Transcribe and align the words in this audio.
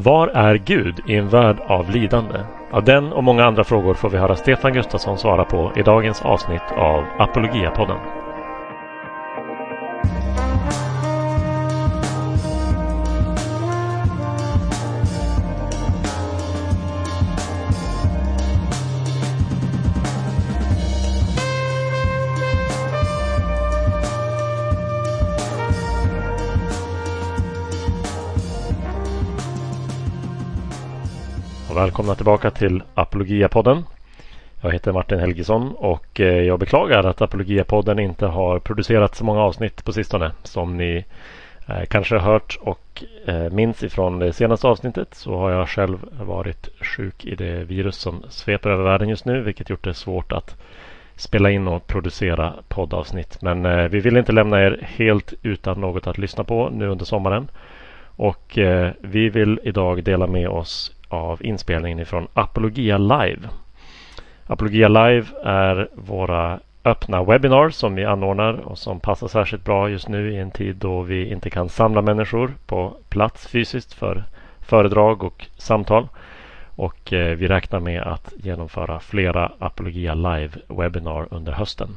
Var 0.00 0.28
är 0.28 0.54
Gud 0.54 1.00
i 1.06 1.14
en 1.14 1.28
värld 1.28 1.56
av 1.66 1.90
lidande? 1.90 2.38
Ja, 2.72 2.80
den 2.80 3.12
och 3.12 3.24
många 3.24 3.44
andra 3.44 3.64
frågor 3.64 3.94
får 3.94 4.10
vi 4.10 4.18
höra 4.18 4.36
Stefan 4.36 4.72
Gustafsson 4.72 5.18
svara 5.18 5.44
på 5.44 5.72
i 5.76 5.82
dagens 5.82 6.22
avsnitt 6.22 6.62
av 6.76 7.04
Apologiapodden. 7.18 8.17
Välkomna 32.08 32.16
tillbaka 32.16 32.50
till 32.50 32.82
Apologia-podden. 32.94 33.84
Jag 34.60 34.72
heter 34.72 34.92
Martin 34.92 35.18
Helgesson 35.18 35.72
och 35.76 36.20
eh, 36.20 36.42
jag 36.42 36.58
beklagar 36.58 37.04
att 37.04 37.20
Apologia-podden 37.20 37.98
inte 37.98 38.26
har 38.26 38.58
producerat 38.58 39.14
så 39.14 39.24
många 39.24 39.40
avsnitt 39.40 39.84
på 39.84 39.92
sistone. 39.92 40.32
Som 40.42 40.76
ni 40.76 41.04
eh, 41.66 41.84
kanske 41.88 42.14
har 42.14 42.32
hört 42.32 42.58
och 42.60 43.04
eh, 43.26 43.50
minns 43.50 43.82
ifrån 43.82 44.18
det 44.18 44.32
senaste 44.32 44.66
avsnittet 44.66 45.14
så 45.14 45.36
har 45.36 45.50
jag 45.50 45.68
själv 45.68 45.98
varit 46.20 46.68
sjuk 46.80 47.24
i 47.24 47.34
det 47.34 47.64
virus 47.64 47.96
som 47.96 48.22
sveper 48.28 48.70
över 48.70 48.84
världen 48.84 49.08
just 49.08 49.24
nu 49.24 49.40
vilket 49.40 49.70
gjort 49.70 49.84
det 49.84 49.94
svårt 49.94 50.32
att 50.32 50.56
spela 51.16 51.50
in 51.50 51.68
och 51.68 51.86
producera 51.86 52.54
poddavsnitt. 52.68 53.42
Men 53.42 53.90
vi 53.90 54.00
vill 54.00 54.16
inte 54.16 54.32
lämna 54.32 54.60
er 54.60 54.78
helt 54.82 55.34
utan 55.42 55.80
något 55.80 56.06
att 56.06 56.18
lyssna 56.18 56.44
på 56.44 56.70
nu 56.70 56.88
under 56.88 57.04
sommaren. 57.04 57.50
Och 58.16 58.58
vi 59.00 59.28
vill 59.28 59.60
idag 59.62 60.04
dela 60.04 60.26
med 60.26 60.48
oss 60.48 60.97
av 61.08 61.44
inspelningen 61.44 62.00
ifrån 62.00 62.28
Apologia 62.34 62.98
Live. 62.98 63.48
Apologia 64.46 64.88
Live 64.88 65.26
är 65.44 65.88
våra 65.94 66.60
öppna 66.84 67.24
webbinar 67.24 67.70
som 67.70 67.94
vi 67.94 68.04
anordnar 68.04 68.52
och 68.52 68.78
som 68.78 69.00
passar 69.00 69.28
särskilt 69.28 69.64
bra 69.64 69.90
just 69.90 70.08
nu 70.08 70.32
i 70.32 70.36
en 70.36 70.50
tid 70.50 70.76
då 70.76 71.02
vi 71.02 71.30
inte 71.32 71.50
kan 71.50 71.68
samla 71.68 72.02
människor 72.02 72.52
på 72.66 72.96
plats 73.08 73.46
fysiskt 73.46 73.94
för 73.94 74.24
föredrag 74.60 75.22
och 75.22 75.46
samtal. 75.56 76.08
Och 76.76 77.12
eh, 77.12 77.36
vi 77.36 77.48
räknar 77.48 77.80
med 77.80 78.02
att 78.02 78.32
genomföra 78.36 79.00
flera 79.00 79.52
Apologia 79.58 80.14
Live-webinar 80.14 81.26
under 81.30 81.52
hösten. 81.52 81.88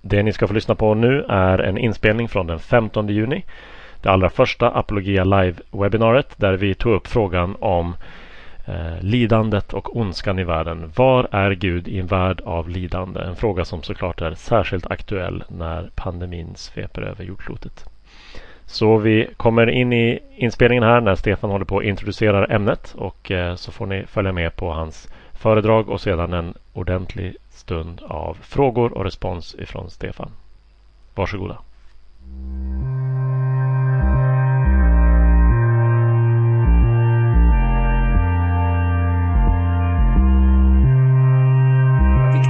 Det 0.00 0.22
ni 0.22 0.32
ska 0.32 0.46
få 0.46 0.54
lyssna 0.54 0.74
på 0.74 0.94
nu 0.94 1.24
är 1.28 1.58
en 1.58 1.78
inspelning 1.78 2.28
från 2.28 2.46
den 2.46 2.58
15 2.58 3.08
juni 3.08 3.44
det 4.04 4.10
allra 4.10 4.30
första 4.30 4.70
Apologia 4.70 5.24
Live-webbinariet 5.24 6.34
där 6.36 6.52
vi 6.52 6.74
tog 6.74 6.92
upp 6.92 7.06
frågan 7.06 7.56
om 7.60 7.96
eh, 8.66 9.00
lidandet 9.00 9.72
och 9.72 9.96
ondskan 9.96 10.38
i 10.38 10.44
världen. 10.44 10.92
Var 10.96 11.28
är 11.30 11.50
Gud 11.50 11.88
i 11.88 11.98
en 11.98 12.06
värld 12.06 12.40
av 12.40 12.68
lidande? 12.68 13.20
En 13.20 13.36
fråga 13.36 13.64
som 13.64 13.82
såklart 13.82 14.20
är 14.20 14.34
särskilt 14.34 14.86
aktuell 14.86 15.44
när 15.48 15.90
pandemin 15.94 16.52
sveper 16.54 17.02
över 17.02 17.24
jordklotet. 17.24 17.84
Så 18.66 18.96
vi 18.96 19.28
kommer 19.36 19.70
in 19.70 19.92
i 19.92 20.18
inspelningen 20.36 20.84
här 20.84 21.00
när 21.00 21.14
Stefan 21.14 21.50
håller 21.50 21.64
på 21.64 21.78
att 21.78 21.84
introducera 21.84 22.46
ämnet 22.46 22.94
och 22.98 23.30
eh, 23.30 23.54
så 23.54 23.72
får 23.72 23.86
ni 23.86 24.06
följa 24.06 24.32
med 24.32 24.56
på 24.56 24.70
hans 24.70 25.08
föredrag 25.32 25.88
och 25.88 26.00
sedan 26.00 26.32
en 26.32 26.54
ordentlig 26.72 27.36
stund 27.50 28.00
av 28.02 28.38
frågor 28.42 28.92
och 28.92 29.04
respons 29.04 29.54
ifrån 29.58 29.90
Stefan. 29.90 30.30
Varsågoda. 31.14 31.58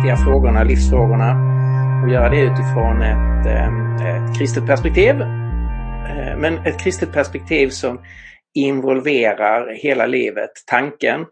Viktiga 0.04 0.24
frågorna, 0.24 0.64
livsfrågorna 0.64 1.30
och 2.02 2.10
göra 2.10 2.28
det 2.28 2.40
utifrån 2.40 3.02
ett, 3.02 3.46
ehm, 3.46 3.96
ett 3.96 4.38
kristet 4.38 4.66
perspektiv. 4.66 5.20
Eh, 5.20 6.36
men 6.36 6.66
ett 6.66 6.80
kristet 6.80 7.12
perspektiv 7.12 7.68
som 7.68 8.00
involverar 8.54 9.74
hela 9.74 10.06
livet, 10.06 10.50
tanken 10.66 11.26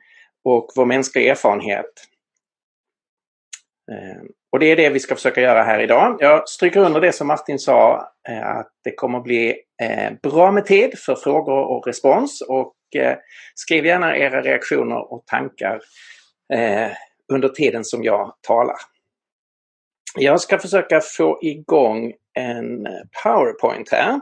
och 0.45 0.73
vår 0.77 0.87
mänskliga 0.87 1.31
erfarenhet. 1.31 1.93
Ehm, 3.93 4.27
och 4.53 4.59
det 4.59 4.67
är 4.67 4.77
det 4.77 4.91
vi 4.91 5.01
ska 5.01 5.15
försöka 5.15 5.41
göra 5.41 5.63
här 5.63 5.81
idag. 5.81 6.17
Jag 6.21 6.49
stryker 6.49 6.81
under 6.81 7.01
det 7.01 7.13
som 7.13 7.27
Martin 7.27 7.59
sa, 7.59 8.09
eh, 8.29 8.47
att 8.47 8.71
det 8.85 8.95
kommer 8.95 9.21
bli 9.21 9.57
eh, 9.83 10.13
bra 10.23 10.53
med 10.53 10.67
tid 10.67 10.99
för 10.99 11.15
frågor 11.15 11.65
och 11.65 11.87
respons. 11.87 12.41
Och 12.49 12.75
skriv 13.55 13.87
gärna 13.87 14.17
era 14.17 14.43
reaktioner 14.43 15.13
och 15.13 15.27
tankar 15.27 15.81
under 17.33 17.49
tiden 17.49 17.85
som 17.85 18.05
jag 18.05 18.35
talar. 18.41 18.77
Jag 20.15 20.41
ska 20.41 20.59
försöka 20.59 21.01
få 21.01 21.39
igång 21.43 22.13
en 22.35 22.87
PowerPoint 23.23 23.89
här. 23.91 24.21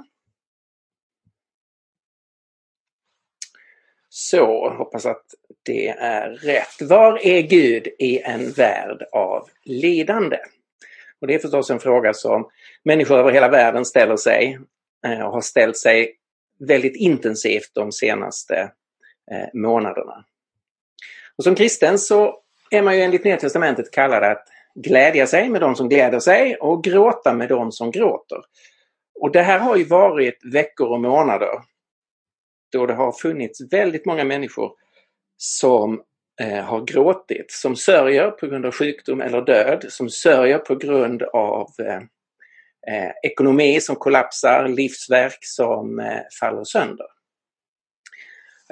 Så, 4.08 4.70
hoppas 4.70 5.06
att 5.06 5.24
det 5.62 5.88
är 5.88 6.30
rätt. 6.30 6.82
Var 6.82 7.26
är 7.26 7.40
Gud 7.42 7.86
i 7.98 8.18
en 8.18 8.52
värld 8.52 9.02
av 9.12 9.48
lidande? 9.64 10.38
Och 11.20 11.26
Det 11.26 11.34
är 11.34 11.38
förstås 11.38 11.70
en 11.70 11.80
fråga 11.80 12.14
som 12.14 12.50
människor 12.82 13.18
över 13.18 13.32
hela 13.32 13.48
världen 13.48 13.84
ställer 13.84 14.16
sig 14.16 14.58
eh, 15.06 15.20
och 15.20 15.32
har 15.32 15.40
ställt 15.40 15.76
sig 15.76 16.16
väldigt 16.58 16.96
intensivt 16.96 17.70
de 17.72 17.92
senaste 17.92 18.72
eh, 19.30 19.48
månaderna. 19.54 20.24
Och 21.36 21.44
Som 21.44 21.54
kristen 21.54 21.98
så 21.98 22.39
är 22.70 22.82
man 22.82 22.96
ju 22.96 23.02
enligt 23.02 23.24
Nya 23.24 23.36
Testamentet 23.36 23.90
kallad 23.90 24.22
att 24.22 24.44
glädja 24.74 25.26
sig 25.26 25.48
med 25.48 25.60
de 25.60 25.76
som 25.76 25.88
gläder 25.88 26.20
sig 26.20 26.56
och 26.56 26.84
gråta 26.84 27.34
med 27.34 27.48
de 27.48 27.72
som 27.72 27.90
gråter. 27.90 28.38
Och 29.20 29.32
det 29.32 29.42
här 29.42 29.58
har 29.58 29.76
ju 29.76 29.84
varit 29.84 30.38
veckor 30.52 30.88
och 30.88 31.00
månader 31.00 31.60
då 32.72 32.86
det 32.86 32.94
har 32.94 33.12
funnits 33.12 33.72
väldigt 33.72 34.06
många 34.06 34.24
människor 34.24 34.72
som 35.36 36.02
eh, 36.40 36.64
har 36.64 36.84
gråtit, 36.84 37.50
som 37.52 37.76
sörjer 37.76 38.30
på 38.30 38.46
grund 38.46 38.66
av 38.66 38.72
sjukdom 38.72 39.20
eller 39.20 39.42
död, 39.42 39.86
som 39.88 40.10
sörjer 40.10 40.58
på 40.58 40.74
grund 40.74 41.22
av 41.22 41.70
eh, 41.78 41.96
eh 42.94 43.10
ekonomi 43.22 43.80
som 43.80 43.96
kollapsar, 43.96 44.68
livsverk 44.68 45.38
som 45.40 45.98
eh, 45.98 46.20
faller 46.40 46.64
sönder. 46.64 47.06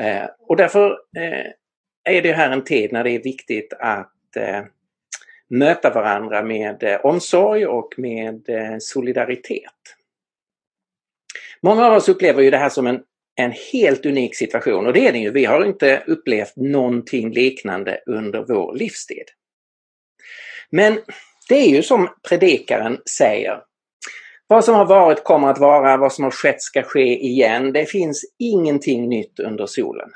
Eh, 0.00 0.28
och 0.38 0.56
därför 0.56 0.90
eh, 1.16 1.52
är 2.08 2.22
det 2.22 2.32
här 2.32 2.50
en 2.50 2.64
tid 2.64 2.92
när 2.92 3.04
det 3.04 3.10
är 3.10 3.22
viktigt 3.22 3.72
att 3.80 4.36
eh, 4.36 4.62
möta 5.50 5.90
varandra 5.90 6.42
med 6.42 6.82
eh, 6.82 7.00
omsorg 7.00 7.66
och 7.66 7.94
med 7.96 8.48
eh, 8.48 8.76
solidaritet. 8.78 9.72
Många 11.62 11.86
av 11.86 11.92
oss 11.92 12.08
upplever 12.08 12.42
ju 12.42 12.50
det 12.50 12.58
här 12.58 12.68
som 12.68 12.86
en, 12.86 13.00
en 13.36 13.52
helt 13.72 14.06
unik 14.06 14.36
situation 14.36 14.86
och 14.86 14.92
det 14.92 15.08
är 15.08 15.12
det 15.12 15.18
ju. 15.18 15.30
Vi 15.30 15.44
har 15.44 15.64
inte 15.64 16.02
upplevt 16.06 16.56
någonting 16.56 17.30
liknande 17.30 18.00
under 18.06 18.44
vår 18.48 18.74
livstid. 18.74 19.24
Men 20.70 20.98
det 21.48 21.54
är 21.54 21.68
ju 21.68 21.82
som 21.82 22.08
predikaren 22.28 22.98
säger. 23.18 23.62
Vad 24.46 24.64
som 24.64 24.74
har 24.74 24.86
varit 24.86 25.24
kommer 25.24 25.48
att 25.48 25.58
vara, 25.58 25.96
vad 25.96 26.12
som 26.12 26.24
har 26.24 26.30
skett 26.30 26.62
ska 26.62 26.82
ske 26.82 27.26
igen. 27.26 27.72
Det 27.72 27.86
finns 27.86 28.24
ingenting 28.38 29.08
nytt 29.08 29.40
under 29.40 29.66
solen 29.66 30.10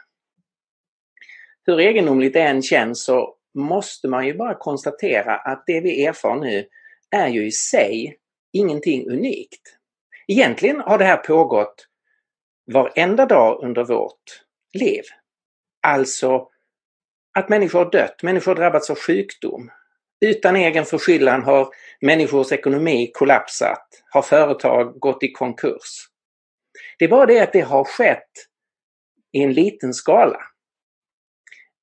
hur 1.66 1.80
egendomligt 1.80 2.32
det 2.32 2.42
än 2.42 2.62
känns 2.62 3.04
så 3.04 3.34
måste 3.54 4.08
man 4.08 4.26
ju 4.26 4.34
bara 4.34 4.54
konstatera 4.54 5.36
att 5.36 5.64
det 5.66 5.80
vi 5.80 6.06
erfar 6.06 6.36
nu 6.36 6.66
är 7.10 7.28
ju 7.28 7.46
i 7.46 7.50
sig 7.50 8.16
ingenting 8.52 9.10
unikt. 9.10 9.78
Egentligen 10.28 10.80
har 10.80 10.98
det 10.98 11.04
här 11.04 11.16
pågått 11.16 11.86
varenda 12.72 13.26
dag 13.26 13.62
under 13.64 13.84
vårt 13.84 14.42
liv. 14.78 15.02
Alltså 15.86 16.48
att 17.38 17.48
människor 17.48 17.78
har 17.78 17.90
dött, 17.90 18.22
människor 18.22 18.50
har 18.54 18.56
drabbats 18.56 18.90
av 18.90 18.98
sjukdom. 18.98 19.70
Utan 20.20 20.56
egen 20.56 20.84
förskyllan 20.84 21.42
har 21.42 21.68
människors 22.00 22.52
ekonomi 22.52 23.10
kollapsat, 23.14 23.88
har 24.10 24.22
företag 24.22 25.00
gått 25.00 25.22
i 25.22 25.32
konkurs. 25.32 26.08
Det 26.98 27.04
är 27.04 27.08
bara 27.08 27.26
det 27.26 27.40
att 27.40 27.52
det 27.52 27.60
har 27.60 27.84
skett 27.84 28.30
i 29.32 29.42
en 29.42 29.52
liten 29.52 29.94
skala. 29.94 30.40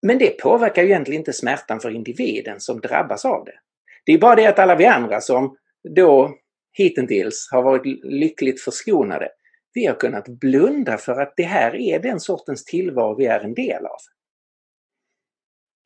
Men 0.01 0.17
det 0.17 0.39
påverkar 0.41 0.83
ju 0.83 0.89
egentligen 0.89 1.21
inte 1.21 1.33
smärtan 1.33 1.79
för 1.79 1.89
individen 1.89 2.59
som 2.59 2.79
drabbas 2.79 3.25
av 3.25 3.45
det. 3.45 3.59
Det 4.05 4.13
är 4.13 4.17
bara 4.17 4.35
det 4.35 4.45
att 4.45 4.59
alla 4.59 4.75
vi 4.75 4.85
andra 4.85 5.21
som 5.21 5.57
då 5.95 6.35
hittills 6.71 7.49
har 7.51 7.63
varit 7.63 8.03
lyckligt 8.03 8.61
förskonade, 8.61 9.29
vi 9.73 9.85
har 9.85 9.95
kunnat 9.95 10.27
blunda 10.27 10.97
för 10.97 11.21
att 11.21 11.33
det 11.35 11.43
här 11.43 11.75
är 11.75 11.99
den 11.99 12.19
sortens 12.19 12.65
tillvaro 12.65 13.15
vi 13.15 13.25
är 13.25 13.39
en 13.39 13.53
del 13.53 13.85
av. 13.85 13.97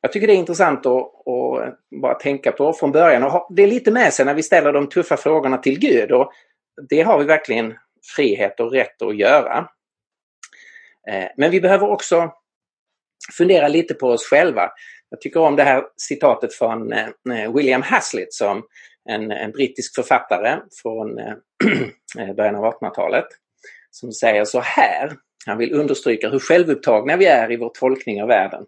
Jag 0.00 0.12
tycker 0.12 0.26
det 0.26 0.32
är 0.32 0.36
intressant 0.36 0.86
att, 0.86 1.02
att 1.28 1.78
bara 2.00 2.14
tänka 2.14 2.52
på 2.52 2.72
från 2.72 2.92
början 2.92 3.22
och 3.22 3.30
ha 3.30 3.48
det 3.56 3.66
lite 3.66 3.90
med 3.90 4.12
sig 4.12 4.26
när 4.26 4.34
vi 4.34 4.42
ställer 4.42 4.72
de 4.72 4.88
tuffa 4.88 5.16
frågorna 5.16 5.58
till 5.58 5.78
Gud 5.78 6.12
och 6.12 6.32
det 6.88 7.02
har 7.02 7.18
vi 7.18 7.24
verkligen 7.24 7.74
frihet 8.16 8.60
och 8.60 8.72
rätt 8.72 9.02
att 9.02 9.16
göra. 9.16 9.68
Eh, 11.10 11.28
men 11.36 11.50
vi 11.50 11.60
behöver 11.60 11.90
också 11.90 12.32
fundera 13.32 13.68
lite 13.68 13.94
på 13.94 14.08
oss 14.08 14.26
själva. 14.26 14.70
Jag 15.10 15.20
tycker 15.20 15.40
om 15.40 15.56
det 15.56 15.62
här 15.62 15.84
citatet 15.96 16.54
från 16.54 16.92
eh, 16.92 17.52
William 17.54 17.82
Hazlitt 17.82 18.34
som 18.34 18.62
en, 19.08 19.30
en 19.30 19.50
brittisk 19.50 19.94
författare 19.94 20.60
från 20.82 21.18
eh, 21.18 21.34
eh, 22.18 22.34
början 22.34 22.54
av 22.54 22.64
1800-talet 22.64 23.26
som 23.90 24.12
säger 24.12 24.44
så 24.44 24.60
här. 24.60 25.12
Han 25.46 25.58
vill 25.58 25.72
understryka 25.72 26.28
hur 26.28 26.38
självupptagna 26.38 27.16
vi 27.16 27.26
är 27.26 27.52
i 27.52 27.56
vår 27.56 27.70
tolkning 27.74 28.22
av 28.22 28.28
världen. 28.28 28.66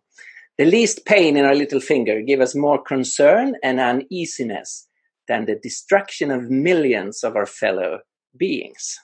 The 0.59 0.65
least 0.65 1.05
pain 1.05 1.37
in 1.37 1.45
our 1.45 1.55
little 1.55 1.81
finger 1.81 2.17
give 2.17 2.43
us 2.43 2.55
more 2.55 2.83
concern 2.85 3.57
and 3.63 3.81
uneasiness 3.81 4.85
than 5.29 5.47
the 5.47 5.55
destruction 5.55 6.31
of 6.31 6.51
millions 6.51 7.25
of 7.25 7.35
our 7.35 7.47
fellow 7.47 8.01
beings. 8.39 9.01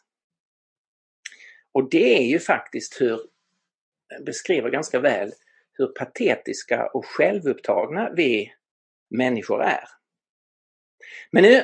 Och 1.74 1.90
det 1.90 2.18
är 2.18 2.26
ju 2.26 2.38
faktiskt 2.38 3.00
hur, 3.00 3.20
beskriver 4.20 4.70
ganska 4.70 5.00
väl 5.00 5.32
hur 5.72 5.86
patetiska 5.86 6.86
och 6.86 7.06
självupptagna 7.06 8.10
vi 8.16 8.52
människor 9.10 9.62
är. 9.62 9.84
Men 11.30 11.42
nu 11.42 11.62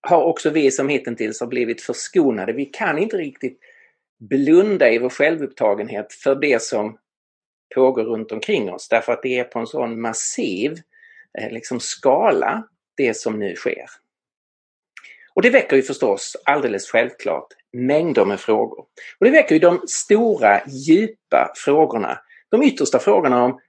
har 0.00 0.22
också 0.22 0.50
vi 0.50 0.70
som 0.70 0.88
hittills 0.88 1.40
har 1.40 1.46
blivit 1.46 1.82
förskonade, 1.82 2.52
vi 2.52 2.66
kan 2.66 2.98
inte 2.98 3.16
riktigt 3.16 3.60
blunda 4.18 4.90
i 4.90 4.98
vår 4.98 5.10
självupptagenhet 5.10 6.12
för 6.12 6.34
det 6.34 6.62
som 6.62 6.98
pågår 7.74 8.04
runt 8.04 8.32
omkring 8.32 8.72
oss 8.72 8.88
därför 8.88 9.12
att 9.12 9.22
det 9.22 9.38
är 9.38 9.44
på 9.44 9.58
en 9.58 9.66
sån 9.66 10.00
massiv 10.00 10.78
eh, 11.38 11.52
liksom, 11.52 11.80
skala 11.80 12.68
det 12.96 13.14
som 13.14 13.38
nu 13.38 13.54
sker. 13.54 13.86
Och 15.34 15.42
det 15.42 15.50
väcker 15.50 15.76
ju 15.76 15.82
förstås 15.82 16.36
alldeles 16.44 16.90
självklart 16.90 17.48
mängder 17.74 18.24
med 18.24 18.40
frågor. 18.40 18.78
Och 19.18 19.26
det 19.26 19.30
väcker 19.30 19.54
ju 19.54 19.58
de 19.58 19.82
stora, 19.86 20.60
djupa 20.66 21.52
frågorna. 21.56 22.18
De 22.50 22.62
yttersta 22.62 22.98
frågorna 22.98 23.44
om 23.44 23.60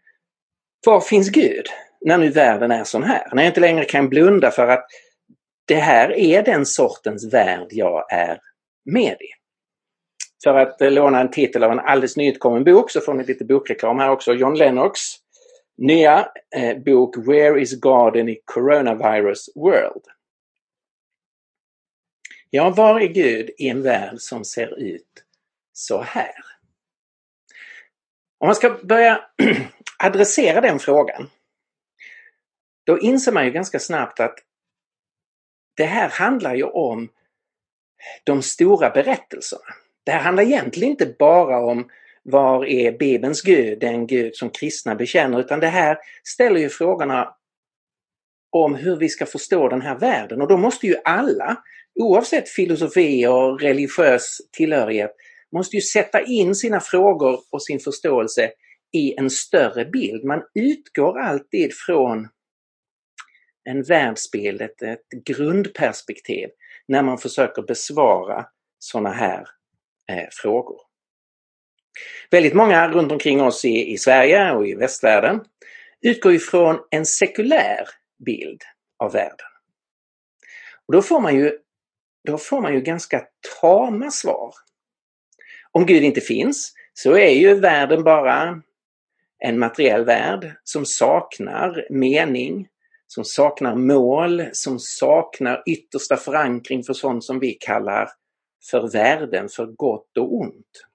var 0.86 1.02
finns 1.02 1.30
Gud 1.30 1.66
när 2.02 2.18
nu 2.18 2.30
världen 2.30 2.72
är 2.72 2.84
sån 2.84 3.04
här? 3.04 3.28
När 3.31 3.44
jag 3.44 3.50
inte 3.50 3.60
längre 3.60 3.86
kan 3.86 4.10
blunda 4.10 4.52
för 4.52 4.68
att 4.68 4.86
det 5.68 5.75
här 5.75 6.12
är 6.12 6.44
den 6.44 6.66
sortens 6.66 7.34
värld 7.34 7.68
jag 7.69 8.13
är 8.13 8.40
med 8.86 9.13
i. 9.13 9.28
För 10.44 10.57
att 10.57 10.81
eh, 10.81 10.92
låna 10.92 11.22
en 11.22 11.31
titel 11.31 11.63
av 11.63 11.72
en 11.72 11.80
alldeles 11.80 12.18
nyutkommen 12.18 12.63
bok 12.63 12.92
så 12.92 13.02
får 13.02 13.13
ni 13.13 13.24
lite 13.24 13.46
bokreklam 13.46 14.00
här 14.00 14.10
också. 14.10 14.34
John 14.34 14.56
Lennox 14.56 15.00
nya 15.78 16.28
eh, 16.56 16.78
bok 16.78 17.18
Where 17.18 17.62
is 17.62 17.80
God 17.80 18.16
in 18.16 18.30
a 18.30 18.36
Coronavirus 18.46 19.50
World? 19.56 20.04
Ja, 22.56 22.69
var 22.69 23.00
är 23.00 23.07
Gud 23.07 23.50
i 23.57 23.69
en 23.69 23.81
värld 23.81 24.19
som 24.19 24.46
ser 24.46 24.80
ut 24.80 25.24
så 25.74 26.02
här? 26.02 26.34
Om 28.40 28.48
man 28.48 28.56
ska 28.56 28.69
börja 28.84 29.22
adressera 30.00 30.62
den 30.62 30.80
frågan, 30.80 31.30
då 32.86 33.00
inser 33.00 33.31
man 33.31 33.46
ju 33.46 33.52
ganska 33.52 33.80
snabbt 33.80 34.19
att 34.19 34.40
det 35.78 35.86
här 35.86 36.10
handlar 36.10 36.56
ju 36.56 36.63
om 36.63 37.10
de 38.24 38.42
stora 38.42 38.90
berättelserna. 38.90 39.74
Det 40.04 40.12
här 40.12 40.19
handlar 40.19 40.44
egentligen 40.44 40.92
inte 40.92 41.16
bara 41.19 41.60
om 41.60 41.90
var 42.24 42.66
är 42.66 42.92
Bibelns 42.92 43.42
Gud, 43.42 43.80
den 43.80 44.07
Gud 44.07 44.36
som 44.36 44.50
kristna 44.50 44.96
bekänner, 44.96 45.40
utan 45.40 45.60
det 45.60 45.68
här 45.68 45.98
ställer 46.24 46.60
ju 46.60 46.69
frågorna 46.69 47.36
om 48.50 48.75
hur 48.75 48.96
vi 48.96 49.10
ska 49.10 49.25
förstå 49.25 49.69
den 49.69 49.81
här 49.81 49.96
världen 49.96 50.42
och 50.42 50.48
då 50.48 50.57
måste 50.57 50.88
ju 50.88 50.96
alla, 51.04 51.63
oavsett 52.00 52.50
filosofi 52.50 53.27
och 53.27 53.62
religiös 53.62 54.38
tillhörighet, 54.57 55.12
måste 55.51 55.75
ju 55.75 55.81
sätta 55.81 56.21
in 56.21 56.56
sina 56.56 56.80
frågor 56.80 57.39
och 57.51 57.63
sin 57.63 57.80
förståelse 57.80 58.51
i 58.94 59.15
en 59.18 59.30
större 59.30 59.86
bild. 59.86 60.24
Man 60.24 60.42
utgår 60.56 61.19
alltid 61.19 61.74
från 61.74 62.27
en 63.69 63.83
världsbild, 63.83 64.62
ett, 64.62 64.81
ett 64.81 65.09
grundperspektiv 65.25 66.50
när 66.88 67.03
man 67.03 67.18
försöker 67.18 67.62
besvara 67.62 68.45
sådana 68.80 69.12
här 69.12 69.47
eh, 70.12 70.27
frågor. 70.31 70.80
Väldigt 72.31 72.53
många 72.53 72.88
runt 72.88 73.12
omkring 73.12 73.42
oss 73.42 73.65
i, 73.65 73.92
i 73.94 73.97
Sverige 73.97 74.51
och 74.51 74.68
i 74.68 74.75
västvärlden 74.75 75.42
utgår 76.01 76.33
ifrån 76.33 76.80
en 76.92 77.06
sekulär 77.06 77.88
bild 78.25 78.62
av 79.03 79.12
världen. 79.12 79.47
Och 80.88 80.94
då 80.94 81.01
får 81.01 81.19
man 81.19 81.36
ju, 81.36 81.59
då 82.25 82.38
får 82.38 82.62
man 82.62 82.74
ju 82.74 82.81
ganska 82.81 83.24
tama 83.62 84.12
svar. 84.12 84.54
Om 85.72 85.86
Gud 85.86 86.04
inte 86.04 86.22
finns 86.22 86.74
så 86.94 87.18
är 87.18 87.30
ju 87.30 87.60
världen 87.60 88.04
bara 88.04 88.62
en 89.39 89.60
materiell 89.60 90.06
värld 90.06 90.56
som 90.63 90.86
saknar 90.86 91.88
mening, 91.89 92.68
som 93.07 93.24
saknar 93.24 93.75
mål, 93.75 94.45
som 94.54 94.80
saknar 94.80 95.63
yttersta 95.66 96.18
förankring 96.18 96.83
för 96.83 96.94
sånt 96.94 97.24
som 97.24 97.39
vi 97.39 97.54
kallar 97.54 98.10
för 98.69 98.92
värden, 98.92 99.50
för 99.50 99.66
gott 99.66 100.18
och 100.18 100.36
ont. 100.36 100.86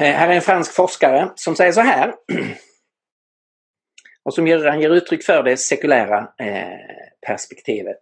Eh, 0.00 0.12
här 0.14 0.28
är 0.28 0.32
en 0.32 0.42
fransk 0.42 0.74
forskare 0.74 1.32
som 1.34 1.56
säger 1.56 1.72
så 1.72 1.80
här 1.80 2.14
och 4.22 4.34
som 4.34 4.46
ger, 4.46 4.64
han 4.64 4.80
ger 4.80 4.90
uttryck 4.90 5.24
för 5.24 5.42
det 5.42 5.56
sekulära 5.56 6.32
eh, 6.38 7.07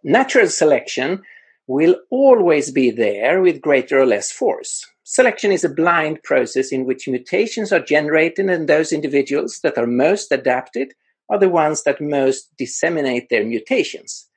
Natural 0.02 0.48
selection 0.48 1.22
will 1.66 1.96
always 2.10 2.70
be 2.70 2.90
there 2.90 3.40
with 3.42 3.60
greater 3.60 3.98
or 3.98 4.06
less 4.06 4.30
force. 4.30 4.86
Selection 5.04 5.52
is 5.52 5.64
a 5.64 5.68
blind 5.68 6.22
process 6.22 6.72
in 6.72 6.84
which 6.84 7.08
mutations 7.08 7.72
are 7.72 7.80
generated 7.80 8.50
and 8.50 8.68
those 8.68 8.92
individuals 8.92 9.60
that 9.62 9.78
are 9.78 9.86
most 9.86 10.32
adapted 10.32 10.94
are 11.28 11.38
the 11.38 11.48
ones 11.48 11.82
that 11.84 12.00
most 12.00 12.56
disseminate 12.56 13.28
their 13.28 13.44
mutations. 13.44 14.28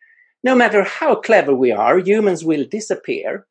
No 0.43 0.55
matter 0.55 0.83
how 0.83 1.15
clever 1.15 1.53
we 1.53 1.71
are, 1.71 1.99
humans 1.99 2.43
will 2.43 2.65
disappear. 2.65 3.45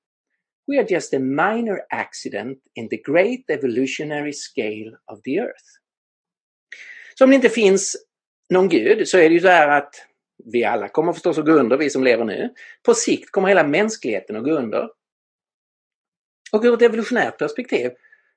We 0.67 0.79
are 0.79 0.85
just 0.85 1.15
a 1.15 1.19
minor 1.19 1.83
accident 1.91 2.59
in 2.75 2.89
the 2.89 2.99
great 2.99 3.45
evolutionary 3.49 4.33
scale 4.33 4.93
of 5.09 5.23
the 5.25 5.41
earth. 5.41 5.81
Så 7.15 7.25
om 7.25 7.31
det 7.31 7.37
inte 7.37 7.49
finns 7.49 7.97
någon 8.51 8.69
gud 8.69 9.09
så 9.09 9.19
är 9.19 9.29
det 9.29 9.35
ju 9.35 9.41
så 9.41 9.49
här 9.49 9.69
att 9.69 10.08
vi 10.53 10.65
alla 10.65 10.89
kommer 10.89 11.13
förstås 11.13 11.39
att 11.39 11.47
gå 11.47 11.53
under, 11.53 11.77
vi 11.77 11.91
som 11.91 12.05
lever 12.05 12.25
nu. 12.25 12.55
På 12.83 12.95
sikt 12.95 13.31
kommer 13.31 13.49
hela 13.49 13.67
mänskligheten 13.67 14.37
att 14.37 14.45
gå 14.45 14.51
under. 14.51 14.91
Och 16.53 16.65
ur 16.65 16.75
ett 16.75 16.83
evolutionärt 16.83 17.39
perspektiv 17.39 17.91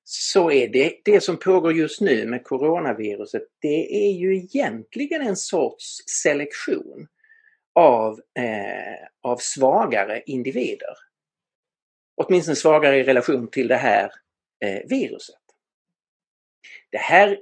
så 0.03 0.51
är 0.51 0.67
det, 0.67 1.01
det 1.05 1.21
som 1.21 1.37
pågår 1.37 1.73
just 1.73 2.01
nu 2.01 2.25
med 2.25 2.43
coronaviruset, 2.43 3.43
det 3.61 4.07
är 4.07 4.11
ju 4.11 4.37
egentligen 4.37 5.21
en 5.21 5.35
sorts 5.35 5.97
selektion 6.23 7.07
av, 7.75 8.19
eh, 8.39 9.07
av 9.21 9.37
svagare 9.37 10.21
individer. 10.25 10.95
Åtminstone 12.15 12.55
svagare 12.55 12.97
i 12.97 13.03
relation 13.03 13.47
till 13.47 13.67
det 13.67 13.75
här 13.75 14.11
eh, 14.65 14.81
viruset. 14.89 15.35
Det 16.89 16.97
här 16.97 17.39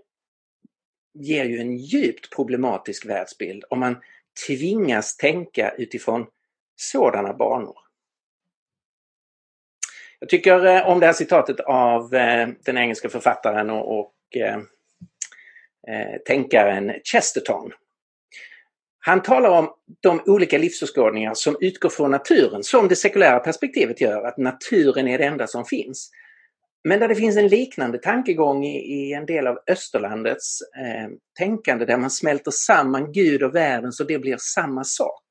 ger 1.13 1.45
ju 1.45 1.59
en 1.59 1.77
djupt 1.77 2.35
problematisk 2.35 3.05
världsbild 3.05 3.63
om 3.69 3.79
man 3.79 4.01
tvingas 4.47 5.17
tänka 5.17 5.71
utifrån 5.71 6.25
sådana 6.75 7.33
banor. 7.33 7.75
Jag 10.19 10.29
tycker 10.29 10.65
eh, 10.65 10.89
om 10.89 10.99
det 10.99 11.05
här 11.05 11.13
citatet 11.13 11.59
av 11.59 12.13
eh, 12.15 12.49
den 12.65 12.77
engelska 12.77 13.09
författaren 13.09 13.69
och, 13.69 13.99
och 13.99 14.13
eh, 14.35 14.57
eh, 15.87 16.17
tänkaren 16.25 16.93
Chesterton. 17.03 17.71
Han 18.99 19.21
talar 19.21 19.49
om 19.49 19.69
de 19.99 20.21
olika 20.25 20.57
livsåskådningar 20.57 21.33
som 21.33 21.57
utgår 21.61 21.89
från 21.89 22.11
naturen, 22.11 22.63
som 22.63 22.87
det 22.87 22.95
sekulära 22.95 23.39
perspektivet 23.39 24.01
gör, 24.01 24.23
att 24.23 24.37
naturen 24.37 25.07
är 25.07 25.17
det 25.17 25.25
enda 25.25 25.47
som 25.47 25.65
finns. 25.65 26.11
Men 26.83 26.99
där 26.99 27.07
det 27.07 27.15
finns 27.15 27.37
en 27.37 27.47
liknande 27.47 27.97
tankegång 27.97 28.65
i, 28.65 28.77
i 28.77 29.13
en 29.13 29.25
del 29.25 29.47
av 29.47 29.59
Österlandets 29.67 30.59
eh, 30.61 31.09
tänkande 31.37 31.85
där 31.85 31.97
man 31.97 32.11
smälter 32.11 32.51
samman 32.51 33.11
Gud 33.11 33.43
och 33.43 33.55
världen 33.55 33.91
så 33.91 34.03
det 34.03 34.19
blir 34.19 34.37
samma 34.39 34.83
sak. 34.83 35.23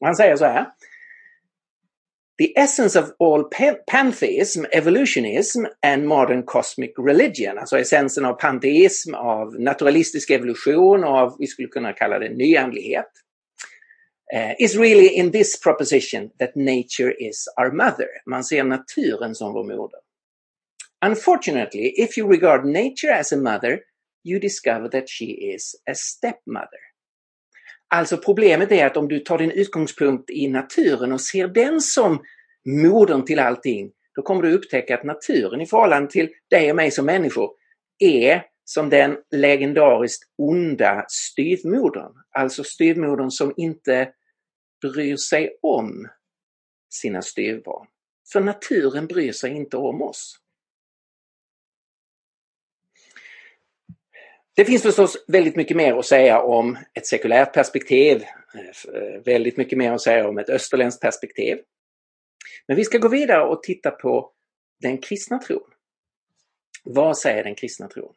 Och 0.00 0.06
han 0.06 0.16
säger 0.16 0.36
så 0.36 0.44
här. 0.44 0.66
The 2.38 2.58
essence 2.58 3.00
of 3.00 3.12
all 3.18 3.44
pantheism, 3.86 4.64
evolutionism 4.72 5.64
and 5.86 6.06
modern 6.06 6.42
cosmic 6.42 6.90
religion, 6.98 7.58
alltså 7.58 7.78
essensen 7.78 8.24
av 8.24 8.32
panteism, 8.32 9.14
av 9.14 9.60
naturalistisk 9.60 10.30
evolution 10.30 11.04
och 11.04 11.10
av, 11.10 11.36
vi 11.38 11.46
skulle 11.46 11.68
kunna 11.68 11.92
kalla 11.92 12.18
det 12.18 12.28
nyandlighet, 12.28 13.10
uh, 14.34 14.52
is 14.58 14.76
really 14.76 15.08
in 15.08 15.32
this 15.32 15.60
proposition 15.60 16.30
that 16.38 16.56
nature 16.56 17.14
is 17.18 17.48
our 17.60 17.70
mother. 17.70 18.08
Man 18.26 18.44
ser 18.44 18.64
naturen 18.64 19.34
som 19.34 19.52
vår 19.52 19.64
moder. 19.64 20.00
Unfortunately, 21.04 21.92
if 21.96 22.18
you 22.18 22.28
regard 22.28 22.64
nature 22.64 23.12
as 23.12 23.32
a 23.32 23.36
mother, 23.36 23.80
you 24.24 24.40
discover 24.40 24.88
that 24.88 25.08
she 25.08 25.24
is 25.24 25.74
a 25.90 25.94
stepmother. 25.94 26.80
Alltså 27.94 28.16
problemet 28.16 28.72
är 28.72 28.86
att 28.86 28.96
om 28.96 29.08
du 29.08 29.18
tar 29.18 29.38
din 29.38 29.50
utgångspunkt 29.50 30.30
i 30.30 30.48
naturen 30.48 31.12
och 31.12 31.20
ser 31.20 31.48
den 31.48 31.80
som 31.80 32.22
modern 32.64 33.24
till 33.24 33.38
allting, 33.38 33.90
då 34.14 34.22
kommer 34.22 34.42
du 34.42 34.52
upptäcka 34.52 34.94
att 34.94 35.04
naturen 35.04 35.60
i 35.60 35.66
förhållande 35.66 36.10
till 36.10 36.28
dig 36.50 36.70
och 36.70 36.76
mig 36.76 36.90
som 36.90 37.06
människor 37.06 37.50
är 37.98 38.42
som 38.64 38.90
den 38.90 39.16
legendariskt 39.30 40.24
onda 40.38 41.04
styvmodern. 41.08 42.12
Alltså 42.30 42.64
styvmodern 42.64 43.30
som 43.30 43.54
inte 43.56 44.08
bryr 44.82 45.16
sig 45.16 45.58
om 45.62 46.08
sina 46.90 47.22
styvbarn. 47.22 47.86
För 48.32 48.40
naturen 48.40 49.06
bryr 49.06 49.32
sig 49.32 49.50
inte 49.50 49.76
om 49.76 50.02
oss. 50.02 50.41
Det 54.56 54.64
finns 54.64 54.82
förstås 54.82 55.24
väldigt 55.28 55.56
mycket 55.56 55.76
mer 55.76 55.94
att 55.94 56.06
säga 56.06 56.42
om 56.42 56.78
ett 56.94 57.06
sekulärt 57.06 57.54
perspektiv, 57.54 58.24
eh, 58.54 58.94
eh, 59.02 59.22
väldigt 59.24 59.56
mycket 59.56 59.78
mer 59.78 59.92
att 59.92 60.00
säga 60.00 60.28
om 60.28 60.38
ett 60.38 60.48
österländskt 60.48 61.02
perspektiv. 61.02 61.58
Men 62.68 62.76
vi 62.76 62.84
ska 62.84 62.98
gå 62.98 63.08
vidare 63.08 63.44
och 63.44 63.62
titta 63.62 63.90
på 63.90 64.32
den 64.80 64.98
kristna 64.98 65.38
tron. 65.38 65.70
Vad 66.84 67.18
säger 67.18 67.44
den 67.44 67.54
kristna 67.54 67.88
tron? 67.88 68.14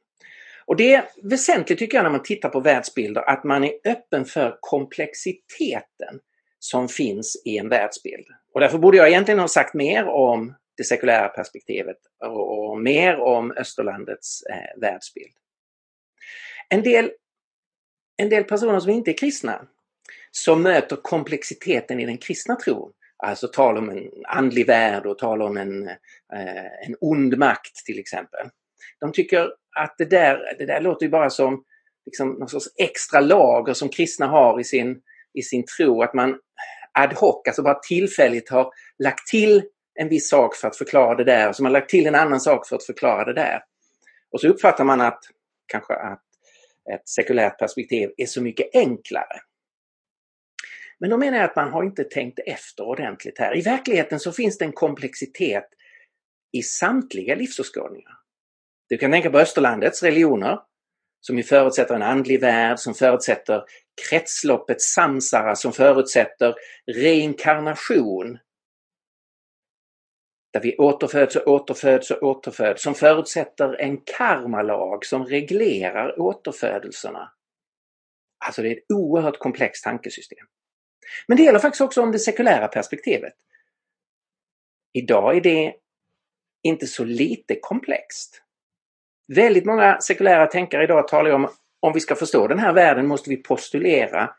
Och 0.65 0.75
det 0.75 0.93
är 0.93 1.05
väsentligt 1.23 1.79
tycker 1.79 1.97
jag 1.97 2.03
när 2.03 2.11
man 2.11 2.23
tittar 2.23 2.49
på 2.49 2.59
världsbilder 2.59 3.29
att 3.29 3.43
man 3.43 3.63
är 3.63 3.73
öppen 3.85 4.25
för 4.25 4.57
komplexiteten 4.59 6.19
som 6.59 6.87
finns 6.87 7.41
i 7.45 7.57
en 7.57 7.69
världsbild. 7.69 8.25
Och 8.53 8.59
därför 8.59 8.77
borde 8.77 8.97
jag 8.97 9.07
egentligen 9.07 9.39
ha 9.39 9.47
sagt 9.47 9.73
mer 9.73 10.07
om 10.07 10.55
det 10.77 10.83
sekulära 10.83 11.27
perspektivet 11.27 11.97
och, 12.25 12.81
mer 12.81 13.19
om 13.19 13.51
Österlandets 13.51 14.43
eh, 14.43 14.81
världsbild. 14.81 15.33
En 16.69 16.83
del, 16.83 17.11
en 18.17 18.29
del 18.29 18.43
personer 18.43 18.79
som 18.79 18.91
inte 18.91 19.11
är 19.11 19.17
kristna 19.17 19.67
som 20.31 20.61
möter 20.61 20.95
komplexiteten 20.95 21.99
i 21.99 22.05
den 22.05 22.17
kristna 22.17 22.55
tron, 22.55 22.91
alltså 23.17 23.47
tal 23.47 23.77
om 23.77 23.89
en 23.89 24.09
andlig 24.27 24.67
värld 24.67 25.05
och 25.05 25.17
tal 25.17 25.41
om 25.41 25.57
en, 25.57 25.87
eh, 25.87 26.87
en 26.87 26.95
ond 27.01 27.37
makt 27.37 27.75
till 27.85 27.99
exempel. 27.99 28.49
De 28.99 29.11
tycker 29.11 29.49
att 29.75 29.95
det 29.97 30.05
där, 30.05 30.55
det 30.57 30.65
där 30.65 30.81
låter 30.81 31.05
ju 31.05 31.09
bara 31.09 31.29
som 31.29 31.63
liksom, 32.05 32.29
någon 32.29 32.49
sorts 32.49 32.67
extra 32.77 33.19
lager 33.19 33.73
som 33.73 33.89
kristna 33.89 34.27
har 34.27 34.59
i 34.59 34.63
sin, 34.63 35.01
i 35.33 35.41
sin 35.41 35.65
tro, 35.77 36.01
att 36.01 36.13
man 36.13 36.39
ad 36.91 37.15
hoc, 37.15 37.47
alltså 37.47 37.63
bara 37.63 37.79
tillfälligt 37.79 38.49
har 38.49 38.73
lagt 39.03 39.27
till 39.27 39.63
en 39.99 40.09
viss 40.09 40.29
sak 40.29 40.55
för 40.55 40.67
att 40.67 40.77
förklara 40.77 41.15
det 41.15 41.23
där, 41.23 41.47
alltså 41.47 41.49
och 41.49 41.55
så 41.55 41.63
har 41.63 41.65
man 41.65 41.73
lagt 41.73 41.89
till 41.89 42.07
en 42.07 42.15
annan 42.15 42.39
sak 42.39 42.67
för 42.67 42.75
att 42.75 42.83
förklara 42.83 43.25
det 43.25 43.33
där. 43.33 43.63
Och 44.31 44.41
så 44.41 44.47
uppfattar 44.47 44.83
man 44.83 45.01
att 45.01 45.19
kanske 45.67 45.93
att 45.93 46.24
ett 46.93 47.07
sekulärt 47.09 47.59
perspektiv 47.59 48.09
är 48.17 48.25
så 48.25 48.41
mycket 48.41 48.69
enklare. 48.73 49.41
Men 50.99 51.09
då 51.09 51.17
menar 51.17 51.37
jag 51.37 51.49
att 51.49 51.55
man 51.55 51.71
har 51.71 51.83
inte 51.83 52.03
tänkt 52.03 52.39
efter 52.45 52.83
ordentligt 52.83 53.39
här. 53.39 53.57
I 53.57 53.61
verkligheten 53.61 54.19
så 54.19 54.31
finns 54.31 54.57
det 54.57 54.65
en 54.65 54.71
komplexitet 54.71 55.69
i 56.51 56.63
samtliga 56.63 57.35
livsåskådningar. 57.35 58.11
Du 58.89 58.97
kan 58.97 59.11
tänka 59.11 59.29
på 59.31 59.39
Österlandets 59.39 60.03
religioner 60.03 60.59
som 61.21 61.37
ju 61.37 61.43
förutsätter 61.43 61.95
en 61.95 62.01
andlig 62.01 62.41
värld, 62.41 62.79
som 62.79 62.93
förutsätter 62.93 63.63
kretsloppet 64.09 64.81
samsara, 64.81 65.55
som 65.55 65.73
förutsätter 65.73 66.55
reinkarnation. 66.91 68.37
Där 70.55 70.61
vi 70.61 70.77
återföds 70.77 71.35
och 71.35 71.47
återföds 71.47 72.11
och 72.11 72.23
återföds, 72.23 72.83
som 72.83 72.95
förutsätter 72.95 73.73
en 73.73 73.97
karmalag 73.97 75.05
som 75.05 75.25
reglerar 75.25 76.19
återfödelserna. 76.21 77.31
Alltså 78.45 78.61
det 78.61 78.67
är 78.67 78.71
ett 78.71 78.91
oerhört 78.93 79.39
komplext 79.39 79.83
tankesystem. 79.83 80.45
Men 81.27 81.37
det 81.37 81.43
gäller 81.43 81.59
faktiskt 81.59 81.81
också 81.81 82.01
om 82.01 82.11
det 82.11 82.19
sekulära 82.19 82.67
perspektivet. 82.67 83.33
Idag 84.93 85.37
är 85.37 85.41
det 85.41 85.75
inte 86.63 86.87
så 86.87 87.03
lite 87.03 87.55
komplext. 87.61 88.41
Väldigt 89.35 89.65
många 89.65 90.01
sekulära 90.01 90.47
tänkare 90.47 90.83
idag 90.83 91.07
talar 91.07 91.31
om 91.31 91.49
om 91.79 91.93
vi 91.93 91.99
ska 91.99 92.15
förstå 92.15 92.47
den 92.47 92.59
här 92.59 92.73
världen 92.73 93.07
måste 93.07 93.29
vi 93.29 93.37
postulera 93.37 94.35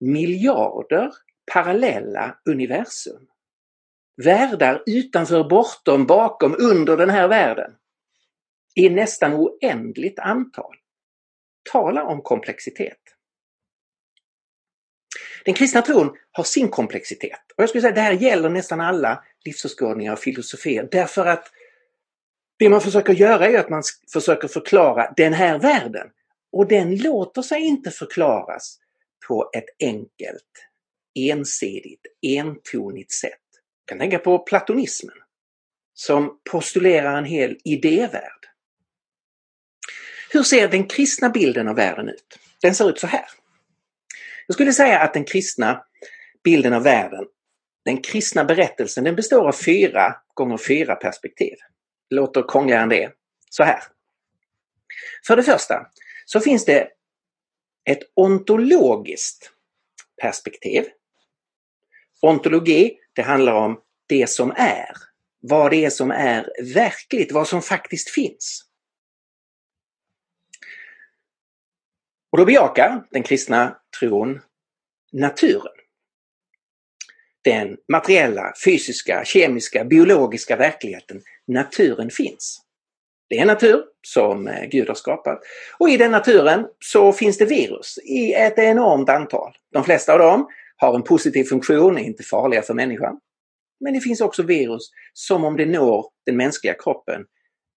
miljarder 0.00 1.10
parallella 1.52 2.38
universum. 2.50 3.28
Världar 4.16 4.82
utanför, 4.86 5.44
bortom, 5.44 6.06
bakom, 6.06 6.56
under 6.58 6.96
den 6.96 7.10
här 7.10 7.28
världen. 7.28 7.70
I 8.74 8.88
nästan 8.88 9.34
oändligt 9.34 10.18
antal. 10.18 10.74
Tala 11.72 12.04
om 12.04 12.22
komplexitet. 12.22 12.98
Den 15.44 15.54
kristna 15.54 15.82
tron 15.82 16.16
har 16.32 16.44
sin 16.44 16.68
komplexitet. 16.68 17.40
Och 17.56 17.62
jag 17.62 17.68
skulle 17.68 17.82
säga 17.82 17.88
att 17.88 17.94
det 17.94 18.00
här 18.00 18.12
gäller 18.12 18.48
nästan 18.48 18.80
alla 18.80 19.24
livsåskådningar 19.44 20.12
och 20.12 20.18
filosofier 20.18 20.88
därför 20.90 21.26
att 21.26 21.50
det 22.58 22.68
man 22.68 22.80
försöker 22.80 23.12
göra 23.12 23.46
är 23.46 23.58
att 23.58 23.70
man 23.70 23.82
försöker 24.12 24.48
förklara 24.48 25.12
den 25.16 25.32
här 25.32 25.58
världen. 25.58 26.10
Och 26.52 26.68
den 26.68 26.96
låter 26.96 27.42
sig 27.42 27.60
inte 27.60 27.90
förklaras 27.90 28.78
på 29.28 29.50
ett 29.56 29.64
enkelt, 29.80 30.68
ensidigt, 31.14 32.06
entonigt 32.22 33.12
sätt. 33.12 33.43
Jag 33.84 33.88
kan 33.88 33.98
tänka 33.98 34.18
på 34.18 34.38
platonismen 34.38 35.16
som 35.94 36.40
postulerar 36.50 37.18
en 37.18 37.24
hel 37.24 37.58
idévärld. 37.64 38.46
Hur 40.30 40.42
ser 40.42 40.68
den 40.68 40.84
kristna 40.84 41.28
bilden 41.28 41.68
av 41.68 41.76
världen 41.76 42.08
ut? 42.08 42.38
Den 42.62 42.74
ser 42.74 42.90
ut 42.90 42.98
så 42.98 43.06
här. 43.06 43.24
Jag 44.46 44.54
skulle 44.54 44.72
säga 44.72 45.00
att 45.00 45.14
den 45.14 45.24
kristna 45.24 45.84
bilden 46.44 46.72
av 46.72 46.82
världen, 46.82 47.24
den 47.84 48.02
kristna 48.02 48.44
berättelsen, 48.44 49.04
den 49.04 49.16
består 49.16 49.48
av 49.48 49.52
fyra 49.52 50.16
gånger 50.34 50.56
fyra 50.56 50.96
perspektiv 50.96 51.56
låter 52.10 52.44
krångligare 52.48 52.82
än 52.82 52.88
det. 52.88 53.12
Så 53.50 53.64
här. 53.64 53.82
För 55.26 55.36
det 55.36 55.42
första 55.42 55.86
så 56.24 56.40
finns 56.40 56.64
det 56.64 56.88
ett 57.84 58.02
ontologiskt 58.14 59.50
perspektiv. 60.22 60.84
Ontologi, 62.20 62.98
det 63.14 63.22
handlar 63.22 63.52
om 63.52 63.80
det 64.08 64.30
som 64.30 64.52
är. 64.56 64.90
Vad 65.40 65.70
det 65.70 65.84
är 65.84 65.90
som 65.90 66.10
är 66.10 66.48
verkligt, 66.74 67.32
vad 67.32 67.48
som 67.48 67.62
faktiskt 67.62 68.10
finns. 68.10 68.64
Och 72.32 72.38
då 72.38 72.44
bejakar 72.44 73.04
den 73.10 73.22
kristna 73.22 73.78
tron 74.00 74.40
naturen. 75.12 75.72
Den 77.44 77.76
materiella, 77.88 78.52
fysiska, 78.64 79.24
kemiska, 79.24 79.84
biologiska 79.84 80.56
verkligheten 80.56 81.22
naturen 81.46 82.10
finns. 82.10 82.60
Det 83.28 83.38
är 83.38 83.46
natur 83.46 83.84
som 84.06 84.48
eh, 84.48 84.64
Gud 84.64 84.88
har 84.88 84.94
skapat. 84.94 85.40
Och 85.78 85.90
i 85.90 85.96
den 85.96 86.10
naturen 86.10 86.66
så 86.80 87.12
finns 87.12 87.38
det 87.38 87.44
virus 87.44 87.98
i 87.98 88.32
ett 88.32 88.58
enormt 88.58 89.08
antal. 89.08 89.56
De 89.72 89.84
flesta 89.84 90.12
av 90.12 90.18
dem 90.18 90.48
har 90.84 90.94
en 90.94 91.02
positiv 91.02 91.44
funktion, 91.44 91.98
är 91.98 92.02
inte 92.02 92.22
farliga 92.22 92.62
för 92.62 92.74
människan. 92.74 93.20
Men 93.80 93.94
det 93.94 94.00
finns 94.00 94.20
också 94.20 94.42
virus 94.42 94.90
som 95.12 95.44
om 95.44 95.56
det 95.56 95.66
når 95.66 96.06
den 96.26 96.36
mänskliga 96.36 96.74
kroppen 96.74 97.24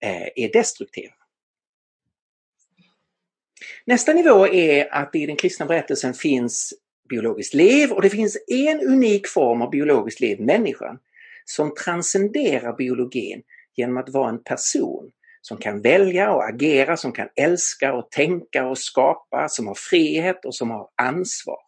eh, 0.04 0.28
är 0.36 0.54
destruktiva. 0.54 1.14
Nästa 3.86 4.14
nivå 4.14 4.48
är 4.48 4.94
att 4.94 5.16
i 5.16 5.26
den 5.26 5.36
kristna 5.36 5.66
berättelsen 5.66 6.14
finns 6.14 6.74
biologiskt 7.10 7.54
liv 7.54 7.92
och 7.92 8.02
det 8.02 8.10
finns 8.10 8.38
en 8.48 8.80
unik 8.80 9.28
form 9.28 9.62
av 9.62 9.70
biologiskt 9.70 10.20
liv, 10.20 10.40
människan, 10.40 11.00
som 11.46 11.74
transcenderar 11.74 12.76
biologin 12.76 13.42
genom 13.76 13.98
att 13.98 14.10
vara 14.10 14.30
en 14.30 14.44
person 14.44 15.12
som 15.42 15.58
kan 15.58 15.82
välja 15.82 16.34
och 16.34 16.50
agera, 16.50 16.98
som 16.98 17.12
kan 17.12 17.30
älska 17.36 17.94
och 17.94 18.12
tänka 18.12 18.68
och 18.68 18.78
skapa, 18.78 19.50
som 19.50 19.68
har 19.68 19.76
frihet 19.76 20.46
och 20.46 20.56
som 20.56 20.72
har 20.72 20.90
ansvar. 20.96 21.67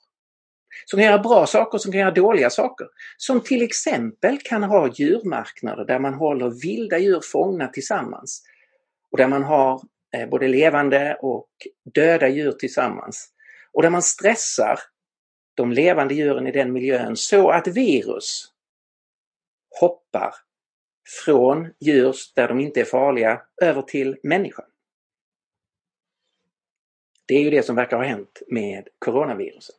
Som 0.86 0.98
kan 0.98 1.06
göra 1.06 1.20
bra 1.20 1.46
saker, 1.46 1.78
som 1.78 1.92
kan 1.92 2.02
göra 2.02 2.12
dåliga 2.12 2.50
saker. 2.50 2.88
Som 3.18 3.42
till 3.42 3.62
exempel 3.62 4.38
kan 4.38 4.64
ha 4.64 4.90
djurmarknader 4.94 5.86
där 5.86 6.00
man 6.00 6.14
håller 6.14 6.50
vilda 6.50 6.98
djur 6.98 7.22
fångna 7.32 7.68
tillsammans. 7.68 8.44
Och 9.12 9.18
där 9.18 9.28
man 9.28 9.44
har 9.44 9.82
eh, 10.16 10.30
både 10.30 10.48
levande 10.48 11.18
och 11.22 11.50
döda 11.94 12.28
djur 12.28 12.52
tillsammans. 12.52 13.30
Och 13.74 13.82
där 13.82 13.90
man 13.90 14.02
stressar 14.02 14.80
de 15.56 15.72
levande 15.72 16.14
djuren 16.14 16.48
i 16.48 16.52
den 16.52 16.74
miljön 16.74 17.16
så 17.16 17.50
att 17.50 17.68
virus 17.68 18.46
hoppar 19.80 20.34
från 21.26 21.74
djur 21.80 22.16
där 22.36 22.48
de 22.48 22.60
inte 22.60 22.82
är 22.82 22.86
farliga 22.86 23.42
över 23.62 23.82
till 23.82 24.18
människan. 24.24 24.66
Det 27.26 27.36
är 27.36 27.42
ju 27.42 27.50
det 27.50 27.64
som 27.64 27.76
verkar 27.76 27.98
ha 27.98 28.04
hänt 28.04 28.42
med 28.48 28.88
coronaviruset. 29.00 29.79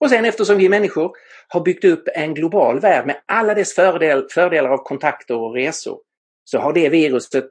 Och 0.00 0.10
sen 0.10 0.24
eftersom 0.24 0.58
vi 0.58 0.68
människor 0.68 1.12
har 1.48 1.60
byggt 1.60 1.84
upp 1.84 2.08
en 2.14 2.34
global 2.34 2.80
värld 2.80 3.06
med 3.06 3.20
alla 3.26 3.54
dess 3.54 3.74
fördel, 3.74 4.26
fördelar 4.30 4.70
av 4.70 4.78
kontakter 4.78 5.36
och 5.36 5.54
resor 5.54 5.98
så 6.44 6.58
har 6.58 6.72
det 6.72 6.88
viruset 6.88 7.50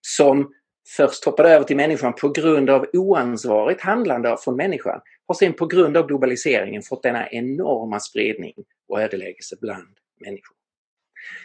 som 0.00 0.52
först 0.96 1.24
hoppade 1.24 1.50
över 1.50 1.64
till 1.64 1.76
människan 1.76 2.12
på 2.12 2.28
grund 2.28 2.70
av 2.70 2.86
oansvarigt 2.92 3.80
handlande 3.80 4.36
från 4.44 4.56
människan 4.56 5.00
har 5.26 5.34
sen 5.34 5.52
på 5.52 5.66
grund 5.66 5.96
av 5.96 6.06
globaliseringen 6.06 6.82
fått 6.82 7.02
denna 7.02 7.28
enorma 7.30 8.00
spridning 8.00 8.54
och 8.88 9.02
ödeläggelse 9.02 9.56
bland 9.60 9.88
människor. 10.20 10.56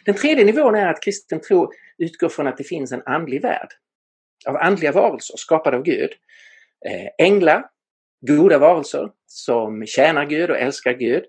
Den 0.05 0.15
tredje 0.15 0.45
nivån 0.45 0.75
är 0.75 0.87
att 0.87 1.03
kristen 1.03 1.41
tro 1.41 1.71
utgår 1.97 2.29
från 2.29 2.47
att 2.47 2.57
det 2.57 2.63
finns 2.63 2.91
en 2.91 3.01
andlig 3.05 3.41
värld 3.41 3.69
av 4.47 4.55
andliga 4.55 4.91
varelser 4.91 5.37
skapade 5.37 5.77
av 5.77 5.83
Gud. 5.83 6.09
Eh, 6.85 7.25
änglar, 7.25 7.65
goda 8.21 8.57
varelser 8.57 9.11
som 9.25 9.85
tjänar 9.85 10.25
Gud 10.25 10.49
och 10.49 10.57
älskar 10.57 10.93
Gud. 10.93 11.23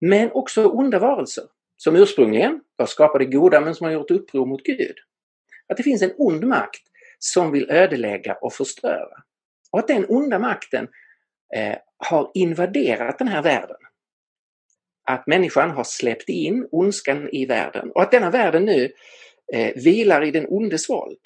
Men 0.00 0.30
också 0.32 0.66
onda 0.66 0.98
varelser 0.98 1.44
som 1.76 1.96
ursprungligen 1.96 2.60
var 2.76 2.86
skapade 2.86 3.24
goda 3.24 3.60
men 3.60 3.74
som 3.74 3.84
har 3.84 3.92
gjort 3.92 4.10
uppror 4.10 4.46
mot 4.46 4.62
Gud. 4.62 4.94
Att 5.68 5.76
det 5.76 5.82
finns 5.82 6.02
en 6.02 6.12
ond 6.16 6.44
makt 6.44 6.82
som 7.18 7.52
vill 7.52 7.70
ödelägga 7.70 8.34
och 8.34 8.52
förstöra. 8.52 9.22
Och 9.70 9.78
att 9.78 9.88
den 9.88 10.06
onda 10.08 10.38
makten 10.38 10.88
eh, 11.54 11.78
har 11.96 12.30
invaderat 12.34 13.18
den 13.18 13.28
här 13.28 13.42
världen. 13.42 13.76
Att 15.04 15.26
människan 15.26 15.70
har 15.70 15.84
släppt 15.84 16.28
in 16.28 16.68
ondskan 16.70 17.28
i 17.28 17.46
världen 17.46 17.90
och 17.90 18.02
att 18.02 18.10
denna 18.10 18.30
världen 18.30 18.64
nu 18.64 18.92
eh, 19.52 19.74
vilar 19.74 20.24
i 20.24 20.30
den 20.30 20.46
ondes 20.48 20.90
våld. 20.90 21.20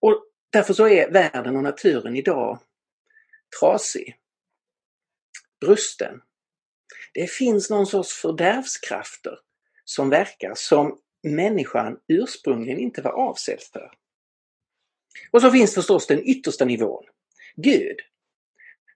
Och 0.00 0.24
därför 0.52 0.74
så 0.74 0.88
är 0.88 1.10
världen 1.10 1.56
och 1.56 1.62
naturen 1.62 2.16
idag 2.16 2.58
trasig, 3.60 4.16
brusten. 5.60 6.20
Det 7.14 7.30
finns 7.30 7.70
någon 7.70 7.86
sorts 7.86 8.12
fördärvskrafter 8.12 9.38
som 9.84 10.10
verkar 10.10 10.54
som 10.54 10.98
människan 11.22 11.98
ursprungligen 12.08 12.78
inte 12.78 13.02
var 13.02 13.12
avsedd 13.12 13.60
för. 13.60 13.92
Och 15.30 15.40
så 15.40 15.50
finns 15.50 15.74
förstås 15.74 16.06
den 16.06 16.28
yttersta 16.28 16.64
nivån, 16.64 17.04
Gud, 17.56 17.96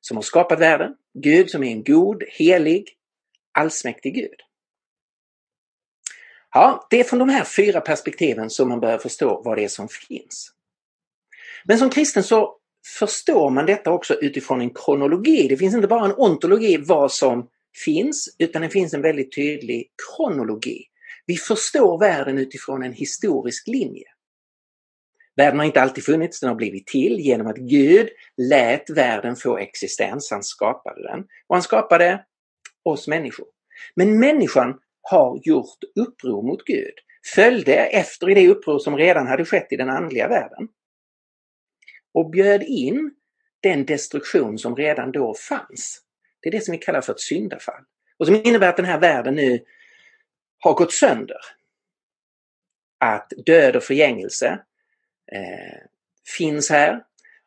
som 0.00 0.16
har 0.16 0.22
skapat 0.22 0.60
världen, 0.60 0.96
Gud 1.14 1.50
som 1.50 1.64
är 1.64 1.70
en 1.70 1.84
god, 1.84 2.22
helig, 2.28 2.96
allsmäktig 3.52 4.14
Gud. 4.14 4.40
Ja, 6.52 6.86
det 6.90 7.00
är 7.00 7.04
från 7.04 7.18
de 7.18 7.28
här 7.28 7.44
fyra 7.44 7.80
perspektiven 7.80 8.50
som 8.50 8.68
man 8.68 8.80
börjar 8.80 8.98
förstå 8.98 9.42
vad 9.44 9.56
det 9.58 9.64
är 9.64 9.68
som 9.68 9.88
finns. 9.88 10.52
Men 11.64 11.78
som 11.78 11.90
kristen 11.90 12.22
så 12.22 12.58
förstår 12.98 13.50
man 13.50 13.66
detta 13.66 13.90
också 13.90 14.14
utifrån 14.14 14.60
en 14.60 14.74
kronologi. 14.74 15.48
Det 15.48 15.56
finns 15.56 15.74
inte 15.74 15.88
bara 15.88 16.04
en 16.04 16.14
ontologi 16.16 16.76
vad 16.76 17.12
som 17.12 17.48
finns 17.84 18.36
utan 18.38 18.62
det 18.62 18.68
finns 18.68 18.94
en 18.94 19.02
väldigt 19.02 19.34
tydlig 19.34 19.90
kronologi. 20.16 20.84
Vi 21.26 21.36
förstår 21.36 21.98
världen 21.98 22.38
utifrån 22.38 22.82
en 22.82 22.92
historisk 22.92 23.68
linje. 23.68 24.04
Världen 25.36 25.58
har 25.58 25.66
inte 25.66 25.82
alltid 25.82 26.04
funnits, 26.04 26.40
den 26.40 26.48
har 26.48 26.56
blivit 26.56 26.86
till 26.86 27.20
genom 27.20 27.46
att 27.46 27.56
Gud 27.56 28.08
lät 28.36 28.90
världen 28.90 29.36
få 29.36 29.58
existens. 29.58 30.30
Han 30.30 30.42
skapade 30.42 31.02
den 31.02 31.20
och 31.46 31.56
han 31.56 31.62
skapade 31.62 32.24
oss 32.84 33.08
människor. 33.08 33.46
Men 33.94 34.18
människan 34.18 34.78
har 35.02 35.40
gjort 35.42 35.78
uppror 36.00 36.42
mot 36.42 36.64
Gud, 36.64 36.94
följde 37.34 37.74
efter 37.74 38.30
i 38.30 38.34
det 38.34 38.48
uppror 38.48 38.78
som 38.78 38.96
redan 38.96 39.26
hade 39.26 39.44
skett 39.44 39.66
i 39.70 39.76
den 39.76 39.90
andliga 39.90 40.28
världen 40.28 40.68
och 42.16 42.30
bjöd 42.30 42.62
in 42.62 43.14
den 43.62 43.86
destruktion 43.86 44.58
som 44.58 44.76
redan 44.76 45.12
då 45.12 45.34
fanns. 45.34 46.00
Det 46.40 46.48
är 46.48 46.52
det 46.52 46.60
som 46.60 46.72
vi 46.72 46.78
kallar 46.78 47.00
för 47.00 47.12
ett 47.12 47.20
syndafall. 47.20 47.82
Och 48.18 48.26
som 48.26 48.34
innebär 48.34 48.68
att 48.68 48.76
den 48.76 48.86
här 48.86 49.00
världen 49.00 49.34
nu 49.34 49.64
har 50.58 50.74
gått 50.74 50.92
sönder. 50.92 51.40
Att 52.98 53.32
död 53.46 53.76
och 53.76 53.82
förgängelse 53.82 54.58
eh, 55.32 55.78
finns 56.38 56.70
här 56.70 57.02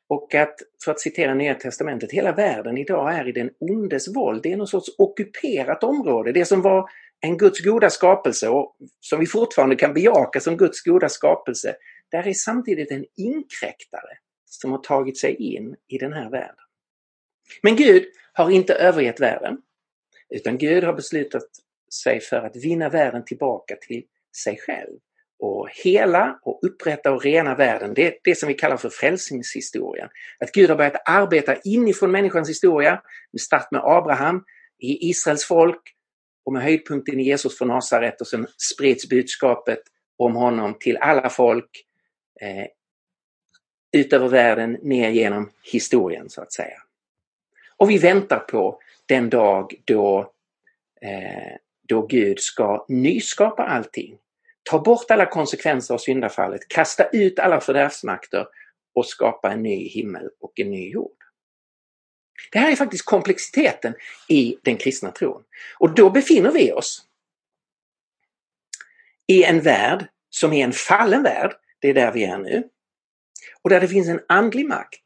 och 0.07 0.35
att, 0.35 0.55
för 0.83 0.91
att 0.91 0.99
citera 0.99 1.33
Nya 1.33 1.55
Testamentet, 1.55 2.11
hela 2.11 2.31
världen 2.31 2.77
idag 2.77 3.13
är 3.13 3.27
i 3.27 3.31
den 3.31 3.49
ondes 3.59 4.15
våld. 4.15 4.43
Det 4.43 4.51
är 4.51 4.57
någon 4.57 4.67
sorts 4.67 4.89
ockuperat 4.97 5.83
område. 5.83 6.31
Det 6.31 6.45
som 6.45 6.61
var 6.61 6.89
en 7.19 7.37
Guds 7.37 7.59
goda 7.65 7.89
skapelse 7.89 8.49
och 8.49 8.77
som 8.99 9.19
vi 9.19 9.25
fortfarande 9.25 9.75
kan 9.75 9.93
bejaka 9.93 10.39
som 10.39 10.57
Guds 10.57 10.83
goda 10.83 11.09
skapelse, 11.09 11.75
där 12.11 12.27
är 12.27 12.33
samtidigt 12.33 12.91
en 12.91 13.05
inkräktare 13.15 14.17
som 14.49 14.71
har 14.71 14.77
tagit 14.77 15.17
sig 15.17 15.35
in 15.35 15.75
i 15.87 15.97
den 15.97 16.13
här 16.13 16.29
världen. 16.29 16.65
Men 17.63 17.75
Gud 17.75 18.03
har 18.33 18.51
inte 18.51 18.73
övergett 18.73 19.19
världen, 19.19 19.57
utan 20.29 20.57
Gud 20.57 20.83
har 20.83 20.93
beslutat 20.93 21.43
sig 22.03 22.19
för 22.19 22.37
att 22.37 22.55
vinna 22.55 22.89
världen 22.89 23.25
tillbaka 23.25 23.75
till 23.75 24.03
sig 24.43 24.57
själv 24.57 24.99
och 25.39 25.69
hela 25.83 26.39
och 26.41 26.59
upprätta 26.63 27.11
och 27.11 27.23
rena 27.23 27.55
världen. 27.55 27.93
Det 27.93 28.07
är 28.07 28.13
det 28.23 28.35
som 28.35 28.47
vi 28.47 28.53
kallar 28.53 28.77
för 28.77 28.89
frälsningshistorien. 28.89 30.09
Att 30.39 30.51
Gud 30.51 30.69
har 30.69 30.77
börjat 30.77 31.01
arbeta 31.05 31.55
inifrån 31.55 32.11
människans 32.11 32.49
historia 32.49 33.01
med 33.31 33.41
start 33.41 33.71
med 33.71 33.81
Abraham, 33.83 34.43
i 34.79 35.09
Israels 35.09 35.45
folk 35.45 35.81
och 36.45 36.53
med 36.53 36.63
höjdpunkten 36.63 37.19
i 37.19 37.23
Jesus 37.23 37.57
från 37.57 37.67
Nasaret 37.67 38.21
och 38.21 38.27
sen 38.27 38.47
spreds 38.57 39.09
budskapet 39.09 39.79
om 40.17 40.35
honom 40.35 40.75
till 40.79 40.97
alla 40.97 41.29
folk 41.29 41.85
eh, 42.41 42.65
ut 43.91 44.13
över 44.13 44.27
världen, 44.27 44.77
ner 44.81 45.09
genom 45.09 45.51
historien 45.63 46.29
så 46.29 46.41
att 46.41 46.53
säga. 46.53 46.81
Och 47.77 47.89
vi 47.89 47.97
väntar 47.97 48.39
på 48.39 48.81
den 49.05 49.29
dag 49.29 49.73
då, 49.85 50.19
eh, 51.01 51.55
då 51.87 52.01
Gud 52.01 52.39
ska 52.39 52.85
nyskapa 52.87 53.63
allting. 53.63 54.17
Ta 54.63 54.79
bort 54.79 55.11
alla 55.11 55.25
konsekvenser 55.25 55.93
av 55.93 55.97
syndafallet, 55.97 56.67
kasta 56.67 57.07
ut 57.07 57.39
alla 57.39 57.61
fördärvsmakter 57.61 58.47
och 58.95 59.05
skapa 59.05 59.51
en 59.51 59.63
ny 59.63 59.87
himmel 59.87 60.29
och 60.39 60.59
en 60.59 60.69
ny 60.69 60.89
jord. 60.89 61.17
Det 62.51 62.59
här 62.59 62.71
är 62.71 62.75
faktiskt 62.75 63.05
komplexiteten 63.05 63.93
i 64.27 64.57
den 64.63 64.77
kristna 64.77 65.11
tron. 65.11 65.43
Och 65.79 65.95
då 65.95 66.09
befinner 66.09 66.51
vi 66.51 66.71
oss 66.71 67.05
i 69.27 69.43
en 69.43 69.61
värld 69.61 70.07
som 70.29 70.53
är 70.53 70.63
en 70.63 70.73
fallen 70.73 71.23
värld. 71.23 71.55
Det 71.79 71.89
är 71.89 71.93
där 71.93 72.11
vi 72.11 72.23
är 72.23 72.37
nu. 72.37 72.69
Och 73.61 73.69
där 73.69 73.81
det 73.81 73.87
finns 73.87 74.07
en 74.09 74.21
andlig 74.27 74.67
makt 74.67 75.05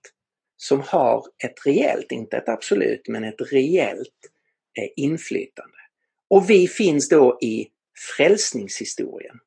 som 0.58 0.82
har 0.82 1.26
ett 1.44 1.66
reellt, 1.66 2.12
inte 2.12 2.38
ett 2.38 2.50
absolut, 2.50 3.08
men 3.08 3.24
ett 3.24 3.52
reellt 3.52 4.10
eh, 4.80 4.90
inflytande. 4.96 5.78
Och 6.30 6.50
vi 6.50 6.68
finns 6.68 7.10
då 7.10 7.38
i 7.42 7.68
frälsningshistorien. 8.18 9.40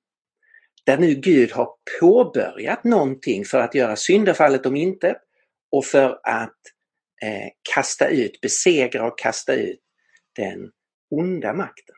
Där 0.85 0.99
nu 0.99 1.15
Gud 1.15 1.53
har 1.53 1.69
påbörjat 2.01 2.85
någonting 2.85 3.45
för 3.45 3.59
att 3.59 3.75
göra 3.75 3.97
syndafallet 3.97 4.67
om 4.67 4.77
inte 4.77 5.19
och 5.73 5.85
för 5.85 6.21
att 6.23 6.59
eh, 7.23 7.49
kasta 7.75 8.09
ut, 8.09 8.41
besegra 8.41 9.07
och 9.07 9.19
kasta 9.19 9.55
ut 9.55 9.81
den 10.37 10.71
onda 11.11 11.53
makten. 11.53 11.95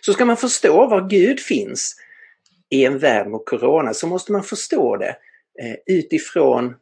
Så 0.00 0.12
ska 0.12 0.24
man 0.24 0.36
förstå 0.36 0.86
var 0.86 1.08
Gud 1.08 1.40
finns 1.40 1.96
i 2.70 2.84
en 2.84 2.98
värld 2.98 3.26
mot 3.26 3.48
Corona 3.48 3.94
så 3.94 4.06
måste 4.06 4.32
man 4.32 4.42
förstå 4.42 4.96
det 4.96 5.16
Eh, 5.62 5.76
utifrån 5.86 6.76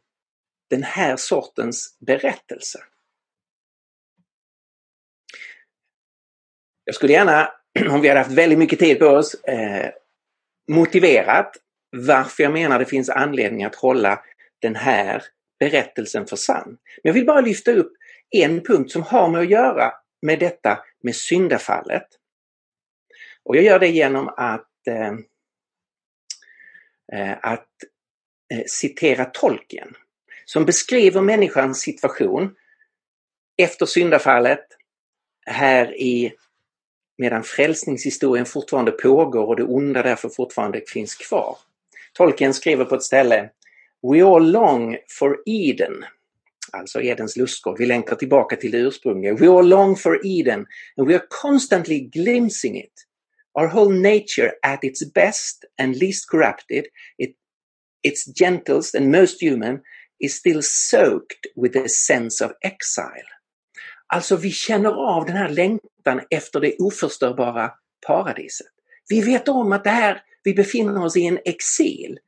den 0.69 0.83
här 0.83 1.15
sortens 1.15 1.97
berättelse. 1.99 2.79
Jag 6.83 6.95
skulle 6.95 7.13
gärna, 7.13 7.51
om 7.89 8.01
vi 8.01 8.07
hade 8.07 8.19
haft 8.19 8.31
väldigt 8.31 8.59
mycket 8.59 8.79
tid 8.79 8.99
på 8.99 9.05
oss, 9.05 9.33
eh, 9.33 9.91
motiverat 10.71 11.57
varför 11.97 12.43
jag 12.43 12.53
menar 12.53 12.79
det 12.79 12.85
finns 12.85 13.09
anledning 13.09 13.63
att 13.63 13.75
hålla 13.75 14.23
den 14.59 14.75
här 14.75 15.23
berättelsen 15.59 16.27
för 16.27 16.35
sann. 16.35 16.67
Men 16.67 16.77
jag 17.03 17.13
vill 17.13 17.25
bara 17.25 17.41
lyfta 17.41 17.71
upp 17.71 17.93
en 18.29 18.63
punkt 18.63 18.91
som 18.91 19.03
har 19.03 19.29
med 19.29 19.41
att 19.41 19.49
göra 19.49 19.93
med 20.21 20.39
detta 20.39 20.83
med 21.03 21.15
syndafallet. 21.15 22.07
Och 23.43 23.55
jag 23.55 23.63
gör 23.63 23.79
det 23.79 23.87
genom 23.87 24.27
att, 24.27 24.87
eh, 24.87 25.13
eh 27.13 27.37
att 27.41 27.69
Eh, 28.53 28.63
citera 28.67 29.25
Tolkien 29.25 29.95
som 30.45 30.65
beskriver 30.65 31.21
människans 31.21 31.79
situation 31.79 32.55
efter 33.57 33.85
syndafallet 33.85 34.67
här 35.45 36.01
i 36.01 36.33
medan 37.17 37.43
frälsningshistorien 37.43 38.45
fortfarande 38.45 38.91
pågår 38.91 39.47
och 39.47 39.55
det 39.55 39.63
onda 39.63 40.03
därför 40.03 40.29
fortfarande 40.29 40.81
finns 40.87 41.15
kvar. 41.15 41.57
Tolkien 42.13 42.53
skriver 42.53 42.85
på 42.85 42.95
ett 42.95 43.03
ställe 43.03 43.49
We 44.11 44.23
all 44.25 44.51
long 44.51 44.97
for 45.07 45.43
Eden, 45.45 46.05
alltså 46.71 47.01
Edens 47.01 47.37
lustgård. 47.37 47.77
Vi 47.79 47.85
längtar 47.85 48.15
tillbaka 48.15 48.55
till 48.55 48.71
det 48.71 48.77
ursprungliga. 48.77 49.33
We 49.33 49.49
all 49.49 49.67
long 49.67 49.95
for 49.95 50.25
Eden 50.25 50.65
and 50.97 51.07
we 51.07 51.15
are 51.15 51.25
constantly 51.29 51.99
glimpsing 51.99 52.77
it. 52.77 52.93
Our 53.59 53.67
whole 53.67 53.95
nature 53.95 54.51
at 54.61 54.83
its 54.83 55.13
best 55.13 55.65
and 55.77 55.95
least 55.95 56.29
corrupted, 56.29 56.85
it 57.17 57.35
its 58.03 58.25
gentlest 58.39 58.95
and 58.95 59.11
most 59.11 59.41
human 59.41 59.81
is 60.19 60.35
still 60.35 60.61
soaked 60.61 61.47
with 61.55 61.77
a 61.77 61.87
sense 61.87 62.45
of 62.45 62.51
exile. 62.61 63.29
Alltså 64.07 64.35
vi 64.35 64.51
känner 64.51 64.89
av 64.89 65.25
den 65.25 65.35
här 65.37 65.49
längtan 65.49 66.21
efter 66.29 66.59
det 66.59 66.75
oförstörbara 66.79 67.71
paradiset. 68.07 68.67
Vi 69.09 69.21
vet 69.21 69.47
om 69.47 69.71
att 69.71 69.83
det 69.83 69.89
här, 69.89 70.23
vi 70.43 70.53
befinner 70.53 71.03
oss 71.03 71.17
i 71.17 71.25
en 71.25 71.39
exil. 71.45 72.19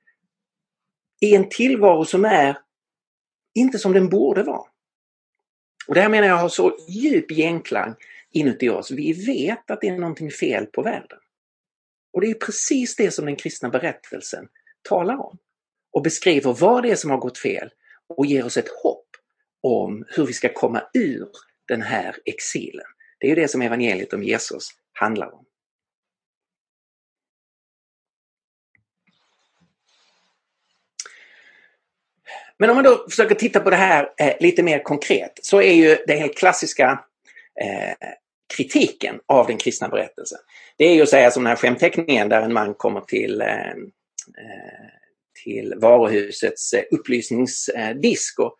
I 1.21 1.35
en 1.35 1.49
tillvaro 1.49 2.05
som 2.05 2.25
är 2.25 2.57
inte 3.55 3.79
som 3.79 3.93
den 3.93 4.09
borde 4.09 4.43
vara. 4.43 4.69
Och 5.87 5.95
det 5.95 6.01
här 6.01 6.09
menar 6.09 6.27
jag 6.27 6.37
har 6.37 6.49
så 6.49 6.77
djup 6.89 7.31
genklang 7.31 7.95
inuti 8.31 8.69
oss. 8.69 8.91
Vi 8.91 9.13
vet 9.13 9.71
att 9.71 9.81
det 9.81 9.87
är 9.87 9.97
någonting 9.97 10.31
fel 10.31 10.65
på 10.65 10.81
världen. 10.81 11.19
Och 12.13 12.21
det 12.21 12.27
är 12.27 12.33
precis 12.33 12.95
det 12.95 13.11
som 13.11 13.25
den 13.25 13.35
kristna 13.35 13.69
berättelsen 13.69 14.47
talar 14.89 15.17
om 15.17 15.37
och 15.95 16.01
beskriver 16.01 16.53
vad 16.53 16.83
det 16.83 16.91
är 16.91 16.95
som 16.95 17.09
har 17.09 17.17
gått 17.17 17.37
fel 17.37 17.69
och 18.17 18.25
ger 18.25 18.45
oss 18.45 18.57
ett 18.57 18.69
hopp 18.83 19.07
om 19.61 20.05
hur 20.07 20.25
vi 20.25 20.33
ska 20.33 20.53
komma 20.53 20.83
ur 20.93 21.27
den 21.67 21.81
här 21.81 22.15
exilen. 22.25 22.85
Det 23.19 23.27
är 23.27 23.29
ju 23.29 23.35
det 23.35 23.47
som 23.47 23.61
evangeliet 23.61 24.13
om 24.13 24.23
Jesus 24.23 24.69
handlar 24.93 25.33
om. 25.33 25.45
Men 32.57 32.69
om 32.69 32.75
man 32.75 32.85
då 32.85 33.09
försöker 33.09 33.35
titta 33.35 33.59
på 33.59 33.69
det 33.69 33.75
här 33.75 34.13
eh, 34.17 34.33
lite 34.39 34.63
mer 34.63 34.83
konkret 34.83 35.39
så 35.41 35.61
är 35.61 35.73
ju 35.73 35.97
det 36.07 36.15
helt 36.15 36.37
klassiska 36.37 37.03
eh, 37.61 38.09
kritiken 38.55 39.19
av 39.25 39.47
den 39.47 39.57
kristna 39.57 39.89
berättelsen. 39.89 40.39
Det 40.77 40.85
är 40.85 40.95
ju 40.95 41.01
att 41.01 41.09
säga 41.09 41.31
som 41.31 41.43
den 41.43 41.49
här 41.49 41.57
skämteckningen 41.57 42.29
där 42.29 42.41
en 42.41 42.53
man 42.53 42.73
kommer 42.73 43.01
till, 43.01 43.41
eh, 43.41 43.69
eh 43.69 45.04
till 45.45 45.73
varuhusets 45.77 46.73
eh, 46.73 46.83
upplysningsdisk 46.91 48.39
och, 48.39 48.55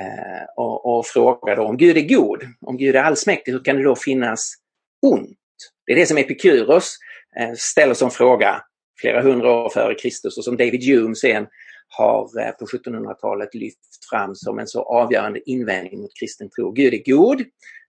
eh, 0.00 0.44
och, 0.56 0.98
och 0.98 1.06
frågade 1.06 1.60
om 1.60 1.76
Gud 1.76 1.96
är 1.96 2.08
god, 2.08 2.42
om 2.60 2.76
Gud 2.76 2.96
är 2.96 3.02
allsmäktig, 3.02 3.52
hur 3.52 3.64
kan 3.64 3.76
det 3.76 3.82
då 3.82 3.96
finnas 3.96 4.54
ont? 5.02 5.38
Det 5.86 5.92
är 5.92 5.96
det 5.96 6.06
som 6.06 6.18
Epikuros 6.18 6.96
eh, 7.40 7.52
ställer 7.56 7.94
som 7.94 8.10
fråga 8.10 8.62
flera 9.00 9.22
hundra 9.22 9.50
år 9.50 9.68
före 9.68 9.94
Kristus 9.94 10.38
och 10.38 10.44
som 10.44 10.56
David 10.56 10.84
Hume 10.84 11.14
sen 11.14 11.46
har 11.88 12.52
på 12.52 12.66
1700-talet 12.66 13.54
lyft 13.54 13.78
fram 14.10 14.34
som 14.34 14.58
en 14.58 14.66
så 14.66 14.82
avgörande 14.82 15.50
invändning 15.50 16.00
mot 16.00 16.18
kristen 16.20 16.50
tro. 16.50 16.72
Gud 16.72 16.94
är 16.94 17.12
god. 17.12 17.40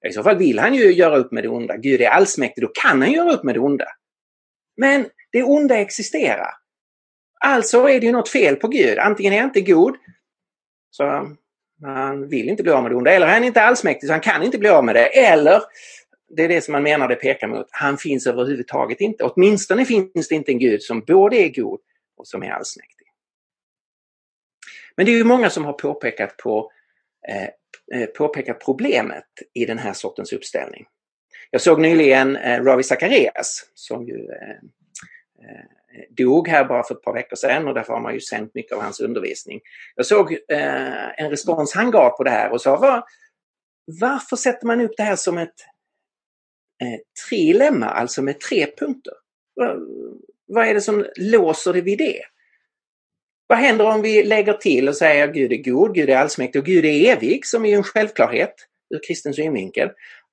I 0.10 0.14
så 0.14 0.24
fall 0.24 0.38
vill 0.38 0.60
han 0.60 0.76
ju 0.76 0.94
göra 0.94 1.18
upp 1.18 1.32
med 1.32 1.44
det 1.44 1.50
onda. 1.50 1.78
Gud 1.78 2.02
är 2.02 2.10
allsmäktig, 2.10 2.64
då 2.64 2.68
kan 2.68 3.02
han 3.02 3.12
göra 3.12 3.34
upp 3.34 3.44
med 3.44 3.56
det 3.56 3.60
onda. 3.60 3.86
Men 4.78 5.06
det 5.32 5.44
onda 5.44 5.78
existerar. 5.78 6.65
Alltså 7.46 7.90
är 7.90 8.00
det 8.00 8.06
ju 8.06 8.12
något 8.12 8.30
fel 8.30 8.56
på 8.56 8.68
Gud. 8.68 8.98
Antingen 8.98 9.34
är 9.34 9.38
han 9.38 9.50
inte 9.50 9.72
god, 9.72 9.96
så 10.90 11.36
han 11.82 12.28
vill 12.28 12.50
inte 12.50 12.64
bli 12.64 12.72
av 12.72 12.84
med 12.84 12.92
det 12.92 12.96
onda, 12.96 13.12
eller 13.12 13.28
han 13.28 13.44
är 13.44 13.48
inte 13.48 13.62
allsmäktig 13.62 14.08
så 14.08 14.14
han 14.14 14.22
kan 14.22 14.44
inte 14.44 14.58
bli 14.58 14.70
av 14.70 14.86
med 14.86 14.96
det. 14.96 15.06
Eller, 15.06 15.62
det 16.30 16.44
är 16.44 16.48
det 16.48 16.62
som 16.62 16.72
man 16.72 16.84
menar 16.84 17.08
det 17.08 17.16
pekar 17.16 17.48
mot, 17.48 17.68
han 17.72 17.98
finns 17.98 18.28
överhuvudtaget 18.28 19.02
inte. 19.02 19.24
Åtminstone 19.24 19.86
finns 19.86 20.28
det 20.30 20.36
inte 20.36 20.52
en 20.52 20.60
Gud 20.60 20.82
som 20.82 21.00
både 21.00 21.36
är 21.36 21.50
god 21.50 21.80
och 22.18 22.28
som 22.28 22.44
är 22.44 22.50
allsmäktig. 22.50 23.08
Men 24.98 25.06
det 25.06 25.12
är 25.12 25.18
ju 25.18 25.24
många 25.24 25.50
som 25.50 25.66
har 25.66 25.74
påpekat, 25.74 26.38
på, 26.38 26.72
eh, 27.30 28.00
eh 28.00 28.06
påpekat 28.06 28.60
problemet 28.66 29.28
i 29.54 29.66
den 29.66 29.78
här 29.78 29.94
sortens 29.94 30.34
uppställning. 30.34 30.86
Jag 31.52 31.62
såg 31.62 31.82
nyligen 31.82 32.36
eh, 32.36 32.64
Ravi 32.64 32.84
Zacharias 32.84 33.70
som 33.74 34.04
ju 34.04 34.16
eh, 34.16 34.50
eh, 35.50 35.66
dog 36.10 36.48
här 36.48 36.66
bara 36.66 36.84
för 36.84 36.96
ett 36.96 37.02
par 37.02 37.14
veckor 37.14 37.36
sedan 37.36 37.68
och 37.68 37.74
därför 37.74 37.94
har 37.94 38.02
man 38.02 38.14
ju 38.14 38.20
sänt 38.20 38.54
mycket 38.54 38.72
av 38.72 38.82
hans 38.82 39.00
undervisning. 39.00 39.60
Jag 39.96 40.06
såg 40.06 40.32
eh, 40.32 41.20
en 41.20 41.30
respons 41.30 41.74
han 41.74 41.92
gav 41.92 42.10
på 42.10 42.24
det 42.24 42.30
här 42.30 42.52
och 42.52 42.62
sa 42.62 42.78
var, 42.78 43.04
varför 44.02 44.36
sätter 44.36 44.68
man 44.68 44.82
upp 44.82 44.94
det 44.98 45.04
här 45.04 45.16
som 45.16 45.38
ett 45.38 45.54
eh, 46.82 47.00
trilemma, 47.28 47.86
alltså 47.86 48.22
med 48.22 48.40
tre 48.40 48.68
punkter? 48.78 49.14
Vad 50.48 50.68
är 50.68 50.74
det 50.74 50.82
som 50.82 51.06
låser 51.18 51.74
det 51.74 51.82
vid 51.82 51.98
det? 51.98 52.22
Vad 53.48 53.58
händer 53.58 53.86
om 53.86 54.02
vi 54.02 54.24
lägger 54.24 54.54
till 54.54 54.90
och 54.90 54.96
säger 54.96 55.28
Gud 55.28 55.54
är 55.54 55.72
god, 55.72 55.96
Gud 55.96 56.10
är 56.10 56.18
allsmäktig 56.18 56.62
och 56.62 56.66
Gud 56.66 56.86
är 56.86 57.16
evig 57.16 57.46
som 57.46 57.66
är 57.66 57.76
en 57.76 57.84
självklarhet 57.84 58.56
ur 58.96 59.00
kristen 59.08 59.34
synvinkel. 59.34 59.90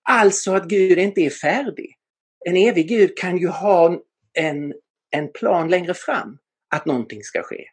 Alltså 0.09 0.55
att 0.55 0.65
Gud 0.65 0.99
inte 0.99 1.21
är 1.21 1.31
färdig. 1.31 1.97
En 2.45 2.57
evig 2.57 2.89
Gud 2.89 3.17
kan 3.17 3.39
ju 3.39 3.49
ha 3.49 4.01
en, 4.33 4.75
en 5.13 5.33
plan 5.33 5.69
längre 5.69 5.95
fram 5.95 6.39
att 6.71 6.87
någonting 6.87 7.23
ska 7.23 7.43
ske. 7.43 7.65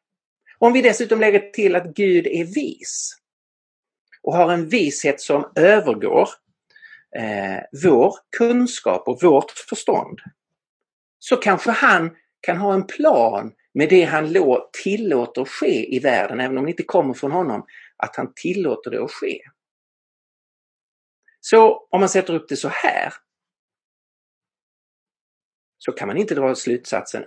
Om 0.57 0.73
vi 0.73 0.81
dessutom 0.81 1.19
lägger 1.19 1.39
till 1.39 1.75
att 1.75 1.95
Gud 1.95 2.27
är 2.27 2.45
vis 2.45 3.15
och 4.21 4.33
har 4.33 4.51
en 4.51 4.69
vishet 4.69 5.21
som 5.21 5.51
övergår 5.55 6.29
eh, 7.17 7.63
vår 7.83 8.15
kunskap 8.37 9.07
och 9.07 9.23
vårt 9.23 9.51
förstånd 9.51 10.19
så 11.19 11.35
kanske 11.35 11.71
han 11.71 12.15
kan 12.41 12.57
ha 12.57 12.73
en 12.73 12.87
plan 12.87 13.51
med 13.73 13.89
det 13.89 14.03
han 14.03 14.35
tillåter 14.83 15.45
ske 15.45 15.95
i 15.95 15.99
världen, 15.99 16.39
även 16.39 16.57
om 16.57 16.65
det 16.65 16.71
inte 16.71 16.83
kommer 16.83 17.13
från 17.13 17.31
honom, 17.31 17.65
att 17.97 18.15
han 18.15 18.33
tillåter 18.35 18.91
det 18.91 19.03
att 19.03 19.11
ske. 19.11 19.41
Så 21.41 21.87
om 21.89 21.99
man 21.99 22.09
sätter 22.09 22.33
upp 22.33 22.49
det 22.49 22.55
så 22.55 22.67
här 22.67 23.13
så 25.79 25.91
kan 25.91 26.07
man 26.07 26.17
inte 26.17 26.35
dra 26.35 26.55
slutsatsen 26.55 27.25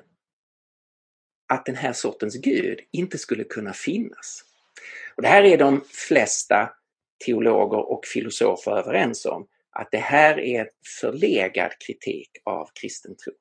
att 1.49 1.67
den 1.67 1.77
här 1.77 1.93
sortens 1.93 2.37
Gud 2.37 2.81
inte 2.91 3.19
skulle 3.19 3.45
kunna 3.45 3.73
finnas. 3.73 4.45
Och 5.17 5.23
Det 5.23 5.29
här 5.29 5.43
är 5.43 5.59
de 5.59 5.85
flesta 5.85 6.71
teologer 7.25 7.91
och 7.91 8.07
filosofer 8.07 8.73
överens 8.73 9.27
om, 9.27 9.47
att 9.71 9.89
det 9.91 9.99
här 9.99 10.39
är 10.39 10.71
förlegad 11.01 11.73
kritik 11.87 12.31
av 12.45 12.69
kristen 12.75 13.17
tro. 13.17 13.33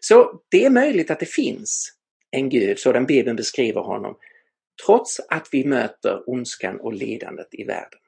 Så 0.00 0.42
det 0.48 0.64
är 0.64 0.70
möjligt 0.70 1.10
att 1.10 1.20
det 1.20 1.26
finns 1.26 1.92
en 2.30 2.48
Gud, 2.48 2.78
så 2.78 2.92
den 2.92 3.06
Bibeln 3.06 3.36
beskriver 3.36 3.80
honom, 3.80 4.18
trots 4.86 5.20
att 5.28 5.48
vi 5.52 5.64
möter 5.64 6.30
ondskan 6.30 6.80
och 6.80 6.92
lidandet 6.92 7.48
i 7.52 7.64
världen. 7.64 7.98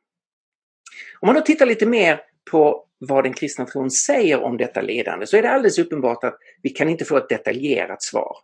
Om 1.21 1.27
man 1.27 1.35
då 1.35 1.41
tittar 1.41 1.67
lite 1.67 1.87
mer 1.87 2.21
på 2.51 2.87
vad 3.07 3.25
den 3.25 3.33
kristna 3.33 3.67
tron 3.67 3.91
säger 3.91 4.43
om 4.43 4.57
detta 4.57 4.81
lidande 4.81 5.27
så 5.27 5.37
är 5.37 5.43
det 5.43 5.51
alldeles 5.51 5.79
uppenbart 5.79 6.25
att 6.25 6.39
vi 6.63 6.71
kan 6.71 6.89
inte 6.89 7.05
få 7.05 7.17
ett 7.17 7.29
detaljerat 7.29 8.03
svar. 8.03 8.37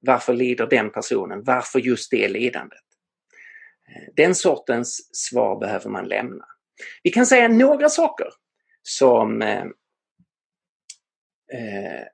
Varför 0.00 0.34
lider 0.34 0.66
den 0.66 0.90
personen? 0.90 1.42
Varför 1.44 1.78
just 1.78 2.10
det 2.10 2.28
lidandet? 2.28 2.82
Eh, 3.88 4.12
den 4.16 4.34
sortens 4.34 5.10
svar 5.12 5.60
behöver 5.60 5.90
man 5.90 6.08
lämna. 6.08 6.44
Vi 7.02 7.10
kan 7.10 7.26
säga 7.26 7.48
några 7.48 7.88
saker 7.88 8.26
som 8.82 9.42
eh, 9.42 9.64
eh, 11.52 12.06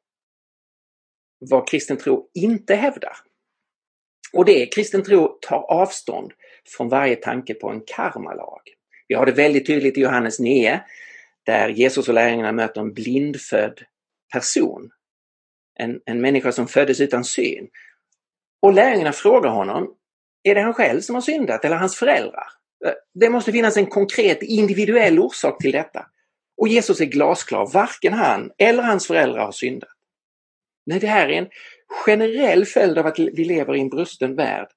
vad 1.51 1.69
kristen 1.69 1.97
tro 1.97 2.31
inte 2.35 2.75
hävdar. 2.75 3.17
Och 4.33 4.45
det 4.45 4.63
är 4.63 4.73
kristen 4.73 5.03
tro 5.03 5.39
tar 5.41 5.59
avstånd 5.59 6.33
från 6.77 6.89
varje 6.89 7.17
tanke 7.17 7.55
på 7.55 7.69
en 7.71 7.81
karmalag. 7.87 8.61
Vi 9.09 9.15
har 9.15 9.27
det 9.27 9.33
väldigt 9.33 9.67
tydligt 9.67 9.99
i 9.99 10.01
Johannes 10.01 10.41
9 10.41 10.81
där 11.49 11.69
Jesus 11.69 12.09
och 12.09 12.15
lärjungarna 12.15 12.53
möter 12.53 12.81
en 12.81 12.93
blindfödd 12.93 13.81
person. 14.33 14.91
En, 15.79 16.01
en 16.05 16.21
människa 16.21 16.53
som 16.53 16.69
föddes 16.69 17.01
utan 17.01 17.25
syn. 17.25 17.69
Och 18.63 18.73
lärjungarna 18.73 19.13
frågar 19.13 19.51
honom, 19.51 19.95
är 20.43 20.55
det 20.55 20.61
han 20.61 20.75
själv 20.75 21.01
som 21.01 21.15
har 21.15 21.23
syndat 21.23 21.65
eller 21.65 21.77
hans 21.77 21.97
föräldrar? 21.97 22.47
Det 23.15 23.31
måste 23.31 23.53
finnas 23.53 23.77
en 23.77 23.87
konkret 23.87 24.43
individuell 24.43 25.19
orsak 25.19 25.63
till 25.63 25.73
detta. 25.73 26.07
Och 26.61 26.69
Jesus 26.69 27.01
är 27.01 27.05
glasklar, 27.05 27.73
varken 27.73 28.13
han 28.13 28.51
eller 28.59 28.83
hans 28.83 29.07
föräldrar 29.07 29.45
har 29.45 29.53
syndat. 29.53 29.91
Nej, 30.87 30.99
det 30.99 31.07
här 31.07 31.29
är 31.29 31.39
en 31.39 31.49
generell 32.07 32.65
följd 32.65 32.99
av 32.99 33.07
att 33.07 33.19
vi 33.19 33.45
lever 33.45 33.77
i 33.77 33.81
en 33.81 33.89
brusten 33.89 34.37
värld. 34.37 34.69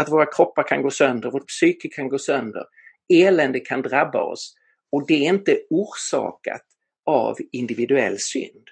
Att 0.00 0.08
våra 0.08 0.26
kroppar 0.26 0.62
kan 0.62 0.82
gå 0.82 0.90
sönder, 0.90 1.30
vårt 1.30 1.48
psyke 1.48 1.88
kan 1.88 2.08
gå 2.08 2.18
sönder, 2.18 2.64
elände 3.12 3.60
kan 3.60 3.82
drabba 3.82 4.22
oss 4.22 4.57
och 4.92 5.06
det 5.06 5.26
är 5.26 5.28
inte 5.28 5.60
orsakat 5.70 6.64
av 7.06 7.36
individuell 7.52 8.18
synd. 8.18 8.68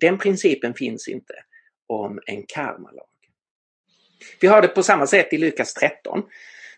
Den 0.00 0.18
principen 0.18 0.74
finns 0.74 1.08
inte 1.08 1.34
om 1.86 2.20
en 2.26 2.42
karmalag. 2.42 3.06
Vi 4.40 4.48
har 4.48 4.62
det 4.62 4.68
på 4.68 4.82
samma 4.82 5.06
sätt 5.06 5.32
i 5.32 5.38
Lukas 5.38 5.74
13 5.74 6.22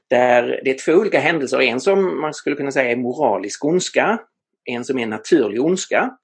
där 0.09 0.61
det 0.64 0.70
är 0.70 0.79
två 0.79 0.92
olika 0.92 1.20
händelser, 1.20 1.61
en 1.61 1.81
som 1.81 2.20
man 2.20 2.35
skulle 2.35 2.57
kunna 2.57 2.72
säga 2.72 2.90
är 2.90 2.96
moralisk 2.96 3.64
ondska, 3.64 4.20
en 4.64 4.85
som 4.85 4.98
är 4.98 5.07
naturlig 5.07 5.61
ondska. 5.61 6.16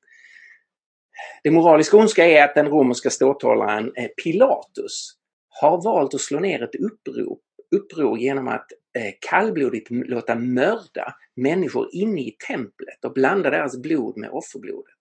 Det 1.42 1.50
moraliska 1.50 1.96
ondska 1.96 2.26
är 2.26 2.44
att 2.44 2.55
den 2.55 2.68
romerska 2.68 3.11
ståthållaren 3.11 3.92
eh, 3.96 4.09
Pilatus 4.24 5.12
har 5.48 5.83
valt 5.85 6.14
att 6.14 6.20
slå 6.20 6.40
ner 6.40 6.62
ett 6.62 6.74
upprop 6.74 7.40
uppror 7.77 8.19
genom 8.19 8.49
att 8.49 8.73
eh, 8.97 9.15
kallblodigt 9.21 9.91
låta 9.91 10.35
mörda 10.35 11.15
människor 11.37 11.89
inne 11.93 12.21
i 12.21 12.37
templet 12.47 13.05
och 13.05 13.13
blanda 13.13 13.51
deras 13.51 13.83
blod 13.83 14.17
med 14.17 14.31
offerblodet. 14.31 14.95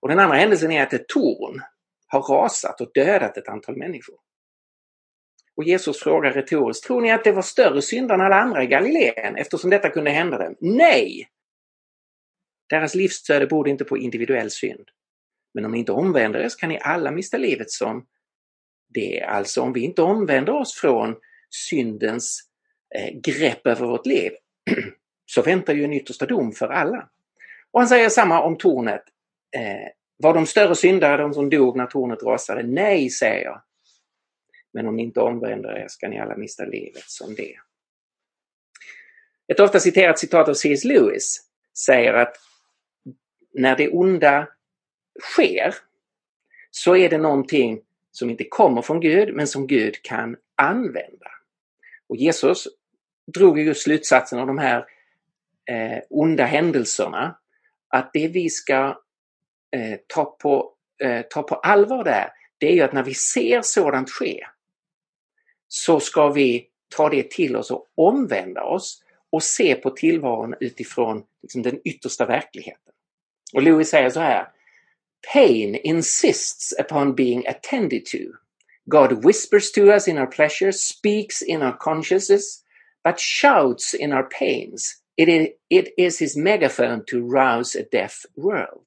Och 0.00 0.08
den 0.08 0.18
andra 0.18 0.36
händelsen 0.36 0.72
är 0.72 0.82
att 0.82 0.92
ett 0.92 1.08
torn 1.08 1.60
har 2.06 2.22
rasat 2.22 2.80
och 2.80 2.90
dödat 2.94 3.36
ett 3.36 3.48
antal 3.48 3.76
människor. 3.76 4.16
Och 5.56 5.64
Jesus 5.64 5.98
frågar 5.98 6.32
retoriskt, 6.32 6.84
tror 6.84 7.00
ni 7.00 7.12
att 7.12 7.24
det 7.24 7.32
var 7.32 7.42
större 7.42 7.82
synder 7.82 8.14
än 8.14 8.20
alla 8.20 8.36
andra 8.36 8.62
i 8.62 8.66
Galileen 8.66 9.36
eftersom 9.36 9.70
detta 9.70 9.90
kunde 9.90 10.10
hända 10.10 10.38
dem? 10.38 10.54
Nej! 10.60 11.28
Deras 12.68 12.94
livsöde 12.94 13.46
borde 13.46 13.70
inte 13.70 13.84
på 13.84 13.98
individuell 13.98 14.50
synd. 14.50 14.88
Men 15.54 15.64
om 15.64 15.72
ni 15.72 15.78
inte 15.78 15.92
omvänder 15.92 16.40
er 16.40 16.48
så 16.48 16.58
kan 16.58 16.68
ni 16.68 16.78
alla 16.82 17.10
mista 17.10 17.38
livet 17.38 17.70
som 17.70 18.06
det. 18.88 19.22
Alltså 19.22 19.60
om 19.60 19.72
vi 19.72 19.80
inte 19.80 20.02
omvänder 20.02 20.52
oss 20.52 20.74
från 20.74 21.16
syndens 21.56 22.40
eh, 22.94 23.14
grepp 23.20 23.66
över 23.66 23.86
vårt 23.86 24.06
liv 24.06 24.32
så 25.26 25.42
väntar 25.42 25.74
ju 25.74 25.84
en 25.84 25.92
yttersta 25.92 26.26
dom 26.26 26.52
för 26.52 26.68
alla. 26.68 27.08
Och 27.70 27.80
han 27.80 27.88
säger 27.88 28.08
samma 28.08 28.42
om 28.42 28.58
tornet. 28.58 29.02
Eh, 29.56 29.88
Var 30.18 30.34
de 30.34 30.46
större 30.46 30.74
syndare 30.74 31.22
de 31.22 31.34
som 31.34 31.50
dog 31.50 31.76
när 31.76 31.86
tornet 31.86 32.22
rasade? 32.22 32.62
Nej, 32.62 33.10
säger 33.10 33.44
jag. 33.44 33.62
Men 34.72 34.86
om 34.86 34.96
ni 34.96 35.02
inte 35.02 35.20
omvänder 35.20 35.78
er 35.78 35.88
ska 35.88 36.08
ni 36.08 36.20
alla 36.20 36.36
mista 36.36 36.64
livet 36.64 37.04
som 37.06 37.34
det. 37.34 37.54
Ett 39.48 39.60
ofta 39.60 39.80
citerat 39.80 40.18
citat 40.18 40.48
av 40.48 40.54
C.S. 40.54 40.84
Lewis 40.84 41.42
säger 41.86 42.14
att 42.14 42.36
när 43.52 43.76
det 43.76 43.88
onda 43.88 44.48
sker 45.20 45.74
så 46.70 46.96
är 46.96 47.08
det 47.08 47.18
någonting 47.18 47.80
som 48.10 48.30
inte 48.30 48.44
kommer 48.44 48.82
från 48.82 49.00
Gud 49.00 49.34
men 49.34 49.46
som 49.46 49.66
Gud 49.66 50.02
kan 50.02 50.36
använda. 50.54 51.30
Och 52.08 52.16
Jesus 52.16 52.68
drog 53.34 53.58
ju 53.58 53.74
slutsatsen 53.74 54.38
av 54.38 54.46
de 54.46 54.58
här 54.58 54.84
eh, 55.70 55.98
onda 56.10 56.44
händelserna 56.44 57.38
att 57.88 58.10
det 58.12 58.28
vi 58.28 58.50
ska 58.50 59.00
eh, 59.76 59.98
ta, 60.06 60.24
på, 60.24 60.72
eh, 61.02 61.22
ta 61.22 61.42
på 61.42 61.54
allvar 61.54 62.04
där, 62.04 62.30
det 62.58 62.68
är 62.68 62.72
ju 62.72 62.80
att 62.80 62.92
när 62.92 63.02
vi 63.02 63.14
ser 63.14 63.62
sådant 63.62 64.10
ske 64.10 64.46
så 65.68 66.00
ska 66.00 66.28
vi 66.28 66.68
ta 66.96 67.08
det 67.08 67.30
till 67.30 67.56
oss 67.56 67.70
och 67.70 67.86
omvända 67.94 68.62
oss 68.62 69.02
och 69.30 69.42
se 69.42 69.74
på 69.74 69.90
tillvaron 69.90 70.54
utifrån 70.60 71.24
liksom, 71.42 71.62
den 71.62 71.80
yttersta 71.84 72.26
verkligheten. 72.26 72.92
Och 73.52 73.62
Louis 73.62 73.88
säger 73.88 74.10
så 74.10 74.20
här. 74.20 74.48
Pain 75.32 75.74
insists 75.74 76.74
upon 76.80 77.14
being 77.14 77.46
attended 77.46 78.06
to. 78.06 78.18
God 78.86 79.24
whispers 79.24 79.72
to 79.72 79.80
us 79.92 80.08
in 80.08 80.18
our 80.18 80.26
pleasures, 80.26 80.80
speaks 80.80 81.42
in 81.42 81.62
our 81.62 81.76
consciences, 81.78 82.62
but 83.04 83.18
shouts 83.18 83.94
in 83.94 84.12
our 84.12 84.28
pains. 84.28 85.02
It 85.16 85.28
is, 85.28 85.48
it 85.70 85.94
is 85.96 86.20
his 86.20 86.36
megaphone 86.36 87.04
to 87.06 87.20
rouse 87.20 87.74
a 87.74 87.84
deaf 87.92 88.26
world. 88.36 88.86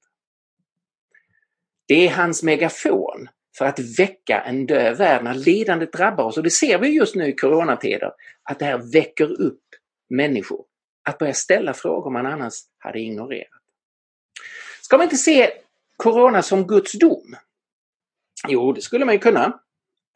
Det 1.88 2.08
är 2.08 2.10
hans 2.10 2.44
megafon 2.44 3.30
för 3.58 3.66
att 3.66 3.80
väcka 3.80 4.42
en 4.42 4.66
död 4.66 4.98
värld 4.98 5.24
när 5.24 5.34
lidandet 5.34 5.94
drabbar 5.94 6.24
oss. 6.24 6.38
Och 6.38 6.44
det 6.44 6.50
ser 6.50 6.78
vi 6.78 6.88
just 6.88 7.16
nu 7.16 7.28
i 7.28 7.36
coronatider, 7.36 8.12
att 8.44 8.60
det 8.60 8.66
här 8.66 8.78
väcker 8.78 9.42
upp 9.42 9.64
människor. 10.10 10.66
Att 11.04 11.18
börja 11.18 11.34
ställa 11.34 11.74
frågor 11.74 12.12
man 12.12 12.26
annars 12.26 12.54
hade 12.78 13.00
ignorerat. 13.00 13.48
Ska 14.82 14.98
man 14.98 15.04
inte 15.04 15.18
se 15.18 15.52
Corona 15.98 16.42
som 16.42 16.68
Guds 16.68 16.92
dom? 16.92 17.36
Jo, 18.48 18.74
det 18.74 18.82
skulle 18.82 19.06
man 19.06 19.16
ju 19.16 19.20
kunna. 19.20 19.60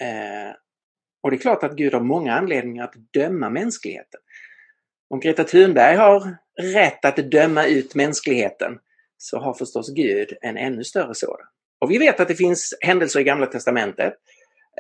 Eh, 0.02 0.56
och 1.24 1.32
det 1.32 1.38
är 1.38 1.40
klart 1.40 1.64
att 1.64 1.76
Gud 1.76 1.94
har 1.94 2.02
många 2.02 2.34
anledningar 2.34 2.84
att 2.84 2.96
döma 3.14 3.50
mänskligheten. 3.50 4.20
Om 5.10 5.20
Greta 5.20 5.44
Thunberg 5.44 5.96
har 5.96 6.38
rätt 6.62 7.06
att 7.06 7.32
döma 7.32 7.66
ut 7.66 7.96
mänskligheten 7.96 8.80
så 9.18 9.40
har 9.40 9.54
förstås 9.54 9.94
Gud 9.94 10.38
en 10.42 10.58
ännu 10.58 10.84
större 10.84 11.16
sådan. 11.16 11.46
Och 11.80 11.92
vi 11.92 11.98
vet 11.98 12.20
att 12.20 12.28
det 12.28 12.36
finns 12.36 12.74
händelser 12.82 13.20
i 13.20 13.24
Gamla 13.24 13.46
Testamentet 13.46 14.14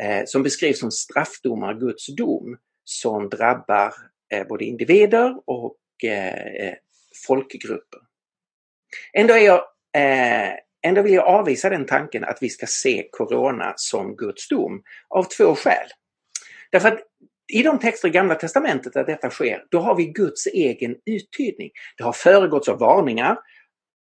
eh, 0.02 0.24
som 0.26 0.44
beskrivs 0.44 0.80
som 0.80 0.92
straffdomar, 0.92 1.74
Guds 1.74 2.16
dom, 2.16 2.58
som 2.84 3.30
drabbar 3.30 3.94
eh, 4.34 4.48
både 4.48 4.66
individer 4.66 5.36
och 5.46 5.78
eh, 6.04 6.68
eh 6.68 6.74
folkgrupper. 7.28 8.00
Ändå, 9.14 9.34
är 9.34 9.46
jag, 9.46 9.62
eh, 9.96 10.54
ändå 10.84 11.02
vill 11.02 11.14
jag 11.14 11.28
avvisa 11.28 11.70
den 11.70 11.86
tanken 11.86 12.24
att 12.24 12.38
vi 12.42 12.50
ska 12.50 12.66
se 12.66 13.08
Corona 13.12 13.74
som 13.76 14.16
Guds 14.16 14.48
dom 14.48 14.84
av 15.10 15.24
två 15.24 15.56
skäl. 15.56 15.88
Därför 16.72 16.88
att 16.88 17.00
i 17.54 17.64
de 17.64 17.80
texter 17.80 18.08
i 18.08 18.12
Gamla 18.12 18.36
Testamentet 18.36 18.94
där 18.94 19.06
detta 19.06 19.30
sker, 19.30 19.66
då 19.72 19.80
har 19.80 19.96
vi 19.96 20.06
Guds 20.06 20.48
egen 20.48 20.96
uttydning. 21.06 21.72
Det 21.98 22.04
har 22.04 22.14
föregåtts 22.14 22.70
av 22.70 22.80
varningar. 22.80 23.38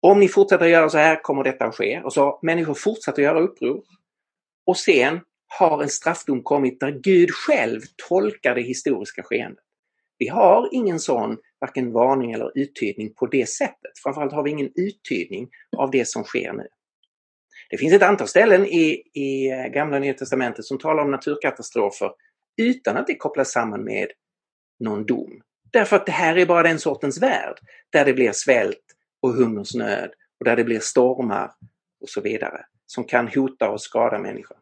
Om 0.01 0.19
ni 0.19 0.27
fortsätter 0.27 0.65
göra 0.65 0.89
så 0.89 0.97
här 0.97 1.21
kommer 1.21 1.43
detta 1.43 1.65
att 1.65 1.75
ske. 1.75 2.01
Och 2.01 2.13
så 2.13 2.21
har 2.21 2.39
människor 2.41 2.73
fortsatt 2.73 3.13
att 3.13 3.23
göra 3.23 3.39
uppror. 3.39 3.83
Och 4.65 4.77
sen 4.77 5.19
har 5.59 5.83
en 5.83 5.89
straffdom 5.89 6.43
kommit 6.43 6.79
där 6.79 6.91
Gud 6.91 7.31
själv 7.31 7.81
tolkar 8.09 8.55
det 8.55 8.61
historiska 8.61 9.23
skeendet. 9.23 9.63
Vi 10.17 10.27
har 10.27 10.69
ingen 10.71 10.99
sån 10.99 11.37
varken 11.63 11.91
varning 11.91 12.31
eller 12.31 12.51
uttydning 12.55 13.13
på 13.13 13.25
det 13.25 13.49
sättet. 13.49 13.91
Framförallt 14.03 14.33
har 14.33 14.43
vi 14.43 14.51
ingen 14.51 14.71
uttydning 14.75 15.49
av 15.77 15.91
det 15.91 16.07
som 16.07 16.23
sker 16.23 16.53
nu. 16.53 16.67
Det 17.69 17.77
finns 17.77 17.93
ett 17.93 18.03
antal 18.03 18.27
ställen 18.27 18.65
i, 18.65 19.03
i 19.13 19.49
Gamla 19.73 19.99
Nya 19.99 20.13
Testamentet 20.13 20.65
som 20.65 20.77
talar 20.77 21.03
om 21.03 21.11
naturkatastrofer 21.11 22.11
utan 22.57 22.97
att 22.97 23.07
det 23.07 23.15
kopplas 23.15 23.51
samman 23.51 23.83
med 23.83 24.07
någon 24.79 25.05
dom. 25.05 25.41
Därför 25.71 25.95
att 25.95 26.05
det 26.05 26.11
här 26.11 26.37
är 26.37 26.45
bara 26.45 26.63
den 26.63 26.79
sortens 26.79 27.21
värld 27.21 27.57
där 27.89 28.05
det 28.05 28.13
blir 28.13 28.31
svält 28.31 28.83
och 29.21 29.33
hungersnöd 29.33 30.09
och 30.39 30.45
där 30.45 30.55
det 30.55 30.63
blir 30.63 30.79
stormar 30.79 31.51
och 32.01 32.09
så 32.09 32.21
vidare 32.21 32.65
som 32.85 33.03
kan 33.03 33.27
hota 33.27 33.69
och 33.69 33.81
skada 33.81 34.19
människor. 34.19 34.57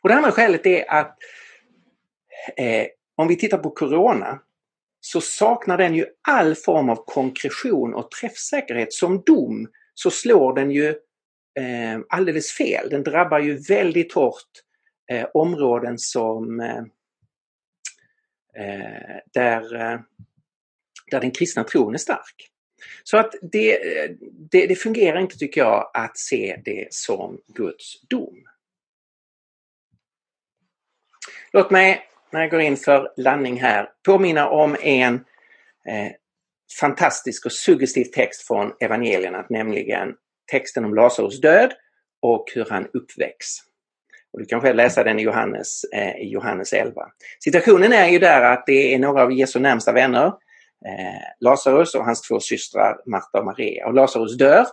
Och 0.00 0.08
Det 0.08 0.14
andra 0.14 0.32
skälet 0.32 0.66
är 0.66 0.90
att 0.90 1.16
eh, 2.56 2.86
om 3.16 3.28
vi 3.28 3.36
tittar 3.36 3.58
på 3.58 3.70
Corona 3.70 4.40
så 5.06 5.20
saknar 5.20 5.78
den 5.78 5.94
ju 5.94 6.06
all 6.22 6.54
form 6.54 6.88
av 6.88 7.04
konkretion 7.04 7.94
och 7.94 8.10
träffsäkerhet. 8.10 8.92
Som 8.92 9.22
dom 9.22 9.68
så 9.94 10.10
slår 10.10 10.54
den 10.54 10.70
ju 10.70 10.88
eh, 11.58 12.00
alldeles 12.08 12.52
fel. 12.52 12.90
Den 12.90 13.02
drabbar 13.02 13.38
ju 13.38 13.58
väldigt 13.58 14.12
hårt 14.12 14.50
eh, 15.12 15.26
områden 15.34 15.98
som 15.98 16.60
eh, 16.60 16.78
eh 18.56 19.16
där, 19.32 19.74
eh, 19.74 20.00
där 21.10 21.20
den 21.20 21.30
kristna 21.30 21.64
tron 21.64 21.94
är 21.94 21.98
stark. 21.98 22.50
Så 23.04 23.16
att 23.16 23.34
det, 23.42 23.98
eh, 23.98 24.10
det, 24.50 24.66
det, 24.66 24.76
fungerar 24.76 25.20
inte 25.20 25.38
tycker 25.38 25.60
jag 25.60 25.90
att 25.94 26.18
se 26.18 26.60
det 26.64 26.94
som 26.94 27.40
Guds 27.46 28.00
dom. 28.08 28.44
Låt 31.52 31.70
mig 31.70 32.08
när 32.32 32.40
jag 32.40 32.50
går 32.50 32.60
in 32.60 32.76
för 32.76 33.12
landning 33.16 33.60
här 33.60 33.88
påminna 34.06 34.48
om 34.48 34.76
en 34.82 35.14
eh, 35.88 36.12
fantastisk 36.80 37.46
och 37.46 37.52
suggestiv 37.52 38.04
text 38.04 38.46
från 38.46 38.72
evangelierna, 38.80 39.46
nämligen 39.50 40.14
texten 40.52 40.84
om 40.84 40.94
Lazarus 40.94 41.40
död 41.40 41.72
och 42.22 42.44
hur 42.54 42.66
han 42.70 42.86
uppväcks. 42.92 43.46
Och 44.32 44.38
du 44.40 44.46
kan 44.46 44.60
själv 44.60 44.76
läsa 44.76 45.04
den 45.04 45.18
i 45.18 45.22
Johannes, 45.22 45.84
eh, 45.84 46.16
i 46.16 46.28
Johannes 46.28 46.72
11. 46.72 47.02
Situationen 47.44 47.92
är 47.92 48.08
ju 48.08 48.18
där 48.18 48.42
att 48.42 48.66
det 48.66 48.94
är 48.94 48.98
några 48.98 49.22
av 49.22 49.32
Jesu 49.32 49.58
närmsta 49.58 49.92
vänner, 49.92 50.26
eh, 50.86 51.22
Lazarus 51.40 51.94
och 51.94 52.04
hans 52.04 52.22
två 52.22 52.40
systrar 52.40 52.96
Marta 53.06 53.38
och 53.38 53.44
Maria. 53.44 53.86
Och 53.86 53.94
Lazarus 53.94 54.36
dör, 54.36 54.66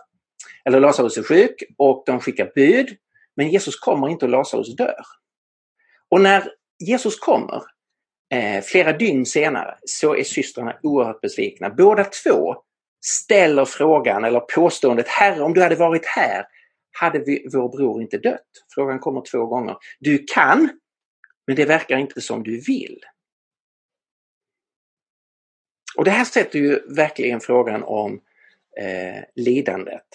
eller 0.64 0.80
Lazarus 0.80 1.16
är 1.18 1.22
sjuk 1.22 1.62
och 1.78 2.02
de 2.06 2.20
skickar 2.20 2.52
bud. 2.54 2.96
Men 3.36 3.48
Jesus 3.48 3.76
kommer 3.76 4.08
inte 4.08 4.24
och 4.24 4.30
Lazarus 4.30 4.76
dör. 4.76 5.04
Och 6.08 6.20
när 6.20 6.48
Jesus 6.78 7.18
kommer 7.18 7.62
eh, 8.34 8.62
flera 8.62 8.92
dygn 8.92 9.26
senare 9.26 9.78
så 9.84 10.16
är 10.16 10.24
systrarna 10.24 10.78
oerhört 10.82 11.20
besvikna. 11.20 11.70
Båda 11.70 12.04
två 12.04 12.56
ställer 13.06 13.64
frågan 13.64 14.24
eller 14.24 14.40
påståendet 14.40 15.08
Herre 15.08 15.42
om 15.42 15.54
du 15.54 15.62
hade 15.62 15.76
varit 15.76 16.06
här 16.06 16.46
hade 16.92 17.18
vi, 17.18 17.46
vår 17.52 17.68
bror 17.68 18.02
inte 18.02 18.18
dött. 18.18 18.48
Frågan 18.74 18.98
kommer 18.98 19.20
två 19.20 19.46
gånger. 19.46 19.76
Du 20.00 20.24
kan, 20.34 20.68
men 21.46 21.56
det 21.56 21.64
verkar 21.64 21.98
inte 21.98 22.20
som 22.20 22.42
du 22.42 22.60
vill. 22.60 23.00
Och 25.96 26.04
det 26.04 26.10
här 26.10 26.24
sätter 26.24 26.58
ju 26.58 26.94
verkligen 26.96 27.40
frågan 27.40 27.82
om 27.82 28.20
eh, 28.80 29.22
lidandet 29.34 30.06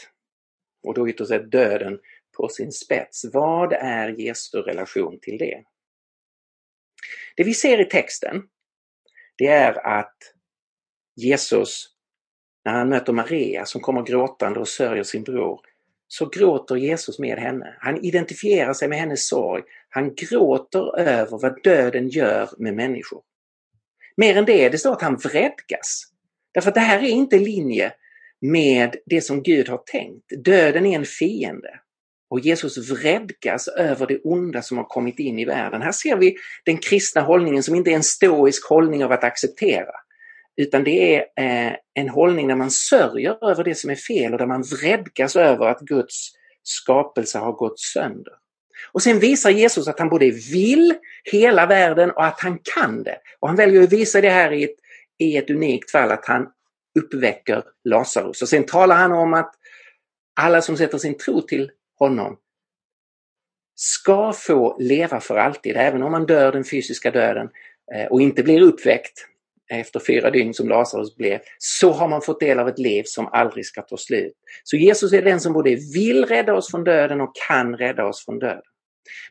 och 0.84 0.94
då 0.94 1.10
ytterst 1.10 1.30
sett 1.30 1.52
döden 1.52 2.00
på 2.38 2.50
sin 2.50 2.72
spets. 2.72 3.26
Vad 3.34 3.74
är 3.74 4.10
Jesu 4.10 4.62
relation 4.62 5.20
till 5.22 5.38
det? 5.38 5.64
Det 7.36 7.44
vi 7.44 7.54
ser 7.54 7.82
i 7.82 7.86
texten, 7.86 8.44
det 9.38 9.48
är 9.48 9.88
att 9.88 10.18
Jesus, 11.16 11.88
när 12.66 12.74
han 12.74 12.90
möter 12.90 13.14
Maria 13.14 13.66
som 13.66 13.82
kommer 13.82 14.02
gråtande 14.02 14.60
och 14.60 14.68
sörjer 14.68 15.04
sin 15.04 15.24
bror, 15.24 15.60
så 16.08 16.26
gråter 16.26 16.76
Jesus 16.76 17.20
med 17.20 17.38
henne. 17.38 17.76
Han 17.80 18.06
identifierar 18.06 18.74
sig 18.74 18.88
med 18.88 19.00
hennes 19.00 19.28
sorg. 19.28 19.64
Han 19.90 20.16
gråter 20.16 21.00
över 21.00 21.38
vad 21.38 21.64
döden 21.64 22.10
gör 22.10 22.50
med 22.58 22.74
människor. 22.74 23.22
Mer 24.18 24.38
än 24.38 24.46
det, 24.46 24.70
det 24.70 24.78
står 24.78 24.92
att 24.92 25.02
han 25.02 25.16
vredgas. 25.16 26.04
Därför 26.54 26.70
att 26.70 26.76
det 26.76 26.82
här 26.82 27.00
är 27.00 27.08
inte 27.08 27.36
i 27.36 27.40
linje 27.40 27.94
med 28.42 28.96
det 29.06 29.22
som 29.22 29.44
Gud 29.44 29.70
har 29.70 29.78
tänkt. 29.78 30.26
Döden 30.44 30.86
är 30.86 30.96
en 30.96 31.06
fiende. 31.06 31.80
Och 32.30 32.40
Jesus 32.40 32.92
vredgas 32.92 33.68
över 33.68 34.08
det 34.08 34.20
onda 34.24 34.62
som 34.62 34.78
har 34.78 34.84
kommit 34.84 35.20
in 35.20 35.40
i 35.40 35.46
världen. 35.46 35.82
Här 35.82 35.92
ser 35.92 36.16
vi 36.16 36.36
den 36.66 36.78
kristna 36.78 37.22
hållningen 37.22 37.64
som 37.64 37.76
inte 37.76 37.92
är 37.92 37.96
en 37.96 38.04
stoisk 38.04 38.70
hållning 38.70 39.06
av 39.06 39.12
att 39.12 39.24
acceptera. 39.24 39.92
Utan 40.58 40.84
det 40.84 41.16
är 41.16 41.20
eh, 41.20 41.74
en 41.94 42.10
hållning 42.10 42.48
där 42.48 42.56
man 42.56 42.72
sörjer 42.72 43.50
över 43.52 43.64
det 43.64 43.76
som 43.76 43.90
är 43.90 43.96
fel 43.96 44.34
och 44.34 44.40
där 44.40 44.46
man 44.46 44.62
vredgas 44.62 45.36
över 45.36 45.66
att 45.66 45.80
Guds 45.80 46.30
skapelse 46.64 47.38
har 47.38 47.52
gått 47.52 47.80
sönder. 47.80 48.34
Och 48.92 49.02
sen 49.02 49.20
visar 49.20 49.50
Jesus 49.50 49.88
att 49.88 50.00
han 50.00 50.10
både 50.10 50.32
vill 50.32 50.96
hela 51.24 51.66
världen 51.66 52.12
och 52.12 52.26
att 52.26 52.40
han 52.40 52.60
kan 52.76 53.04
det. 53.04 53.18
Och 53.40 53.48
han 53.48 53.58
väljer 53.58 53.84
att 53.84 53.94
visa 53.94 54.22
det 54.22 54.30
här 54.30 54.52
i 54.52 54.64
ett, 54.64 54.76
i 55.20 55.38
ett 55.38 55.50
unikt 55.50 55.92
fall, 55.92 56.12
att 56.12 56.26
han 56.26 56.48
uppväcker 57.00 57.64
Lazarus. 57.84 58.42
Och 58.42 58.50
sen 58.50 58.66
talar 58.66 58.96
han 58.96 59.12
om 59.12 59.34
att 59.34 59.52
alla 60.42 60.62
som 60.62 60.78
sätter 60.78 60.98
sin 60.98 61.18
tro 61.18 61.42
till 61.42 61.72
honom 62.00 62.38
ska 63.76 64.34
få 64.34 64.78
leva 64.80 65.20
för 65.20 65.36
alltid, 65.36 65.76
även 65.78 66.04
om 66.04 66.12
man 66.12 66.26
dör 66.26 66.52
den 66.52 66.64
fysiska 66.64 67.12
döden 67.12 67.50
eh, 67.96 68.06
och 68.06 68.22
inte 68.22 68.44
blir 68.44 68.62
uppväckt 68.62 69.26
efter 69.72 70.00
fyra 70.08 70.32
dygn 70.32 70.54
som 70.54 70.70
Lazarus 70.70 71.16
blev, 71.16 71.40
så 71.58 71.92
har 71.92 72.08
man 72.08 72.22
fått 72.22 72.40
del 72.40 72.60
av 72.60 72.68
ett 72.68 72.80
liv 72.80 73.04
som 73.06 73.28
aldrig 73.28 73.66
ska 73.66 73.82
ta 73.82 73.98
slut. 73.98 74.34
Så 74.64 74.78
Jesus 74.78 75.14
är 75.14 75.22
den 75.22 75.40
som 75.40 75.54
både 75.54 75.76
vill 75.94 76.26
rädda 76.26 76.54
oss 76.54 76.72
från 76.72 76.84
döden 76.84 77.22
och 77.22 77.32
kan 77.48 77.78
rädda 77.78 78.06
oss 78.06 78.26
från 78.26 78.40
döden. 78.40 78.62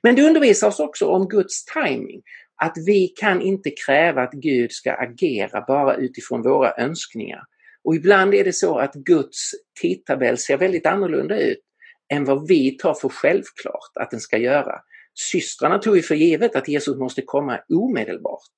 Men 0.02 0.14
det 0.14 0.22
undervisar 0.22 0.68
oss 0.68 0.80
också 0.80 1.06
om 1.06 1.28
Guds 1.28 1.64
timing. 1.64 2.22
Att 2.62 2.74
vi 2.86 3.08
kan 3.08 3.42
inte 3.42 3.70
kräva 3.86 4.22
att 4.22 4.32
Gud 4.32 4.72
ska 4.72 4.92
agera 4.92 5.64
bara 5.68 5.94
utifrån 5.94 6.42
våra 6.42 6.72
önskningar. 6.78 7.42
Och 7.84 7.94
ibland 7.94 8.34
är 8.34 8.44
det 8.44 8.52
så 8.52 8.78
att 8.78 8.94
Guds 8.94 9.50
tidtabell 9.80 10.38
ser 10.38 10.56
väldigt 10.56 10.86
annorlunda 10.86 11.40
ut 11.40 11.58
än 12.08 12.24
vad 12.24 12.48
vi 12.48 12.70
tar 12.70 12.94
för 12.94 13.08
självklart 13.08 13.90
att 13.94 14.10
den 14.10 14.20
ska 14.20 14.38
göra. 14.38 14.80
Systrarna 15.14 15.78
tog 15.78 15.96
ju 15.96 16.02
för 16.02 16.14
givet 16.14 16.56
att 16.56 16.68
Jesus 16.68 16.96
måste 16.96 17.22
komma 17.22 17.60
omedelbart. 17.68 18.50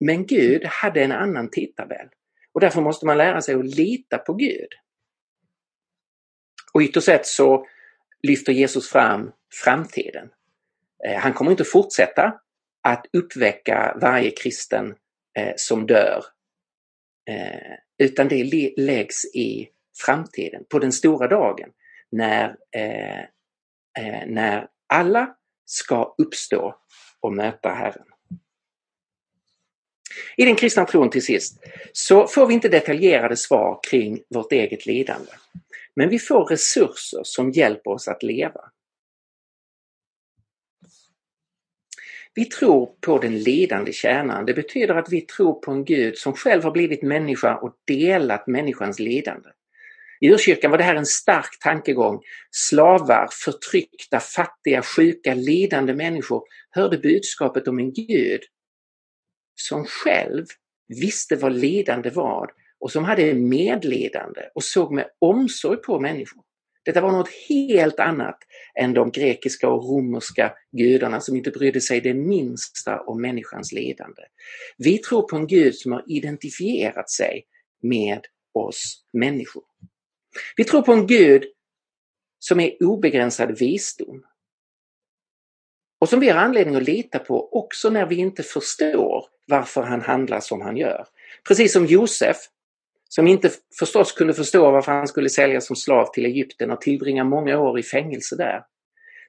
Men 0.00 0.26
Gud 0.26 0.64
hade 0.64 1.02
en 1.02 1.12
annan 1.12 1.50
tidtabell 1.50 2.08
och 2.52 2.60
därför 2.60 2.80
måste 2.80 3.06
man 3.06 3.18
lära 3.18 3.42
sig 3.42 3.54
att 3.54 3.76
lita 3.76 4.18
på 4.18 4.34
Gud. 4.34 4.68
Och 6.72 6.80
ytterst 6.80 7.06
sett 7.06 7.26
så 7.26 7.66
lyfter 8.22 8.52
Jesus 8.52 8.88
fram 8.88 9.32
framtiden. 9.64 10.28
Eh, 11.06 11.18
han 11.18 11.32
kommer 11.32 11.50
inte 11.50 11.64
fortsätta 11.64 12.40
att 12.82 13.06
uppväcka 13.12 13.96
varje 14.00 14.30
kristen 14.30 14.94
eh, 15.38 15.52
som 15.56 15.86
dör. 15.86 16.24
Eh, 17.30 17.76
utan 17.98 18.28
det 18.28 18.74
läggs 18.76 19.24
i 19.24 19.68
framtiden, 20.06 20.64
på 20.68 20.78
den 20.78 20.92
stora 20.92 21.28
dagen, 21.28 21.70
när, 22.16 22.56
eh, 22.76 23.20
eh, 23.98 24.26
när 24.26 24.68
alla 24.86 25.36
ska 25.64 26.14
uppstå 26.18 26.74
och 27.20 27.32
möta 27.32 27.68
Herren. 27.68 28.06
I 30.36 30.44
den 30.44 30.56
kristna 30.56 30.84
tron 30.84 31.10
till 31.10 31.24
sist 31.24 31.58
så 31.92 32.26
får 32.26 32.46
vi 32.46 32.54
inte 32.54 32.68
detaljerade 32.68 33.36
svar 33.36 33.80
kring 33.90 34.22
vårt 34.28 34.52
eget 34.52 34.86
lidande. 34.86 35.30
Men 35.96 36.08
vi 36.08 36.18
får 36.18 36.44
resurser 36.44 37.20
som 37.24 37.50
hjälper 37.50 37.90
oss 37.90 38.08
att 38.08 38.22
leva. 38.22 38.60
Vi 42.34 42.44
tror 42.44 42.94
på 43.00 43.18
den 43.18 43.38
lidande 43.38 43.92
kärnan. 43.92 44.46
Det 44.46 44.54
betyder 44.54 44.94
att 44.94 45.12
vi 45.12 45.20
tror 45.20 45.60
på 45.60 45.70
en 45.70 45.84
Gud 45.84 46.18
som 46.18 46.32
själv 46.32 46.64
har 46.64 46.70
blivit 46.70 47.02
människa 47.02 47.56
och 47.56 47.76
delat 47.86 48.46
människans 48.46 48.98
lidande. 48.98 49.48
I 50.20 50.30
urkyrkan 50.30 50.70
var 50.70 50.78
det 50.78 50.84
här 50.84 50.94
en 50.94 51.06
stark 51.06 51.58
tankegång. 51.60 52.20
Slavar, 52.50 53.28
förtryckta, 53.32 54.20
fattiga, 54.20 54.82
sjuka, 54.82 55.34
lidande 55.34 55.94
människor 55.94 56.42
hörde 56.70 56.98
budskapet 56.98 57.68
om 57.68 57.78
en 57.78 57.92
Gud 57.92 58.40
som 59.54 59.84
själv 59.84 60.46
visste 60.88 61.36
vad 61.36 61.52
lidande 61.52 62.10
var 62.10 62.50
och 62.80 62.92
som 62.92 63.04
hade 63.04 63.34
medlidande 63.34 64.40
och 64.54 64.64
såg 64.64 64.92
med 64.92 65.06
omsorg 65.18 65.76
på 65.76 66.00
människor. 66.00 66.42
Detta 66.84 67.00
var 67.00 67.12
något 67.12 67.30
helt 67.48 68.00
annat 68.00 68.38
än 68.80 68.94
de 68.94 69.10
grekiska 69.10 69.68
och 69.68 69.84
romerska 69.84 70.52
gudarna 70.72 71.20
som 71.20 71.36
inte 71.36 71.50
brydde 71.50 71.80
sig 71.80 72.00
det 72.00 72.14
minsta 72.14 73.00
om 73.00 73.20
människans 73.20 73.72
lidande. 73.72 74.22
Vi 74.78 74.98
tror 74.98 75.22
på 75.22 75.36
en 75.36 75.46
Gud 75.46 75.74
som 75.74 75.92
har 75.92 76.04
identifierat 76.06 77.10
sig 77.10 77.44
med 77.82 78.20
oss 78.54 79.04
människor. 79.12 79.62
Vi 80.56 80.64
tror 80.64 80.82
på 80.82 80.92
en 80.92 81.06
Gud 81.06 81.44
som 82.38 82.60
är 82.60 82.82
obegränsad 82.82 83.58
visdom 83.58 84.24
och 86.04 86.08
som 86.08 86.20
vi 86.20 86.28
har 86.28 86.40
anledning 86.40 86.74
att 86.74 86.82
lita 86.82 87.18
på 87.18 87.48
också 87.52 87.90
när 87.90 88.06
vi 88.06 88.16
inte 88.16 88.42
förstår 88.42 89.26
varför 89.46 89.82
han 89.82 90.00
handlar 90.00 90.40
som 90.40 90.60
han 90.60 90.76
gör. 90.76 91.06
Precis 91.48 91.72
som 91.72 91.86
Josef, 91.86 92.36
som 93.08 93.26
inte 93.26 93.50
förstås 93.78 94.12
kunde 94.12 94.34
förstå 94.34 94.70
varför 94.70 94.92
han 94.92 95.08
skulle 95.08 95.28
säljas 95.28 95.66
som 95.66 95.76
slav 95.76 96.12
till 96.12 96.26
Egypten 96.26 96.70
och 96.70 96.80
tillbringa 96.80 97.24
många 97.24 97.58
år 97.58 97.78
i 97.78 97.82
fängelse 97.82 98.36
där. 98.36 98.62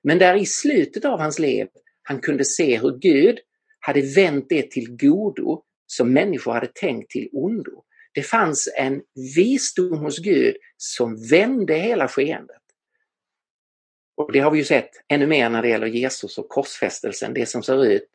Men 0.04 0.18
där 0.18 0.36
i 0.36 0.46
slutet 0.46 1.06
av 1.06 1.20
hans 1.20 1.40
liv 1.40 1.68
han 2.04 2.20
kunde 2.20 2.46
se 2.46 2.80
hur 2.80 2.98
Gud 2.98 3.40
hade 3.80 4.02
vänt 4.02 4.46
det 4.50 4.72
till 4.72 4.98
godo 4.98 5.64
som 5.88 6.14
människor 6.14 6.54
hade 6.54 6.70
tänkt 6.74 7.12
till 7.12 7.30
ondo. 7.34 7.84
Det 8.16 8.24
fanns 8.24 8.70
en 8.78 9.02
visdom 9.36 10.00
hos 10.00 10.20
Gud 10.20 10.56
som 10.78 11.28
vände 11.28 11.74
hela 11.74 12.08
skeendet. 12.08 12.62
Och 14.18 14.32
det 14.32 14.40
har 14.40 14.52
vi 14.52 14.58
ju 14.58 14.64
sett 14.64 14.90
ännu 15.08 15.28
mer 15.28 15.50
när 15.50 15.62
det 15.62 15.68
gäller 15.68 15.88
Jesus 15.88 16.38
och 16.38 16.50
korsfästelsen. 16.50 17.34
Det 17.34 17.46
som 17.46 17.64
ser 17.64 17.86
ut 17.86 18.10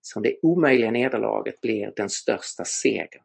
som 0.00 0.22
det 0.22 0.36
omöjliga 0.42 0.90
nederlaget 0.90 1.60
blir 1.60 1.92
den 1.96 2.10
största 2.10 2.64
segern. 2.64 3.22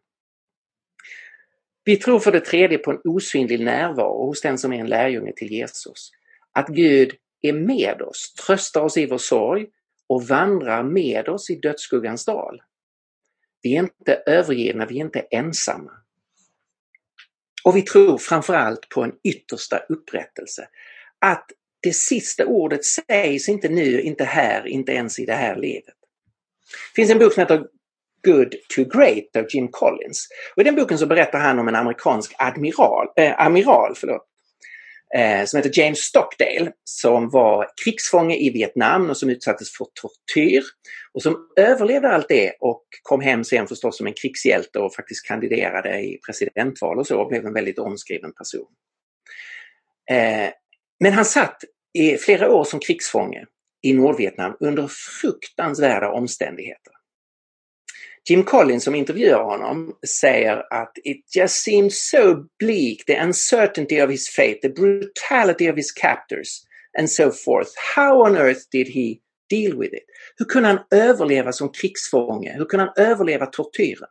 Vi 1.84 1.96
tror 1.96 2.20
för 2.20 2.32
det 2.32 2.40
tredje 2.40 2.78
på 2.78 2.92
en 2.92 3.02
osynlig 3.04 3.60
närvaro 3.60 4.26
hos 4.26 4.42
den 4.42 4.58
som 4.58 4.74
är 4.74 4.80
en 4.80 4.90
lärjunge 4.90 5.34
till 5.36 5.52
Jesus. 5.52 6.12
Att 6.52 6.68
Gud 6.68 7.16
är 7.42 7.54
med 7.54 8.02
oss, 8.02 8.34
tröstar 8.34 8.82
oss 8.82 8.98
i 8.98 9.06
vår 9.06 9.18
sorg 9.18 9.68
och 10.08 10.24
vandrar 10.24 10.84
med 10.84 11.30
oss 11.30 11.50
i 11.50 11.56
dödsskuggans 11.56 12.26
dal. 12.26 12.62
Vi 13.62 13.76
är 13.76 13.80
inte 13.80 14.24
övergivna, 14.26 14.86
vi 14.86 15.00
är 15.00 15.06
inte 15.06 15.20
ensamma. 15.20 15.92
Och 17.63 17.78
vi 17.78 17.82
tror 17.82 18.17
framförallt 18.17 18.89
på 18.89 19.04
en 19.04 19.12
yttersta 19.24 19.78
upprättelse. 19.78 20.67
Att 21.19 21.45
det 21.82 21.93
sista 21.93 22.45
ordet 22.45 22.86
sägs 22.86 23.50
inte 23.50 23.69
nu, 23.69 24.02
inte 24.02 24.24
här, 24.24 24.67
inte 24.67 24.91
ens 24.91 25.19
i 25.19 25.26
det 25.26 25.34
här 25.34 25.56
livet. 25.56 25.95
Det 26.95 27.02
finns 27.02 27.12
en 27.12 27.19
bok 27.19 27.34
som 27.34 27.41
heter 27.41 27.65
Good 28.24 28.56
to 28.76 28.84
Great 28.98 29.36
av 29.38 29.45
Jim 29.50 29.67
Collins. 29.72 30.28
Och 30.56 30.62
I 30.62 30.65
den 30.65 30.76
boken 30.76 30.98
så 30.98 31.06
berättar 31.06 31.39
han 31.39 31.60
om 31.60 31.67
en 31.67 31.76
amerikansk 31.76 32.34
admiral, 32.38 33.08
äh, 33.15 33.39
amiral 33.39 33.93
förlåt, 33.95 34.29
Eh, 35.15 35.45
som 35.45 35.58
heter 35.58 35.80
James 35.80 36.00
Stockdale 36.00 36.72
som 36.84 37.30
var 37.30 37.69
krigsfånge 37.84 38.36
i 38.36 38.50
Vietnam 38.50 39.10
och 39.10 39.17
som 39.17 39.30
utsattes 39.30 39.78
för 39.78 39.88
tortyr 40.02 40.63
och 41.13 41.22
som 41.22 41.48
överlevde 41.58 42.10
allt 42.10 42.30
det 42.30 42.54
och 42.60 42.84
kom 43.02 43.22
hem 43.22 43.43
sen 43.43 43.67
förstås 43.67 43.98
som 43.98 44.08
en 44.08 44.13
krigshjälte 44.13 44.80
och 44.80 44.95
faktiskt 44.95 45.28
kandiderade 45.28 46.00
i 46.00 46.19
presidentval 46.26 47.00
och 47.00 47.08
så 47.08 47.22
och 47.22 47.28
blev 47.28 47.45
en 47.45 47.54
väldigt 47.54 47.80
omskriven 47.80 48.34
person. 48.34 48.67
Eh, 50.12 50.50
men 51.00 51.13
han 51.13 51.26
satt 51.26 51.63
i 51.93 52.17
flera 52.17 52.52
år 52.52 52.63
som 52.63 52.80
krigsfånge 52.80 53.45
i 53.82 53.93
Nordvietnam 53.93 54.58
under 54.60 54.88
fruktansvärda 55.22 56.12
omständigheter. 56.12 56.93
Jim 58.30 58.44
Collins 58.44 58.84
som 58.84 58.96
intervjuar 58.96 59.44
honom 59.44 59.94
säger 60.22 60.74
att 60.74 60.92
it 61.04 61.36
just 61.36 61.56
seems 61.56 62.10
so 62.10 62.36
bleak, 62.60 63.06
the 63.06 63.18
uncertainty 63.24 64.02
of 64.02 64.10
his 64.10 64.30
fate, 64.30 64.60
the 64.62 64.70
brutality 64.70 65.70
of 65.70 65.76
his 65.76 65.92
captors 65.92 66.62
and 67.00 67.10
so 67.10 67.32
forth. 67.32 67.70
How 67.96 68.22
on 68.22 68.38
earth 68.38 68.62
did 68.72 68.88
he 68.88 69.15
deal 69.50 69.80
with 69.80 69.94
it? 69.94 70.06
Hur 70.38 70.46
kunde 70.46 70.70
han 70.70 70.80
överleva 70.92 71.52
som 71.52 71.70
krigsfånge? 71.70 72.54
Hur 72.58 72.65
kunde 72.65 72.86
han 72.86 73.06
överleva 73.06 73.46
tortyren? 73.46 74.10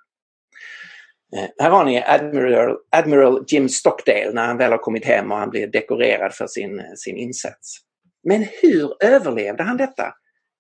Eh, 1.37 1.49
här 1.59 1.71
har 1.71 1.85
ni 1.85 2.03
Admiral, 2.07 2.77
Admiral 2.91 3.45
Jim 3.49 3.69
Stockdale 3.69 4.33
när 4.33 4.47
han 4.47 4.59
väl 4.59 4.71
har 4.71 4.79
kommit 4.79 5.05
hem 5.05 5.33
och 5.33 5.39
han 5.39 5.51
blir 5.51 5.67
dekorerad 5.67 6.35
för 6.35 6.47
sin, 6.47 6.79
eh, 6.79 6.85
sin 6.97 7.17
insats. 7.17 7.79
Men 8.25 8.47
hur 8.63 9.05
överlevde 9.05 9.63
han 9.63 9.77
detta 9.77 10.15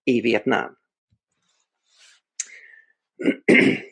i 0.06 0.20
Vietnam? 0.20 0.77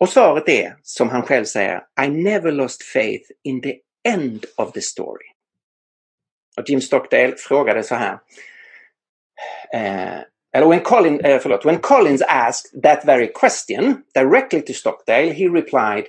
Och 0.00 0.08
svaret 0.08 0.48
är, 0.48 0.76
som 0.82 1.08
han 1.08 1.22
själv 1.22 1.44
säger, 1.44 1.82
I 2.04 2.08
never 2.08 2.52
lost 2.52 2.82
faith 2.82 3.30
in 3.42 3.60
the 3.60 3.76
end 4.08 4.44
of 4.56 4.72
the 4.72 4.80
story. 4.80 5.26
Och 6.56 6.68
Jim 6.68 6.80
Stockdale 6.80 7.36
frågade 7.36 7.82
så 7.82 7.94
här. 7.94 8.18
Eh, 9.72 10.68
when, 10.68 10.80
Colin, 10.80 11.20
eh, 11.20 11.38
förlåt, 11.38 11.64
when 11.64 11.78
Collins 11.78 12.22
asked 12.22 12.82
that 12.82 13.04
very 13.04 13.32
question 13.32 14.02
directly 14.14 14.60
to 14.60 14.72
Stockdale, 14.72 15.32
he 15.32 15.48
replied, 15.48 16.04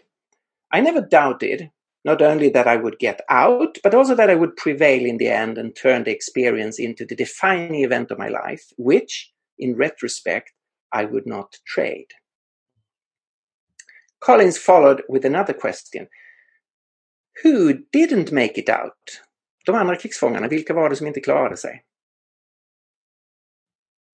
I 0.77 0.81
never 0.81 1.01
doubted 1.01 1.69
not 2.03 2.21
only 2.21 2.49
that 2.49 2.67
I 2.67 2.77
would 2.77 2.99
get 2.99 3.21
out, 3.29 3.79
but 3.83 3.93
also 3.93 4.15
that 4.15 4.29
I 4.29 4.35
would 4.35 4.55
prevail 4.55 5.05
in 5.05 5.17
the 5.17 5.29
end 5.29 5.57
and 5.57 5.75
turn 5.75 6.03
the 6.03 6.11
experience 6.11 6.79
into 6.79 7.05
the 7.05 7.15
defining 7.15 7.83
event 7.83 8.11
of 8.11 8.19
my 8.19 8.29
life, 8.29 8.73
which, 8.77 9.31
in 9.57 9.75
retrospect, 9.75 10.51
I 10.95 11.05
would 11.05 11.25
not 11.25 11.49
trade. 11.75 12.07
Collins 14.19 14.57
followed 14.57 15.01
with 15.09 15.25
another 15.25 15.53
question. 15.53 16.07
Who 17.43 17.73
didn't 17.91 18.31
make 18.31 18.57
it 18.57 18.69
out? 18.69 19.21
De 19.65 19.75
andra 19.75 19.95
krigsfångarna, 19.95 20.47
vilka 20.47 20.73
var 20.73 20.89
det 20.89 20.95
som 20.95 21.07
inte 21.07 21.21
klarade 21.21 21.57
sig? 21.57 21.83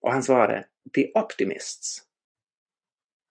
Och 0.01 0.11
han 0.11 0.23
svarade, 0.23 0.65
the 0.93 1.11
optimists. 1.15 2.01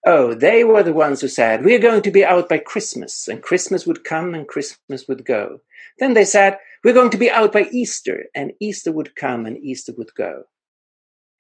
Oh, 0.07 0.34
they 0.34 0.64
were 0.64 0.82
the 0.82 0.92
ones 0.92 1.22
who 1.22 1.28
said, 1.28 1.62
we're 1.62 1.82
going 1.82 2.03
to 2.03 2.11
be 2.11 2.24
out 2.24 2.48
by 2.48 2.59
Christmas, 2.59 3.28
and 3.28 3.42
Christmas 3.42 3.86
would 3.86 4.05
come 4.05 4.34
and 4.34 4.48
Christmas 4.48 5.09
would 5.09 5.26
go. 5.26 5.61
Then 5.98 6.14
they 6.14 6.24
said, 6.24 6.59
we're 6.84 6.94
going 6.94 7.11
to 7.11 7.18
be 7.18 7.30
out 7.30 7.53
by 7.53 7.68
Easter, 7.72 8.24
and 8.34 8.53
Easter 8.61 8.92
would 8.92 9.14
come 9.14 9.46
and 9.46 9.59
Easter 9.59 9.92
would 9.98 10.14
go. 10.14 10.44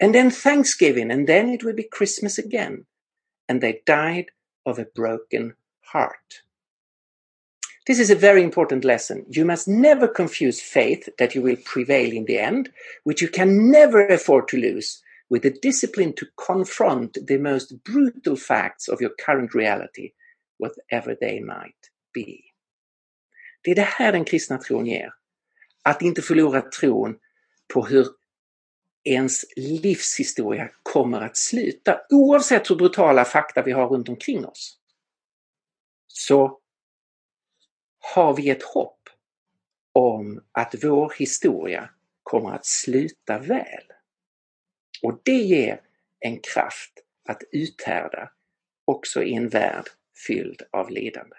And 0.00 0.14
then 0.14 0.30
Thanksgiving, 0.30 1.10
and 1.10 1.26
then 1.26 1.50
it 1.50 1.62
would 1.62 1.76
be 1.76 1.82
Christmas 1.82 2.38
again. 2.38 2.86
And 3.48 3.60
they 3.60 3.82
died 3.84 4.26
of 4.64 4.78
a 4.78 4.86
broken 4.94 5.54
heart. 5.82 6.42
This 7.86 7.98
is 7.98 8.10
a 8.10 8.14
very 8.14 8.42
important 8.42 8.84
lesson. 8.84 9.26
You 9.28 9.44
must 9.44 9.66
never 9.66 10.06
confuse 10.06 10.60
faith 10.60 11.08
that 11.18 11.34
you 11.34 11.42
will 11.42 11.56
prevail 11.64 12.12
in 12.12 12.24
the 12.24 12.38
end, 12.38 12.70
which 13.04 13.20
you 13.20 13.28
can 13.28 13.70
never 13.70 14.06
afford 14.06 14.48
to 14.48 14.56
lose, 14.56 15.02
with 15.28 15.42
the 15.42 15.58
discipline 15.62 16.12
to 16.14 16.26
confront 16.36 17.18
the 17.26 17.38
most 17.38 17.82
brutal 17.84 18.36
facts 18.36 18.88
of 18.88 19.00
your 19.00 19.10
current 19.18 19.54
reality, 19.54 20.12
whatever 20.58 21.16
they 21.20 21.40
might 21.40 21.90
be. 22.14 22.44
Det 23.62 23.70
är 23.70 23.74
det 23.74 23.82
här 23.82 24.12
den 24.12 24.24
kristna 24.24 24.58
tron 24.58 24.86
ger. 24.86 25.12
Att 25.82 26.02
inte 26.02 26.22
förlora 26.22 26.62
tron 26.62 27.18
på 27.74 27.86
hur 27.86 28.06
ens 29.04 29.44
livshistoria 29.56 30.70
kommer 30.82 31.20
att 31.20 31.36
sluta, 31.36 32.00
oavsett 32.10 32.70
hur 32.70 32.76
brutala 32.76 33.24
fakta 33.24 33.62
vi 33.62 33.72
har 33.72 33.88
runt 33.88 34.08
omkring 34.08 34.46
oss. 34.46 34.78
Så 36.06 36.60
har 38.14 38.36
vi 38.36 38.50
ett 38.50 38.62
hopp 38.62 39.08
om 39.92 40.44
att 40.52 40.74
vår 40.82 41.12
historia 41.18 41.90
kommer 42.22 42.50
att 42.50 42.66
sluta 42.66 43.38
väl. 43.38 43.84
Och 45.02 45.20
det 45.22 45.32
ger 45.32 45.80
en 46.18 46.40
kraft 46.40 46.92
att 47.28 47.42
uthärda 47.52 48.32
också 48.84 49.22
i 49.22 49.34
en 49.34 49.48
värld 49.48 49.84
fylld 50.26 50.62
av 50.70 50.90
lidande. 50.90 51.36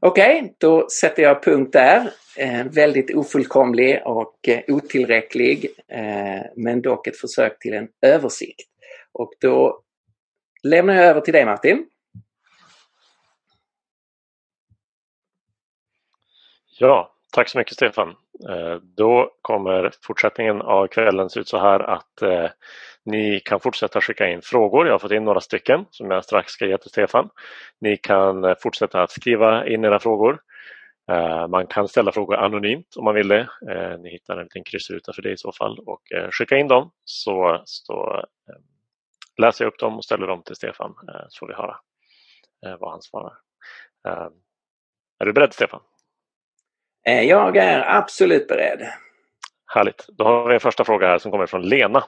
Okej, 0.00 0.38
okay, 0.38 0.52
då 0.58 0.88
sätter 0.88 1.22
jag 1.22 1.42
punkt 1.42 1.72
där. 1.72 2.12
Eh, 2.36 2.64
väldigt 2.64 3.14
ofullkomlig 3.14 4.02
och 4.04 4.48
eh, 4.48 4.60
otillräcklig, 4.68 5.66
eh, 5.88 6.42
men 6.56 6.82
dock 6.82 7.06
ett 7.06 7.16
försök 7.16 7.58
till 7.58 7.74
en 7.74 7.88
översikt. 8.02 8.68
Och 9.12 9.32
då 9.40 9.82
lämnar 10.62 10.94
jag 10.94 11.04
över 11.04 11.20
till 11.20 11.32
dig 11.32 11.44
Martin. 11.44 11.86
Ja, 16.78 17.15
tack 17.32 17.48
så 17.48 17.58
mycket 17.58 17.74
Stefan. 17.74 18.08
Eh, 18.48 18.76
då 18.96 19.30
kommer 19.42 19.92
fortsättningen 20.02 20.62
av 20.62 20.86
kvällen 20.86 21.30
se 21.30 21.40
ut 21.40 21.48
så 21.48 21.58
här 21.58 21.80
att 21.80 22.22
eh, 22.22 22.50
ni 23.04 23.40
kan 23.40 23.60
fortsätta 23.60 24.00
skicka 24.00 24.28
in 24.28 24.42
frågor. 24.42 24.86
Jag 24.86 24.94
har 24.94 24.98
fått 24.98 25.12
in 25.12 25.24
några 25.24 25.40
stycken 25.40 25.84
som 25.90 26.10
jag 26.10 26.24
strax 26.24 26.52
ska 26.52 26.66
ge 26.66 26.78
till 26.78 26.90
Stefan. 26.90 27.28
Ni 27.80 27.96
kan 27.96 28.44
eh, 28.44 28.54
fortsätta 28.60 29.02
att 29.02 29.10
skriva 29.10 29.66
in 29.66 29.84
era 29.84 29.98
frågor. 29.98 30.40
Eh, 31.10 31.48
man 31.48 31.66
kan 31.66 31.88
ställa 31.88 32.12
frågor 32.12 32.36
anonymt 32.36 32.96
om 32.96 33.04
man 33.04 33.14
vill 33.14 33.28
det. 33.28 33.48
Ni 33.98 34.10
hittar 34.10 34.36
en 34.36 34.42
liten 34.42 34.64
kryssruta 34.64 35.12
för 35.12 35.22
det 35.22 35.32
i 35.32 35.36
så 35.36 35.52
fall 35.52 35.78
och 35.78 36.02
skicka 36.30 36.56
in 36.56 36.68
dem 36.68 36.90
så, 37.04 37.62
så 37.64 38.24
läser 39.38 39.64
jag 39.64 39.72
upp 39.72 39.78
dem 39.78 39.96
och 39.96 40.04
ställer 40.04 40.26
dem 40.26 40.42
till 40.42 40.56
Stefan 40.56 40.94
så 41.28 41.38
får 41.38 41.46
vi 41.46 41.54
höra 41.54 41.76
vad 42.78 42.90
han 42.90 43.02
svarar. 43.02 43.32
Är 45.18 45.24
du 45.24 45.32
beredd 45.32 45.52
Stefan? 45.52 45.80
Eh, 47.08 47.22
jag 47.22 47.56
är 47.56 47.96
absolut 47.96 48.48
beredd. 48.48 48.88
Härligt. 49.74 50.06
Då 50.08 50.24
har 50.24 50.48
vi 50.48 50.54
en 50.54 50.60
första 50.60 50.84
fråga 50.84 51.06
här 51.06 51.18
som 51.18 51.30
kommer 51.30 51.46
från 51.46 51.68
Lena. 51.68 52.04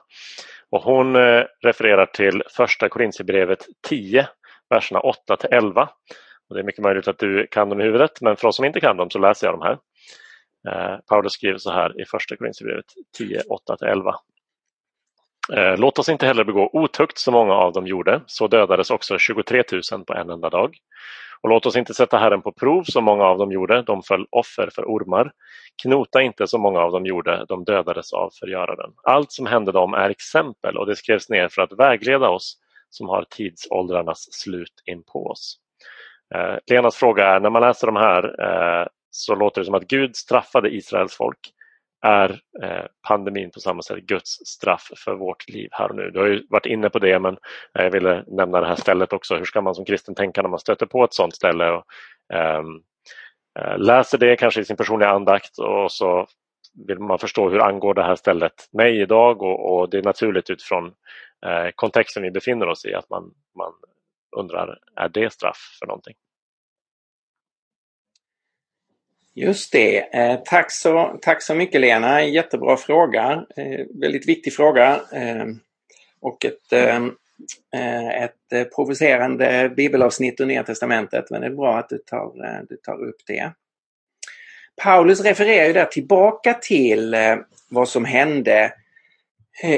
Och 0.70 0.82
hon 0.82 1.16
eh, 1.16 1.44
refererar 1.64 2.06
till 2.06 2.42
första 2.56 2.88
Korintierbrevet 2.88 3.66
10, 3.88 4.28
verserna 4.70 5.00
8 5.00 5.36
till 5.36 5.48
11. 5.52 5.88
Och 6.48 6.54
det 6.54 6.60
är 6.60 6.64
mycket 6.64 6.84
möjligt 6.84 7.08
att 7.08 7.18
du 7.18 7.46
kan 7.50 7.68
dem 7.68 7.80
i 7.80 7.84
huvudet, 7.84 8.20
men 8.20 8.36
för 8.36 8.48
oss 8.48 8.56
som 8.56 8.64
inte 8.64 8.80
kan 8.80 8.96
dem 8.96 9.10
så 9.10 9.18
läser 9.18 9.46
jag 9.46 9.54
dem 9.54 9.62
här. 9.62 9.78
Eh, 10.68 10.98
Paulus 11.08 11.32
skriver 11.32 11.58
så 11.58 11.72
här 11.72 12.00
i 12.00 12.04
första 12.04 12.36
Korintierbrevet 12.36 12.86
10, 13.18 13.42
8 13.48 13.76
till 13.76 13.88
11. 13.88 14.14
Eh, 15.56 15.76
låt 15.78 15.98
oss 15.98 16.08
inte 16.08 16.26
heller 16.26 16.44
begå 16.44 16.70
otukt 16.72 17.18
som 17.18 17.34
många 17.34 17.54
av 17.54 17.72
dem 17.72 17.86
gjorde, 17.86 18.20
så 18.26 18.48
dödades 18.48 18.90
också 18.90 19.18
23 19.18 19.62
000 19.92 20.04
på 20.04 20.14
en 20.14 20.30
enda 20.30 20.50
dag. 20.50 20.76
Och 21.40 21.48
låt 21.48 21.66
oss 21.66 21.76
inte 21.76 21.94
sätta 21.94 22.18
Herren 22.18 22.42
på 22.42 22.52
prov 22.52 22.82
som 22.84 23.04
många 23.04 23.24
av 23.24 23.38
dem 23.38 23.52
gjorde, 23.52 23.82
de 23.82 24.02
föll 24.02 24.26
offer 24.30 24.70
för 24.74 24.82
ormar. 24.82 25.32
Knota 25.82 26.22
inte 26.22 26.46
som 26.46 26.60
många 26.60 26.80
av 26.80 26.92
dem 26.92 27.06
gjorde, 27.06 27.44
de 27.48 27.64
dödades 27.64 28.12
av 28.12 28.30
förgöraren. 28.40 28.90
Allt 29.02 29.32
som 29.32 29.46
hände 29.46 29.72
dem 29.72 29.94
är 29.94 30.10
exempel 30.10 30.76
och 30.76 30.86
det 30.86 30.96
skrevs 30.96 31.28
ner 31.28 31.48
för 31.48 31.62
att 31.62 31.72
vägleda 31.78 32.28
oss 32.28 32.56
som 32.90 33.08
har 33.08 33.24
tidsåldrarnas 33.30 34.32
slut 34.32 34.82
in 34.86 35.02
på 35.12 35.26
oss. 35.26 35.56
Eh, 36.34 36.56
Lenas 36.70 36.96
fråga 36.96 37.26
är, 37.26 37.40
när 37.40 37.50
man 37.50 37.62
läser 37.62 37.86
de 37.86 37.96
här 37.96 38.24
eh, 38.42 38.86
så 39.10 39.34
låter 39.34 39.60
det 39.60 39.64
som 39.64 39.74
att 39.74 39.88
Gud 39.88 40.16
straffade 40.16 40.74
Israels 40.74 41.16
folk 41.16 41.38
är 42.02 42.40
eh, 42.62 42.84
pandemin 43.08 43.50
på 43.50 43.60
samma 43.60 43.82
sätt 43.82 43.98
Guds 43.98 44.30
straff 44.30 44.90
för 44.96 45.14
vårt 45.14 45.48
liv 45.48 45.68
här 45.72 45.88
och 45.88 45.96
nu. 45.96 46.10
Du 46.10 46.18
har 46.18 46.26
ju 46.26 46.46
varit 46.50 46.66
inne 46.66 46.90
på 46.90 46.98
det 46.98 47.18
men 47.18 47.34
eh, 47.78 47.84
jag 47.84 47.90
ville 47.90 48.24
nämna 48.26 48.60
det 48.60 48.66
här 48.66 48.76
stället 48.76 49.12
också. 49.12 49.36
Hur 49.36 49.44
ska 49.44 49.60
man 49.60 49.74
som 49.74 49.84
kristen 49.84 50.14
tänka 50.14 50.42
när 50.42 50.48
man 50.48 50.58
stöter 50.58 50.86
på 50.86 51.04
ett 51.04 51.14
sådant 51.14 51.34
ställe? 51.34 51.70
Och, 51.70 51.84
um, 52.34 52.82
läser 53.76 54.18
det 54.18 54.36
kanske 54.36 54.60
i 54.60 54.64
sin 54.64 54.76
personliga 54.76 55.10
andakt 55.10 55.58
och 55.58 55.92
så 55.92 56.26
vill 56.86 56.98
man 56.98 57.18
förstå 57.18 57.48
hur 57.48 57.60
angår 57.60 57.94
det 57.94 58.02
här 58.02 58.16
stället 58.16 58.68
mig 58.72 59.00
idag 59.00 59.42
och, 59.42 59.78
och 59.78 59.90
det 59.90 59.98
är 59.98 60.02
naturligt 60.02 60.50
utifrån 60.50 60.86
eh, 61.46 61.70
kontexten 61.74 62.22
vi 62.22 62.30
befinner 62.30 62.66
oss 62.66 62.84
i 62.84 62.94
att 62.94 63.10
man, 63.10 63.22
man 63.58 63.72
undrar, 64.36 64.78
är 64.96 65.08
det 65.08 65.32
straff 65.32 65.76
för 65.78 65.86
någonting? 65.86 66.14
Just 69.38 69.72
det. 69.72 70.14
Eh, 70.14 70.40
tack, 70.44 70.70
så, 70.70 71.18
tack 71.22 71.42
så 71.42 71.54
mycket 71.54 71.80
Lena. 71.80 72.24
Jättebra 72.24 72.76
fråga. 72.76 73.44
Eh, 73.56 73.86
väldigt 74.00 74.28
viktig 74.28 74.52
fråga. 74.52 75.00
Eh, 75.12 75.46
och 76.20 76.44
ett, 76.44 76.72
ett 78.52 78.74
provocerande 78.74 79.72
bibelavsnitt 79.76 80.40
ur 80.40 80.46
Nya 80.46 80.62
Testamentet. 80.62 81.30
Men 81.30 81.40
det 81.40 81.46
är 81.46 81.50
bra 81.50 81.78
att 81.78 81.88
du 81.88 81.98
tar, 81.98 82.64
du 82.68 82.76
tar 82.76 83.04
upp 83.04 83.16
det. 83.26 83.52
Paulus 84.82 85.20
refererar 85.20 85.66
ju 85.66 85.72
där 85.72 85.84
tillbaka 85.84 86.54
till 86.54 87.16
vad 87.70 87.88
som 87.88 88.04
hände 88.04 88.72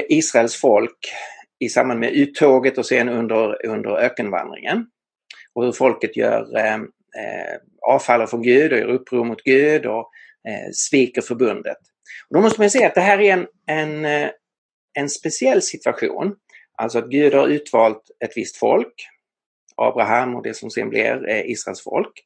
Israels 0.09 0.55
folk 0.55 1.13
i 1.59 1.69
samband 1.69 1.99
med 1.99 2.13
uttåget 2.13 2.77
och 2.77 2.85
sen 2.85 3.09
under, 3.09 3.65
under 3.65 3.97
ökenvandringen. 3.97 4.87
Och 5.53 5.65
hur 5.65 5.71
folket 5.71 6.17
gör 6.17 6.47
Eh, 7.17 7.57
avfaller 7.81 8.25
från 8.27 8.41
Gud 8.41 8.73
och 8.73 8.79
gör 8.79 8.87
uppror 8.87 9.25
mot 9.25 9.43
Gud 9.43 9.85
och 9.85 10.11
eh, 10.47 10.71
sviker 10.73 11.21
förbundet. 11.21 11.77
Och 12.29 12.35
då 12.35 12.41
måste 12.41 12.61
man 12.61 12.69
säga 12.69 12.87
att 12.87 12.95
det 12.95 13.01
här 13.01 13.19
är 13.19 13.33
en, 13.33 13.47
en, 13.67 14.05
eh, 14.05 14.29
en 14.93 15.09
speciell 15.09 15.61
situation. 15.61 16.35
Alltså 16.77 16.99
att 16.99 17.09
Gud 17.09 17.33
har 17.33 17.47
utvalt 17.47 18.01
ett 18.25 18.31
visst 18.35 18.57
folk, 18.57 18.93
Abraham 19.75 20.35
och 20.35 20.43
det 20.43 20.53
som 20.53 20.69
sen 20.69 20.89
blir 20.89 21.29
eh, 21.29 21.51
Israels 21.51 21.83
folk. 21.83 22.25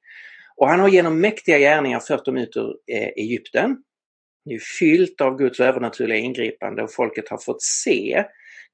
Och 0.57 0.69
han 0.69 0.79
har 0.79 0.87
genom 0.87 1.21
mäktiga 1.21 1.59
gärningar 1.59 1.99
fört 1.99 2.25
dem 2.25 2.37
ut 2.37 2.57
ur 2.57 2.75
eh, 2.91 3.07
Egypten. 3.07 3.77
Det 4.45 4.55
är 4.55 4.59
fyllt 4.79 5.21
av 5.21 5.37
Guds 5.37 5.59
övernaturliga 5.59 6.17
ingripande 6.17 6.83
och 6.83 6.93
folket 6.93 7.29
har 7.29 7.37
fått 7.37 7.63
se 7.63 8.23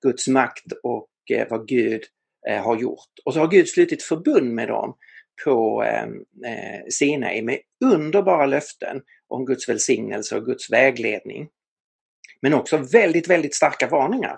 Guds 0.01 0.27
makt 0.27 0.65
och 0.83 1.09
eh, 1.31 1.47
vad 1.49 1.67
Gud 1.67 2.01
eh, 2.49 2.63
har 2.63 2.77
gjort. 2.77 3.09
Och 3.25 3.33
så 3.33 3.39
har 3.39 3.47
Gud 3.47 3.69
slutit 3.69 4.03
förbund 4.03 4.53
med 4.53 4.67
dem 4.67 4.97
på 5.45 5.83
ehm, 5.83 6.15
eh, 6.45 6.81
Sinai 6.89 7.41
med 7.41 7.59
underbara 7.85 8.45
löften 8.45 9.01
om 9.27 9.45
Guds 9.45 9.69
välsignelse 9.69 10.37
och 10.37 10.45
Guds 10.45 10.71
vägledning. 10.71 11.49
Men 12.41 12.53
också 12.53 12.77
väldigt, 12.77 13.29
väldigt 13.29 13.55
starka 13.55 13.87
varningar. 13.87 14.37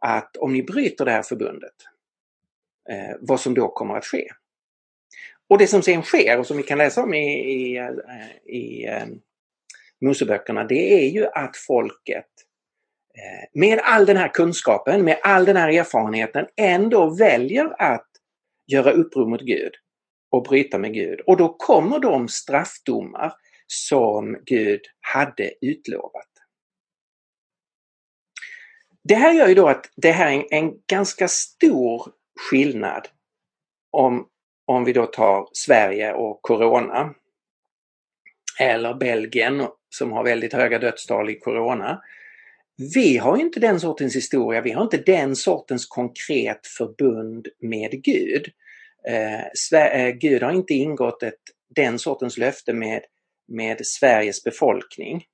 Att 0.00 0.36
om 0.36 0.52
ni 0.52 0.62
bryter 0.62 1.04
det 1.04 1.10
här 1.10 1.22
förbundet, 1.22 1.74
eh, 2.90 3.16
vad 3.20 3.40
som 3.40 3.54
då 3.54 3.68
kommer 3.68 3.94
att 3.94 4.04
ske. 4.04 4.28
Och 5.48 5.58
det 5.58 5.66
som 5.66 5.82
sen 5.82 6.02
sker 6.02 6.38
och 6.38 6.46
som 6.46 6.56
vi 6.56 6.62
kan 6.62 6.78
läsa 6.78 7.02
om 7.02 7.14
i, 7.14 7.52
i, 7.54 7.76
eh, 7.76 8.54
i 8.54 8.86
eh, 8.86 9.06
Moseböckerna, 10.00 10.64
det 10.64 11.04
är 11.04 11.08
ju 11.08 11.26
att 11.26 11.56
folket 11.56 12.26
eh, 13.18 13.48
med 13.60 13.80
all 13.82 14.06
den 14.06 14.16
här 14.16 14.28
kunskapen, 14.28 15.04
med 15.04 15.18
all 15.22 15.44
den 15.44 15.56
här 15.56 15.68
erfarenheten 15.68 16.46
ändå 16.56 17.14
väljer 17.14 17.82
att 17.82 18.08
göra 18.66 18.90
uppror 18.90 19.26
mot 19.26 19.40
Gud 19.40 19.72
och 20.30 20.42
bryta 20.42 20.78
med 20.78 20.94
Gud. 20.94 21.20
Och 21.20 21.36
då 21.36 21.48
kommer 21.48 21.98
de 21.98 22.28
straffdomar 22.28 23.32
som 23.66 24.38
Gud 24.44 24.80
hade 25.00 25.52
utlovat. 25.60 26.28
Det 29.04 29.14
här 29.14 29.32
gör 29.32 29.48
ju 29.48 29.54
då 29.54 29.68
att 29.68 29.90
det 29.96 30.12
här 30.12 30.32
är 30.32 30.44
en, 30.50 30.72
ganska 30.86 31.28
stor 31.28 32.12
skillnad 32.50 33.08
om, 33.90 34.28
om 34.66 34.84
vi 34.84 34.92
då 34.92 35.06
tar 35.06 35.48
Sverige 35.52 36.12
och 36.12 36.42
Corona. 36.42 37.14
Eller 38.60 38.94
Belgien 38.94 39.66
som 39.88 40.12
har 40.12 40.24
väldigt 40.24 40.52
höga 40.52 40.78
dödstal 40.78 41.30
i 41.30 41.38
Corona. 41.38 42.02
vi 42.94 43.16
har 43.16 43.36
inte 43.36 43.60
den 43.60 43.80
sortens 43.80 44.16
historia, 44.16 44.60
vi 44.60 44.72
har 44.72 44.82
inte 44.82 44.96
den 44.96 45.36
sortens 45.36 45.86
konkret 45.86 46.66
förbund 46.66 47.48
med 47.60 48.02
Gud. 48.02 48.52
Eh, 49.08 49.44
eh, 49.72 50.10
Gud 50.10 50.42
har 50.42 50.52
inte 50.52 50.74
ingått 50.74 51.22
ett, 51.22 51.40
den 51.74 51.98
sortens 51.98 52.38
löfte 52.38 52.72
med, 52.72 53.02
med 53.48 53.86
Sveriges 53.86 54.44
befolkning. 54.44 55.24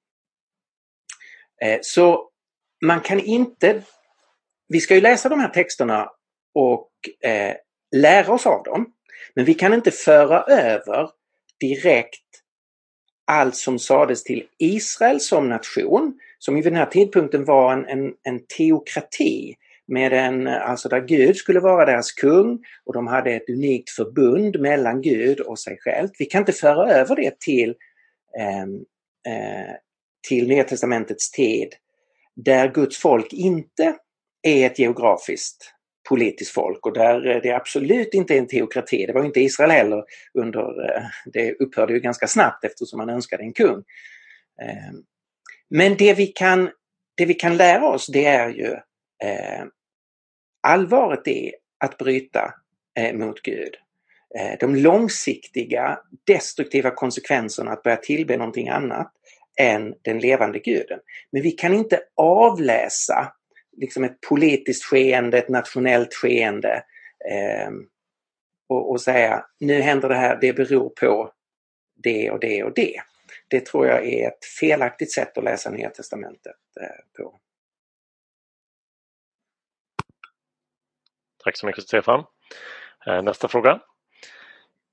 Eh, 1.62 1.78
så 1.82 2.30
man 2.84 3.00
kan 3.00 3.20
inte... 3.20 3.82
Vi 4.68 4.80
ska 4.80 4.94
ju 4.94 5.00
läsa 5.00 5.28
de 5.28 5.40
här 5.40 5.48
texterna 5.48 6.10
och 6.54 6.90
eh, 7.20 7.54
lära 7.96 8.32
oss 8.32 8.46
av 8.46 8.62
dem. 8.62 8.92
Men 9.34 9.44
vi 9.44 9.54
kan 9.54 9.74
inte 9.74 9.90
föra 9.90 10.42
över 10.42 11.10
direkt 11.60 12.20
allt 13.26 13.56
som 13.56 13.78
sades 13.78 14.24
till 14.24 14.46
Israel 14.58 15.20
som 15.20 15.48
nation, 15.48 16.18
som 16.38 16.54
vid 16.54 16.64
den 16.64 16.76
här 16.76 16.86
tidpunkten 16.86 17.44
var 17.44 17.72
en, 17.72 17.86
en, 17.86 18.14
en 18.22 18.46
teokrati 18.46 19.54
med 19.88 20.12
en, 20.12 20.46
alltså 20.46 20.88
där 20.88 21.00
Gud 21.00 21.36
skulle 21.36 21.60
vara 21.60 21.84
deras 21.84 22.12
kung 22.12 22.58
och 22.84 22.94
de 22.94 23.06
hade 23.06 23.30
ett 23.30 23.48
unikt 23.48 23.90
förbund 23.90 24.60
mellan 24.60 25.02
Gud 25.02 25.40
och 25.40 25.58
sig 25.58 25.78
själv. 25.80 26.08
Vi 26.18 26.26
kan 26.26 26.42
inte 26.42 26.52
föra 26.52 26.92
över 26.92 27.16
det 27.16 27.40
till, 27.40 27.74
eh, 28.38 28.62
eh, 29.32 29.74
till 30.28 30.48
Nya 30.48 30.64
Testamentets 30.64 31.30
tid 31.30 31.68
där 32.36 32.72
Guds 32.72 32.98
folk 32.98 33.32
inte 33.32 33.96
är 34.42 34.66
ett 34.66 34.78
geografiskt 34.78 35.74
politiskt 36.08 36.50
folk 36.50 36.86
och 36.86 36.92
där 36.92 37.26
eh, 37.26 37.40
det 37.42 37.52
absolut 37.52 38.14
inte 38.14 38.34
är 38.34 38.38
en 38.38 38.46
teokrati. 38.46 39.06
Det 39.06 39.12
var 39.12 39.24
inte 39.24 39.40
Israel 39.40 39.70
heller 39.70 40.04
under, 40.38 40.60
eh, 40.60 41.02
det 41.32 41.52
upphörde 41.52 41.92
ju 41.92 42.00
ganska 42.00 42.26
snabbt 42.26 42.64
eftersom 42.64 42.98
man 42.98 43.10
önskade 43.10 43.42
en 43.42 43.52
kung. 43.52 43.84
Ehm, 44.62 45.02
men 45.70 45.96
det 45.96 46.14
vi 46.14 46.26
kan, 46.26 46.70
det 47.16 47.26
vi 47.26 47.34
kan 47.34 47.56
lära 47.56 47.88
oss 47.88 48.06
det 48.06 48.24
är 48.24 48.48
ju 48.48 48.76
eh, 49.22 49.64
allvaret 50.62 51.28
är 51.28 51.52
att 51.78 51.98
bryta 51.98 52.54
eh, 52.98 53.14
mot 53.14 53.42
Gud. 53.42 53.74
Eh, 54.38 54.58
de 54.60 54.76
långsiktiga 54.76 55.98
destruktiva 56.24 56.90
konsekvenserna 56.90 57.72
att 57.72 57.82
börja 57.82 57.96
tillbe 57.96 58.36
någonting 58.36 58.68
annat 58.68 59.12
än 59.56 59.94
den 60.02 60.18
levande 60.18 60.58
guden. 60.58 61.00
Men 61.30 61.42
vi 61.42 61.50
kan 61.50 61.74
inte 61.74 62.00
avläsa 62.14 63.32
liksom 63.76 64.04
ett 64.04 64.20
politiskt 64.20 64.84
skeende, 64.84 65.38
ett 65.38 65.48
nationellt 65.48 66.14
skeende 66.14 66.84
eh, 67.30 67.70
och, 68.68 68.90
och, 68.90 69.00
säga 69.00 69.44
nu 69.60 69.80
händer 69.80 70.08
det 70.08 70.14
här, 70.14 70.38
det 70.40 70.52
beror 70.52 70.88
på 70.88 71.32
det 71.94 72.30
och 72.30 72.40
det 72.40 72.64
och 72.64 72.74
det. 72.74 73.00
Det 73.48 73.66
tror 73.66 73.86
jag 73.86 74.06
är 74.06 74.28
ett 74.28 74.44
felaktigt 74.60 75.12
sätt 75.12 75.38
att 75.38 75.44
läsa 75.44 75.70
Nya 75.70 75.90
Testamentet 75.90 76.56
eh, 76.80 77.22
på. 77.22 77.38
Tack 81.44 81.58
så 81.58 81.66
mycket 81.66 81.84
Stefan. 81.84 82.24
Eh, 83.06 83.22
nästa 83.22 83.48
fråga. 83.48 83.80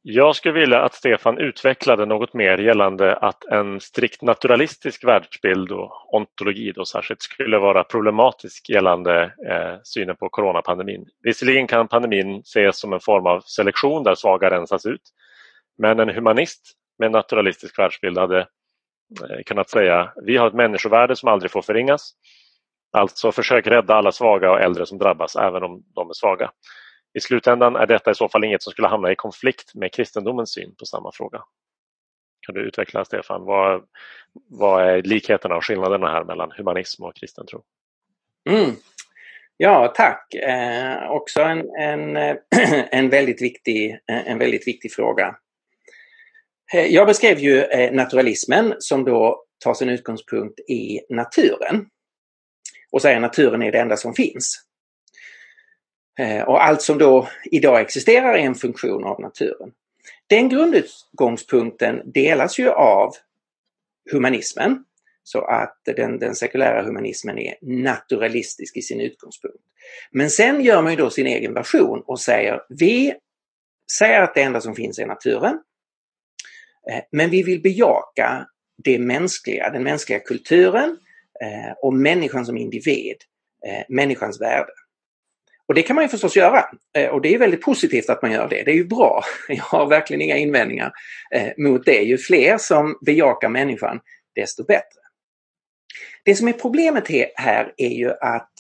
Jag 0.04 0.36
skulle 0.36 0.60
vilja 0.60 0.82
att 0.82 0.94
Stefan 0.94 1.38
utvecklade 1.38 2.06
något 2.06 2.34
mer 2.34 2.58
gällande 2.58 3.16
att 3.16 3.46
en 3.46 3.80
strikt 3.80 4.22
naturalistisk 4.22 5.04
världsbild 5.04 5.72
och 5.72 6.16
ontologi 6.16 6.72
då 6.72 6.86
särskilt 6.86 7.22
skulle 7.22 7.58
vara 7.58 7.84
problematisk 7.84 8.70
gällande 8.70 9.24
eh, 9.24 9.80
synen 9.84 10.16
på 10.16 10.30
coronapandemin. 10.30 11.06
Visserligen 11.24 11.68
kan 11.68 11.88
pandemin 11.88 12.40
ses 12.40 12.80
som 12.80 12.94
en 12.94 13.00
form 13.00 13.26
av 13.26 13.42
selektion 13.46 14.04
där 14.04 14.16
svaga 14.16 14.50
rensas 14.50 14.86
ut. 14.86 15.02
Men 15.78 16.00
en 16.00 16.10
humanist 16.10 16.62
med 17.00 17.12
naturalistisk 17.12 17.80
världsbild 17.80 18.18
hade 18.18 18.40
eh, 18.40 19.44
kunnat 19.46 19.70
säga 19.70 20.14
vi 20.26 20.38
har 20.38 20.48
ett 20.48 20.54
människovärde 20.54 21.16
som 21.16 21.30
aldrig 21.30 21.52
får 21.52 21.62
förringas. 21.62 22.14
Alltså 22.92 23.32
försök 23.32 23.68
rädda 23.68 23.94
alla 23.94 24.12
svaga 24.12 24.52
och 24.52 24.62
äldre 24.62 24.86
som 24.86 24.98
drabbas 24.98 25.36
även 25.36 25.64
om 25.64 25.84
de 25.96 26.10
är 26.10 26.14
svaga. 26.14 26.52
I 27.14 27.20
slutändan 27.20 27.76
är 27.76 27.88
detta 27.88 28.12
i 28.12 28.16
så 28.16 28.30
fall 28.30 28.44
inget 28.44 28.64
som 28.64 28.72
skulle 28.72 28.88
hamna 28.88 29.12
i 29.12 29.16
konflikt 29.16 29.76
med 29.76 29.94
kristendomens 29.94 30.54
syn 30.54 30.76
på 30.80 30.86
samma 30.86 31.12
fråga. 31.14 31.44
Kan 32.46 32.56
du 32.56 32.62
utveckla 32.62 33.06
Stefan, 33.06 33.46
vad, 33.46 33.84
vad 34.50 34.84
är 34.84 35.02
likheterna 35.02 35.56
och 35.56 35.66
skillnaderna 35.66 36.12
här 36.12 36.24
mellan 36.24 36.52
humanism 36.58 37.04
och 37.04 37.16
kristen 37.16 37.46
tro? 37.46 37.64
Mm. 38.50 38.72
Ja, 39.58 39.94
tack. 39.96 40.34
Eh, 40.34 41.12
också 41.12 41.42
en, 41.42 41.70
en, 41.80 42.18
en, 42.92 43.10
väldigt 43.10 43.42
viktig, 43.42 43.92
eh, 43.92 44.28
en 44.28 44.38
väldigt 44.38 44.68
viktig 44.68 44.94
fråga. 44.94 45.36
Eh, 46.74 46.86
jag 46.86 47.08
beskrev 47.08 47.40
ju 47.40 47.62
eh, 47.62 47.92
naturalismen 47.92 48.76
som 48.80 49.06
då 49.06 49.44
tar 49.64 49.74
sin 49.74 49.90
utgångspunkt 49.90 50.60
i 50.60 51.00
naturen 51.10 51.86
och 52.92 53.02
säger 53.02 53.16
att 53.16 53.22
naturen 53.22 53.62
är 53.62 53.72
det 53.72 53.80
enda 53.80 53.98
som 53.98 54.14
finns. 54.14 54.62
Eh, 56.20 56.42
och 56.42 56.64
allt 56.64 56.82
som 56.82 56.98
då 56.98 57.28
idag 57.52 57.82
existerar 57.82 58.34
är 58.34 58.46
en 58.46 58.56
funktion 58.56 59.04
av 59.04 59.22
naturen. 59.22 59.72
Den 60.28 60.50
grundutgångspunkten 60.50 62.12
delas 62.12 62.60
ju 62.60 62.70
av 62.70 63.14
humanismen. 64.12 64.84
Så 65.24 65.42
att 65.42 65.82
den, 65.86 66.20
den 66.20 66.36
sekulära 66.36 66.84
humanismen 66.84 67.38
är 67.38 67.56
naturalistisk 67.62 68.78
i 68.78 68.82
sin 68.82 69.02
utgångspunkt. 69.02 69.58
Men 70.12 70.30
sen 70.30 70.62
gör 70.62 70.82
man 70.82 70.92
ju 70.92 70.98
då 70.98 71.10
sin 71.10 71.28
egen 71.28 71.54
version 71.54 72.04
och 72.06 72.20
säger 72.20 72.62
vi 72.70 73.14
säger 73.98 74.22
att 74.22 74.36
det 74.36 74.42
enda 74.42 74.62
som 74.62 74.76
finns 74.76 75.00
är 75.00 75.06
naturen. 75.06 75.60
Eh, 76.92 77.04
men 77.12 77.30
vi 77.30 77.44
vill 77.44 77.62
bejaka 77.62 78.48
det 78.84 79.00
mänskliga, 79.00 79.70
den 79.70 79.84
mänskliga 79.84 80.20
kulturen 80.20 80.98
eh, 81.42 81.72
och 81.82 81.94
människan 81.94 82.46
som 82.46 82.58
individ, 82.58 83.16
eh, 83.68 83.84
människans 83.90 84.42
värde. 84.42 84.72
Och 85.72 85.76
det 85.76 85.84
kan 85.84 85.96
man 85.96 86.06
ju 86.06 86.10
förstås 86.10 86.36
göra 86.36 86.66
eh, 86.98 87.10
och 87.10 87.22
det 87.22 87.34
är 87.34 87.38
väldigt 87.40 87.62
positivt 87.62 88.10
att 88.10 88.22
man 88.22 88.32
gör 88.32 88.50
det. 88.50 88.64
Det 88.64 88.72
är 88.72 88.76
ju 88.76 88.88
bra. 88.88 89.24
Jag 89.48 89.64
har 89.64 89.88
verkligen 89.88 90.22
inga 90.22 90.38
invändningar 90.38 90.92
eh, 91.36 91.52
mot 91.58 91.86
det. 91.86 92.02
Ju 92.02 92.18
fler 92.18 92.58
som 92.58 92.98
bejakar 93.06 93.50
människan 93.50 94.00
desto 94.36 94.64
bättre. 94.64 95.02
Det 96.24 96.36
som 96.36 96.48
är 96.48 96.54
problemet 96.54 97.08
här 97.36 97.74
är 97.78 97.90
ju 97.90 98.12
att 98.12 98.52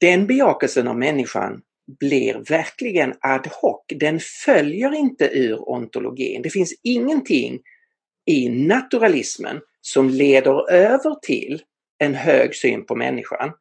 den 0.00 0.26
bejakelsen 0.26 0.88
av 0.88 0.98
människan 0.98 1.62
blir 2.00 2.34
verkligen 2.48 3.14
ad 3.20 3.50
hoc. 3.52 3.84
Den 3.88 4.20
följer 4.44 4.94
inte 4.94 5.24
ur 5.24 5.68
ontologin. 5.68 6.42
Det 6.42 6.50
finns 6.50 6.74
ingenting 6.82 7.60
i 8.26 8.48
naturalismen 8.48 9.60
som 9.86 10.08
leder 10.08 10.70
över 10.70 11.14
till 11.22 11.62
en 11.98 12.14
hög 12.14 12.54
syn 12.54 12.86
på 12.86 12.94
människan 12.94 13.52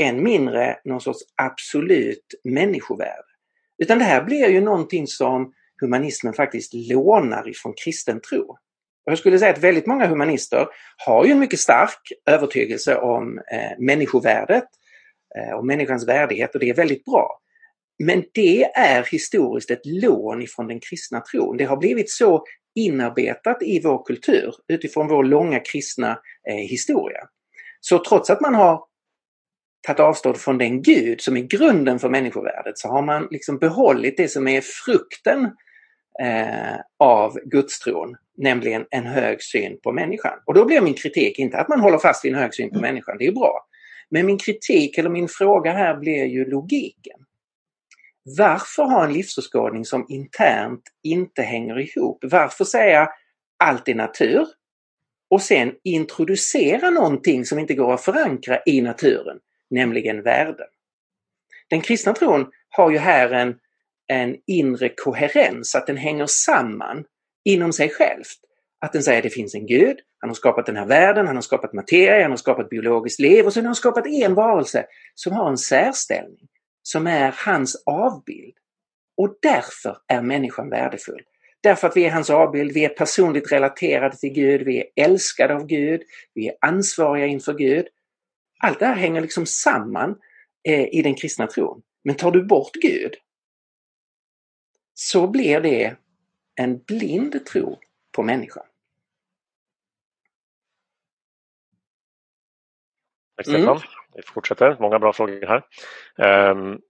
än 0.00 0.22
mindre 0.22 0.78
någon 0.84 1.00
sorts 1.00 1.18
absolut 1.36 2.34
människovärde. 2.44 3.24
Utan 3.82 3.98
det 3.98 4.04
här 4.04 4.24
blir 4.24 4.48
ju 4.48 4.60
någonting 4.60 5.06
som 5.06 5.52
humanismen 5.80 6.34
faktiskt 6.34 6.74
lånar 6.74 7.48
ifrån 7.48 7.74
kristen 7.84 8.20
tro. 8.20 8.42
Och 9.06 9.12
jag 9.12 9.18
skulle 9.18 9.38
säga 9.38 9.52
att 9.52 9.58
väldigt 9.58 9.86
många 9.86 10.06
humanister 10.06 10.66
har 10.96 11.24
ju 11.24 11.32
en 11.32 11.38
mycket 11.38 11.60
stark 11.60 12.12
övertygelse 12.26 12.96
om 12.96 13.38
eh, 13.52 13.78
människovärdet 13.78 14.68
eh, 15.38 15.56
och 15.56 15.66
människans 15.66 16.08
värdighet 16.08 16.54
och 16.54 16.60
det 16.60 16.70
är 16.70 16.74
väldigt 16.74 17.04
bra. 17.04 17.40
Men 18.04 18.24
det 18.34 18.64
är 18.64 19.04
historiskt 19.04 19.70
ett 19.70 19.86
lån 19.86 20.42
ifrån 20.42 20.68
den 20.68 20.80
kristna 20.80 21.20
tron. 21.20 21.56
Det 21.56 21.64
har 21.64 21.76
blivit 21.76 22.10
så 22.10 22.44
inarbetat 22.74 23.62
i 23.62 23.80
vår 23.84 24.04
kultur 24.04 24.54
utifrån 24.68 25.08
vår 25.08 25.24
långa 25.24 25.60
kristna 25.60 26.18
eh, 26.48 26.54
historia. 26.54 27.20
Så 27.80 28.04
trots 28.04 28.30
att 28.30 28.40
man 28.40 28.54
har 28.54 28.84
tagit 29.86 30.00
avstånd 30.00 30.36
från 30.36 30.58
den 30.58 30.82
Gud 30.82 31.20
som 31.20 31.36
är 31.36 31.40
grunden 31.40 31.98
för 31.98 32.08
människovärdet 32.08 32.78
så 32.78 32.88
har 32.88 33.02
man 33.02 33.28
liksom 33.30 33.58
behållit 33.58 34.16
det 34.16 34.28
som 34.28 34.48
är 34.48 34.60
frukten 34.60 35.44
eh, 36.22 36.80
av 36.98 37.38
gudstron, 37.44 38.16
nämligen 38.36 38.86
en 38.90 39.06
hög 39.06 39.42
syn 39.42 39.80
på 39.82 39.92
människan. 39.92 40.38
Och 40.46 40.54
då 40.54 40.64
blir 40.64 40.80
min 40.80 40.94
kritik 40.94 41.38
inte 41.38 41.58
att 41.58 41.68
man 41.68 41.80
håller 41.80 41.98
fast 41.98 42.24
vid 42.24 42.32
en 42.32 42.38
hög 42.38 42.54
syn 42.54 42.70
på 42.70 42.80
människan, 42.80 43.16
det 43.18 43.26
är 43.26 43.32
bra. 43.32 43.66
Men 44.10 44.26
min 44.26 44.38
kritik 44.38 44.98
eller 44.98 45.10
min 45.10 45.28
fråga 45.28 45.72
här 45.72 45.96
blir 45.96 46.24
ju 46.24 46.44
logiken. 46.50 47.18
Varför 48.24 48.82
ha 48.82 49.04
en 49.04 49.12
livsåskådning 49.12 49.84
som 49.84 50.06
internt 50.08 50.82
inte 51.02 51.42
hänger 51.42 51.78
ihop? 51.78 52.18
Varför 52.22 52.64
säga 52.64 53.08
allt 53.64 53.88
är 53.88 53.94
natur 53.94 54.46
och 55.30 55.42
sen 55.42 55.72
introducera 55.84 56.90
någonting 56.90 57.44
som 57.44 57.58
inte 57.58 57.74
går 57.74 57.94
att 57.94 58.04
förankra 58.04 58.60
i 58.66 58.82
naturen? 58.82 59.38
nämligen 59.70 60.22
värden. 60.22 60.66
Den 61.70 61.80
kristna 61.80 62.12
tron 62.12 62.46
har 62.68 62.90
ju 62.90 62.98
här 62.98 63.30
en, 63.30 63.54
en 64.06 64.36
inre 64.46 64.88
koherens, 64.88 65.74
att 65.74 65.86
den 65.86 65.96
hänger 65.96 66.26
samman 66.26 67.04
inom 67.44 67.72
sig 67.72 67.88
själv. 67.88 68.24
Att 68.80 68.92
den 68.92 69.02
säger 69.02 69.18
att 69.18 69.24
det 69.24 69.30
finns 69.30 69.54
en 69.54 69.66
gud, 69.66 69.96
han 70.18 70.30
har 70.30 70.34
skapat 70.34 70.66
den 70.66 70.76
här 70.76 70.86
världen, 70.86 71.26
han 71.26 71.36
har 71.36 71.42
skapat 71.42 71.72
materia, 71.72 72.22
han 72.22 72.30
har 72.32 72.36
skapat 72.36 72.68
biologiskt 72.68 73.20
liv 73.20 73.46
och 73.46 73.52
sen 73.52 73.64
har 73.64 73.68
han 73.68 73.74
skapat 73.74 74.06
en 74.06 74.34
varelse 74.34 74.86
som 75.14 75.32
har 75.32 75.50
en 75.50 75.58
särställning, 75.58 76.48
som 76.82 77.06
är 77.06 77.34
hans 77.38 77.82
avbild. 77.86 78.54
Och 79.16 79.38
därför 79.42 79.98
är 80.06 80.22
människan 80.22 80.70
värdefull. 80.70 81.22
Därför 81.62 81.88
att 81.88 81.96
vi 81.96 82.04
är 82.04 82.10
hans 82.10 82.30
avbild, 82.30 82.72
vi 82.72 82.84
är 82.84 82.88
personligt 82.88 83.52
relaterade 83.52 84.16
till 84.16 84.32
Gud, 84.32 84.62
vi 84.62 84.78
är 84.78 85.04
älskade 85.04 85.54
av 85.54 85.66
Gud, 85.66 86.02
vi 86.34 86.48
är 86.48 86.54
ansvariga 86.60 87.26
inför 87.26 87.54
Gud 87.54 87.86
Allt 88.62 88.78
det 88.78 88.86
här 88.86 88.94
hänger 88.94 89.20
liksom 89.20 89.46
samman 89.46 90.20
eh, 90.68 90.94
i 90.94 91.02
den 91.02 91.14
kristna 91.14 91.46
tron. 91.46 91.82
Men 92.04 92.16
tar 92.16 92.30
du 92.30 92.44
bort 92.44 92.74
Gud 92.74 93.14
så 94.94 95.26
blir 95.26 95.60
det 95.60 95.96
en 96.54 96.78
blind 96.78 97.46
tro 97.46 97.80
på 98.12 98.22
människan. 98.22 98.66
Tack 103.36 103.46
Stefan. 103.46 103.76
Mm. 103.76 103.82
Vi 104.14 104.22
fortsätter, 104.22 104.76
många 104.80 104.98
bra 104.98 105.12
frågor 105.12 105.46
här. 105.46 106.50
Um, 106.50 106.80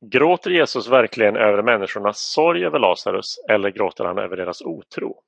gråter 0.00 0.50
Jesus 0.50 0.88
verkligen 0.88 1.36
över 1.36 1.62
människornas 1.62 2.18
sorg 2.18 2.64
över 2.64 2.78
Lazarus 2.78 3.38
eller 3.48 3.70
gråter 3.70 4.04
han 4.04 4.18
över 4.18 4.36
deras 4.36 4.62
otro? 4.62 5.22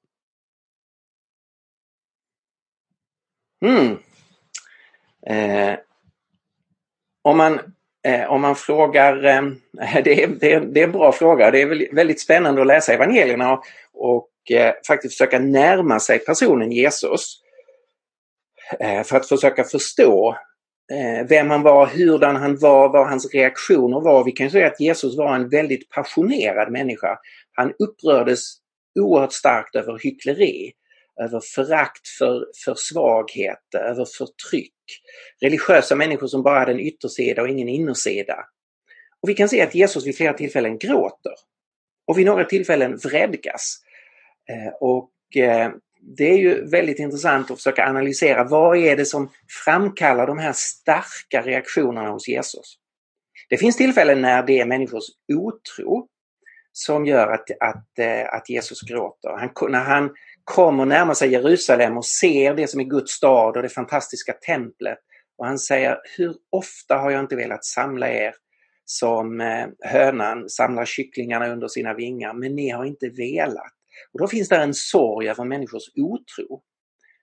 Mm. 3.65 3.99
Eh, 5.27 5.79
om, 7.23 7.37
man, 7.37 7.61
eh, 8.05 8.31
om 8.31 8.41
man 8.41 8.57
frågar, 8.57 9.25
eh, 9.25 9.43
det, 10.05 10.23
är, 10.23 10.29
det, 10.29 10.53
är, 10.53 10.61
det, 10.61 10.81
är, 10.81 10.85
en 10.85 10.93
bra 10.93 11.13
fråga, 11.13 11.51
det 11.51 11.63
är 11.63 11.95
väldigt 11.95 12.21
spännande 12.21 12.61
att 12.61 12.67
läsa 12.67 12.93
evangelierna 12.93 13.53
och, 13.53 13.65
och 13.93 14.51
eh, 14.51 14.75
faktiskt 14.87 15.15
försöka 15.15 15.39
närma 15.39 16.01
sig 16.01 16.19
personen 16.19 16.73
Jesus. 16.73 17.43
Eh, 18.81 19.03
för 19.03 19.17
att 19.17 19.29
försöka 19.29 19.65
förstå 19.65 20.37
Eh, 20.93 21.27
vem 21.29 21.51
han 21.51 21.63
var, 21.63 21.87
hurdan 21.87 22.37
han 22.37 22.59
var, 22.59 22.93
vad 22.93 23.09
hans 23.09 23.35
reaktioner 23.35 24.01
var. 24.01 24.25
Vi 24.25 24.33
kan 24.33 24.51
säga 24.51 24.67
att 24.67 24.81
Jesus 24.81 25.17
var 25.17 25.35
en 25.35 25.49
väldigt 25.49 25.89
passionerad 25.89 26.73
människa. 26.73 27.19
Han 27.53 27.73
upprördes 27.79 28.41
oerhört 29.01 29.33
starkt 29.33 29.77
över 29.77 29.99
hyckleri 29.99 30.73
över 31.21 31.41
förakt 31.55 32.09
för, 32.19 32.47
för 32.65 32.75
svaghet, 32.75 33.75
över 33.75 34.05
förtryck. 34.05 34.75
Religiösa 35.41 35.97
människor 35.97 36.27
som 36.27 36.43
bara 36.43 36.59
hade 36.59 36.73
en 36.73 36.81
yttersida 36.81 37.43
och 37.43 37.49
ingen 37.49 37.69
innersida. 37.69 38.45
Och 39.21 39.29
vi 39.29 39.35
kan 39.35 39.49
se 39.49 39.63
att 39.63 39.75
Jesus 39.75 40.07
vid 40.07 40.17
flera 40.17 40.33
tillfällen 40.33 40.79
gråter. 40.79 41.33
Och 42.07 42.19
vid 42.19 42.27
några 42.27 42.45
tillfällen 42.45 42.97
vredgas. 42.97 43.79
Eh, 44.51 44.73
och 44.81 45.37
eh, 45.37 45.71
det 46.03 46.25
är 46.25 46.39
ju 46.39 46.65
väldigt 46.65 46.99
intressant 46.99 47.51
att 47.51 47.57
försöka 47.57 47.87
analysera 47.87 48.45
vad 48.45 48.77
är 48.77 48.97
det 48.97 49.05
som 49.05 49.31
framkallar 49.65 50.27
de 50.27 50.39
här 50.39 50.53
starka 50.53 51.43
reaktionerna 51.43 52.11
hos 52.11 52.29
Jesus. 52.29 52.79
Det 53.49 53.57
finns 53.57 53.77
tillfällen 53.77 54.23
när 54.23 54.43
det 54.43 54.61
är 54.61 54.67
människors 54.67 55.05
otro 55.33 56.09
som 56.73 57.07
gör 57.07 57.29
att, 57.29 57.51
att, 57.61 57.99
eh, 57.99 58.35
att 58.35 58.51
Jesus 58.51 58.81
gråter. 58.81 59.31
Han, 59.39 59.73
när 59.73 59.85
han 59.85 60.11
kommer 60.45 60.85
närmar 60.85 61.15
sig 61.15 61.33
Jerusalem 61.33 61.97
och 61.97 62.05
ser 62.05 62.55
det 62.55 62.67
som 62.67 62.81
är 62.81 62.85
Guds 62.85 63.13
stad 63.13 63.57
och 63.57 63.63
det 63.63 63.69
fantastiska 63.69 64.33
templet. 64.33 64.99
Och 65.39 65.47
han 65.47 65.59
säger, 65.59 65.99
hur 66.17 66.35
ofta 66.51 66.97
har 66.97 67.11
jag 67.11 67.21
inte 67.21 67.37
velat 67.37 67.65
samla 67.65 68.11
er 68.11 68.35
som 68.85 69.41
eh, 69.41 69.67
hönan 69.81 70.49
samlar 70.49 70.85
kycklingarna 70.85 71.49
under 71.49 71.69
sina 71.69 71.95
vingar, 71.95 72.33
men 72.35 72.55
ni 72.55 72.71
har 72.71 72.85
inte 72.85 73.09
velat. 73.09 73.73
Och 74.13 74.21
Då 74.21 74.29
finns 74.29 74.49
det 74.49 74.57
en 74.57 74.75
sorg 74.75 75.29
över 75.29 75.45
människors 75.45 75.91
otro. 75.97 76.63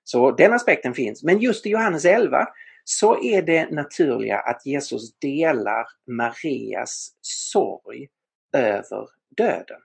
Så 0.04 0.32
den 0.32 0.54
aspekten 0.54 0.94
finns. 0.94 1.24
Men 1.24 1.40
just 1.40 1.66
i 1.66 1.70
Johannes 1.70 2.06
11 2.06 2.48
så 2.84 3.24
är 3.24 3.42
det 3.42 3.72
naturliga 3.72 4.40
att 4.40 4.66
Jesus 4.66 5.20
delar 5.20 5.86
Marias 6.08 7.12
sorg 7.22 8.08
över 8.54 9.08
döden. 9.38 9.80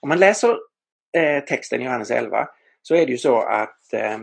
Om 0.00 0.08
man 0.08 0.18
läser 0.18 0.56
eh, 1.16 1.44
texten 1.44 1.82
i 1.82 1.84
Johannes 1.84 2.10
11 2.10 2.48
så 2.82 2.94
är 2.94 3.06
det 3.06 3.12
ju 3.12 3.18
så 3.18 3.40
att 3.40 3.92
eh, 3.92 4.18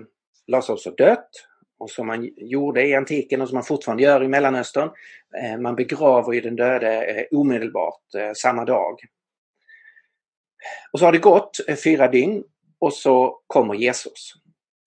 Lazarus 0.47 0.85
har 0.85 0.95
dött 0.95 1.29
och 1.77 1.89
som 1.89 2.07
man 2.07 2.29
gjorde 2.37 2.87
i 2.87 2.95
antiken 2.95 3.41
och 3.41 3.47
som 3.47 3.55
man 3.55 3.63
fortfarande 3.63 4.03
gör 4.03 4.23
i 4.23 4.27
Mellanöstern. 4.27 4.89
Eh, 5.43 5.57
man 5.57 5.75
begraver 5.75 6.33
ju 6.33 6.41
den 6.41 6.55
döde 6.55 7.05
eh, 7.05 7.37
omedelbart 7.39 8.15
eh, 8.17 8.31
samma 8.35 8.65
dag. 8.65 8.99
Och 10.91 10.99
så 10.99 11.05
har 11.05 11.11
det 11.11 11.17
gått 11.17 11.59
eh, 11.67 11.75
fyra 11.75 12.07
dygn 12.07 12.43
och 12.79 12.93
så 12.93 13.39
kommer 13.47 13.73
Jesus. 13.73 14.33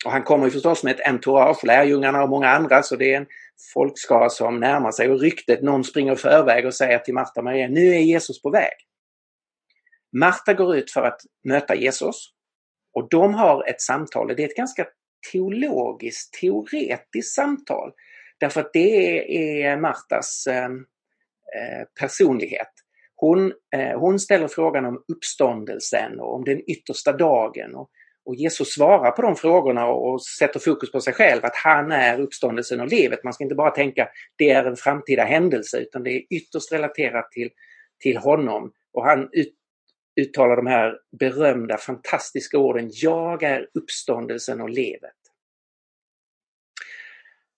Och 0.05 0.13
han 0.13 0.23
kommer 0.23 0.45
ju 0.45 0.51
förstås 0.51 0.85
med 0.85 0.95
ett 0.95 1.07
entourage, 1.07 1.65
lärjungarna 1.65 2.23
och 2.23 2.29
många 2.29 2.49
andra, 2.49 2.83
så 2.83 2.97
det 2.97 3.13
är 3.13 3.17
en 3.17 3.27
folkskara 3.75 4.29
som 4.29 4.61
närmar 4.61 4.91
sig 4.91 5.11
och 5.11 5.21
ryktet, 5.21 5.63
någon 5.63 5.85
springer 5.85 6.13
i 6.13 6.17
förväg 6.17 6.67
och 6.67 6.75
säger 6.75 6.99
till 6.99 7.15
Marta 7.15 7.41
och 7.41 7.45
Maria, 7.45 7.69
nu 7.69 7.95
är 7.95 7.99
Jesus 7.99 8.43
på 8.43 8.51
väg. 8.51 8.73
Marta 10.17 10.55
går 10.55 10.77
ut 10.77 10.91
för 10.91 11.03
att 11.03 11.21
möta 11.45 11.75
Jesus 11.75 12.33
och 12.95 13.09
de 13.11 13.35
har 13.35 13.69
ett 13.69 13.81
samtal. 13.81 14.29
Det 14.37 14.43
är 14.43 14.49
ett 14.49 14.57
ganska 14.57 14.87
teologiskt, 15.33 16.35
teoretiskt 16.41 17.35
samtal. 17.35 17.93
Därför 18.41 18.61
att 18.61 18.73
det 18.73 19.63
är 19.63 19.77
Martas 19.77 20.47
eh, 20.47 20.65
eh, 20.65 21.85
personlighet. 22.01 22.73
Hon, 23.21 23.53
eh, 23.77 23.99
hon 23.99 24.19
ställer 24.19 24.49
frågan 24.49 24.85
om 24.85 25.05
uppståndelsen 25.13 26.21
och 26.21 26.35
om 26.35 26.45
den 26.45 26.71
yttersta 26.71 27.13
dagen. 27.13 27.75
Och, 27.75 27.91
och 28.25 28.35
Jesus 28.35 28.75
svarar 28.75 29.11
på 29.11 29.23
de 29.23 29.37
frågorna 29.37 29.87
och 29.87 30.23
sätter 30.23 30.61
fokus 30.61 30.93
på 30.93 31.01
sig 31.01 31.15
själv, 31.15 31.45
att 31.45 31.57
han 31.57 31.93
är 31.93 32.21
uppståndelsen 32.21 32.81
och 32.81 32.89
livet. 32.89 33.25
Man 33.25 33.33
ska 33.33 33.45
inte 33.45 33.55
bara 33.55 33.71
tänka 33.71 34.09
det 34.37 34.51
är 34.51 34.65
en 34.65 34.77
framtida 34.77 35.25
händelse 35.25 35.79
utan 35.79 36.03
det 36.03 36.11
är 36.11 36.23
ytterst 36.31 36.73
relaterat 36.73 37.31
till, 37.33 37.51
till 38.01 38.17
honom. 38.17 38.73
Och 38.93 39.05
han 39.05 39.29
ut, 39.33 39.55
uttalar 40.21 40.57
de 40.57 40.67
här 40.67 40.99
berömda 41.19 41.77
fantastiska 41.77 42.59
orden 42.59 42.91
Jag 42.93 43.43
är 43.43 43.69
uppståndelsen 43.75 44.61
och 44.61 44.71
livet. 44.71 45.15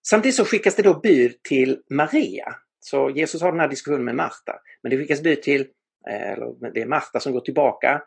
Samtidigt 0.08 0.36
så 0.36 0.44
skickas 0.44 0.74
det 0.74 0.82
då 0.82 1.00
bud 1.00 1.42
till 1.42 1.82
Maria. 1.90 2.54
Så 2.80 3.10
Jesus 3.10 3.42
har 3.42 3.50
den 3.50 3.60
här 3.60 3.68
diskussionen 3.68 4.04
med 4.04 4.14
Marta. 4.14 4.60
Men 4.82 4.90
det 4.90 4.96
skickas 4.96 5.22
bud 5.22 5.42
till, 5.42 5.60
eh, 6.08 6.32
eller 6.32 6.72
det 6.72 6.80
är 6.80 6.86
Marta 6.86 7.20
som 7.20 7.32
går 7.32 7.40
tillbaka 7.40 8.02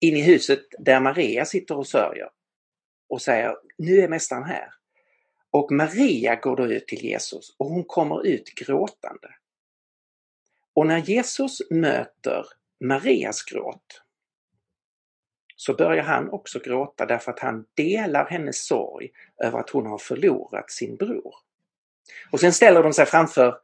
in 0.00 0.16
i 0.16 0.22
huset 0.22 0.60
där 0.78 1.00
Maria 1.00 1.44
sitter 1.44 1.76
och 1.76 1.86
sörjer. 1.86 2.28
Och 3.08 3.22
säger 3.22 3.56
nu 3.78 4.00
är 4.00 4.08
mästaren 4.08 4.44
här. 4.44 4.68
Och 5.50 5.72
Maria 5.72 6.36
går 6.36 6.56
då 6.56 6.66
ut 6.66 6.86
till 6.86 7.04
Jesus 7.04 7.56
och 7.58 7.66
hon 7.66 7.84
kommer 7.84 8.26
ut 8.26 8.54
gråtande. 8.54 9.28
Och 10.74 10.86
när 10.86 10.98
Jesus 10.98 11.70
möter 11.70 12.46
Marias 12.80 13.42
gråt 13.42 14.02
så 15.56 15.74
börjar 15.74 16.02
han 16.02 16.30
också 16.30 16.58
gråta 16.58 17.06
därför 17.06 17.32
att 17.32 17.38
han 17.38 17.66
delar 17.74 18.26
hennes 18.26 18.66
sorg 18.66 19.10
över 19.42 19.58
att 19.58 19.70
hon 19.70 19.86
har 19.86 19.98
förlorat 19.98 20.70
sin 20.70 20.96
bror. 20.96 21.34
Och 22.30 22.40
sen 22.40 22.52
ställer 22.52 22.82
de 22.82 22.92
sig 22.92 23.06
framför 23.06 23.58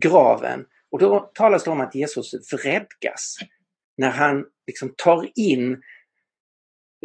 graven 0.00 0.66
och 0.90 0.98
då 0.98 1.30
talas 1.34 1.64
det 1.64 1.70
om 1.70 1.80
att 1.80 1.94
Jesus 1.94 2.52
vredgas 2.52 3.36
när 3.96 4.10
han 4.10 4.46
liksom 4.66 4.94
tar 4.96 5.30
in 5.34 5.82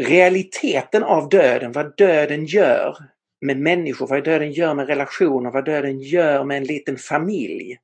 realiteten 0.01 1.03
av 1.03 1.29
döden, 1.29 1.71
vad 1.71 1.97
döden 1.97 2.45
gör 2.45 2.97
med 3.41 3.59
människor, 3.59 4.07
vad 4.07 4.23
döden 4.23 4.51
gör 4.51 4.73
med 4.73 4.87
relationer, 4.87 5.51
vad 5.51 5.65
döden 5.65 5.99
gör 5.99 6.43
med 6.43 6.57
en 6.57 6.63
liten 6.63 6.97
familj. 6.97 7.77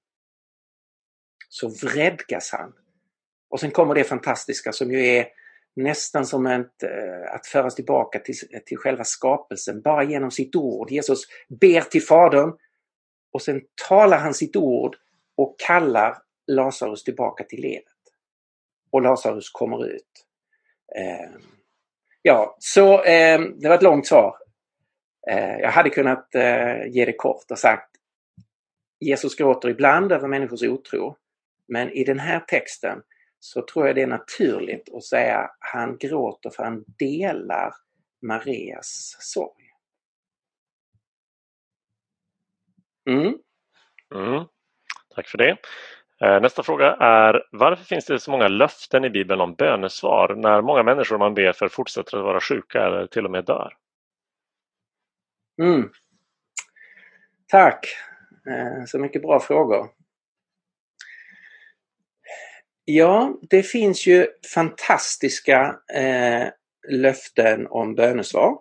Så 1.50 1.70
vredgas 1.70 2.52
han 2.52 2.74
och 3.50 3.60
sen 3.60 3.72
kommer 3.72 3.96
det 3.96 4.04
fantastiska 4.04 4.72
som 4.72 4.92
ju 4.92 5.06
är 5.06 5.28
nästan 5.76 6.26
som 6.26 6.46
ett, 6.46 6.84
eh, 6.84 7.34
att 7.36 7.48
föras 7.48 7.76
tillbaka 7.76 8.20
till, 8.20 8.36
till 8.66 8.78
själva 8.78 9.04
skapelsen, 9.04 9.82
bara 9.82 10.04
genom 10.04 10.32
sitt 10.32 10.56
ord. 10.56 10.92
Jesus 10.92 11.24
ber 11.60 11.82
till 11.82 12.04
Fadern 12.04 12.54
och 13.38 13.42
sen 13.42 13.62
talar 13.88 14.18
han 14.18 14.34
sitt 14.34 14.56
ord 14.56 14.96
och 15.36 15.60
kallar 15.60 16.18
Lazarus 16.48 17.04
tillbaka 17.04 17.44
till 17.44 17.62
livet. 17.62 17.84
Och 18.92 19.02
Lazarus 19.02 19.50
kommer 19.50 19.88
ut. 19.88 20.26
Eh, 20.96 21.40
ja, 22.22 22.56
så 22.60 23.04
eh, 23.04 23.42
det 23.42 23.68
var 23.68 23.76
ett 23.76 23.84
långt 23.84 24.08
svar. 24.08 24.36
Ehm, 25.30 25.60
jag 25.60 25.72
hade 25.72 25.90
kunnat 25.90 26.36
eh, 26.36 26.86
ge 26.88 27.06
det 27.06 27.14
kort 27.14 27.52
och 27.52 27.60
sagt 27.60 27.90
Jesus 29.00 29.36
gråter 29.36 29.70
ibland 29.70 30.12
över 30.12 30.28
människors 30.28 30.64
otro. 30.64 31.18
Men 31.68 31.92
i 31.92 32.04
den 32.04 32.20
här 32.20 32.40
texten 32.40 33.02
så 33.40 33.66
tror 33.66 33.88
jag 33.88 33.96
det 33.96 34.02
är 34.02 34.08
naturligt 34.08 34.94
att 34.94 35.04
säga 35.04 35.52
han 35.60 35.98
gråter 35.98 36.50
för 36.50 36.64
han 36.64 36.86
delar 37.00 37.74
Marias 38.22 39.18
sorg. 39.20 39.67
Mm. 43.08 43.38
Mm. 44.16 44.46
Tack 45.16 45.28
för 45.28 45.38
det. 45.38 45.58
Eh, 46.22 46.42
nästa 46.42 46.64
fråga 46.64 46.86
är 46.96 47.44
varför 47.52 47.84
finns 47.84 48.06
det 48.06 48.20
så 48.20 48.32
många 48.32 48.48
löften 48.48 49.06
i 49.06 49.10
Bibeln 49.10 49.42
om 49.42 49.56
bönesvar 49.56 50.36
när 50.36 50.62
många 50.62 50.84
människor 50.84 51.18
man 51.18 51.34
ber 51.34 51.54
för 51.54 51.70
fortsätter 51.70 52.18
att 52.18 52.24
vara 52.24 52.40
sjuka 52.40 52.86
eller 52.86 53.08
till 53.08 53.26
och 53.26 53.32
med 53.32 53.46
dör? 53.46 53.74
Mm. 55.62 55.90
Tack! 57.48 57.86
Eh, 58.50 58.86
så 58.86 59.00
mycket 59.00 59.22
bra 59.22 59.40
frågor. 59.40 59.88
Ja, 62.86 63.38
det 63.50 63.64
finns 63.64 64.08
ju 64.08 64.28
fantastiska 64.54 65.80
eh, 65.94 66.48
löften 66.90 67.68
om 67.68 67.96
bönesvar. 67.96 68.60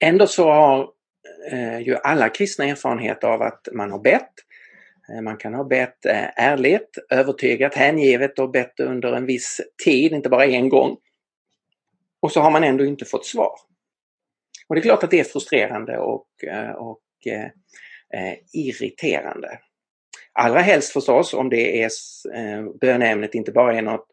Ändå 0.00 0.26
så 0.26 0.50
har 0.50 0.93
Eh, 1.50 1.78
ju 1.80 1.96
alla 1.96 2.28
kristna 2.28 2.64
erfarenhet 2.64 3.24
av 3.24 3.42
att 3.42 3.68
man 3.72 3.90
har 3.90 3.98
bett. 3.98 4.32
Eh, 5.08 5.20
man 5.20 5.36
kan 5.36 5.54
ha 5.54 5.64
bett 5.64 6.06
eh, 6.06 6.28
ärligt, 6.36 6.98
övertygat, 7.10 7.74
hängivet 7.74 8.38
och 8.38 8.50
bett 8.50 8.80
under 8.80 9.12
en 9.12 9.26
viss 9.26 9.60
tid, 9.84 10.12
inte 10.12 10.28
bara 10.28 10.46
en 10.46 10.68
gång. 10.68 10.96
Och 12.20 12.32
så 12.32 12.40
har 12.40 12.50
man 12.50 12.64
ändå 12.64 12.84
inte 12.84 13.04
fått 13.04 13.26
svar. 13.26 13.52
Och 14.68 14.74
det 14.74 14.80
är 14.80 14.82
klart 14.82 15.04
att 15.04 15.10
det 15.10 15.20
är 15.20 15.24
frustrerande 15.24 15.98
och, 15.98 16.26
och 16.76 17.02
eh, 17.26 18.34
irriterande. 18.52 19.58
Allra 20.32 20.60
helst 20.60 20.92
förstås 20.92 21.34
om 21.34 21.48
det 21.48 21.82
är 21.82 21.90
eh, 22.34 22.64
bönämnet 22.80 23.34
inte 23.34 23.52
bara 23.52 23.78
är 23.78 23.82
något, 23.82 24.06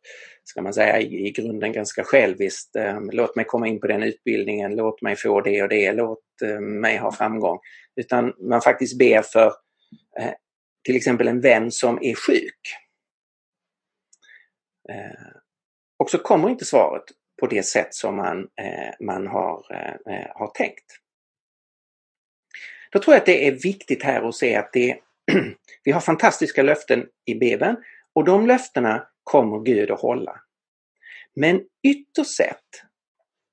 ska 0.44 0.62
man 0.62 0.74
säga, 0.74 1.00
i, 1.00 1.28
i 1.28 1.32
grunden 1.32 1.74
ganska 1.74 2.04
själviskt. 2.04 2.76
Ehm, 2.76 3.10
låt 3.12 3.36
mig 3.36 3.46
komma 3.46 3.68
in 3.68 3.80
på 3.80 3.88
den 3.88 4.04
utbildningen, 4.04 4.76
låt 4.76 5.02
mig 5.02 5.16
få 5.16 5.42
det 5.42 5.64
och 5.64 5.70
det, 5.70 5.92
låt 5.92 6.42
ehm, 6.44 6.82
mig 6.82 6.98
ha 6.98 7.12
framgång. 7.12 7.60
Utan 7.96 8.34
man 8.50 8.62
faktiskt 8.62 8.98
ber 8.98 9.22
för 9.22 9.48
eh, 10.20 10.34
till 10.86 10.96
exempel 10.96 11.28
en 11.28 11.42
vän 11.42 11.72
som 11.72 12.00
är 12.02 12.16
sjuk. 12.16 12.76
Eh, 14.90 15.32
och 16.00 16.10
så 16.10 16.18
kommer 16.18 16.50
inte 16.50 16.66
svaret 16.66 17.04
på 17.40 17.48
det 17.48 17.64
sätt 17.64 17.94
som 17.96 18.16
man, 18.16 18.40
eh, 18.40 19.06
man 19.06 19.28
har, 19.28 19.66
har 20.36 20.48
tänkt. 20.48 20.86
Då 22.92 23.00
tror 23.00 23.14
jag 23.14 23.20
att 23.20 23.26
det 23.26 23.48
är 23.48 23.52
viktigt 23.52 24.04
här 24.04 24.30
att 24.30 24.36
se 24.36 24.56
att 24.56 24.74
det, 24.74 24.98
vi 25.84 25.92
har 25.92 26.02
fantastiska 26.02 26.64
löften 26.64 27.06
i 27.26 27.36
Bibeln 27.36 27.78
och 28.14 28.26
de 28.26 28.48
löftena 28.48 29.08
kommer 29.24 29.60
Gud 29.60 29.92
att 29.92 30.02
hålla. 30.02 30.42
Men 31.36 31.62
ytterst 31.84 32.36
sett 32.36 32.84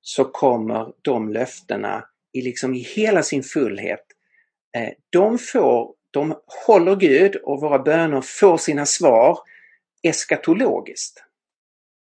så 0.01 0.25
kommer 0.25 0.93
de 1.01 1.29
löftena 1.29 2.05
i, 2.33 2.41
liksom 2.41 2.73
i 2.73 2.79
hela 2.79 3.23
sin 3.23 3.43
fullhet, 3.43 4.05
eh, 4.77 4.89
de, 5.09 5.37
får, 5.37 5.93
de 6.11 6.35
håller 6.67 6.95
Gud 6.95 7.35
och 7.35 7.61
våra 7.61 7.79
böner 7.79 8.21
får 8.21 8.57
sina 8.57 8.85
svar 8.85 9.39
eskatologiskt. 10.03 11.23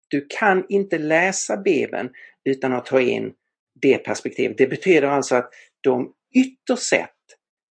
Du 0.09 0.27
kan 0.39 0.67
inte 0.69 0.99
läsa 0.99 1.57
Bibeln 1.57 2.11
utan 2.45 2.73
att 2.73 2.87
ta 2.87 3.01
in 3.01 3.33
det 3.75 3.99
perspektivet. 3.99 4.59
Det 4.59 4.67
betyder 4.67 5.09
alltså 5.09 5.37
att 5.37 5.51
de 5.81 6.13
ytterst 6.35 6.83
sett 6.83 7.11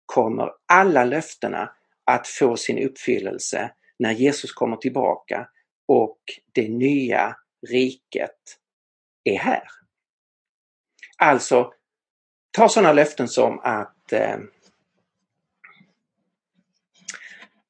kommer 0.07 0.51
alla 0.66 1.05
löftena 1.05 1.70
att 2.05 2.26
få 2.26 2.57
sin 2.57 2.88
uppfyllelse 2.88 3.70
när 3.99 4.12
Jesus 4.12 4.53
kommer 4.53 4.76
tillbaka 4.76 5.49
och 5.91 6.18
det 6.53 6.68
nya 6.68 7.36
riket 7.68 8.59
är 9.24 9.38
här. 9.38 9.62
Alltså, 11.18 11.72
ta 12.51 12.68
sådana 12.68 12.93
löften 12.93 13.28
som 13.28 13.59
att 13.59 14.12
eh, 14.12 14.34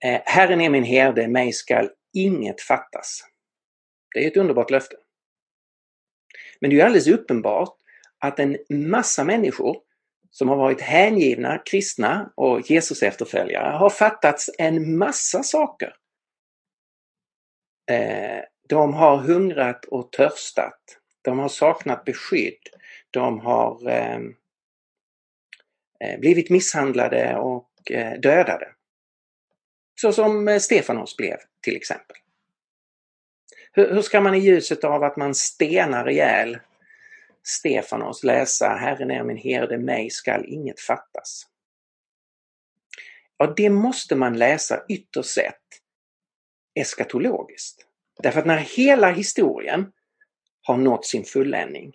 eh, 0.04 0.20
Herren 0.24 0.60
är 0.60 0.70
min 0.70 0.84
herde, 0.84 1.28
mig 1.28 1.52
skall 1.52 1.90
inget 2.12 2.60
fattas. 2.60 3.24
Det 4.14 4.24
är 4.24 4.30
ett 4.30 4.36
underbart 4.36 4.70
löfte. 4.70 4.96
Men 6.60 6.70
det 6.70 6.80
är 6.80 6.84
alldeles 6.84 7.08
uppenbart 7.08 7.76
att 8.18 8.38
en 8.38 8.58
massa 8.68 9.24
människor 9.24 9.76
som 10.30 10.48
har 10.48 10.56
varit 10.56 10.80
hängivna 10.80 11.58
kristna 11.58 12.32
och 12.36 12.70
Jesus 12.70 13.02
efterföljare 13.02 13.76
har 13.76 13.90
fattats 13.90 14.50
en 14.58 14.98
massa 14.98 15.42
saker. 15.42 15.99
Eh, 17.90 18.42
de 18.68 18.94
har 18.94 19.16
hungrat 19.16 19.84
och 19.84 20.12
törstat. 20.12 20.80
De 21.22 21.38
har 21.38 21.48
saknat 21.48 22.04
beskydd. 22.04 22.68
De 23.10 23.40
har 23.40 23.88
ehm, 23.88 24.34
eh, 26.00 26.20
blivit 26.20 26.50
misshandlade 26.50 27.36
och 27.36 27.90
eh, 27.90 28.20
dödade. 28.20 28.68
Så 30.00 30.12
som 30.12 30.60
Stefanos 30.60 31.16
blev 31.16 31.36
till 31.60 31.76
exempel. 31.76 32.16
Hur 33.72 34.02
ska 34.02 34.20
man 34.20 34.34
i 34.34 34.38
ljuset 34.38 34.84
av 34.84 35.02
att 35.02 35.16
man 35.16 35.34
stenar 35.34 36.10
ihjäl 36.10 36.58
Stefanos 37.42 38.24
läsa 38.24 38.68
Herren 38.68 39.10
är 39.10 39.24
min 39.24 39.36
herde, 39.36 39.78
mig 39.78 40.10
skall 40.10 40.44
inget 40.46 40.80
fattas. 40.80 41.46
Ja, 43.36 43.54
det 43.56 43.70
måste 43.70 44.16
man 44.16 44.38
läsa 44.38 44.84
ytterst 44.88 45.30
sett 45.30 45.79
eskatologiskt. 46.74 47.86
Därför 48.22 48.40
att 48.40 48.46
när 48.46 48.58
hela 48.58 49.10
historien 49.10 49.92
har 50.62 50.76
nått 50.76 51.06
sin 51.06 51.24
fulländning 51.24 51.92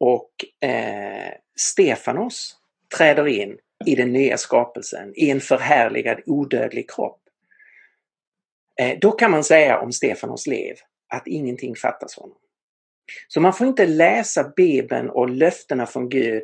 och 0.00 0.30
eh, 0.68 1.32
Stefanos 1.58 2.56
träder 2.96 3.26
in 3.28 3.58
i 3.86 3.94
den 3.94 4.12
nya 4.12 4.36
skapelsen 4.36 5.12
i 5.16 5.30
en 5.30 5.40
förhärligad 5.40 6.20
odödlig 6.26 6.90
kropp. 6.90 7.20
Eh, 8.80 8.98
då 8.98 9.12
kan 9.12 9.30
man 9.30 9.44
säga 9.44 9.80
om 9.80 9.92
Stefanos 9.92 10.46
liv 10.46 10.76
att 11.08 11.26
ingenting 11.26 11.76
fattas 11.76 12.16
honom. 12.16 12.36
Så 13.28 13.40
man 13.40 13.52
får 13.52 13.66
inte 13.66 13.86
läsa 13.86 14.52
Bibeln 14.56 15.10
och 15.10 15.30
löftena 15.30 15.86
från 15.86 16.08
Gud 16.08 16.42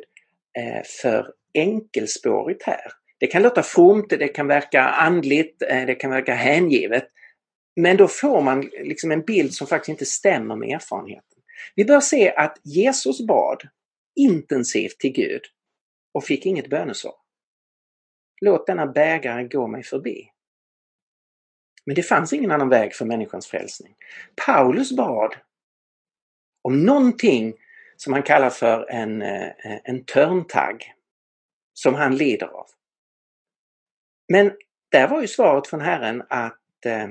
eh, 0.57 0.83
för 1.01 1.33
enkelspårigt 1.53 2.63
här. 2.63 2.91
Det 3.23 3.27
kan 3.27 3.41
låta 3.41 3.63
fromt, 3.63 4.09
det 4.09 4.27
kan 4.27 4.47
verka 4.47 4.81
andligt, 4.83 5.61
eh, 5.61 5.85
det 5.85 5.95
kan 5.95 6.11
verka 6.11 6.33
hängivet. 6.33 7.09
Men 7.75 7.97
då 7.97 8.07
får 8.07 8.41
man 8.41 8.61
liksom 8.61 9.11
en 9.11 9.21
bild 9.21 9.53
som 9.53 9.67
faktiskt 9.67 9.89
inte 9.89 10.05
stämmer 10.05 10.55
med 10.55 10.69
erfarenheten. 10.69 11.39
Vi 11.75 11.85
bör 11.85 11.99
se 11.99 12.33
att 12.35 12.57
Jesus 12.63 13.27
bad 13.27 13.61
intensivt 14.15 14.99
till 14.99 15.11
Gud 15.11 15.41
och 16.13 16.23
fick 16.23 16.45
inget 16.45 16.69
bönesvar. 16.69 17.13
Låt 18.41 18.67
denna 18.67 18.87
bägare 18.87 19.43
gå 19.43 19.67
mig 19.67 19.83
förbi. 19.83 20.29
Men 21.85 21.95
det 21.95 22.03
fanns 22.03 22.33
ingen 22.33 22.51
annan 22.51 22.69
väg 22.69 22.93
för 22.93 23.05
människans 23.05 23.47
frälsning. 23.47 23.95
Paulus 24.45 24.91
bad 24.91 25.35
om 26.61 26.85
någonting 26.85 27.53
som 27.97 28.13
han 28.13 28.23
kallar 28.23 28.49
för 28.49 28.89
en, 28.89 29.21
eh, 29.21 29.51
en 29.83 30.05
törntagg 30.05 30.93
som 31.73 31.93
han 31.93 32.17
lider 32.17 32.47
av. 32.47 32.67
Men 34.27 34.51
där 34.91 35.07
var 35.07 35.21
ju 35.21 35.27
svaret 35.27 35.67
från 35.67 35.81
Herren 35.81 36.23
att 36.29 36.85
eh, 36.85 37.03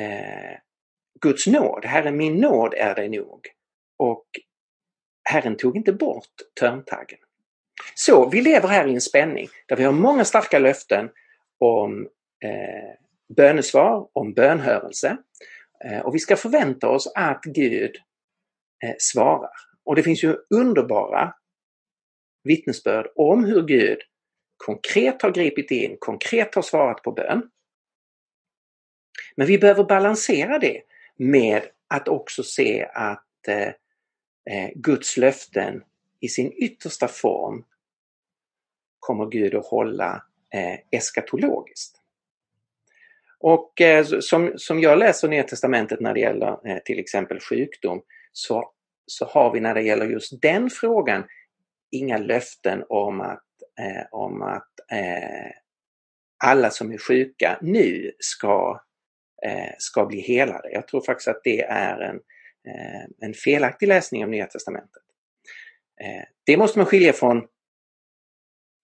eh, 0.00 0.58
Guds 1.20 1.46
nåd, 1.46 1.84
Herre 1.84 2.10
min 2.10 2.36
nåd 2.36 2.74
är 2.74 2.94
dig 2.94 3.08
nog. 3.08 3.40
Och 3.98 4.26
Herren 5.28 5.56
tog 5.56 5.76
inte 5.76 5.92
bort 5.92 6.32
törntaggen. 6.60 7.18
Så 7.94 8.28
vi 8.28 8.42
lever 8.42 8.68
här 8.68 8.86
i 8.86 8.94
en 8.94 9.00
spänning 9.00 9.48
där 9.68 9.76
vi 9.76 9.84
har 9.84 9.92
många 9.92 10.24
starka 10.24 10.58
löften 10.58 11.10
om 11.58 12.08
eh, 12.44 12.94
bönesvar, 13.36 14.08
om 14.12 14.32
bönhörelse. 14.34 15.16
Eh, 15.84 15.98
och 15.98 16.14
vi 16.14 16.18
ska 16.18 16.36
förvänta 16.36 16.88
oss 16.88 17.12
att 17.14 17.42
Gud 17.44 17.96
eh, 18.84 18.94
svarar. 18.98 19.50
Och 19.84 19.96
det 19.96 20.02
finns 20.02 20.24
ju 20.24 20.36
underbara 20.54 21.34
vittnesbörd 22.44 23.06
om 23.14 23.44
hur 23.44 23.62
Gud 23.62 23.98
konkret 24.56 25.22
har 25.22 25.30
gripit 25.30 25.70
in, 25.70 25.96
konkret 25.98 26.54
har 26.54 26.62
svarat 26.62 27.02
på 27.02 27.12
bön. 27.12 27.50
Men 29.36 29.46
vi 29.46 29.58
behöver 29.58 29.84
balansera 29.84 30.58
det 30.58 30.82
med 31.16 31.62
att 31.88 32.08
också 32.08 32.42
se 32.42 32.88
att 32.94 33.48
eh, 33.48 33.68
eh 34.50 34.70
Guds 34.74 35.16
löften 35.16 35.84
i 36.20 36.28
sin 36.28 36.52
yttersta 36.52 37.08
form 37.08 37.64
kommer 39.00 39.26
Gud 39.26 39.54
att 39.54 39.66
hålla 39.66 40.22
eh, 40.54 40.78
eskatologiskt. 40.90 42.00
Och 43.38 43.80
eh, 43.80 44.04
som, 44.20 44.52
som 44.56 44.80
jag 44.80 44.98
läser 44.98 45.28
Nya 45.28 45.42
Testamentet 45.42 46.00
när 46.00 46.14
det 46.14 46.20
gäller 46.20 46.68
eh, 46.68 46.78
till 46.84 46.98
exempel 46.98 47.40
sjukdom 47.40 48.02
så, 48.32 48.70
så 49.06 49.24
har 49.24 49.52
vi 49.52 49.60
när 49.60 49.74
det 49.74 49.82
gäller 49.82 50.06
just 50.06 50.42
den 50.42 50.70
frågan 50.70 51.24
inga 51.90 52.18
löften 52.18 52.84
om 52.88 53.20
att, 53.20 53.45
eh, 53.80 54.06
om 54.10 54.42
att 54.42 54.70
eh, 54.92 55.50
alla 56.44 56.70
som 56.70 56.92
är 56.92 56.98
sjuka 56.98 57.58
nu 57.62 58.12
ska, 58.18 58.80
eh, 59.46 59.74
ska 59.78 60.06
bli 60.06 60.20
helade. 60.20 60.70
Jag 60.72 60.88
tror 60.88 61.00
faktiskt 61.00 61.28
att 61.28 61.40
det 61.44 61.62
är 61.62 62.00
en, 62.00 62.16
eh, 62.68 63.04
en 63.20 63.34
felaktig 63.34 63.88
läsning 63.88 64.24
av 64.24 64.30
Nya 64.30 64.46
Testamentet. 64.46 65.02
Eh, 66.00 66.24
det 66.44 66.56
måste 66.56 66.78
man 66.78 66.86
skilja 66.86 67.12
från 67.12 67.46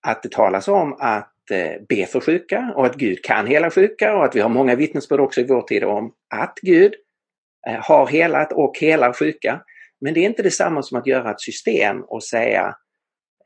att 0.06 0.22
det 0.22 0.32
talas 0.32 0.68
om 0.68 0.96
att 1.00 1.50
eh, 1.50 1.82
be 1.88 2.06
för 2.06 2.20
sjuka 2.20 2.72
och 2.76 2.86
att 2.86 2.94
Gud 2.94 3.24
kan 3.24 3.46
hela 3.46 3.70
sjuka 3.70 4.16
och 4.16 4.24
att 4.24 4.36
vi 4.36 4.40
har 4.40 4.48
många 4.48 4.74
vittnesbörd 4.74 5.20
också 5.20 5.40
i 5.40 5.46
vår 5.46 5.62
tid 5.62 5.84
om 5.84 6.14
att 6.30 6.58
Gud 6.62 6.94
Eh, 7.66 7.80
har 7.82 8.06
helat 8.06 8.52
och 8.52 8.78
helar 8.78 9.12
sjuka. 9.12 9.62
Men 10.00 10.14
det 10.14 10.20
är 10.20 10.26
inte 10.26 10.42
detsamma 10.42 10.82
som 10.82 10.98
att 10.98 11.06
göra 11.06 11.30
ett 11.30 11.40
system 11.40 12.02
och 12.02 12.24
säga 12.24 12.76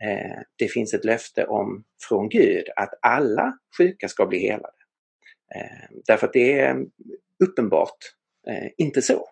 Eh, 0.00 0.42
det 0.56 0.68
finns 0.68 0.94
ett 0.94 1.04
löfte 1.04 1.46
om 1.46 1.84
från 2.08 2.28
Gud 2.28 2.64
att 2.76 2.90
alla 3.02 3.58
sjuka 3.78 4.08
ska 4.08 4.26
bli 4.26 4.38
helade. 4.38 4.76
Eh, 5.54 5.96
därför 6.06 6.26
att 6.26 6.32
det 6.32 6.58
är 6.58 6.86
uppenbart 7.44 7.98
eh, 8.48 8.70
inte 8.76 9.02
så. 9.02 9.28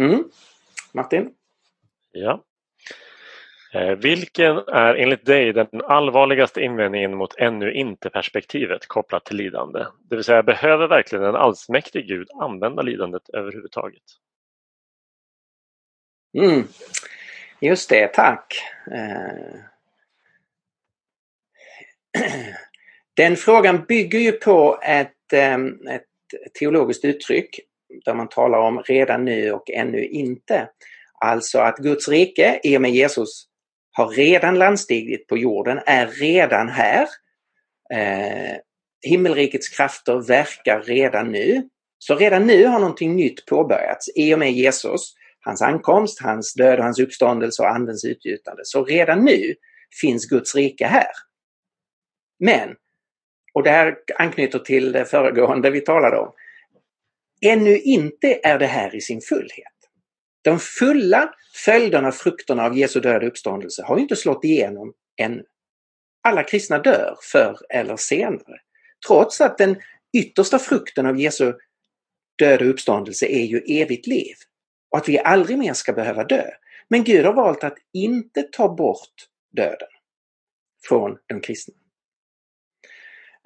Mm. 0.00 0.30
Martin? 0.92 1.34
Ja, 2.10 2.44
Eh, 3.74 3.96
vilken 3.96 4.56
är 4.56 4.94
enligt 4.94 5.26
dig 5.26 5.52
den 5.52 5.68
allvarligaste 5.84 6.60
invändningen 6.60 7.16
mot 7.16 7.36
ännu 7.38 7.72
inte-perspektivet 7.72 8.86
kopplat 8.86 9.24
till 9.24 9.36
lidande? 9.36 9.84
Det 10.10 10.16
vill 10.16 10.24
säga, 10.24 10.42
behöver 10.42 10.88
verkligen 10.88 11.24
en 11.24 11.34
allsmäktig 11.34 12.06
Gud 12.08 12.28
använda 12.40 12.82
lidandet 12.82 13.22
överhuvudtaget? 13.32 14.02
Mm. 16.34 16.68
Just 17.60 17.88
det, 17.88 18.08
tack. 18.08 18.54
Eh. 18.94 19.60
Den 23.16 23.36
frågan 23.36 23.84
bygger 23.88 24.18
ju 24.18 24.32
på 24.32 24.78
ett, 24.82 25.32
ehm, 25.32 25.86
ett 25.90 26.04
teologiskt 26.58 27.04
uttryck 27.04 27.60
där 28.04 28.14
man 28.14 28.28
talar 28.28 28.58
om 28.58 28.82
redan 28.82 29.24
nu 29.24 29.52
och 29.52 29.70
ännu 29.70 30.04
inte. 30.04 30.68
Alltså 31.20 31.58
att 31.58 31.78
Guds 31.78 32.08
rike 32.08 32.60
i 32.62 32.76
och 32.76 32.82
med 32.82 32.90
Jesus 32.90 33.44
har 33.92 34.08
redan 34.08 34.58
landstigit 34.58 35.26
på 35.26 35.38
jorden, 35.38 35.80
är 35.86 36.06
redan 36.06 36.68
här. 36.68 37.08
Eh, 37.94 38.56
himmelrikets 39.02 39.68
krafter 39.68 40.18
verkar 40.18 40.82
redan 40.82 41.32
nu. 41.32 41.68
Så 41.98 42.14
redan 42.14 42.46
nu 42.46 42.66
har 42.66 42.78
någonting 42.78 43.16
nytt 43.16 43.46
påbörjats 43.46 44.10
i 44.14 44.34
och 44.34 44.38
med 44.38 44.52
Jesus, 44.52 45.14
hans 45.48 45.62
ankomst, 45.62 46.22
hans 46.22 46.54
död 46.54 46.78
och 46.78 46.84
hans 46.84 47.00
uppståndelse 47.00 47.62
och 47.62 47.70
andens 47.70 48.04
utgjutande. 48.04 48.62
Så 48.64 48.84
redan 48.84 49.24
nu 49.24 49.54
finns 50.00 50.26
Guds 50.26 50.54
rike 50.54 50.86
här. 50.86 51.10
Men, 52.38 52.74
och 53.54 53.62
det 53.62 53.70
här 53.70 53.96
anknyter 54.18 54.58
till 54.58 54.92
det 54.92 55.04
föregående 55.04 55.70
vi 55.70 55.80
talade 55.80 56.16
om, 56.18 56.32
ännu 57.40 57.78
inte 57.78 58.40
är 58.42 58.58
det 58.58 58.66
här 58.66 58.94
i 58.94 59.00
sin 59.00 59.20
fullhet. 59.20 59.72
De 60.42 60.58
fulla 60.58 61.34
följderna, 61.64 62.12
frukterna 62.12 62.64
av 62.64 62.78
Jesu 62.78 63.00
död 63.00 63.22
och 63.22 63.28
uppståndelse 63.28 63.82
har 63.82 63.98
inte 63.98 64.16
slått 64.16 64.44
igenom 64.44 64.94
ännu. 65.20 65.44
Alla 66.22 66.42
kristna 66.42 66.78
dör 66.78 67.16
förr 67.32 67.56
eller 67.70 67.96
senare. 67.96 68.60
Trots 69.06 69.40
att 69.40 69.58
den 69.58 69.76
yttersta 70.16 70.58
frukten 70.58 71.06
av 71.06 71.20
Jesu 71.20 71.52
död 72.38 72.62
och 72.62 72.68
uppståndelse 72.68 73.26
är 73.26 73.44
ju 73.44 73.58
evigt 73.58 74.06
liv. 74.06 74.34
Och 74.90 74.98
att 74.98 75.08
vi 75.08 75.18
aldrig 75.18 75.58
mer 75.58 75.72
ska 75.72 75.92
behöva 75.92 76.24
dö. 76.24 76.50
Men 76.88 77.04
Gud 77.04 77.26
har 77.26 77.32
valt 77.32 77.64
att 77.64 77.78
inte 77.92 78.42
ta 78.42 78.74
bort 78.74 79.28
döden 79.56 79.88
från 80.88 81.18
de 81.26 81.40
kristna. 81.40 81.74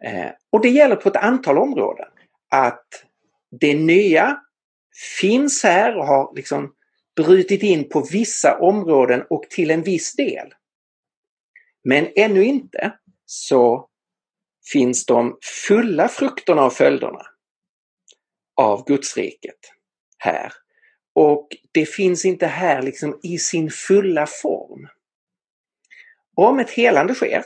Eh, 0.04 0.30
och 0.50 0.60
det 0.60 0.68
gäller 0.68 0.96
på 0.96 1.08
ett 1.08 1.16
antal 1.16 1.58
områden. 1.58 2.08
Att 2.50 3.04
det 3.60 3.74
nya 3.74 4.40
finns 5.20 5.62
här 5.62 5.96
och 5.96 6.06
har 6.06 6.32
liksom 6.36 6.74
brutit 7.16 7.62
in 7.62 7.88
på 7.88 8.00
vissa 8.12 8.58
områden 8.58 9.24
och 9.30 9.42
till 9.42 9.70
en 9.70 9.82
viss 9.82 10.16
del. 10.16 10.54
Men 11.84 12.08
ännu 12.16 12.44
inte 12.44 12.98
så 13.24 13.88
finns 14.72 15.06
de 15.06 15.38
fulla 15.68 16.08
frukterna 16.08 16.64
och 16.64 16.72
följderna 16.72 17.22
av 18.56 18.84
Gudsriket 18.84 19.58
här. 20.18 20.52
Och 21.14 21.48
det 21.72 21.86
finns 21.86 22.24
inte 22.24 22.46
här 22.46 22.82
liksom 22.82 23.20
i 23.22 23.38
sin 23.38 23.70
fulla 23.70 24.26
form. 24.26 24.88
Om 26.34 26.58
ett 26.58 26.70
helande 26.70 27.14
sker, 27.14 27.44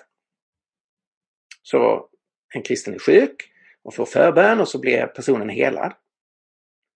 så 1.63 2.09
en 2.55 2.63
kristen 2.63 2.95
är 2.95 2.99
sjuk 2.99 3.51
och 3.83 3.95
får 3.95 4.07
förbön 4.07 4.61
och 4.61 4.69
så 4.69 4.79
blir 4.79 5.07
personen 5.07 5.49
helad 5.49 5.93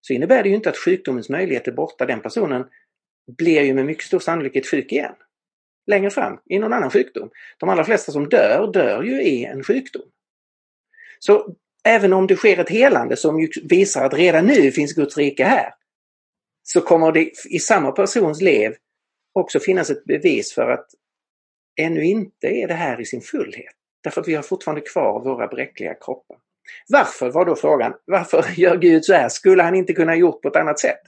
så 0.01 0.13
innebär 0.13 0.43
det 0.43 0.49
ju 0.49 0.55
inte 0.55 0.71
att 0.71 0.77
sjukdomens 0.77 1.29
möjlighet 1.29 1.69
är 1.69 1.73
borta. 1.73 2.07
Den 2.07 2.21
personen 2.21 2.65
blir 3.39 3.63
ju 3.63 3.75
med 3.75 3.87
mycket 3.87 4.05
stor 4.05 4.19
sannolikhet 4.19 4.67
sjuk 4.67 4.93
igen. 4.93 5.15
Längre 5.87 6.11
fram, 6.11 6.39
i 6.47 6.59
någon 6.59 6.73
annan 6.73 6.91
sjukdom. 6.91 7.31
De 7.59 7.69
allra 7.69 7.85
flesta 7.85 8.13
som 8.13 8.29
dör, 8.29 8.73
dör 8.73 9.03
ju 9.03 9.23
i 9.23 9.45
en 9.45 9.65
sjukdom. 9.65 10.03
Så 11.19 11.55
även 11.85 12.13
om 12.13 12.27
det 12.27 12.37
sker 12.37 12.59
ett 12.59 12.71
helande 12.71 13.17
som 13.17 13.49
visar 13.63 14.05
att 14.05 14.15
redan 14.15 14.47
nu 14.47 14.71
finns 14.71 14.93
Guds 14.93 15.17
rike 15.17 15.45
här, 15.45 15.75
så 16.73 16.81
kommer 16.81 17.13
det 17.13 17.33
i 17.51 17.59
samma 17.59 17.93
persons 17.93 18.41
liv 18.41 18.75
också 19.33 19.61
finnas 19.61 19.91
ett 19.91 20.05
bevis 20.05 20.55
för 20.55 20.71
att 20.71 20.87
ännu 21.81 22.05
inte 22.05 22.47
är 22.47 22.69
det 22.69 22.75
här 22.75 23.01
i 23.01 23.05
sin 23.05 23.21
fullhet. 23.21 23.75
Därför 24.03 24.21
att 24.21 24.29
vi 24.29 24.35
har 24.35 24.43
fortfarande 24.43 24.81
kvar 24.81 25.25
våra 25.25 25.47
bräckliga 25.47 25.95
kroppar. 25.95 26.39
Varför 26.89 27.31
var 27.31 27.45
då 27.45 27.57
frågan. 27.57 27.95
Varför 28.05 28.45
gör 28.57 28.77
Gud 28.77 29.05
så 29.05 29.13
här? 29.13 29.29
Skulle 29.29 29.63
han 29.63 29.75
inte 29.75 29.93
kunna 29.93 30.17
gjort 30.17 30.43
på 30.43 30.49
ett 30.49 30.57
annat 30.57 30.81
sätt? 30.81 31.01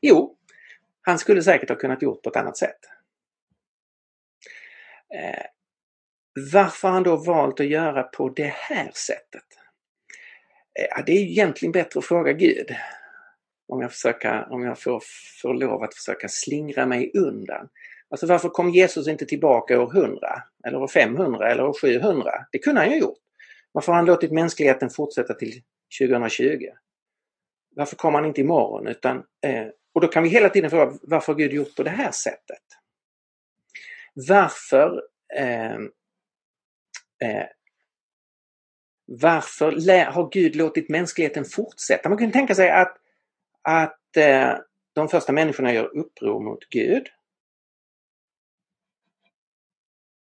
Jo, 0.00 0.36
han 1.02 1.18
skulle 1.18 1.42
säkert 1.42 1.68
ha 1.68 1.76
kunnat 1.76 2.02
gjort 2.02 2.22
på 2.22 2.30
ett 2.30 2.36
annat 2.36 2.56
sätt. 2.56 2.80
Eh, 5.14 5.44
varför 6.52 6.88
har 6.88 6.94
han 6.94 7.02
då 7.02 7.16
valt 7.16 7.60
att 7.60 7.66
göra 7.66 8.02
på 8.02 8.28
det 8.28 8.54
här 8.54 8.90
sättet? 8.94 9.44
Eh, 10.78 11.04
det 11.06 11.12
är 11.12 11.22
egentligen 11.22 11.72
bättre 11.72 11.98
att 11.98 12.06
fråga 12.06 12.32
Gud. 12.32 12.76
Om 13.72 13.80
jag, 13.80 13.92
försöker, 13.92 14.52
om 14.52 14.62
jag 14.62 14.78
får, 14.78 15.02
får 15.42 15.54
lov 15.54 15.82
att 15.82 15.94
försöka 15.94 16.28
slingra 16.28 16.86
mig 16.86 17.10
undan. 17.14 17.68
Alltså 18.08 18.26
varför 18.26 18.48
kom 18.48 18.70
Jesus 18.70 19.08
inte 19.08 19.26
tillbaka 19.26 19.80
år 19.80 19.96
100? 19.96 20.42
Eller 20.66 20.82
år 20.82 20.88
500 20.88 21.50
eller 21.50 21.64
år 21.64 21.76
700? 21.80 22.30
Det 22.52 22.58
kunde 22.58 22.80
han 22.80 22.90
ju 22.90 22.98
gjort. 22.98 23.18
Varför 23.72 23.92
har 23.92 23.96
han 23.96 24.06
låtit 24.06 24.32
mänskligheten 24.32 24.90
fortsätta 24.90 25.34
till 25.34 25.62
2020? 26.00 26.66
Varför 27.76 27.96
kommer 27.96 28.18
han 28.18 28.28
inte 28.28 28.40
imorgon? 28.40 28.86
Utan, 28.86 29.16
eh, 29.16 29.66
och 29.94 30.00
då 30.00 30.08
kan 30.08 30.22
vi 30.22 30.28
hela 30.28 30.48
tiden 30.48 30.70
fråga 30.70 30.92
varför 31.02 31.32
har 31.32 31.38
Gud 31.38 31.52
gjort 31.52 31.76
på 31.76 31.82
det 31.82 31.90
här 31.90 32.10
sättet? 32.10 32.64
Varför 34.14 35.02
eh, 35.36 35.74
eh, 37.22 37.46
varför 39.12 39.72
har 40.04 40.30
Gud 40.32 40.56
låtit 40.56 40.88
mänskligheten 40.88 41.44
fortsätta? 41.44 42.08
Man 42.08 42.18
kan 42.18 42.32
tänka 42.32 42.54
sig 42.54 42.70
att, 42.70 42.96
att 43.70 44.16
eh, 44.16 44.56
de 44.92 45.08
första 45.08 45.32
människorna 45.32 45.72
gör 45.72 45.96
uppror 45.96 46.40
mot 46.40 46.68
Gud. 46.68 47.08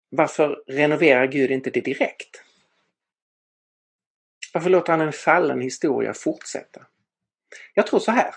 Varför 0.10 0.64
renoverar 0.68 1.28
Gud 1.28 1.52
inte 1.52 1.70
det 1.70 1.82
direkt? 1.82 2.44
Varför 4.54 4.70
låter 4.70 4.94
han 4.94 5.02
en 5.02 5.14
fallen 5.14 5.62
historia 5.62 6.14
fortsätta? 6.14 6.86
Jag 7.74 7.88
tror 7.88 8.00
så 8.00 8.12
här. 8.12 8.34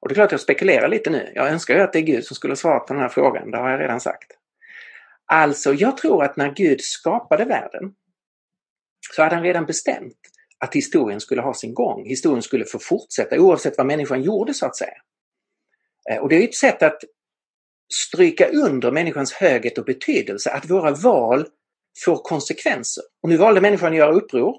Och 0.00 0.08
det 0.08 0.12
är 0.12 0.14
klart 0.14 0.32
jag 0.32 0.40
spekulerar 0.40 0.88
lite 0.88 1.10
nu. 1.10 1.32
Jag 1.34 1.48
önskar 1.48 1.74
ju 1.74 1.80
att 1.80 1.92
det 1.92 1.98
är 1.98 2.02
Gud 2.02 2.24
som 2.24 2.34
skulle 2.36 2.56
svara 2.56 2.80
på 2.80 2.92
den 2.92 3.02
här 3.02 3.08
frågan. 3.08 3.50
Det 3.50 3.58
har 3.58 3.70
jag 3.70 3.80
redan 3.80 4.00
sagt. 4.00 4.32
Alltså, 5.26 5.74
jag 5.74 5.96
tror 5.96 6.24
att 6.24 6.36
när 6.36 6.52
Gud 6.52 6.80
skapade 6.80 7.44
världen 7.44 7.94
så 9.14 9.22
hade 9.22 9.34
han 9.34 9.44
redan 9.44 9.66
bestämt 9.66 10.18
att 10.64 10.74
historien 10.74 11.20
skulle 11.20 11.42
ha 11.42 11.54
sin 11.54 11.74
gång. 11.74 12.06
Historien 12.06 12.42
skulle 12.42 12.64
få 12.64 12.78
fortsätta 12.78 13.40
oavsett 13.40 13.78
vad 13.78 13.86
människan 13.86 14.22
gjorde 14.22 14.54
så 14.54 14.66
att 14.66 14.76
säga. 14.76 14.96
Eh, 16.10 16.18
och 16.18 16.28
det 16.28 16.36
är 16.36 16.44
ett 16.44 16.54
sätt 16.54 16.82
att 16.82 16.98
stryka 17.94 18.48
under 18.48 18.90
människans 18.90 19.32
höghet 19.32 19.78
och 19.78 19.84
betydelse, 19.84 20.50
att 20.50 20.70
våra 20.70 20.90
val 20.90 21.46
får 22.04 22.16
konsekvenser. 22.16 23.04
Och 23.22 23.28
nu 23.28 23.36
valde 23.36 23.60
människan 23.60 23.92
att 23.92 23.98
göra 23.98 24.12
uppror 24.12 24.56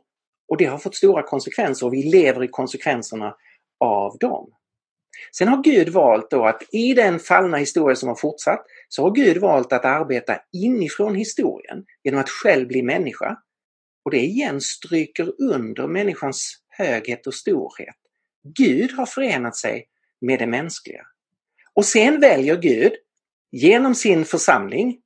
och 0.50 0.58
det 0.58 0.66
har 0.66 0.78
fått 0.78 0.96
stora 0.96 1.24
konsekvenser 1.24 1.86
och 1.86 1.94
vi 1.94 2.04
lever 2.04 2.44
i 2.44 2.48
konsekvenserna 2.48 3.36
av 3.80 4.18
dem. 4.18 4.52
Sen 5.38 5.48
har 5.48 5.64
Gud 5.64 5.90
valt 5.90 6.32
då 6.32 6.46
att 6.46 6.64
i 6.72 6.94
den 6.94 7.20
fallna 7.20 7.58
historia 7.58 7.96
som 7.96 8.10
har 8.10 8.16
fortsatt 8.16 8.66
så 8.90 9.04
har 9.04 9.12
Gud 9.12 9.38
valt 9.38 9.74
att 9.74 9.86
arbeta 9.86 10.38
inifrån 10.54 11.16
historien 11.16 11.86
genom 12.04 12.20
att 12.20 12.30
själv 12.30 12.68
bli 12.68 12.84
människa. 12.84 13.38
Och 14.06 14.12
det 14.12 14.20
igen 14.20 14.62
stryker 14.62 15.42
under 15.42 15.88
människans 15.88 16.58
höghet 16.70 17.28
och 17.28 17.34
storhet. 17.34 17.96
Gud 18.44 18.92
har 18.92 19.06
förenat 19.06 19.56
sig 19.56 19.88
med 20.22 20.40
det 20.40 20.48
mänskliga. 20.48 21.06
Och 21.74 21.86
sen 21.86 22.20
väljer 22.20 22.58
Gud 22.58 22.94
genom 23.52 23.96
sin 23.96 24.26
församling, 24.26 24.98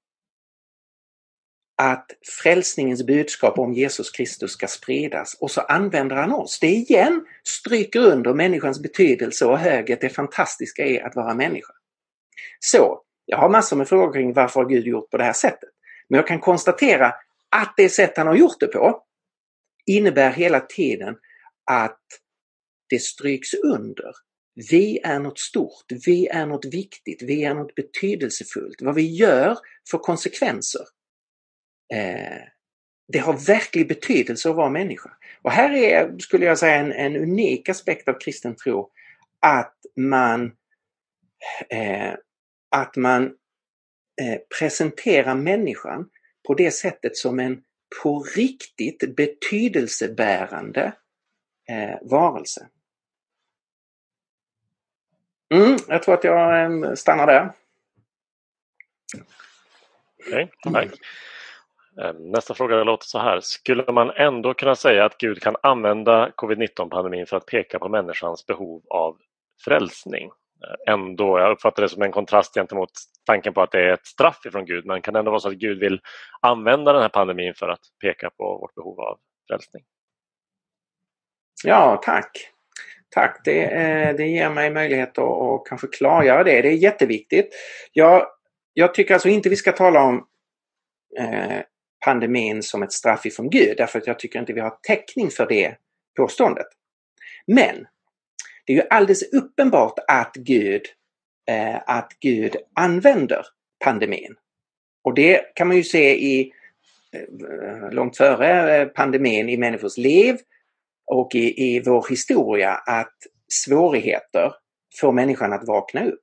att 1.77 2.11
frälsningens 2.41 3.03
budskap 3.03 3.59
om 3.59 3.73
Jesus 3.73 4.11
Kristus 4.11 4.51
ska 4.51 4.67
spridas 4.67 5.37
och 5.39 5.51
så 5.51 5.61
använder 5.61 6.15
han 6.15 6.31
oss. 6.31 6.59
Det 6.59 6.67
igen 6.67 7.25
stryker 7.43 7.99
under 7.99 8.33
människans 8.33 8.81
betydelse 8.81 9.45
och 9.45 9.59
höghet, 9.59 10.01
det 10.01 10.09
fantastiska 10.09 10.85
är 10.85 11.05
att 11.05 11.15
vara 11.15 11.33
människa. 11.33 11.73
Så, 12.59 13.01
jag 13.25 13.37
har 13.37 13.49
massor 13.49 13.77
med 13.77 13.87
frågor 13.87 14.13
kring 14.13 14.33
varför 14.33 14.59
har 14.59 14.69
Gud 14.69 14.87
gjort 14.87 15.09
på 15.09 15.17
det 15.17 15.23
här 15.23 15.33
sättet. 15.33 15.69
Men 16.09 16.17
jag 16.17 16.27
kan 16.27 16.39
konstatera 16.39 17.13
att 17.55 17.73
det 17.77 17.89
sätt 17.89 18.17
han 18.17 18.27
har 18.27 18.35
gjort 18.35 18.59
det 18.59 18.67
på 18.67 19.03
innebär 19.85 20.31
hela 20.31 20.59
tiden 20.59 21.15
att 21.71 22.01
det 22.89 22.99
stryks 22.99 23.53
under. 23.53 24.11
Vi 24.69 24.99
är 25.03 25.19
något 25.19 25.39
stort, 25.39 25.85
vi 26.05 26.27
är 26.27 26.45
något 26.45 26.65
viktigt, 26.65 27.21
vi 27.21 27.43
är 27.43 27.53
något 27.53 27.75
betydelsefullt. 27.75 28.81
Vad 28.81 28.95
vi 28.95 29.15
gör 29.15 29.57
får 29.91 29.99
konsekvenser 29.99 30.81
eh, 31.93 32.41
det 33.07 33.19
har 33.19 33.47
verklig 33.47 33.87
betydelse 33.87 34.49
att 34.49 34.55
vara 34.55 34.69
människa. 34.69 35.11
Och 35.41 35.51
här 35.51 35.73
är, 35.73 36.17
skulle 36.19 36.45
jag 36.45 36.57
säga, 36.57 36.75
en, 36.75 36.91
en 36.91 37.15
unik 37.15 37.69
aspekt 37.69 38.07
av 38.07 38.19
kristen 38.19 38.55
tro 38.55 38.89
att 39.39 39.75
man 39.95 40.51
eh, 41.69 42.13
att 42.69 42.95
man 42.95 43.23
eh, 44.21 44.39
presenterar 44.59 45.35
människan 45.35 46.09
på 46.47 46.53
det 46.53 46.71
sättet 46.71 47.17
som 47.17 47.39
en 47.39 47.63
på 48.01 48.23
riktigt 48.35 49.15
betydelsebärande 49.15 50.93
eh, 51.69 52.09
varelse. 52.09 52.67
Mm, 55.53 55.77
jag 55.87 56.03
tror 56.03 56.13
att 56.15 56.23
jag 56.23 56.63
eh, 56.63 56.93
stannar 56.93 57.27
där. 57.27 57.53
Okej, 60.27 60.51
okay, 60.65 60.89
ehm, 62.01 62.31
Nästa 62.31 62.53
fråga 62.53 62.83
låter 62.83 63.05
så 63.05 63.19
här. 63.19 63.39
Skulle 63.39 63.91
man 63.91 64.11
ändå 64.11 64.53
kunna 64.53 64.75
säga 64.75 65.05
att 65.05 65.17
Gud 65.17 65.41
kan 65.41 65.55
använda 65.63 66.31
covid-19-pandemin 66.35 67.25
för 67.25 67.37
att 67.37 67.45
peka 67.45 67.79
på 67.79 67.89
människans 67.89 68.45
behov 68.45 68.83
av 68.89 69.17
frälsning? 69.65 70.31
Eh, 70.63 70.93
ändå, 70.93 71.39
jag 71.39 71.51
uppfattar 71.51 71.83
det 71.83 71.89
som 71.89 72.01
en 72.01 72.11
kontrast 72.11 72.53
gentemot 72.53 72.89
tanken 73.25 73.53
på 73.53 73.61
att 73.61 73.71
det 73.71 73.79
är 73.79 73.93
ett 73.93 74.05
straff 74.05 74.45
ifrån 74.45 74.65
Gud, 74.65 74.85
men 74.85 75.01
kan 75.01 75.13
det 75.13 75.19
ändå 75.19 75.31
vara 75.31 75.39
så 75.39 75.49
att 75.49 75.55
Gud 75.55 75.79
vill 75.79 75.99
använda 76.41 76.93
den 76.93 77.01
här 77.01 77.09
pandemin 77.09 77.53
för 77.53 77.69
att 77.69 77.81
peka 78.01 78.29
på 78.29 78.57
vårt 78.57 78.75
behov 78.75 78.99
av 78.99 79.17
frälsning? 79.47 79.83
Ja, 81.63 82.01
tack. 82.03 82.51
Tack, 83.09 83.41
det, 83.43 83.63
eh, 83.63 84.15
det 84.15 84.27
ger 84.27 84.49
mig 84.49 84.71
möjlighet 84.71 85.17
att, 85.17 85.23
att 85.23 85.65
kanske 85.65 85.87
klargöra 85.87 86.43
det. 86.43 86.61
Det 86.61 86.67
är 86.67 86.73
jätteviktigt. 86.73 87.49
Jag, 87.93 88.27
jag 88.73 88.93
tycker 88.93 89.13
alltså 89.13 89.29
inte 89.29 89.49
vi 89.49 89.55
ska 89.55 89.71
tala 89.71 90.03
om 90.03 90.27
eh, 91.19 91.59
pandemin 92.05 92.63
som 92.63 92.83
ett 92.83 92.91
straff 92.91 93.25
ifrån 93.25 93.49
Gud, 93.49 93.77
därför 93.77 93.99
att 93.99 94.07
jag 94.07 94.19
tycker 94.19 94.39
inte 94.39 94.53
vi 94.53 94.59
har 94.59 94.77
täckning 94.87 95.29
för 95.29 95.45
det 95.45 95.75
påståendet. 96.17 96.67
Men 97.47 97.85
det 98.65 98.73
är 98.73 98.77
ju 98.77 98.83
alldeles 98.89 99.33
uppenbart 99.33 99.99
att 100.07 100.35
Gud, 100.35 100.81
eh, 101.49 101.75
att 101.85 102.11
Gud 102.19 102.55
använder 102.75 103.45
pandemin. 103.83 104.35
Och 105.03 105.13
det 105.13 105.55
kan 105.55 105.67
man 105.67 105.77
ju 105.77 105.83
se 105.83 106.15
i 106.15 106.53
eh, 107.11 107.91
långt 107.91 108.17
före 108.17 108.77
eh, 108.77 108.87
pandemin 108.87 109.49
i 109.49 109.57
människors 109.57 109.97
liv 109.97 110.37
och 111.05 111.35
i, 111.35 111.75
i 111.75 111.79
vår 111.79 112.05
historia 112.09 112.71
att 112.71 113.15
svårigheter 113.47 114.53
får 114.99 115.11
människan 115.11 115.53
att 115.53 115.67
vakna 115.67 116.05
upp. 116.05 116.21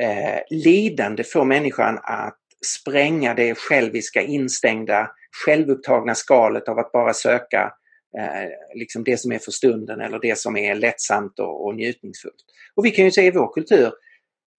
Eh, 0.00 0.40
lidande 0.50 1.24
får 1.24 1.44
människan 1.44 1.98
att 2.02 2.38
spränga 2.66 3.34
det 3.34 3.54
själviska, 3.54 4.22
instängda, 4.22 5.10
självupptagna 5.44 6.14
skalet 6.14 6.68
av 6.68 6.78
att 6.78 6.92
bara 6.92 7.14
söka 7.14 7.72
Eh, 8.18 8.48
liksom 8.74 9.04
det 9.04 9.16
som 9.16 9.32
är 9.32 9.38
för 9.38 9.50
stunden 9.50 10.00
eller 10.00 10.18
det 10.18 10.38
som 10.38 10.56
är 10.56 10.74
lättsamt 10.74 11.38
och, 11.38 11.66
och 11.66 11.74
njutningsfullt. 11.74 12.44
Och 12.74 12.84
vi 12.84 12.90
kan 12.90 13.04
ju 13.04 13.10
se 13.10 13.26
i 13.26 13.30
vår 13.30 13.52
kultur 13.52 13.92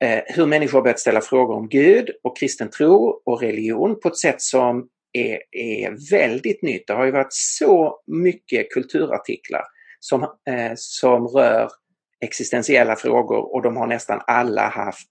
eh, 0.04 0.20
hur 0.26 0.46
människor 0.46 0.78
har 0.78 0.84
börjat 0.84 1.00
ställa 1.00 1.22
frågor 1.22 1.56
om 1.56 1.70
Gud 1.70 2.10
och 2.24 2.38
kristen 2.38 2.70
tro 2.70 3.22
och 3.26 3.42
religion 3.42 4.00
på 4.00 4.08
ett 4.08 4.18
sätt 4.18 4.42
som 4.42 4.88
är, 5.14 5.40
är 5.52 6.12
väldigt 6.12 6.62
nytt. 6.62 6.88
Det 6.88 6.94
har 6.94 7.06
ju 7.06 7.12
varit 7.12 7.34
så 7.34 8.02
mycket 8.08 8.72
kulturartiklar 8.72 9.64
som, 10.00 10.24
eh, 10.24 10.72
som 10.76 11.28
rör 11.28 11.70
existentiella 12.20 12.96
frågor 12.96 13.54
och 13.56 13.62
de 13.62 13.78
har 13.78 13.88
nästan 13.88 14.22
alla 14.28 14.70
haft 14.70 15.10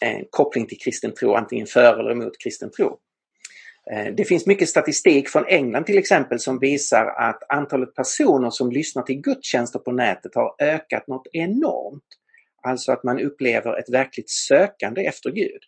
en 0.00 0.24
koppling 0.30 0.66
till 0.66 0.78
kristen 0.78 1.14
tro, 1.14 1.34
antingen 1.34 1.66
för 1.66 2.00
eller 2.00 2.10
emot 2.10 2.42
kristen 2.42 2.70
tro. 2.70 2.98
Eh, 3.92 4.14
det 4.14 4.24
finns 4.24 4.46
mycket 4.46 4.68
statistik 4.68 5.28
från 5.28 5.46
England 5.46 5.84
till 5.84 5.98
exempel 5.98 6.38
som 6.38 6.58
visar 6.58 7.06
att 7.06 7.52
antalet 7.52 7.94
personer 7.94 8.50
som 8.50 8.70
lyssnar 8.70 9.02
till 9.02 9.20
gudstjänster 9.20 9.78
på 9.78 9.92
nätet 9.92 10.34
har 10.34 10.54
ökat 10.58 11.06
något 11.06 11.26
enormt. 11.32 12.04
Alltså 12.62 12.92
att 12.92 13.04
man 13.04 13.20
upplever 13.20 13.78
ett 13.78 13.90
verkligt 13.90 14.30
sökande 14.30 15.06
efter 15.06 15.30
Gud. 15.30 15.60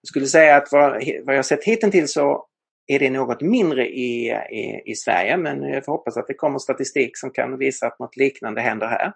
Jag 0.00 0.08
skulle 0.08 0.26
säga 0.26 0.56
att 0.56 0.68
vad, 0.72 1.04
vad 1.24 1.36
jag 1.36 1.44
sett 1.44 1.64
hittills 1.64 2.12
så 2.12 2.46
är 2.86 2.98
det 2.98 3.10
något 3.10 3.40
mindre 3.40 3.88
i, 3.88 4.30
i, 4.50 4.82
i 4.86 4.94
Sverige 4.94 5.36
men 5.36 5.62
jag 5.62 5.84
får 5.84 5.92
hoppas 5.92 6.16
att 6.16 6.26
det 6.26 6.34
kommer 6.34 6.58
statistik 6.58 7.18
som 7.18 7.30
kan 7.30 7.58
visa 7.58 7.86
att 7.86 7.98
något 7.98 8.16
liknande 8.16 8.60
händer 8.60 8.86
här. 8.86 9.12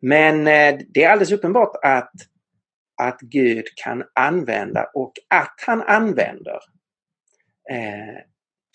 Men 0.00 0.46
eh, 0.46 0.80
det 0.94 1.04
är 1.04 1.10
alldeles 1.10 1.32
uppenbart 1.32 1.76
att, 1.82 2.12
att 3.02 3.20
Gud 3.20 3.64
kan 3.84 4.04
använda 4.14 4.90
och 4.94 5.12
att 5.28 5.54
han 5.66 5.82
använder 5.82 6.58
eh, 7.70 8.22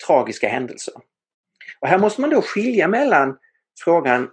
tragiska 0.06 0.48
händelser. 0.48 0.94
Och 1.80 1.88
här 1.88 1.98
måste 1.98 2.20
man 2.20 2.30
då 2.30 2.42
skilja 2.42 2.88
mellan 2.88 3.38
frågan, 3.84 4.30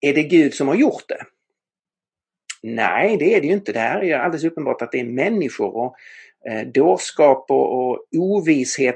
är 0.00 0.14
det 0.14 0.22
Gud 0.22 0.54
som 0.54 0.68
har 0.68 0.74
gjort 0.74 1.08
det? 1.08 1.24
Nej, 2.62 3.16
det 3.16 3.34
är 3.34 3.40
det 3.40 3.46
ju 3.46 3.52
inte. 3.52 3.72
Det 3.72 3.80
här 3.80 4.04
är 4.04 4.18
alldeles 4.18 4.44
uppenbart 4.44 4.82
att 4.82 4.92
det 4.92 5.00
är 5.00 5.04
människor 5.04 5.76
och 5.76 5.96
eh, 6.50 6.66
dårskap 6.66 7.50
och, 7.50 7.90
och 7.90 8.06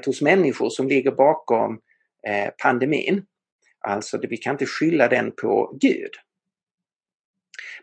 hos 0.05 0.21
människor 0.21 0.69
som 0.69 0.87
ligger 0.87 1.11
bakom 1.11 1.79
eh, 2.27 2.49
pandemin. 2.61 3.25
Alltså, 3.79 4.19
vi 4.29 4.37
kan 4.37 4.53
inte 4.53 4.65
skylla 4.65 5.07
den 5.07 5.31
på 5.31 5.77
Gud. 5.81 6.11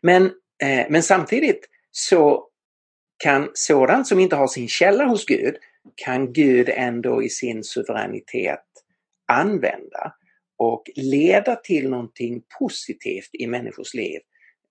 Men, 0.02 0.24
eh, 0.62 0.86
men 0.88 1.02
samtidigt 1.02 1.68
så 1.90 2.48
kan 3.24 3.50
sådant 3.54 4.06
som 4.06 4.18
inte 4.18 4.36
har 4.36 4.46
sin 4.46 4.68
källa 4.68 5.04
hos 5.04 5.24
Gud 5.24 5.56
kan 5.95 6.32
Gud 6.32 6.68
ändå 6.68 7.22
i 7.22 7.28
sin 7.28 7.64
suveränitet 7.64 8.64
använda 9.32 10.14
och 10.59 10.82
leda 10.97 11.57
till 11.57 11.91
någonting 11.91 12.43
positivt 12.59 13.30
i 13.32 13.47
människors 13.47 13.95
liv. 13.95 14.20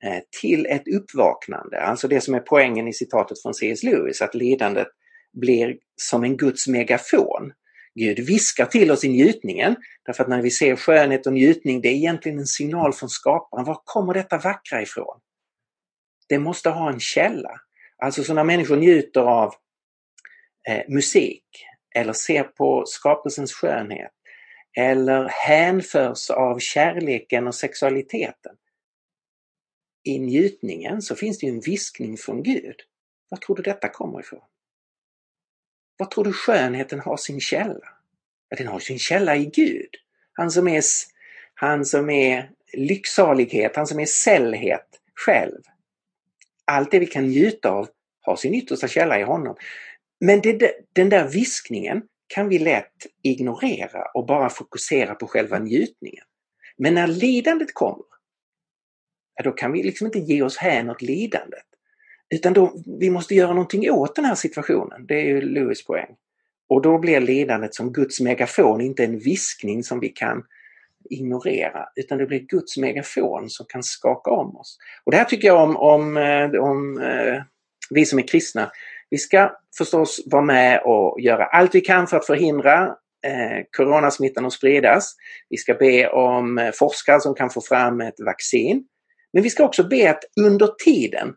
Eh, 0.04 0.20
till 0.42 0.66
ett 0.66 0.88
uppvaknande, 0.88 1.82
alltså 1.82 2.08
det 2.08 2.22
som 2.22 2.34
är 2.34 2.40
poängen 2.40 2.88
i 2.88 2.94
citatet 2.94 3.42
från 3.42 3.54
C.S. 3.54 3.84
Lewis, 3.84 4.22
att 4.22 4.36
lidandet 4.36 4.88
blir 5.34 5.78
som 5.96 6.24
en 6.24 6.38
Guds 6.38 6.68
megafon. 6.68 7.54
Gud 7.96 8.20
viskar 8.20 8.66
till 8.66 8.92
oss 8.92 9.04
i 9.04 9.10
njutningen, 9.10 9.76
därför 10.06 10.24
att 10.24 10.30
när 10.30 10.42
vi 10.42 10.52
ser 10.52 10.76
skönhet 10.76 11.28
och 11.28 11.34
njutning, 11.34 11.82
det 11.82 11.88
är 11.88 11.94
egentligen 11.94 12.40
en 12.40 12.46
signal 12.46 12.94
från 12.94 13.10
skaparen. 13.10 13.66
Var 13.66 13.82
kommer 13.84 14.14
detta 14.14 14.38
vackra 14.38 14.82
ifrån? 14.82 15.20
Det 16.30 16.40
måste 16.40 16.70
ha 16.70 16.92
en 16.94 17.00
källa. 17.00 17.52
Alltså 18.04 18.24
så 18.24 18.34
när 18.34 18.44
människor 18.44 18.78
njuter 18.78 19.22
av 19.22 19.54
eh, 20.68 20.84
musik 20.88 21.66
eller 21.96 22.14
ser 22.14 22.44
på 22.44 22.84
skapelsens 22.88 23.54
skönhet 23.54 24.12
eller 24.78 25.28
hänförs 25.28 26.30
av 26.30 26.60
kärleken 26.60 27.48
och 27.48 27.56
sexualiteten. 27.56 28.56
I 30.04 30.20
njutningen 30.20 31.02
så 31.02 31.16
finns 31.16 31.40
det 31.40 31.48
en 31.48 31.60
viskning 31.60 32.18
från 32.18 32.44
Gud. 32.44 32.76
Var 33.30 33.38
tror 33.38 33.56
du 33.56 33.62
detta 33.62 33.90
kommer 33.90 34.20
ifrån? 34.20 34.42
Var 35.98 36.06
tror 36.06 36.24
du 36.24 36.34
skönheten 36.34 37.00
har 37.00 37.18
sin 37.18 37.40
källa? 37.40 37.88
Ja, 38.50 38.58
den 38.58 38.68
har 38.68 38.80
sin 38.80 39.00
källa 39.00 39.36
i 39.36 39.46
Gud. 39.46 39.90
Han 40.34 40.52
som 40.52 40.68
är, 40.68 40.84
han 41.54 41.86
som 41.86 42.10
är 42.10 42.52
lycksalighet, 42.74 43.76
han 43.76 43.88
som 43.88 44.00
är 44.00 44.06
sällhet 44.06 44.88
själv. 45.16 45.62
Allt 46.66 46.92
det 46.92 47.00
vi 47.00 47.06
kan 47.06 47.28
njuta 47.28 47.70
av 47.70 47.90
har 48.22 48.36
sin 48.36 48.54
yttersta 48.54 48.88
källa 48.88 49.20
i 49.20 49.24
honom. 49.24 49.56
Men 50.20 50.42
det, 50.42 50.72
den 50.94 51.10
där 51.10 51.28
viskningen 51.28 52.02
kan 52.28 52.50
vi 52.50 52.60
lätt 52.60 53.06
ignorera 53.24 54.04
och 54.14 54.26
bara 54.26 54.50
fokusera 54.50 55.16
på 55.16 55.28
själva 55.28 55.60
njutningen. 55.60 56.24
Men 56.78 56.94
när 56.94 57.08
lidandet 57.08 57.74
kommer, 57.74 58.06
då 59.44 59.52
kan 59.52 59.72
vi 59.72 59.84
liksom 59.84 60.08
inte 60.08 60.20
ge 60.20 60.42
oss 60.42 60.58
hän 60.58 60.90
åt 60.90 61.02
lidandet. 61.02 61.64
Utan 62.30 62.54
då, 62.54 62.84
vi 63.00 63.10
måste 63.10 63.36
göra 63.36 63.54
någonting 63.54 63.92
åt 63.92 64.16
den 64.16 64.26
här 64.26 64.36
situationen. 64.36 65.06
Det 65.08 65.16
är 65.16 65.26
ju 65.26 65.42
Lewis 65.42 65.86
poäng. 65.86 66.16
Och 66.70 66.82
då 66.82 67.00
blir 67.00 67.20
lidandet 67.20 67.76
som 67.76 67.94
Guds 67.94 68.20
megafon, 68.20 68.82
inte 68.82 69.04
en 69.04 69.20
viskning 69.20 69.84
som 69.84 70.00
vi 70.00 70.10
kan 70.10 70.44
ignorera, 71.10 71.90
utan 71.96 72.18
det 72.18 72.26
blir 72.26 72.40
Guds 72.40 72.78
megafon 72.78 73.50
som 73.50 73.66
kan 73.70 73.84
skaka 73.84 74.32
om 74.32 74.58
oss. 74.58 74.78
Och 75.04 75.12
det 75.12 75.18
här 75.18 75.26
tycker 75.26 75.48
jag 75.48 75.64
om, 75.64 75.78
om, 75.78 76.18
eh, 76.18 76.50
om 76.52 77.02
eh, 77.02 77.42
vi 77.90 78.06
som 78.06 78.20
är 78.20 78.28
kristna 78.28 78.72
vi 79.10 79.18
ska 79.18 79.52
förstås 79.78 80.22
vara 80.26 80.42
med 80.42 80.82
och 80.86 81.22
göra 81.22 81.46
allt 81.46 81.76
vi 81.76 81.82
kan 81.82 82.08
för 82.08 82.18
att 82.18 82.26
förhindra 82.26 82.88
eh, 83.26 83.64
coronasmittan 83.78 84.46
att 84.46 84.54
spridas. 84.54 85.16
Vi 85.50 85.58
ska 85.58 85.74
be 85.74 86.10
om 86.10 86.58
eh, 86.58 86.72
forskare 86.72 87.22
som 87.22 87.36
kan 87.36 87.50
få 87.50 87.62
fram 87.62 88.02
ett 88.02 88.20
vaccin. 88.26 88.88
Men 89.34 89.44
vi 89.44 89.50
ska 89.50 89.66
också 89.66 89.88
be 89.88 90.10
att 90.12 90.24
under 90.40 90.68
tiden 90.68 91.36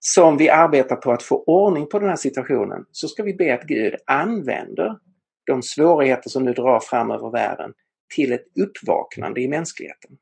som 0.00 0.36
vi 0.36 0.48
arbetar 0.48 0.96
på 0.96 1.12
att 1.12 1.22
få 1.22 1.44
ordning 1.44 1.86
på 1.86 1.98
den 1.98 2.08
här 2.08 2.16
situationen 2.16 2.84
så 2.92 3.08
ska 3.08 3.22
vi 3.22 3.34
be 3.34 3.54
att 3.54 3.62
Gud 3.62 3.94
använder 4.06 4.98
de 5.46 5.62
svårigheter 5.62 6.30
som 6.30 6.44
nu 6.44 6.52
drar 6.52 6.80
fram 6.80 7.10
över 7.10 7.30
världen 7.30 7.72
till 8.14 8.32
ett 8.32 8.44
uppvaknande 8.60 9.40
i 9.40 9.48
mänskligheten. 9.48 10.18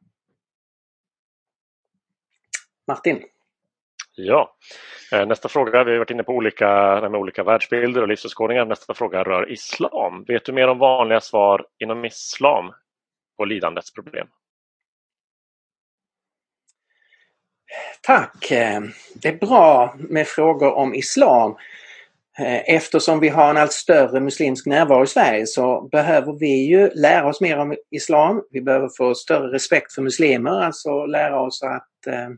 Martin? 2.88 3.22
Ja, 4.18 4.56
eh, 5.12 5.26
nästa 5.26 5.48
fråga. 5.48 5.84
Vi 5.84 5.90
har 5.90 5.98
varit 5.98 6.10
inne 6.10 6.22
på 6.22 6.32
olika, 6.32 6.66
med 7.00 7.20
olika 7.20 7.44
världsbilder 7.44 8.02
och 8.02 8.08
livsåskådningar. 8.08 8.64
Nästa 8.64 8.94
fråga 8.94 9.22
rör 9.22 9.52
islam. 9.52 10.24
Vet 10.28 10.44
du 10.44 10.52
mer 10.52 10.68
om 10.68 10.78
vanliga 10.78 11.20
svar 11.20 11.66
inom 11.78 12.04
islam 12.04 12.72
på 13.36 13.44
lidandets 13.44 13.92
problem? 13.92 14.26
Tack! 18.02 18.50
Eh, 18.50 18.80
det 19.14 19.28
är 19.28 19.38
bra 19.38 19.94
med 19.98 20.26
frågor 20.26 20.72
om 20.72 20.94
islam. 20.94 21.56
Eh, 22.38 22.74
eftersom 22.74 23.20
vi 23.20 23.28
har 23.28 23.50
en 23.50 23.56
allt 23.56 23.72
större 23.72 24.20
muslimsk 24.20 24.66
närvaro 24.66 25.04
i 25.04 25.06
Sverige 25.06 25.46
så 25.46 25.88
behöver 25.92 26.32
vi 26.32 26.66
ju 26.66 26.90
lära 26.94 27.28
oss 27.28 27.40
mer 27.40 27.58
om 27.58 27.76
islam. 27.90 28.42
Vi 28.50 28.62
behöver 28.62 28.88
få 28.96 29.14
större 29.14 29.52
respekt 29.52 29.92
för 29.92 30.02
muslimer, 30.02 30.62
alltså 30.62 31.06
lära 31.06 31.40
oss 31.40 31.62
att, 31.62 32.06
eh, 32.06 32.28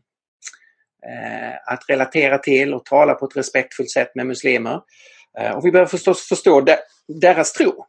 Eh, 1.06 1.72
att 1.72 1.84
relatera 1.88 2.38
till 2.38 2.74
och 2.74 2.84
tala 2.84 3.14
på 3.14 3.26
ett 3.26 3.36
respektfullt 3.36 3.90
sätt 3.90 4.14
med 4.14 4.26
muslimer. 4.26 4.80
Eh, 5.38 5.56
och 5.56 5.66
vi 5.66 5.70
behöver 5.70 5.90
förstås 5.90 6.28
förstå 6.28 6.66
deras 7.08 7.52
tro. 7.52 7.84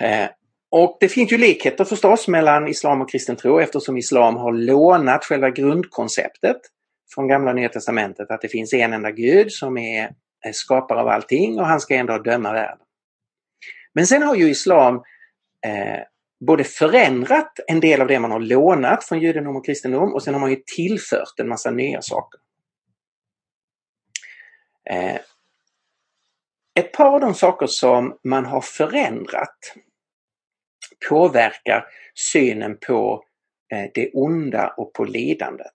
Eh, 0.00 0.28
och 0.70 0.96
det 1.00 1.08
finns 1.08 1.32
ju 1.32 1.38
likheter 1.38 1.84
förstås 1.84 2.28
mellan 2.28 2.68
islam 2.68 3.00
och 3.00 3.10
kristen 3.10 3.36
tro 3.36 3.58
eftersom 3.58 3.96
islam 3.96 4.36
har 4.36 4.52
lånat 4.52 5.24
själva 5.24 5.50
grundkonceptet 5.50 6.60
från 7.14 7.28
gamla 7.28 7.52
nya 7.52 7.68
testamentet 7.68 8.30
att 8.30 8.40
det 8.40 8.48
finns 8.48 8.72
en 8.72 8.92
enda 8.92 9.10
gud 9.10 9.52
som 9.52 9.78
är 9.78 10.10
skapare 10.52 11.00
av 11.00 11.08
allting 11.08 11.60
och 11.60 11.66
han 11.66 11.80
ska 11.80 11.94
ändå 11.94 12.18
döma 12.18 12.52
världen. 12.52 12.86
Men 13.94 14.06
sen 14.06 14.22
har 14.22 14.34
ju 14.34 14.50
islam 14.50 14.94
eh, 15.66 16.00
både 16.40 16.64
förändrat 16.64 17.60
en 17.66 17.80
del 17.80 18.00
av 18.00 18.06
det 18.06 18.18
man 18.18 18.30
har 18.30 18.40
lånat 18.40 19.04
från 19.04 19.20
judendom 19.20 19.56
och 19.56 19.66
kristendom 19.66 20.14
och 20.14 20.22
sen 20.22 20.34
har 20.34 20.40
man 20.40 20.50
ju 20.50 20.62
tillfört 20.76 21.40
en 21.40 21.48
massa 21.48 21.70
nya 21.70 22.02
saker. 22.02 22.40
Eh, 24.90 25.20
ett 26.74 26.92
par 26.92 27.14
av 27.14 27.20
de 27.20 27.34
saker 27.34 27.66
som 27.66 28.18
man 28.24 28.44
har 28.44 28.60
förändrat 28.60 29.74
påverkar 31.08 31.86
synen 32.14 32.78
på 32.86 33.24
eh, 33.72 33.90
det 33.94 34.10
onda 34.12 34.74
och 34.76 34.92
på 34.92 35.04
lidandet. 35.04 35.74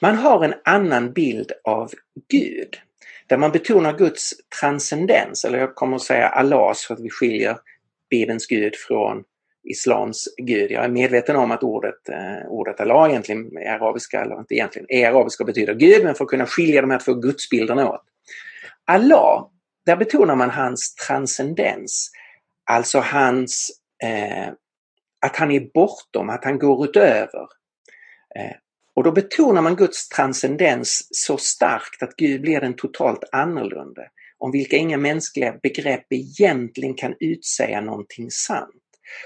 Man 0.00 0.16
har 0.16 0.44
en 0.44 0.54
annan 0.64 1.12
bild 1.12 1.52
av 1.64 1.92
Gud 2.28 2.80
där 3.26 3.36
man 3.36 3.52
betonar 3.52 3.98
Guds 3.98 4.34
transcendens, 4.60 5.44
eller 5.44 5.58
jag 5.58 5.74
kommer 5.74 5.96
att 5.96 6.02
säga 6.02 6.28
Allahs 6.28 6.86
för 6.86 6.94
att 6.94 7.00
vi 7.00 7.10
skiljer 7.10 7.58
Bibelns 8.10 8.46
Gud 8.46 8.76
från 8.76 9.24
Islams 9.64 10.28
Gud. 10.36 10.70
Jag 10.70 10.84
är 10.84 10.88
medveten 10.88 11.36
om 11.36 11.50
att 11.50 11.62
ordet, 11.62 12.08
eh, 12.08 12.46
ordet 12.48 12.80
Allah 12.80 13.10
egentligen 13.10 13.56
är 13.56 13.70
arabiska, 13.70 14.20
eller 14.20 14.38
inte 14.38 14.54
egentligen, 14.54 14.86
är 14.88 15.08
arabiska 15.08 15.42
och 15.42 15.46
betyder 15.46 15.74
Gud, 15.74 16.04
men 16.04 16.14
för 16.14 16.24
att 16.24 16.30
kunna 16.30 16.46
skilja 16.46 16.80
de 16.80 16.90
här 16.90 16.98
två 16.98 17.14
gudsbilderna 17.14 17.90
åt. 17.90 18.04
Allah, 18.84 19.48
där 19.86 19.96
betonar 19.96 20.36
man 20.36 20.50
hans 20.50 20.94
transcendens, 20.94 22.10
alltså 22.64 22.98
hans 22.98 23.70
eh, 24.02 24.48
att 25.20 25.36
han 25.36 25.50
är 25.50 25.70
bortom, 25.74 26.30
att 26.30 26.44
han 26.44 26.58
går 26.58 26.84
utöver. 26.84 27.48
Eh, 28.36 28.56
och 28.94 29.04
då 29.04 29.12
betonar 29.12 29.62
man 29.62 29.76
Guds 29.76 30.08
transcendens 30.08 31.08
så 31.10 31.36
starkt 31.36 32.02
att 32.02 32.16
Gud 32.16 32.40
blir 32.40 32.60
den 32.60 32.74
totalt 32.74 33.24
annorlunda, 33.32 34.02
om 34.38 34.50
vilka 34.50 34.76
inga 34.76 34.96
mänskliga 34.96 35.58
begrepp 35.62 36.12
egentligen 36.12 36.94
kan 36.94 37.14
utsäga 37.20 37.80
någonting 37.80 38.30
sant. 38.30 38.82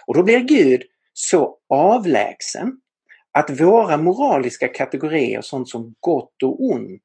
Och 0.06 0.14
då 0.14 0.22
blir 0.22 0.40
Gud 0.40 0.82
så 1.12 1.58
avlägsen 1.68 2.80
att 3.32 3.60
våra 3.60 3.96
moraliska 3.96 4.68
kategorier, 4.68 5.40
sånt 5.40 5.68
som 5.68 5.94
gott 6.00 6.42
och 6.42 6.64
ont, 6.64 7.02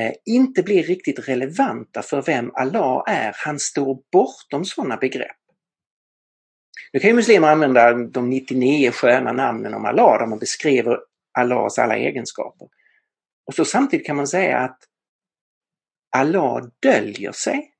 eh, 0.00 0.12
inte 0.24 0.62
blir 0.62 0.82
riktigt 0.82 1.28
relevanta 1.28 2.02
för 2.02 2.22
vem 2.22 2.50
Allah 2.54 3.02
är. 3.06 3.32
Han 3.36 3.58
står 3.58 3.98
bortom 4.12 4.64
sådana 4.64 4.96
begrepp. 4.96 5.36
Nu 6.92 7.00
kan 7.00 7.10
ju 7.10 7.16
muslimer 7.16 7.48
använda 7.48 7.94
de 7.94 8.30
99 8.30 8.90
sköna 8.90 9.32
namnen 9.32 9.74
om 9.74 9.84
Allah 9.84 10.18
där 10.18 10.26
man 10.26 10.38
beskriver 10.38 10.98
Allahs 11.38 11.78
alla 11.78 11.96
egenskaper. 11.96 12.68
Och 13.46 13.54
så 13.54 13.64
samtidigt 13.64 14.06
kan 14.06 14.16
man 14.16 14.26
säga 14.26 14.58
att 14.58 14.78
Allah 16.10 16.62
döljer 16.80 17.32
sig 17.32 17.72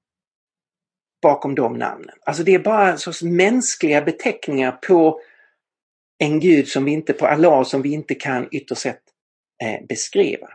bakom 1.22 1.54
de 1.54 1.78
namnen. 1.78 2.16
Alltså 2.26 2.42
det 2.42 2.54
är 2.54 2.58
bara 2.58 2.90
en 2.90 2.98
sorts 2.98 3.22
mänskliga 3.22 4.02
beteckningar 4.02 4.72
på 4.72 5.20
en 6.18 6.40
gud 6.40 6.68
som 6.68 6.84
vi 6.84 6.92
inte, 6.92 7.12
på 7.12 7.26
Allah 7.26 7.62
som 7.62 7.82
vi 7.82 7.92
inte 7.92 8.14
kan 8.14 8.48
ytterst 8.50 8.80
sett 8.80 9.02
eh, 9.62 9.86
beskriva. 9.88 10.48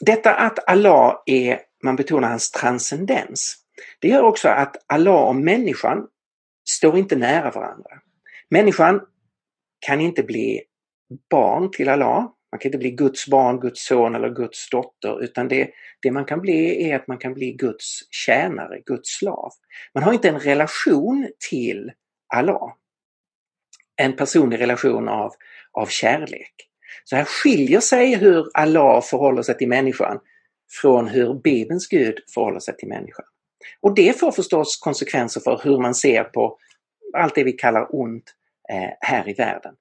Detta 0.00 0.34
att 0.34 0.68
Allah 0.68 1.22
är, 1.26 1.60
man 1.82 1.96
betonar 1.96 2.28
hans 2.28 2.50
transcendens, 2.50 3.56
det 4.00 4.08
gör 4.08 4.22
också 4.22 4.48
att 4.48 4.76
Allah 4.86 5.22
och 5.22 5.36
människan 5.36 6.06
står 6.68 6.98
inte 6.98 7.16
nära 7.16 7.50
varandra. 7.50 7.90
Människan 8.50 9.00
kan 9.78 10.00
inte 10.00 10.22
bli 10.22 10.62
barn 11.30 11.70
till 11.70 11.88
Allah. 11.88 12.32
Man 12.52 12.58
kan 12.58 12.68
inte 12.68 12.78
bli 12.78 12.90
Guds 12.90 13.26
barn, 13.26 13.60
Guds 13.60 13.86
son 13.86 14.14
eller 14.14 14.30
Guds 14.30 14.70
dotter 14.70 15.24
utan 15.24 15.48
det, 15.48 15.70
det 16.02 16.10
man 16.10 16.24
kan 16.24 16.40
bli 16.40 16.90
är 16.90 16.96
att 16.96 17.08
man 17.08 17.18
kan 17.18 17.34
bli 17.34 17.52
Guds 17.52 18.00
tjänare, 18.10 18.80
Guds 18.86 19.18
slav. 19.18 19.52
Man 19.94 20.02
har 20.02 20.12
inte 20.12 20.28
en 20.28 20.40
relation 20.40 21.28
till 21.50 21.92
Allah. 22.34 22.72
En 23.96 24.16
personlig 24.16 24.60
relation 24.60 25.08
av, 25.08 25.32
av 25.72 25.86
kärlek. 25.86 26.54
Så 27.04 27.16
här 27.16 27.24
skiljer 27.24 27.80
sig 27.80 28.14
hur 28.14 28.50
Allah 28.54 29.02
förhåller 29.02 29.42
sig 29.42 29.58
till 29.58 29.68
människan 29.68 30.18
från 30.70 31.08
hur 31.08 31.34
Bibelns 31.34 31.88
Gud 31.88 32.18
förhåller 32.34 32.60
sig 32.60 32.76
till 32.76 32.88
människan. 32.88 33.24
Och 33.80 33.94
det 33.94 34.20
får 34.20 34.32
förstås 34.32 34.76
konsekvenser 34.76 35.40
för 35.40 35.60
hur 35.64 35.78
man 35.78 35.94
ser 35.94 36.24
på 36.24 36.58
allt 37.14 37.34
det 37.34 37.44
vi 37.44 37.52
kallar 37.52 37.94
ont 37.94 38.34
eh, 38.68 38.90
här 39.00 39.28
i 39.28 39.32
världen. 39.32 39.74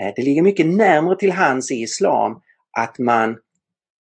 Eh, 0.00 0.12
det 0.16 0.22
ligger 0.22 0.42
mycket 0.42 0.66
närmare 0.66 1.16
till 1.16 1.32
hands 1.32 1.70
i 1.70 1.74
islam 1.74 2.40
att 2.78 2.98
man 2.98 3.30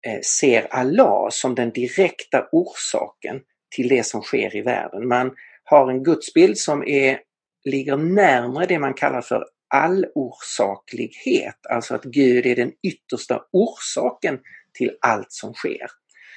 eh, 0.08 0.20
ser 0.22 0.68
Allah 0.74 1.30
som 1.30 1.56
den 1.56 1.72
direkta 1.72 2.48
orsaken 2.52 3.42
till 3.76 3.88
det 3.88 4.04
som 4.06 4.22
sker 4.22 4.56
i 4.56 4.62
världen. 4.62 5.08
Man 5.08 5.36
har 5.64 5.90
en 5.90 6.04
gudsbild 6.04 6.58
som 6.58 6.88
är, 6.88 7.20
ligger 7.66 7.98
närmare 7.98 8.66
det 8.66 8.80
man 8.80 8.94
kallar 8.94 9.22
för 9.22 9.46
allorsaklighet, 9.68 11.66
alltså 11.70 11.96
att 11.96 12.04
Gud 12.04 12.46
är 12.46 12.56
den 12.56 12.72
yttersta 12.84 13.42
orsaken 13.52 14.40
till 14.74 14.98
allt 15.02 15.32
som 15.32 15.54
sker. 15.54 15.88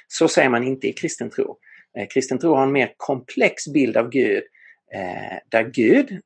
Så 0.07 0.27
säger 0.27 0.49
man 0.49 0.63
inte 0.63 0.87
i 0.87 0.93
kristen 0.93 1.29
tro. 1.29 1.57
Eh, 1.97 2.07
kristen 2.07 2.39
tro 2.39 2.55
har 2.55 2.63
en 2.63 2.71
mer 2.71 2.93
komplex 2.97 3.67
bild 3.67 3.97
av 3.97 4.09
Gud 4.09 4.43
där 5.51 5.63
Gud 5.63 6.21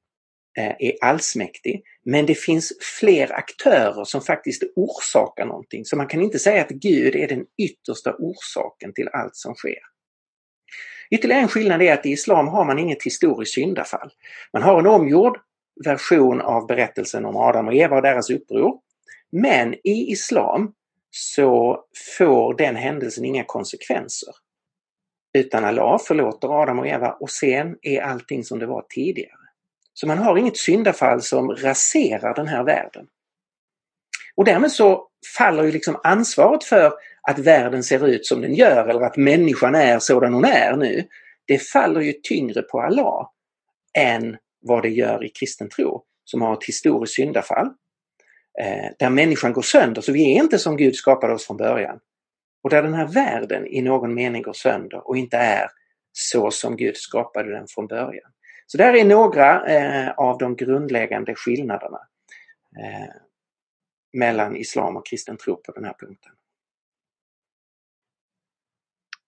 Eh, 0.58 0.76
är 0.80 0.94
allsmäktig 1.02 1.84
men 2.06 2.26
det 2.26 2.36
finns 2.36 2.74
fler 3.00 3.32
aktörer 3.34 4.04
som 4.04 4.22
faktiskt 4.22 4.64
orsakar 4.76 5.46
någonting. 5.46 5.86
Så 5.86 5.98
man 5.98 6.08
kan 6.08 6.22
inte 6.22 6.40
säga 6.40 6.62
att 6.62 6.70
Gud 6.70 7.16
är 7.16 7.28
den 7.28 7.46
yttersta 7.58 8.16
orsaken 8.20 8.94
till 8.94 9.10
allt 9.14 9.36
som 9.36 9.56
sker. 9.56 9.80
Ytterligare 11.12 11.42
en 11.42 11.48
skillnad 11.48 11.82
är 11.82 11.94
att 11.94 12.06
i 12.06 12.10
Islam 12.10 12.48
har 12.48 12.66
man 12.66 12.80
inget 12.80 13.04
historiskt 13.04 13.54
syndafall. 13.54 14.10
Man 14.54 14.62
har 14.62 14.80
en 14.80 14.88
omgjord 14.88 15.38
version 15.86 16.42
av 16.42 16.68
berättelsen 16.68 17.26
om 17.26 17.36
Adam 17.38 17.68
och 17.68 17.74
Eva 17.74 17.96
och 17.96 18.02
deras 18.02 18.30
uppror. 18.30 18.80
Men 19.32 19.74
i 19.74 20.12
Islam 20.12 20.74
så 21.12 21.86
får 22.18 22.58
den 22.58 22.76
händelsen 22.76 23.26
inga 23.26 23.44
konsekvenser. 23.44 24.34
Utan 25.38 25.66
Allah 25.66 26.00
förlåter 26.00 26.62
Adam 26.62 26.80
och 26.80 26.88
Eva 26.88 27.12
och 27.12 27.30
sen 27.30 27.78
är 27.82 28.02
allting 28.02 28.44
som 28.44 28.60
det 28.60 28.66
var 28.66 28.86
tidigare. 28.90 29.43
Så 29.94 30.08
man 30.08 30.18
har 30.18 30.38
inget 30.38 30.58
syndafall 30.58 31.22
som 31.22 31.52
raserar 31.52 32.36
den 32.36 32.48
här 32.48 32.64
världen. 32.64 33.08
Och 34.36 34.46
därmed 34.46 34.72
så 34.72 35.08
faller 35.38 35.64
ju 35.64 35.72
liksom 35.72 36.00
ansvaret 36.04 36.64
för 36.64 36.94
att 37.22 37.40
världen 37.40 37.84
ser 37.84 38.08
ut 38.08 38.26
som 38.26 38.42
den 38.42 38.54
gör 38.54 38.88
eller 38.88 39.02
att 39.02 39.18
människan 39.18 39.76
är 39.76 40.00
sådan 40.00 40.34
hon 40.34 40.46
är 40.46 40.76
nu. 40.76 41.08
Det 41.48 41.60
faller 41.60 42.02
ju 42.02 42.14
tyngre 42.14 42.62
på 42.62 42.82
Allah 42.82 43.30
än 43.98 44.38
vad 44.62 44.84
det 44.84 44.90
gör 44.90 45.26
i 45.26 45.30
kristen 45.30 45.70
tro 45.70 46.04
som 46.26 46.42
har 46.42 46.54
ett 46.54 46.64
historiskt 46.64 47.16
syndafall. 47.16 47.68
Eh, 48.62 48.92
där 49.00 49.10
människan 49.10 49.54
går 49.54 49.62
sönder, 49.62 50.02
så 50.02 50.12
vi 50.12 50.36
är 50.36 50.44
inte 50.44 50.60
som 50.60 50.78
Gud 50.78 50.96
skapade 50.96 51.34
oss 51.34 51.48
från 51.48 51.58
början. 51.58 52.00
Och 52.64 52.70
där 52.70 52.84
den 52.84 52.94
här 52.94 53.08
världen 53.08 53.68
i 53.68 53.82
någon 53.82 54.14
mening 54.14 54.42
går 54.42 54.54
sönder 54.54 55.08
och 55.08 55.18
inte 55.18 55.38
är 55.38 55.68
så 56.12 56.52
som 56.52 56.78
Gud 56.78 56.98
skapade 56.98 57.52
den 57.52 57.68
från 57.68 57.88
början. 57.88 58.32
Så 58.66 58.78
där 58.78 58.94
är 58.94 59.06
några 59.06 59.66
eh, 59.66 60.12
av 60.12 60.38
de 60.38 60.56
grundläggande 60.56 61.36
skillnaderna 61.36 62.00
eh, 62.80 63.16
mellan 64.14 64.56
islam 64.56 64.98
och 64.98 65.06
kristen 65.06 65.38
tro 65.38 65.56
på 65.56 65.72
den 65.72 65.86
här 65.86 65.96
punkten. 66.00 66.32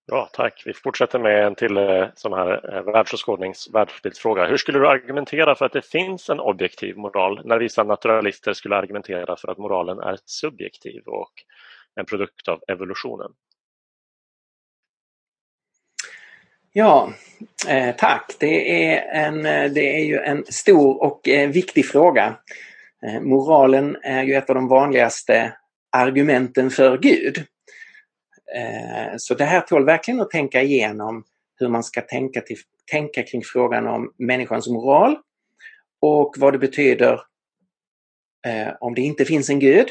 Ja, 0.07 0.29
tack. 0.33 0.63
Vi 0.65 0.73
fortsätter 0.73 1.19
med 1.19 1.45
en 1.45 1.55
till 1.55 1.77
eh, 1.77 2.07
sån 2.15 2.33
här 2.33 2.75
eh, 2.75 2.93
världsåskådnings 2.93 3.69
världsbildsfråga. 3.73 4.45
Hur 4.45 4.57
skulle 4.57 4.79
du 4.79 4.87
argumentera 4.87 5.55
för 5.55 5.65
att 5.65 5.73
det 5.73 5.85
finns 5.85 6.29
en 6.29 6.39
objektiv 6.39 6.97
moral 6.97 7.41
när 7.45 7.59
vissa 7.59 7.83
naturalister 7.83 8.53
skulle 8.53 8.75
argumentera 8.75 9.35
för 9.35 9.51
att 9.51 9.57
moralen 9.57 9.99
är 9.99 10.17
subjektiv 10.25 11.01
och 11.05 11.31
en 11.95 12.05
produkt 12.05 12.47
av 12.47 12.61
evolutionen? 12.67 13.31
Ja, 16.77 17.13
eh, 17.67 17.95
tack. 17.95 18.35
Det 18.39 18.85
är, 18.85 19.25
en, 19.25 19.45
eh, 19.45 19.71
det 19.71 19.95
är 19.95 20.05
ju 20.05 20.17
en 20.17 20.45
stor 20.45 21.03
och 21.03 21.27
eh, 21.27 21.49
viktig 21.49 21.85
fråga. 21.85 22.37
Eh, 23.05 23.21
moralen 23.21 23.97
är 24.03 24.23
ju 24.23 24.33
ett 24.33 24.49
av 24.49 24.55
de 24.55 24.67
vanligaste 24.67 25.53
argumenten 25.91 26.69
för 26.69 26.97
Gud. 26.97 27.37
Eh, 28.55 29.17
så 29.17 29.33
det 29.33 29.45
här 29.45 29.61
tål 29.61 29.85
verkligen 29.85 30.21
att 30.21 30.29
tänka 30.29 30.61
igenom 30.61 31.23
hur 31.59 31.67
man 31.67 31.83
ska 31.83 32.01
tänka, 32.01 32.41
till, 32.41 32.57
tänka 32.91 33.23
kring 33.23 33.41
frågan 33.43 33.87
om 33.87 34.13
människans 34.17 34.67
moral 34.67 35.17
och 36.01 36.35
vad 36.37 36.53
det 36.53 36.59
betyder 36.59 37.21
eh, 38.47 38.73
om 38.79 38.95
det 38.95 39.01
inte 39.01 39.25
finns 39.25 39.49
en 39.49 39.59
Gud 39.59 39.87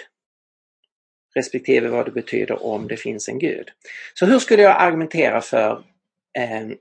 respektive 1.35 1.89
vad 1.89 2.07
det 2.07 2.13
betyder 2.13 2.67
om 2.67 2.89
det 2.89 2.97
finns 2.97 3.29
en 3.29 3.39
Gud. 3.39 3.69
Så 4.15 4.27
hur 4.27 4.39
skulle 4.39 4.63
jag 4.63 4.77
argumentera 4.83 5.41
för, 5.41 5.85
Ehm, 6.39 6.77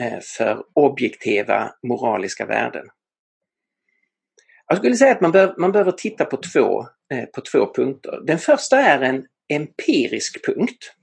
eh, 0.00 0.20
för 0.20 0.64
objektiva 0.74 1.74
moraliska 1.82 2.46
värden? 2.46 2.86
Jag 4.66 4.78
skulle 4.78 4.96
säga 4.96 5.12
att 5.12 5.20
man, 5.20 5.32
bör, 5.32 5.54
man 5.58 5.72
behöver 5.72 5.92
titta 5.92 6.24
på 6.24 6.36
två, 6.36 6.86
eh, 7.12 7.24
på 7.24 7.40
två 7.40 7.74
punkter. 7.74 8.20
Den 8.26 8.38
första 8.38 8.80
är 8.80 9.00
en 9.00 9.26
empirisk 9.48 10.46
punkt. 10.46 10.94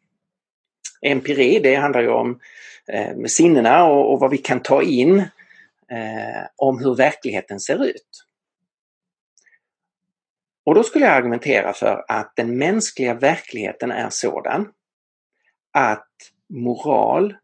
Empiri, 1.02 1.60
det 1.60 1.76
handlar 1.76 2.02
ju 2.02 2.10
om 2.10 2.40
eh, 2.88 3.24
sinnena 3.28 3.86
och, 3.86 4.14
och, 4.14 4.20
vad 4.20 4.32
vi 4.32 4.38
kan 4.38 4.62
ta 4.62 4.82
in 4.84 5.20
eh, 5.90 6.46
om 6.56 6.80
hur 6.80 6.96
verkligheten 6.96 7.60
ser 7.60 7.86
ut. 7.86 8.26
Och 10.66 10.76
då 10.76 10.84
skulle 10.84 11.06
jag 11.06 11.14
argumentera 11.14 11.74
för 11.74 12.06
att 12.08 12.36
den 12.36 12.58
mänskliga 12.58 13.14
verkligheten 13.14 13.92
är 13.92 14.10
sådan 14.10 14.72
att 15.72 16.10
moral 16.50 17.36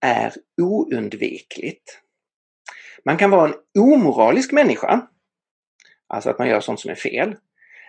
är 0.00 0.32
oundvikligt. 0.62 2.00
Man 3.04 3.16
kan 3.16 3.30
vara 3.30 3.48
en 3.48 3.54
omoralisk 3.78 4.52
människa, 4.52 5.06
alltså 6.06 6.30
att 6.30 6.38
man 6.38 6.48
gör 6.48 6.60
sånt 6.60 6.80
som 6.80 6.90
är 6.90 6.94
fel. 6.94 7.36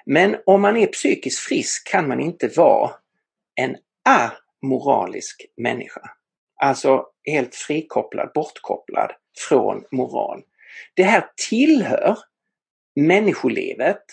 Men 0.06 0.38
om 0.46 0.62
man 0.62 0.78
är 0.78 0.88
psykiskt 0.88 1.40
frisk 1.40 1.88
kan 1.88 2.08
man 2.08 2.20
inte 2.20 2.48
vara 2.48 2.92
en 3.56 3.78
amoralisk 4.62 5.46
människa. 5.58 6.02
Alltså 6.56 7.06
helt 7.24 7.56
frikopplad, 7.56 8.32
bortkopplad 8.34 9.12
från 9.50 9.84
moral. 9.92 10.44
Det 10.94 11.04
här 11.04 11.30
tillhör 11.50 12.18
människolivet 12.96 14.04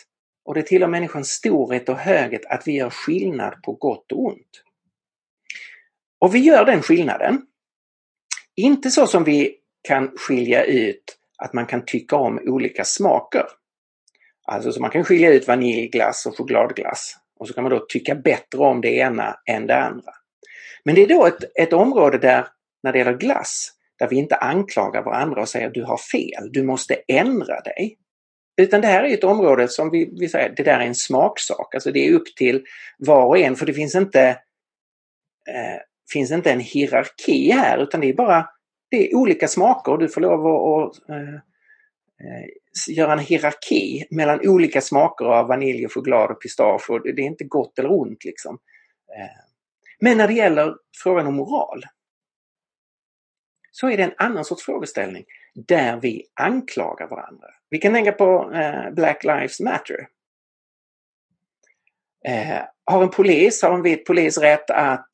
och 0.45 0.55
det 0.55 0.63
tillhör 0.63 0.89
människans 0.89 1.29
storhet 1.29 1.89
och 1.89 1.99
höghet 1.99 2.47
att 2.47 2.69
vi 2.69 2.73
gör 2.73 2.91
skillnad 2.91 3.63
på 3.63 3.73
gott 3.73 4.13
och 4.13 4.25
ont. 4.25 4.63
Och 6.19 6.35
vi 6.35 6.39
gör 6.39 6.65
den 6.65 6.83
skillnaden. 6.83 7.47
Inte 8.57 8.91
så 8.91 9.07
som 9.07 9.25
vi 9.25 9.55
kan 9.89 10.13
skilja 10.17 10.65
ut 10.65 11.19
att 11.39 11.53
man 11.53 11.67
kan 11.67 11.85
tycka 11.85 12.17
om 12.17 12.41
olika 12.47 12.85
smaker. 12.85 13.45
Alltså 14.45 14.73
så 14.73 14.81
man 14.81 14.91
kan 14.91 15.05
skilja 15.05 15.33
ut 15.33 15.49
vaniljglass 15.49 16.27
och 16.27 16.37
chokladglass 16.37 17.17
och 17.39 17.49
så 17.49 17.55
kan 17.55 17.65
man 17.65 17.73
då 17.73 17.87
tycka 17.89 18.15
bättre 18.15 18.59
om 18.59 18.81
det 18.81 18.89
ena 18.89 19.37
än 19.47 19.67
det 19.67 19.77
andra. 19.77 20.13
Men 20.85 20.95
det 20.95 21.03
är 21.03 21.09
då 21.09 21.27
ett, 21.27 21.45
ett 21.55 21.73
område 21.73 22.19
där, 22.19 22.47
när 22.83 22.93
det 22.93 22.99
gäller 22.99 23.17
glass, 23.17 23.73
där 23.99 24.09
vi 24.09 24.17
inte 24.17 24.37
anklagar 24.37 25.03
varandra 25.03 25.41
och 25.41 25.49
säger 25.49 25.71
du 25.71 25.83
har 25.85 25.99
fel, 26.13 26.53
du 26.53 26.63
måste 26.63 26.95
ändra 27.09 27.61
dig. 27.61 27.99
Utan 28.57 28.81
det 28.81 28.87
här 28.87 29.05
är 29.05 29.15
ett 29.15 29.25
område 29.25 29.69
som 29.69 29.91
vi, 29.91 30.11
vi 30.21 30.29
säger, 30.29 30.55
det 30.57 30.63
där 30.63 30.81
är 30.81 30.87
en 30.87 30.95
smaksak. 30.95 31.75
Alltså 31.75 31.93
det 31.93 32.09
är 32.09 32.13
upp 32.13 32.37
till 32.37 32.65
var 32.99 33.27
och 33.27 33.39
en 33.39 33.57
för 33.57 33.67
det 33.67 33.73
finns 33.73 33.95
inte, 33.95 34.29
eh, 35.49 35.81
finns 36.13 36.31
inte 36.31 36.53
en 36.53 36.61
hierarki 36.61 37.51
här 37.51 37.79
utan 37.79 38.01
det 38.01 38.09
är 38.09 38.15
bara 38.15 38.49
det 38.91 39.11
är 39.11 39.17
olika 39.17 39.49
smaker 39.49 39.93
och 39.93 39.99
du 39.99 40.09
får 40.09 40.21
lov 40.21 40.47
att, 40.47 40.97
att 40.97 41.09
eh, 41.09 41.35
eh, 42.25 42.97
göra 42.97 43.13
en 43.13 43.19
hierarki 43.19 44.07
mellan 44.11 44.41
olika 44.49 44.81
smaker 44.81 45.25
av 45.25 45.49
vanilj 45.49 45.87
och 45.87 45.93
choklad 45.93 46.31
och 46.31 46.43
pistage. 46.43 46.91
Och 46.91 47.03
det 47.03 47.23
är 47.23 47.27
inte 47.27 47.45
gott 47.45 47.79
eller 47.79 47.93
ont 47.93 48.25
liksom. 48.25 48.59
Eh, 49.19 49.47
men 50.01 50.19
när 50.19 50.29
det 50.29 50.35
gäller 50.35 50.75
frågan 51.03 51.27
om 51.27 51.35
moral 51.35 51.83
så 53.71 53.91
är 53.91 53.97
det 53.97 54.03
en 54.03 54.15
annan 54.17 54.45
sorts 54.45 54.65
frågeställning 54.65 55.25
där 55.55 56.01
vi 56.01 56.25
anklagar 56.35 57.09
varandra. 57.09 57.47
Vi 57.71 57.79
kan 57.79 57.93
tänka 57.93 58.13
på 58.13 58.53
eh, 58.55 58.91
Black 58.91 59.25
Lives 59.25 59.61
Matter. 59.61 60.09
Eh, 62.27 62.63
har 62.85 63.03
en 63.03 63.11
polis, 63.11 63.63
har 63.63 63.75
en 63.75 63.83
vit 63.83 64.07
polis 64.07 64.39
rätt 64.39 64.71
att 64.71 65.11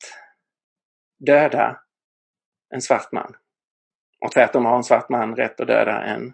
döda 1.25 1.79
en 2.73 2.81
svart 2.81 3.11
man? 3.11 3.35
Och 4.21 4.31
tvärtom 4.31 4.65
har 4.65 4.77
en 4.77 4.83
svart 4.83 5.09
man 5.09 5.35
rätt 5.35 5.59
att 5.59 5.67
döda 5.67 6.03
en 6.03 6.33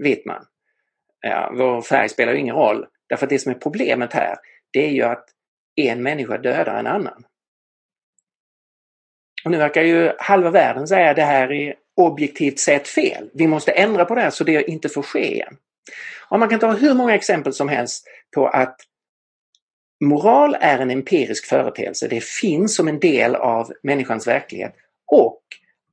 vit 0.00 0.26
man. 0.26 0.46
Ja, 1.20 1.52
vår 1.54 1.82
färg 1.82 2.08
spelar 2.08 2.32
ju 2.32 2.38
ingen 2.38 2.56
roll. 2.56 2.86
Därför 3.08 3.26
att 3.26 3.30
det 3.30 3.38
som 3.38 3.52
är 3.52 3.56
problemet 3.56 4.12
här, 4.12 4.36
det 4.70 4.86
är 4.86 4.90
ju 4.90 5.02
att 5.02 5.28
en 5.76 6.02
människa 6.02 6.38
dödar 6.38 6.78
en 6.78 6.86
annan. 6.86 7.24
Och 9.44 9.50
nu 9.50 9.58
verkar 9.58 9.82
ju 9.82 10.12
halva 10.18 10.50
världen 10.50 10.86
säga 10.86 11.10
att 11.10 11.16
det 11.16 11.22
här 11.22 11.52
är 11.52 11.74
objektivt 11.96 12.58
sett 12.58 12.88
fel. 12.88 13.30
Vi 13.34 13.46
måste 13.46 13.72
ändra 13.72 14.04
på 14.04 14.14
det 14.14 14.20
här 14.20 14.30
så 14.30 14.44
det 14.44 14.70
inte 14.70 14.88
får 14.88 15.02
ske 15.02 15.32
igen. 15.32 15.56
Och 16.28 16.38
man 16.38 16.48
kan 16.48 16.60
ta 16.60 16.72
hur 16.72 16.94
många 16.94 17.14
exempel 17.14 17.52
som 17.52 17.68
helst 17.68 18.06
på 18.34 18.48
att 18.48 18.76
moral 20.00 20.56
är 20.60 20.78
en 20.78 20.90
empirisk 20.90 21.46
företeelse. 21.46 22.08
Det 22.08 22.24
finns 22.24 22.76
som 22.76 22.88
en 22.88 23.00
del 23.00 23.34
av 23.34 23.72
människans 23.82 24.26
verklighet 24.26 24.74
och 25.12 25.42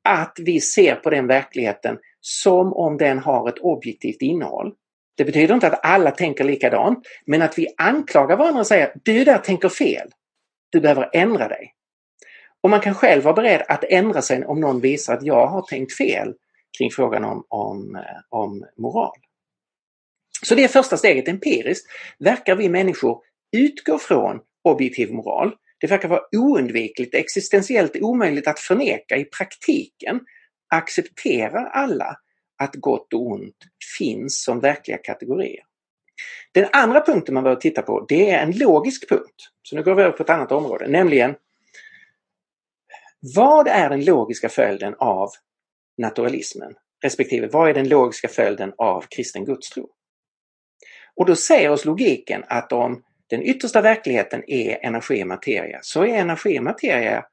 att 0.03 0.37
vi 0.41 0.61
ser 0.61 0.95
på 0.95 1.09
den 1.09 1.27
verkligheten 1.27 1.97
som 2.21 2.73
om 2.73 2.97
den 2.97 3.19
har 3.19 3.49
ett 3.49 3.59
objektivt 3.59 4.21
innehåll. 4.21 4.73
Det 5.17 5.25
betyder 5.25 5.53
inte 5.53 5.67
att 5.67 5.85
alla 5.85 6.11
tänker 6.11 6.43
likadant, 6.43 7.07
men 7.25 7.41
att 7.41 7.57
vi 7.57 7.67
anklagar 7.77 8.37
varandra 8.37 8.59
och 8.59 8.67
säger 8.67 8.93
du 9.03 9.23
där 9.23 9.37
tänker 9.37 9.69
fel. 9.69 10.09
Du 10.69 10.79
behöver 10.79 11.09
ändra 11.13 11.47
dig. 11.47 11.73
Och 12.61 12.69
man 12.69 12.79
kan 12.79 12.95
själv 12.95 13.23
vara 13.23 13.33
beredd 13.33 13.63
att 13.67 13.83
ändra 13.83 14.21
sig 14.21 14.45
om 14.45 14.59
någon 14.59 14.79
visar 14.79 15.13
att 15.13 15.23
jag 15.23 15.47
har 15.47 15.61
tänkt 15.61 15.97
fel 15.97 16.33
kring 16.77 16.91
frågan 16.91 17.23
om, 17.23 17.45
om, 17.47 17.95
eh, 17.95 18.01
om 18.29 18.65
moral. 18.77 19.17
Så 20.43 20.55
det 20.55 20.63
är 20.63 20.67
första 20.67 20.97
steget 20.97 21.27
empiriskt. 21.27 21.87
Verkar 22.19 22.55
vi 22.55 22.69
människor 22.69 23.21
utgår 23.51 23.97
från 23.97 24.39
objektiv 24.63 25.13
moral? 25.13 25.51
Det 25.79 25.87
verkar 25.87 26.07
vara 26.09 26.21
oundvikligt, 26.37 27.15
existentiellt 27.15 27.95
omöjligt 27.95 28.47
att 28.47 28.59
förneka 28.59 29.17
i 29.17 29.25
praktiken. 29.25 30.19
Accepterar 30.73 31.65
alla 31.65 32.17
att 32.57 32.75
gott 32.75 33.13
och 33.13 33.27
ont 33.27 33.57
finns 33.97 34.43
som 34.43 34.59
verkliga 34.59 34.97
kategorier? 34.97 35.63
Den 36.51 36.67
andra 36.71 37.01
punkten 37.01 37.33
man 37.33 37.43
behöver 37.43 37.61
titta 37.61 37.81
på 37.81 38.05
det 38.09 38.29
är 38.29 38.43
en 38.43 38.57
logisk 38.57 39.09
punkt. 39.09 39.49
Så 39.63 39.75
nu 39.75 39.83
går 39.83 39.95
vi 39.95 40.03
över 40.03 40.17
på 40.17 40.23
ett 40.23 40.29
annat 40.29 40.51
område, 40.51 40.87
nämligen 40.87 41.35
vad 43.35 43.67
är 43.67 43.89
den 43.89 44.05
logiska 44.05 44.49
följden 44.49 44.95
av 44.99 45.29
naturalismen? 45.97 46.75
Respektive 47.03 47.47
vad 47.47 47.69
är 47.69 47.73
den 47.73 47.89
logiska 47.89 48.27
följden 48.27 48.73
av 48.77 49.05
kristen 49.09 49.45
gudstro? 49.45 49.89
Och 51.15 51.25
då 51.25 51.35
säger 51.35 51.69
oss 51.69 51.85
logiken 51.85 52.43
att 52.47 52.71
om 52.71 53.03
den 53.31 53.43
yttersta 53.43 53.81
verkligheten 53.81 54.43
är 54.47 54.85
energi 54.85 55.23
och 55.23 55.27
materia 55.27 55.79
så 55.81 56.03
är 56.03 56.17
energi 56.17 56.59
och 56.59 56.63
materia 56.63 57.25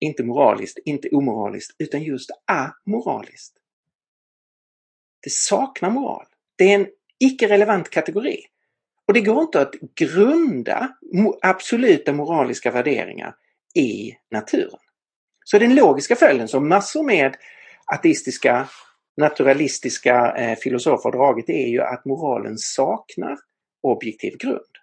inte 0.00 0.24
moraliskt, 0.24 0.78
inte 0.84 1.08
omoraliskt, 1.08 1.76
utan 1.78 2.02
just 2.02 2.30
amoraliskt. 2.46 3.54
Det 5.22 5.32
saknar 5.32 5.90
moral. 5.90 6.26
Det 6.56 6.72
är 6.72 6.74
en 6.74 6.86
icke-relevant 7.18 7.90
kategori. 7.90 8.40
Och 9.06 9.14
det 9.14 9.20
går 9.20 9.42
inte 9.42 9.60
att 9.60 9.74
grunda 9.94 10.96
absoluta 11.42 12.12
moraliska 12.12 12.70
värderingar 12.70 13.34
i 13.74 14.12
naturen. 14.30 14.80
Så 15.44 15.58
den 15.58 15.74
logiska 15.74 16.16
följden 16.16 16.48
som 16.48 16.68
massor 16.68 17.02
med 17.02 17.36
ateistiska 17.84 18.68
naturalistiska 19.16 20.36
eh, 20.36 20.58
filosofer 20.58 21.10
har 21.10 21.12
dragit 21.12 21.48
är 21.48 21.66
ju 21.66 21.82
att 21.82 22.04
moralen 22.04 22.58
saknar 22.58 23.38
objektiv 23.82 24.36
grund. 24.38 24.77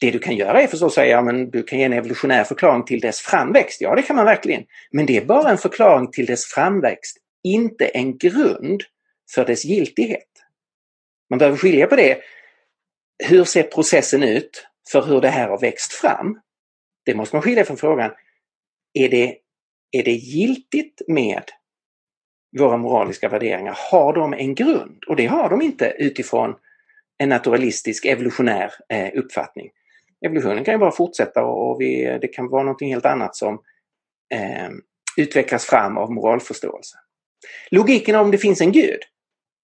Det 0.00 0.10
du 0.10 0.18
kan 0.18 0.36
göra 0.36 0.62
är 0.62 0.66
förstås 0.66 0.86
att 0.86 0.94
säga 0.94 1.22
men 1.22 1.50
du 1.50 1.62
kan 1.62 1.78
ge 1.78 1.84
en 1.84 1.92
evolutionär 1.92 2.44
förklaring 2.44 2.84
till 2.84 3.00
dess 3.00 3.20
framväxt. 3.20 3.80
Ja, 3.80 3.94
det 3.94 4.02
kan 4.02 4.16
man 4.16 4.24
verkligen. 4.24 4.64
Men 4.90 5.06
det 5.06 5.16
är 5.16 5.24
bara 5.24 5.50
en 5.50 5.58
förklaring 5.58 6.10
till 6.10 6.26
dess 6.26 6.44
framväxt, 6.44 7.16
inte 7.44 7.86
en 7.86 8.18
grund 8.18 8.82
för 9.34 9.44
dess 9.44 9.64
giltighet. 9.64 10.28
Man 11.30 11.38
behöver 11.38 11.58
skilja 11.58 11.86
på 11.86 11.96
det. 11.96 12.18
Hur 13.24 13.44
ser 13.44 13.62
processen 13.62 14.22
ut 14.22 14.66
för 14.92 15.02
hur 15.02 15.20
det 15.20 15.28
här 15.28 15.48
har 15.48 15.58
växt 15.58 15.92
fram? 15.92 16.40
Det 17.04 17.14
måste 17.14 17.36
man 17.36 17.42
skilja 17.42 17.64
från 17.64 17.76
frågan, 17.76 18.10
är 18.92 19.08
det, 19.08 19.36
är 19.92 20.02
det 20.02 20.12
giltigt 20.12 21.02
med 21.08 21.42
våra 22.58 22.76
moraliska 22.76 23.28
värderingar? 23.28 23.78
Har 23.90 24.12
de 24.12 24.34
en 24.34 24.54
grund? 24.54 25.04
Och 25.06 25.16
det 25.16 25.26
har 25.26 25.50
de 25.50 25.62
inte 25.62 25.94
utifrån 25.98 26.54
en 27.22 27.28
naturalistisk 27.28 28.04
evolutionär 28.04 28.72
eh, 28.88 29.10
uppfattning. 29.14 29.70
Evolutionen 30.26 30.64
kan 30.64 30.74
ju 30.74 30.78
bara 30.78 30.92
fortsätta 30.92 31.44
och 31.44 31.80
vi, 31.80 32.18
det 32.20 32.28
kan 32.28 32.48
vara 32.48 32.62
någonting 32.62 32.92
helt 32.92 33.06
annat 33.06 33.36
som 33.36 33.54
eh, 34.34 34.68
utvecklas 35.16 35.66
fram 35.66 35.98
av 35.98 36.12
moralförståelse. 36.12 36.96
Logiken 37.70 38.16
om 38.16 38.30
det 38.30 38.38
finns 38.38 38.60
en 38.60 38.72
gud, 38.72 39.00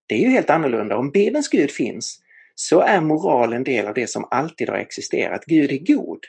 det 0.09 0.15
är 0.15 0.19
ju 0.19 0.29
helt 0.29 0.51
annorlunda. 0.51 0.97
Om 0.97 1.11
Bibelns 1.11 1.49
Gud 1.49 1.71
finns 1.71 2.21
så 2.55 2.81
är 2.81 3.01
moral 3.01 3.53
en 3.53 3.65
del 3.65 3.87
av 3.87 3.95
det 3.95 4.07
som 4.07 4.29
alltid 4.31 4.69
har 4.69 4.77
existerat. 4.77 5.45
Gud 5.45 5.73
är 5.73 5.95
god. 5.95 6.21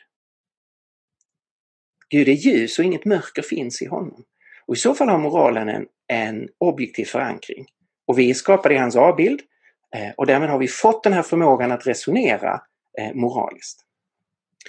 Gud 2.09 2.27
är 2.27 2.33
ljus 2.33 2.79
och 2.79 2.85
inget 2.85 3.05
mörker 3.05 3.41
finns 3.41 3.81
i 3.81 3.85
honom. 3.85 4.23
Och 4.65 4.75
I 4.75 4.77
så 4.77 4.95
fall 4.95 5.09
har 5.09 5.17
moralen 5.17 5.69
en, 5.69 5.85
en 6.07 6.49
objektiv 6.57 7.05
förankring. 7.05 7.65
Och 8.07 8.19
vi 8.19 8.29
är 8.29 8.33
skapade 8.33 8.75
i 8.75 8.77
hans 8.77 8.95
avbild 8.95 9.41
Eh, 9.95 10.13
och 10.17 10.25
därmed 10.25 10.49
har 10.49 10.57
vi 10.57 10.67
fått 10.67 11.03
den 11.03 11.13
här 11.13 11.21
förmågan 11.21 11.71
att 11.71 11.87
resonera 11.87 12.61
eh, 12.99 13.13
moraliskt. 13.13 13.83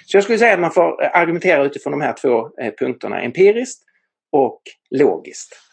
Så 0.06 0.16
jag 0.16 0.24
skulle 0.24 0.38
säga 0.38 0.54
att 0.54 0.60
man 0.60 0.70
får 0.70 1.04
eh, 1.04 1.10
argumentera 1.14 1.64
utifrån 1.64 1.90
de 1.90 2.00
här 2.00 2.12
två 2.12 2.50
punkterna, 2.78 3.20
empiriskt 3.20 3.84
och 4.32 4.62
logiskt. 4.90 5.64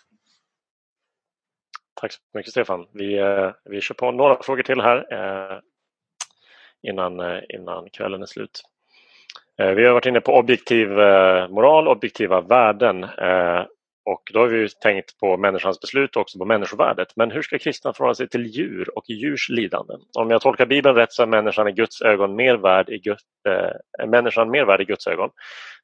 Tack 2.02 2.12
så 2.12 2.20
mycket 2.34 2.52
Stefan. 2.52 2.88
Vi, 2.94 3.20
vi 3.66 3.82
kör 3.82 3.96
på 3.96 4.12
några 4.12 4.44
frågor 4.44 4.64
till 4.64 4.82
här 4.82 5.06
innan, 6.88 7.42
innan 7.50 7.90
kvällen 7.90 8.22
är 8.22 8.26
slut. 8.26 8.62
Vi 9.58 9.86
har 9.86 9.94
varit 9.94 10.06
inne 10.06 10.22
på 10.22 10.34
objektiv 10.34 10.90
moral, 11.50 11.88
objektiva 11.88 12.42
värden 12.42 13.06
och 14.06 14.22
då 14.34 14.40
har 14.40 14.48
vi 14.48 14.70
tänkt 14.70 15.20
på 15.20 15.38
människans 15.38 15.82
beslut 15.82 16.16
och 16.16 16.22
också 16.22 16.40
på 16.40 16.46
människovärdet. 16.46 17.08
Men 17.16 17.32
hur 17.32 17.42
ska 17.42 17.58
kristna 17.58 17.94
förhålla 17.94 18.16
sig 18.16 18.30
till 18.30 18.46
djur 18.46 18.98
och 18.98 19.10
djurs 19.10 19.50
lidanden? 19.50 20.02
Om 20.18 20.30
jag 20.30 20.42
tolkar 20.42 20.66
Bibeln 20.66 20.96
rätt 20.96 21.12
så 21.12 21.24
är 21.24 21.28
människan 21.28 21.68
i 21.68 21.72
Guds 21.72 22.02
ögon 22.02 22.36
mer 22.36 22.56
värd 22.58 22.90
i, 22.90 23.00
Gud, 23.00 23.18
eh, 23.48 24.08
människan 24.08 24.50
mer 24.50 24.66
värd 24.66 24.82
i 24.82 24.86
Guds 24.86 25.08
ögon. 25.08 25.30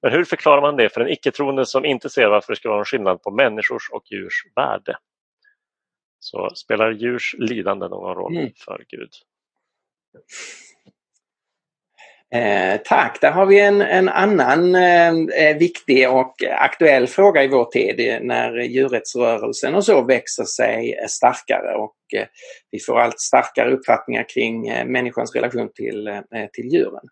Men 0.01 0.11
hur 0.11 0.23
förklarar 0.23 0.61
man 0.61 0.75
det 0.75 0.89
för 0.89 1.01
en 1.01 1.09
icke-troende 1.09 1.65
som 1.65 1.85
inte 1.85 2.09
ser 2.09 2.27
varför 2.27 2.53
det 2.53 2.57
ska 2.57 2.69
vara 2.69 2.77
någon 2.77 2.85
skillnad 2.85 3.21
på 3.21 3.31
människors 3.31 3.89
och 3.91 4.03
djurs 4.11 4.33
värde? 4.55 4.97
Så 6.19 6.49
spelar 6.55 6.91
djurs 6.91 7.35
lidande 7.37 7.87
någon 7.87 8.15
roll 8.15 8.37
mm. 8.37 8.51
för 8.65 8.85
Gud? 8.87 9.09
Eh, 12.35 12.77
tack, 12.85 13.17
där 13.21 13.31
har 13.31 13.45
vi 13.45 13.59
en, 13.59 13.81
en 13.81 14.09
annan 14.09 14.75
eh, 14.75 15.09
eh 15.09 15.57
viktig 15.57 16.09
och 16.09 16.35
aktuell 16.43 17.07
fråga 17.07 17.43
i 17.43 17.47
vår 17.47 17.65
tid 17.65 18.19
när 18.21 18.59
djurrättsrörelsen 18.59 19.75
och 19.75 19.85
så 19.85 20.01
växer 20.01 20.43
sig 20.43 21.05
starkare 21.07 21.75
och 21.75 21.95
eh, 22.15 22.27
vi 22.71 22.79
får 22.79 22.99
allt 22.99 23.19
starkare 23.19 23.73
uppfattningar 23.73 24.25
kring 24.29 24.67
eh, 24.67 24.85
människans 24.85 25.35
relation 25.35 25.69
till, 25.75 26.07
eh, 26.07 26.21
till 26.53 26.65
djuren. 26.65 27.03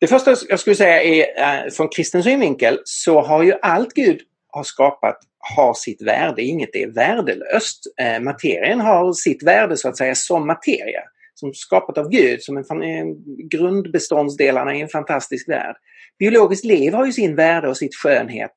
Det 0.00 0.06
första 0.06 0.36
jag 0.48 0.60
skulle 0.60 0.76
säga 0.76 1.02
är 1.02 1.64
eh, 1.66 1.70
från 1.70 1.88
kristen 1.88 2.22
synvinkel 2.22 2.78
så 2.84 3.20
har 3.20 3.42
ju 3.42 3.54
allt 3.62 3.94
Gud 3.94 4.20
har 4.48 4.62
skapat 4.62 5.18
har 5.56 5.74
sitt 5.74 6.02
värde, 6.02 6.42
inget 6.42 6.76
är 6.76 6.86
värdelöst. 6.86 7.82
Eh, 8.00 8.20
materien 8.20 8.80
har 8.80 9.12
sitt 9.12 9.42
värde 9.42 9.76
så 9.76 9.88
att 9.88 9.96
säga 9.96 10.14
som 10.14 10.46
materia 10.46 11.02
som 11.42 11.54
skapat 11.54 11.98
av 11.98 12.08
Gud, 12.08 12.42
som 12.42 12.56
en, 12.56 12.82
en 12.82 13.16
grundbeståndsdelarna 13.48 14.74
i 14.74 14.80
en 14.80 14.88
fantastisk 14.88 15.48
värld. 15.48 15.76
Biologiskt 16.18 16.64
liv 16.64 16.92
har 16.92 17.06
ju 17.06 17.12
sin 17.12 17.34
värde 17.36 17.68
och 17.68 17.76
sitt 17.76 17.94
skönhet 17.94 18.50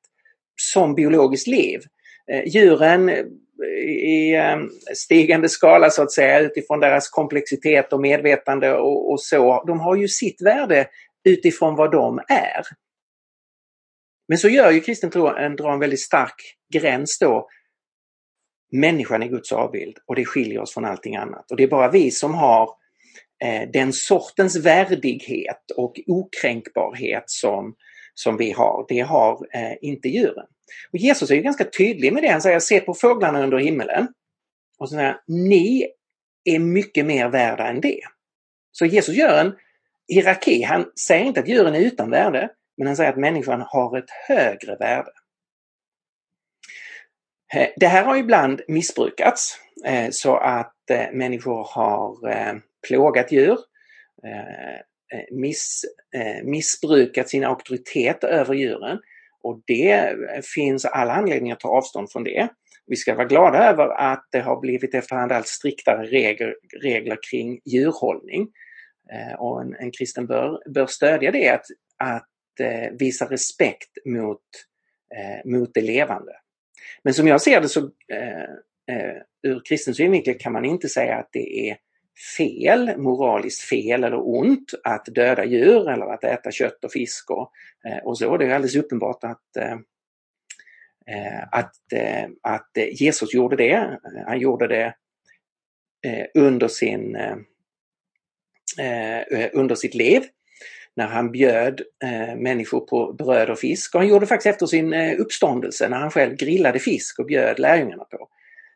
som 0.60 0.94
biologiskt 0.94 1.46
liv. 1.46 1.80
Eh, 2.32 2.48
djuren 2.48 3.08
eh, 3.08 3.24
i 3.88 4.34
ehm, 4.34 4.68
stigande 4.94 5.48
skala 5.48 5.90
så 5.90 6.02
att 6.02 6.12
säga 6.12 6.40
utifrån 6.40 6.80
deras 6.80 7.08
komplexitet 7.08 7.92
och 7.92 8.00
medvetande 8.00 8.72
och, 8.72 9.12
och 9.12 9.20
så, 9.20 9.64
de 9.66 9.80
har 9.80 9.96
ju 9.96 10.08
sitt 10.08 10.42
värde 10.42 10.86
utifrån 11.24 11.76
vad 11.76 11.92
de 11.92 12.18
är. 12.28 12.62
Men 14.28 14.38
så 14.38 14.48
gör 14.48 14.70
ju 14.70 14.80
kristen 14.80 15.10
tro 15.10 15.26
en, 15.26 15.56
drar 15.56 15.72
en 15.72 15.78
väldigt 15.78 16.00
stark 16.00 16.56
gräns 16.74 17.18
då 17.18 17.48
människan 18.72 19.22
är 19.22 19.26
Guds 19.26 19.52
avbild 19.52 19.98
och 20.06 20.14
det 20.14 20.24
skiljer 20.24 20.60
oss 20.60 20.74
från 20.74 20.84
allting 20.84 21.16
annat. 21.16 21.50
Och 21.50 21.56
det 21.56 21.62
är 21.62 21.68
bara 21.68 21.90
vi 21.90 22.10
som 22.10 22.34
har 22.34 22.70
eh, 23.44 23.70
den 23.72 23.92
sortens 23.92 24.56
värdighet 24.56 25.70
och 25.76 26.00
okränkbarhet 26.06 27.24
som, 27.26 27.74
som 28.14 28.36
vi 28.36 28.52
har. 28.52 28.86
Det 28.88 29.00
har 29.00 29.46
eh, 29.54 29.76
inte 29.80 30.08
djuren. 30.08 30.46
Och 30.92 30.98
Jesus 30.98 31.30
är 31.30 31.34
ju 31.34 31.42
ganska 31.42 31.64
tydlig 31.64 32.12
med 32.12 32.22
det. 32.22 32.28
Han 32.28 32.42
säger 32.42 32.58
se 32.58 32.80
på 32.80 32.94
fåglarna 32.94 33.42
under 33.42 33.58
himmelen. 33.58 34.08
Och 34.78 34.88
så 34.88 34.94
säger 34.94 35.20
ni 35.26 35.86
är 36.44 36.58
mycket 36.58 37.06
mer 37.06 37.28
värda 37.28 37.66
än 37.66 37.80
det. 37.80 38.00
Så 38.72 38.86
Jesus 38.86 39.14
gör 39.14 39.40
en 39.40 39.54
hierarki. 40.08 40.62
Han 40.62 40.92
säger 41.06 41.24
inte 41.24 41.40
att 41.40 41.48
djuren 41.48 41.74
är 41.74 41.80
utan 41.80 42.10
värde, 42.10 42.50
men 42.76 42.86
han 42.86 42.96
säger 42.96 43.10
att 43.10 43.18
människan 43.18 43.64
har 43.66 43.98
ett 43.98 44.10
högre 44.28 44.76
värde. 44.76 45.10
Eh, 47.54 47.68
det 47.76 47.86
här 47.86 48.04
har 48.04 48.16
ibland 48.16 48.62
missbrukats 48.68 49.58
eh, 49.86 50.08
så 50.10 50.36
att 50.36 50.90
eh, 50.90 51.12
människor 51.12 51.66
har 51.70 52.16
plågat 52.88 53.32
djur, 53.32 53.58
miss, 55.30 55.84
missbrukat 56.42 57.28
sin 57.28 57.44
auktoritet 57.44 58.24
över 58.24 58.54
djuren 58.54 58.98
och 59.42 59.62
det 59.66 60.14
finns 60.54 60.84
alla 60.84 61.12
anledningar 61.12 61.56
att 61.56 61.60
ta 61.60 61.68
avstånd 61.68 62.12
från 62.12 62.24
det. 62.24 62.48
Vi 62.86 62.96
ska 62.96 63.14
vara 63.14 63.26
glada 63.26 63.58
över 63.58 63.88
att 63.88 64.28
det 64.32 64.40
har 64.40 64.60
blivit 64.60 64.94
efterhand 64.94 65.32
allt 65.32 65.46
striktare 65.46 66.06
regler, 66.06 66.54
regler 66.82 67.18
kring 67.30 67.60
djurhållning. 67.64 68.48
Och 69.38 69.62
en, 69.62 69.74
en 69.74 69.90
kristen 69.90 70.26
bör, 70.26 70.70
bör 70.74 70.86
stödja 70.86 71.30
det, 71.30 71.48
att, 71.48 71.66
att 71.98 72.28
visa 72.98 73.24
respekt 73.24 73.90
mot, 74.06 74.42
mot 75.44 75.70
det 75.74 75.82
levande. 75.82 76.32
Men 77.02 77.14
som 77.14 77.26
jag 77.26 77.42
ser 77.42 77.60
det 77.60 77.68
så 77.68 77.90
eh, 78.12 78.42
eh, 78.96 79.16
ur 79.42 79.62
kristen 79.64 79.94
synvinkel 79.94 80.38
kan 80.38 80.52
man 80.52 80.64
inte 80.64 80.88
säga 80.88 81.16
att 81.16 81.28
det 81.32 81.70
är 81.70 81.76
fel, 82.36 82.98
moraliskt 82.98 83.60
fel 83.60 84.04
eller 84.04 84.28
ont 84.28 84.74
att 84.84 85.06
döda 85.06 85.44
djur 85.44 85.90
eller 85.90 86.06
att 86.06 86.24
äta 86.24 86.50
kött 86.50 86.84
och 86.84 86.92
fisk 86.92 87.30
och, 87.30 87.52
eh, 87.88 87.98
och 87.98 88.18
så. 88.18 88.36
Det 88.36 88.44
är 88.44 88.54
alldeles 88.54 88.76
uppenbart 88.76 89.24
att, 89.24 89.56
eh, 89.56 89.76
eh 91.06 91.42
att, 91.52 91.92
eh, 91.92 92.28
att 92.42 92.70
Jesus 92.92 93.34
gjorde 93.34 93.56
det. 93.56 94.00
Han 94.26 94.38
gjorde 94.38 94.66
det 94.66 94.94
eh, 96.06 96.26
under, 96.34 96.68
sin, 96.68 97.16
eh, 97.16 97.36
under 99.52 99.74
sitt 99.74 99.94
liv 99.94 100.22
när 100.96 101.06
han 101.06 101.30
bjöd 101.30 101.80
eh, 102.04 102.36
människor 102.36 102.80
på 102.80 103.12
bröd 103.12 103.50
och 103.50 103.58
fisk. 103.58 103.94
Och 103.94 104.00
han 104.00 104.08
gjorde 104.08 104.20
det 104.20 104.26
faktiskt 104.26 104.54
efter 104.54 104.66
sin 104.66 104.92
eh, 104.92 105.20
uppståndelse 105.20 105.88
när 105.88 105.96
han 105.96 106.10
själv 106.10 106.36
grillade 106.36 106.78
fisk 106.78 107.18
och 107.18 107.26
bjöd 107.26 107.58
lärjungarna 107.58 108.04
på. 108.04 108.28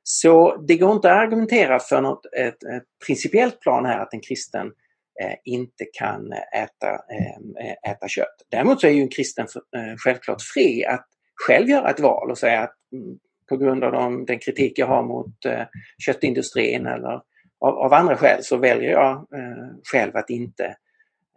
Så 0.03 0.57
det 0.57 0.77
går 0.77 0.93
inte 0.93 1.13
att 1.13 1.19
argumentera 1.19 1.79
för 1.79 2.01
något 2.01 2.27
ett, 2.37 2.63
ett 2.63 2.83
principiellt 3.07 3.61
plan 3.61 3.87
här 3.87 3.99
att 3.99 4.15
en 4.15 4.21
kristen 4.21 4.67
eh, 5.23 5.35
inte 5.45 5.85
kan 5.93 6.33
äta, 6.33 6.91
eh, 6.93 7.91
äta 7.91 8.09
kött. 8.09 8.37
Däremot 8.51 8.81
så 8.81 8.87
är 8.87 8.91
ju 8.91 9.03
en 9.03 9.09
kristen 9.09 9.47
eh, 9.77 9.97
självklart 9.97 10.43
fri 10.43 10.85
att 10.85 11.07
själv 11.47 11.69
göra 11.69 11.91
ett 11.91 12.01
val 12.01 12.31
och 12.31 12.39
säga 12.39 12.61
att 12.61 12.75
mm, 12.93 13.19
på 13.49 13.57
grund 13.57 13.85
av 13.85 13.93
de, 13.93 14.25
den 14.27 14.39
kritik 14.39 14.79
jag 14.79 14.87
har 14.87 15.03
mot 15.03 15.45
eh, 15.47 15.63
köttindustrin 16.07 16.87
eller 16.87 17.21
av, 17.61 17.75
av, 17.79 17.93
andra 17.93 18.17
skäl 18.17 18.43
så 18.43 18.57
väljer 18.57 18.91
jag 18.91 19.13
eh, 19.13 19.69
själv 19.93 20.17
att 20.17 20.31
inte 20.31 20.65
Eh, 20.65 20.75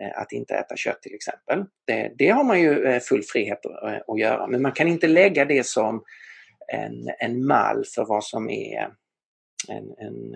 Eh, 0.03 0.21
att 0.21 0.31
inte 0.31 0.55
äta 0.55 0.75
kött 0.75 1.01
till 1.01 1.15
exempel. 1.15 1.65
Det, 1.87 2.11
det 2.17 2.29
har 2.29 2.43
man 2.43 2.61
ju 2.61 2.85
eh, 2.85 2.99
full 2.99 3.23
frihet 3.23 3.65
att, 3.65 4.09
att, 4.09 4.19
göra 4.19 4.47
men 4.47 4.61
man 4.61 4.71
kan 4.71 4.87
inte 4.87 5.07
lägga 5.07 5.45
det 5.45 5.65
som 5.65 6.03
en, 6.73 7.09
en 7.19 7.45
mall 7.45 7.83
för 7.95 8.05
vad 8.05 8.23
som 8.23 8.49
är 8.49 8.89
en, 9.69 9.83
en, 9.97 10.35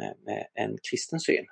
en 0.54 0.78
kristen 0.92 1.20
syn. 1.20 1.46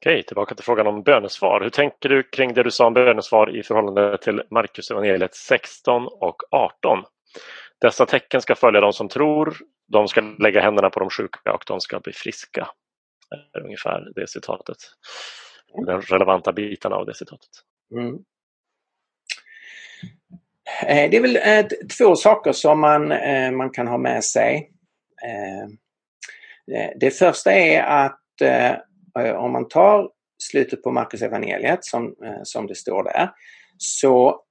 Okej, 0.00 0.22
tillbaka 0.22 0.54
till 0.54 0.64
frågan 0.64 0.86
om 0.86 1.02
bönesvar. 1.02 1.60
Hur 1.60 1.70
tänker 1.70 2.08
du 2.08 2.22
kring 2.22 2.54
det 2.54 2.62
du 2.62 2.70
sa 2.70 2.86
om 2.86 2.94
bönesvar 2.94 3.56
i 3.56 3.62
förhållande 3.62 4.18
till 4.18 4.42
Markus 4.50 4.90
evangeliet 4.90 5.34
16 5.34 6.06
och 6.06 6.36
18? 6.50 7.04
Dessa 7.80 8.06
tecken 8.06 8.40
ska 8.40 8.54
följa 8.54 8.80
de 8.80 8.92
som 8.92 9.08
tror, 9.08 9.56
de 9.92 10.08
ska 10.08 10.20
lägga 10.20 10.60
händerna 10.60 10.90
på 10.90 11.00
de 11.00 11.10
sjuka 11.10 11.52
och 11.52 11.64
de 11.66 11.80
ska 11.80 12.00
bli 12.00 12.12
friska 12.12 12.68
är 13.30 13.60
ungefär 13.64 14.12
det 14.14 14.30
citatet. 14.30 14.76
De 15.86 16.00
relevanta 16.00 16.52
bitarna 16.52 16.96
av 16.96 17.06
det 17.06 17.14
citatet. 17.14 17.50
Mm. 17.94 18.18
Eh, 20.82 21.10
det 21.10 21.16
är 21.16 21.20
väl 21.20 21.36
eh, 21.36 21.66
två 21.98 22.16
saker 22.16 22.52
som 22.52 22.80
man, 22.80 23.12
eh, 23.12 23.50
man 23.50 23.70
kan 23.70 23.88
ha 23.88 23.98
med 23.98 24.24
sig. 24.24 24.70
Det 27.00 27.10
första 27.10 27.52
är 27.52 27.82
att 27.82 28.20
om 29.36 29.52
man 29.52 29.68
tar 29.68 30.10
slutet 30.42 30.82
på 30.82 30.90
Markus 30.90 31.22
evangeliet 31.22 31.84
som, 31.84 32.14
som 32.42 32.66
det 32.66 32.74
står 32.74 33.04
där 33.04 33.30
så, 33.78 34.42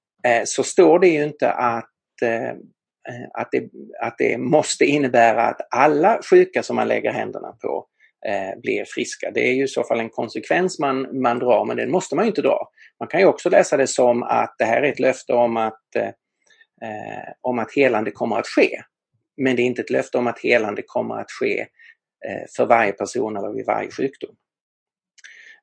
så 0.45 0.63
står 0.63 0.99
det 0.99 1.07
ju 1.07 1.23
inte 1.23 1.51
att, 1.51 1.89
att, 3.33 3.49
det, 3.51 3.69
att 4.01 4.17
det 4.17 4.37
måste 4.37 4.85
innebära 4.85 5.43
att 5.43 5.67
alla 5.71 6.19
sjuka 6.29 6.63
som 6.63 6.75
man 6.75 6.87
lägger 6.87 7.11
händerna 7.11 7.51
på 7.61 7.87
eh, 8.25 8.59
blir 8.61 8.85
friska. 8.85 9.31
Det 9.31 9.49
är 9.49 9.53
ju 9.53 9.63
i 9.63 9.67
så 9.67 9.83
fall 9.83 9.99
en 9.99 10.09
konsekvens 10.09 10.79
man, 10.79 11.21
man 11.21 11.39
drar, 11.39 11.65
men 11.65 11.77
den 11.77 11.91
måste 11.91 12.15
man 12.15 12.25
ju 12.25 12.29
inte 12.29 12.41
dra. 12.41 12.69
Man 12.99 13.07
kan 13.07 13.19
ju 13.19 13.25
också 13.25 13.49
läsa 13.49 13.77
det 13.77 13.87
som 13.87 14.23
att 14.23 14.55
det 14.57 14.65
här 14.65 14.81
är 14.81 14.91
ett 14.91 14.99
löfte 14.99 15.33
om 15.33 15.57
att, 15.57 15.95
eh, 15.95 17.33
om 17.41 17.59
att 17.59 17.75
helande 17.75 18.11
kommer 18.11 18.39
att 18.39 18.47
ske. 18.47 18.81
men 19.37 19.55
det 19.55 19.61
är 19.61 19.65
inte 19.65 19.81
ett 19.81 19.89
löfte 19.89 20.17
om 20.17 20.27
att 20.27 20.39
helande 20.39 20.81
kommer 20.85 21.15
att 21.15 21.31
ske 21.31 21.59
eh, 22.27 22.45
för 22.57 22.65
varje 22.65 22.91
person 22.91 23.37
eller 23.37 23.53
vid 23.53 23.65
varje 23.65 23.91
sjukdom. 23.91 24.35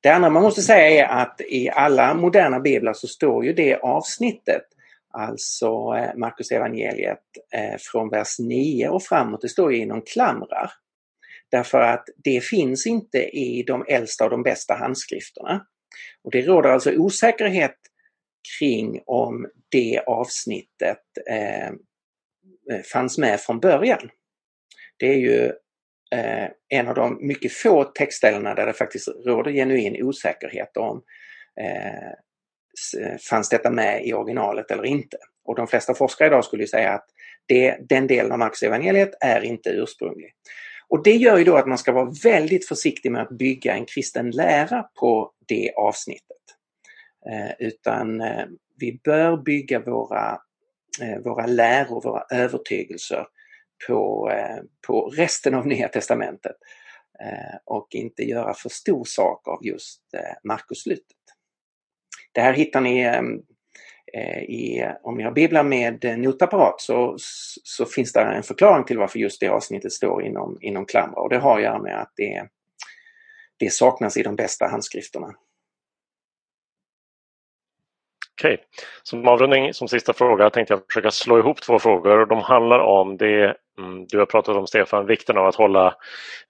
Det 0.02 0.10
andra 0.10 0.30
man 0.30 0.42
måste 0.42 0.62
säga 0.62 1.06
är 1.06 1.22
att 1.22 1.40
i 1.40 1.70
alla 1.70 2.14
moderna 2.14 2.60
biblar 2.60 2.92
så 2.92 3.06
står 3.06 3.44
ju 3.44 3.52
det 3.52 3.76
avsnittet, 3.76 4.62
alltså 5.10 5.66
eh, 5.96 6.14
Markus 6.16 6.50
evangeliet 6.50 7.22
eh, 7.52 7.76
från 7.78 8.10
vers 8.10 8.38
9 8.38 8.88
och 8.88 9.02
framåt, 9.02 9.40
det 9.40 9.48
står 9.48 9.72
ju 9.72 9.78
inom 9.78 10.02
klamrar. 10.02 10.70
Därför 11.54 11.80
att 11.80 12.04
det 12.24 12.44
finns 12.44 12.86
inte 12.86 13.18
i 13.18 13.64
de 13.66 13.84
äldsta 13.88 14.24
och 14.24 14.30
de 14.30 14.42
bästa 14.42 14.74
handskrifterna. 14.74 15.66
Och 16.24 16.30
det 16.30 16.42
råder 16.42 16.70
alltså 16.70 16.92
osäkerhet 16.92 17.76
kring 18.58 19.00
om 19.06 19.46
det 19.68 20.02
avsnittet 20.06 21.02
eh, 21.30 21.72
fanns 22.92 23.18
med 23.18 23.40
från 23.40 23.60
början. 23.60 24.10
Det 24.96 25.06
är 25.06 25.16
ju 25.16 25.44
eh, 26.14 26.48
en 26.68 26.88
av 26.88 26.94
de 26.94 27.26
mycket 27.26 27.52
få 27.52 27.84
textställena 27.84 28.54
där 28.54 28.66
det 28.66 28.72
faktiskt 28.72 29.08
råder 29.08 29.52
genuin 29.52 30.02
osäkerhet 30.02 30.76
om 30.76 31.02
eh, 31.60 33.16
fanns 33.30 33.48
detta 33.48 33.70
med 33.70 34.06
i 34.06 34.12
originalet 34.12 34.70
eller 34.70 34.86
inte. 34.86 35.16
Och 35.44 35.56
de 35.56 35.66
flesta 35.66 35.94
forskare 35.94 36.28
idag 36.28 36.44
skulle 36.44 36.66
säga 36.66 36.92
att 36.92 37.06
det, 37.46 37.76
den 37.88 38.06
delen 38.06 38.32
av 38.32 38.38
Marcus 38.38 38.62
evangeliet 38.62 39.10
är 39.20 39.40
inte 39.40 39.70
ursprunglig. 39.70 40.30
Och 40.88 41.02
det 41.02 41.16
gör 41.16 41.38
ju 41.38 41.44
då 41.44 41.56
att 41.56 41.66
man 41.66 41.78
ska 41.78 41.92
vara 41.92 42.12
väldigt 42.24 42.68
försiktig 42.68 43.12
med 43.12 43.22
att 43.22 43.38
bygga 43.38 43.74
en 43.74 43.86
kristen 43.86 44.30
lära 44.30 44.82
på 45.00 45.32
det 45.48 45.72
avsnittet. 45.76 46.36
Eh, 47.30 47.66
utan 47.66 48.20
eh, 48.20 48.44
vi 48.78 49.00
bör 49.04 49.36
bygga 49.36 49.80
våra, 49.80 50.38
eh, 51.02 51.18
våra 51.24 51.46
läror, 51.46 52.02
våra 52.02 52.24
övertygelser 52.30 53.26
på, 53.86 54.30
eh, 54.30 54.62
på 54.86 55.08
resten 55.08 55.54
av 55.54 55.66
Nya 55.66 55.88
Testamentet 55.88 56.56
eh, 57.20 57.56
och 57.64 57.88
inte 57.90 58.22
göra 58.22 58.54
för 58.54 58.68
stor 58.68 59.04
sak 59.04 59.48
av 59.48 59.66
just 59.66 60.14
eh, 60.14 60.34
Markusslutet. 60.44 61.16
Det 62.32 62.40
här 62.40 62.52
hittar 62.52 62.80
ni 62.80 63.20
Eh, 64.16 64.38
i, 64.38 64.88
om 65.02 65.16
ni 65.16 65.24
har 65.24 65.30
biblar 65.30 65.62
med 65.62 66.04
eh, 66.04 66.16
notapparat 66.16 66.80
så, 66.80 67.14
så 67.64 67.86
finns 67.86 68.12
det 68.12 68.20
en 68.20 68.42
förklaring 68.42 68.84
till 68.84 68.98
varför 68.98 69.18
just 69.18 69.40
det 69.40 69.48
avsnittet 69.48 69.92
står 69.92 70.24
inom, 70.24 70.58
inom 70.60 70.86
klamra 70.86 71.20
och 71.20 71.28
det 71.28 71.38
har 71.38 71.56
att 71.56 71.62
göra 71.62 71.82
med 71.82 72.00
att 72.00 72.12
det, 72.16 72.48
det 73.58 73.72
saknas 73.72 74.16
i 74.16 74.22
de 74.22 74.36
bästa 74.36 74.66
handskrifterna. 74.66 75.34
Okej, 78.44 78.54
okay. 78.54 78.66
som 79.02 79.28
avrundning, 79.28 79.74
som 79.74 79.88
sista 79.88 80.12
fråga 80.12 80.50
tänkte 80.50 80.74
jag 80.74 80.82
försöka 80.88 81.10
slå 81.10 81.38
ihop 81.38 81.60
två 81.62 81.78
frågor. 81.78 82.26
De 82.26 82.40
handlar 82.40 82.78
om 82.78 83.16
det 83.16 83.56
mm, 83.78 84.06
du 84.08 84.18
har 84.18 84.26
pratat 84.26 84.56
om 84.56 84.66
Stefan, 84.66 85.06
vikten 85.06 85.38
av 85.38 85.46
att 85.46 85.54
hålla 85.54 85.86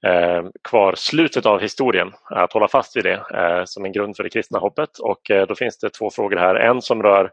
eh, 0.06 0.44
kvar 0.68 0.94
slutet 0.96 1.46
av 1.46 1.60
historien, 1.60 2.12
att 2.30 2.52
hålla 2.52 2.68
fast 2.68 2.96
vid 2.96 3.04
det 3.04 3.22
eh, 3.34 3.64
som 3.64 3.84
en 3.84 3.92
grund 3.92 4.16
för 4.16 4.24
det 4.24 4.30
kristna 4.30 4.58
hoppet. 4.58 4.98
Och 4.98 5.30
eh, 5.30 5.46
då 5.46 5.54
finns 5.54 5.78
det 5.78 5.90
två 5.90 6.10
frågor 6.10 6.36
här. 6.36 6.54
En 6.54 6.82
som 6.82 7.02
rör 7.02 7.30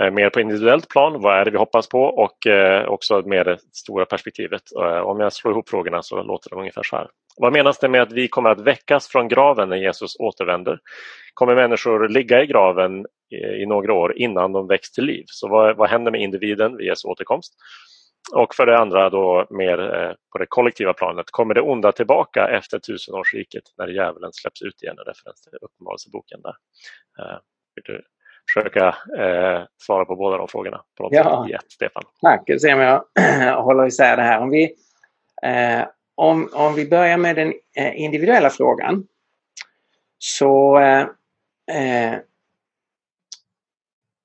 eh, 0.00 0.10
mer 0.10 0.30
på 0.30 0.40
individuellt 0.40 0.88
plan, 0.88 1.22
vad 1.22 1.38
är 1.38 1.44
det 1.44 1.50
vi 1.50 1.58
hoppas 1.58 1.88
på? 1.88 2.02
Och 2.02 2.46
eh, 2.46 2.88
också 2.88 3.22
mer 3.26 3.44
det 3.44 3.58
stora 3.72 4.04
perspektivet. 4.04 4.62
Eh, 4.80 5.00
om 5.00 5.20
jag 5.20 5.32
slår 5.32 5.52
ihop 5.52 5.68
frågorna 5.68 6.02
så 6.02 6.22
låter 6.22 6.50
de 6.50 6.58
ungefär 6.58 6.82
så 6.82 6.96
här. 6.96 7.08
Vad 7.36 7.52
menas 7.52 7.78
det 7.78 7.88
med 7.88 8.02
att 8.02 8.12
vi 8.12 8.28
kommer 8.28 8.50
att 8.50 8.60
väckas 8.60 9.08
från 9.08 9.28
graven 9.28 9.68
när 9.68 9.76
Jesus 9.76 10.16
återvänder? 10.18 10.78
Kommer 11.34 11.54
människor 11.54 12.08
ligga 12.08 12.42
i 12.42 12.46
graven 12.46 13.06
i 13.32 13.66
några 13.66 13.92
år 13.92 14.18
innan 14.18 14.52
de 14.52 14.66
väcks 14.66 14.92
till 14.92 15.04
liv? 15.04 15.24
Så 15.26 15.48
vad, 15.48 15.76
vad 15.76 15.90
händer 15.90 16.10
med 16.10 16.20
individen 16.20 16.76
vid 16.76 16.86
Jesu 16.86 17.08
återkomst? 17.08 17.54
Och 18.32 18.54
för 18.54 18.66
det 18.66 18.78
andra 18.78 19.10
då 19.10 19.46
mer 19.50 19.94
eh, 19.94 20.12
på 20.32 20.38
det 20.38 20.46
kollektiva 20.46 20.92
planet, 20.92 21.26
kommer 21.30 21.54
det 21.54 21.60
onda 21.60 21.92
tillbaka 21.92 22.48
efter 22.48 22.78
tusenårsriket 22.78 23.62
när 23.78 23.88
djävulen 23.88 24.32
släpps 24.32 24.62
ut 24.62 24.82
igen? 24.82 24.96
En 24.98 25.04
referens 25.04 25.42
till 25.42 25.58
Uppenbarelseboken 25.60 26.40
där. 26.42 26.54
Eh, 27.18 27.38
vill 27.74 27.84
du 27.84 28.02
försöka 28.54 28.86
eh, 29.18 29.62
svara 29.82 30.04
på 30.04 30.16
båda 30.16 30.36
de 30.36 30.48
frågorna 30.48 30.82
på 30.96 31.02
något 31.02 31.12
ja. 31.12 31.46
sätt 31.50 31.54
ett, 31.54 31.72
Stefan? 31.72 32.02
Tack, 32.22 32.42
jag 32.46 32.60
ser 32.60 32.74
om 32.74 32.80
jag 32.80 33.04
håller 33.62 33.86
isär 33.86 34.16
det 34.16 34.22
här. 34.22 34.40
Om 34.40 34.50
vi, 34.50 34.74
eh, 35.42 35.86
om, 36.14 36.48
om 36.52 36.74
vi 36.74 36.88
börjar 36.88 37.16
med 37.16 37.36
den 37.36 37.54
eh, 37.76 38.00
individuella 38.00 38.50
frågan 38.50 39.06
så 40.18 40.78
eh, 40.78 41.00
eh, 41.76 42.18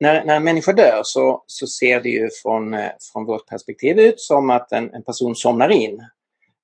när, 0.04 0.26
när 0.26 0.36
en 0.36 0.44
människa 0.44 0.74
dör 0.74 1.02
så, 1.04 1.44
så 1.48 1.68
ser 1.68 2.02
det 2.02 2.10
ju 2.10 2.30
från, 2.42 2.74
eh, 2.74 2.92
från 3.14 3.26
vårt 3.26 3.48
perspektiv 3.48 4.00
ut 4.00 4.20
som 4.20 4.50
att 4.50 4.72
en, 4.72 4.94
en 4.94 5.04
person 5.04 5.36
somnar 5.36 5.70
in. 5.70 6.00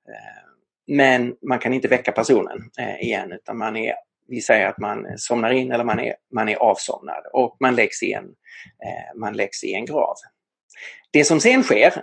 Eh, 0.10 0.44
men 0.88 1.36
man 1.42 1.60
kan 1.60 1.74
inte 1.74 1.88
väcka 1.88 2.12
personen 2.12 2.70
eh, 2.80 3.04
igen 3.04 3.32
utan 3.32 3.58
man 3.58 3.78
är, 3.78 3.94
vi 4.28 4.42
säger 4.42 4.68
att 4.68 4.78
man 4.78 5.18
somnar 5.18 5.52
in 5.52 5.72
eller 5.72 5.84
man 5.84 6.00
är, 6.00 6.16
man 6.34 6.50
är 6.50 6.56
avsomnad 6.56 7.24
och 7.34 7.58
man 7.60 7.76
läggs, 7.76 8.04
i 8.04 8.14
en, 8.14 8.26
man 9.16 9.34
läggs 9.34 9.64
i 9.64 9.74
en 9.74 9.86
grav. 9.86 10.16
Det 11.12 11.24
som 11.24 11.40
sen 11.40 11.64
sker 11.64 11.94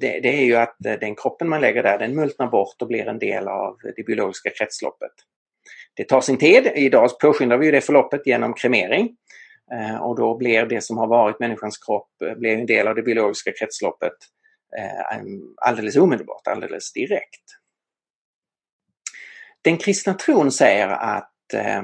det, 0.00 0.20
det, 0.20 0.28
är 0.28 0.44
ju 0.44 0.56
att 0.56 0.76
den 0.78 1.16
kroppen 1.16 1.48
man 1.48 1.60
lägger 1.60 1.82
där 1.82 1.98
den 1.98 2.14
multnar 2.14 2.46
bort 2.46 2.82
och 2.82 2.88
blir 2.88 3.08
en 3.08 3.18
del 3.18 3.48
av 3.48 3.76
det 3.96 4.02
biologiska 4.02 4.50
kretsloppet. 4.50 5.12
Det 5.94 6.04
tar 6.04 6.20
sin 6.20 6.38
tid. 6.38 6.72
Idag 6.74 7.18
påskyndar 7.20 7.58
vi 7.58 7.70
det 7.70 7.80
förloppet 7.80 8.26
genom 8.26 8.54
kremering. 8.54 9.16
Eh, 9.72 9.96
och 9.96 10.16
då 10.16 10.36
blir 10.36 10.66
det 10.66 10.80
som 10.80 10.98
har 10.98 11.06
varit 11.06 11.40
människans 11.40 11.78
kropp 11.78 12.22
eh, 12.24 12.34
blir 12.34 12.58
en 12.58 12.66
del 12.66 12.88
av 12.88 12.94
det 12.94 13.02
biologiska 13.02 13.52
kretsloppet 13.52 14.12
eh, 14.78 15.22
alldeles 15.56 15.96
omedelbart, 15.96 16.46
alldeles 16.46 16.92
direkt. 16.92 17.44
Den 19.62 19.76
kristna 19.76 20.14
tron 20.14 20.52
säger 20.52 20.88
att, 20.88 21.54
eh, 21.54 21.82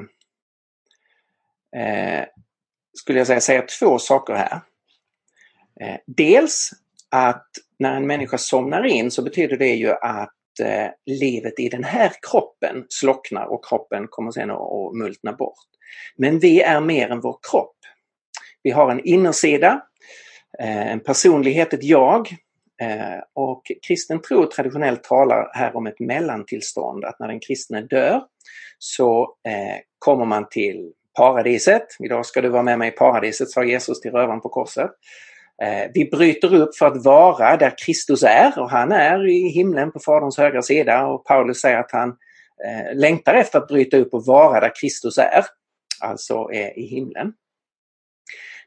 eh, 1.82 2.26
skulle 2.98 3.18
jag 3.18 3.26
säga, 3.26 3.40
säger 3.40 3.66
två 3.78 3.98
saker 3.98 4.34
här. 4.34 4.60
Eh, 5.80 5.96
dels 6.06 6.70
att 7.10 7.48
när 7.78 7.96
en 7.96 8.06
människa 8.06 8.38
somnar 8.38 8.86
in 8.86 9.10
så 9.10 9.22
betyder 9.22 9.56
det 9.56 9.74
ju 9.74 9.90
att 9.90 10.60
eh, 10.62 10.88
livet 11.06 11.60
i 11.60 11.68
den 11.68 11.84
här 11.84 12.12
kroppen 12.30 12.86
slocknar 12.88 13.46
och 13.46 13.64
kroppen 13.64 14.06
kommer 14.10 14.30
sen 14.30 14.50
att 14.50 14.94
multna 14.94 15.32
bort. 15.32 15.68
Men 16.16 16.38
vi 16.38 16.60
är 16.60 16.80
mer 16.80 17.08
än 17.08 17.20
vår 17.20 17.38
kropp. 17.50 17.74
Vi 18.62 18.70
har 18.70 18.90
en 18.90 19.04
innersida, 19.04 19.82
eh, 20.58 20.92
en 20.92 21.00
personlighet, 21.00 21.72
ett 21.72 21.84
jag. 21.84 22.28
Eh, 22.82 23.22
och 23.34 23.62
kristen 23.88 24.22
tro 24.22 24.46
traditionellt 24.46 25.04
talar 25.04 25.50
här 25.52 25.76
om 25.76 25.86
ett 25.86 26.00
mellantillstånd, 26.00 27.04
att 27.04 27.20
när 27.20 27.28
den 27.28 27.40
kristne 27.40 27.80
dör 27.80 28.22
så 28.78 29.22
eh, 29.22 29.76
kommer 29.98 30.24
man 30.24 30.48
till 30.48 30.92
paradiset. 31.16 31.86
Idag 31.98 32.26
ska 32.26 32.40
du 32.40 32.48
vara 32.48 32.62
med 32.62 32.78
mig 32.78 32.88
i 32.88 32.92
paradiset, 32.92 33.50
sa 33.50 33.64
Jesus 33.64 34.00
till 34.00 34.10
rövaren 34.10 34.40
på 34.40 34.48
korset. 34.48 34.90
Vi 35.94 36.04
bryter 36.10 36.54
upp 36.54 36.76
för 36.76 36.86
att 36.86 37.04
vara 37.04 37.56
där 37.56 37.74
Kristus 37.86 38.22
är 38.22 38.58
och 38.58 38.70
han 38.70 38.92
är 38.92 39.26
i 39.26 39.48
himlen 39.48 39.92
på 39.92 40.00
Faderns 40.00 40.38
högra 40.38 40.62
sida 40.62 41.06
och 41.06 41.24
Paulus 41.24 41.60
säger 41.60 41.78
att 41.78 41.92
han 41.92 42.16
längtar 42.94 43.34
efter 43.34 43.58
att 43.58 43.68
bryta 43.68 43.96
upp 43.96 44.14
och 44.14 44.26
vara 44.26 44.60
där 44.60 44.72
Kristus 44.80 45.18
är, 45.18 45.44
alltså 46.00 46.48
är 46.52 46.78
i 46.78 46.86
himlen. 46.86 47.32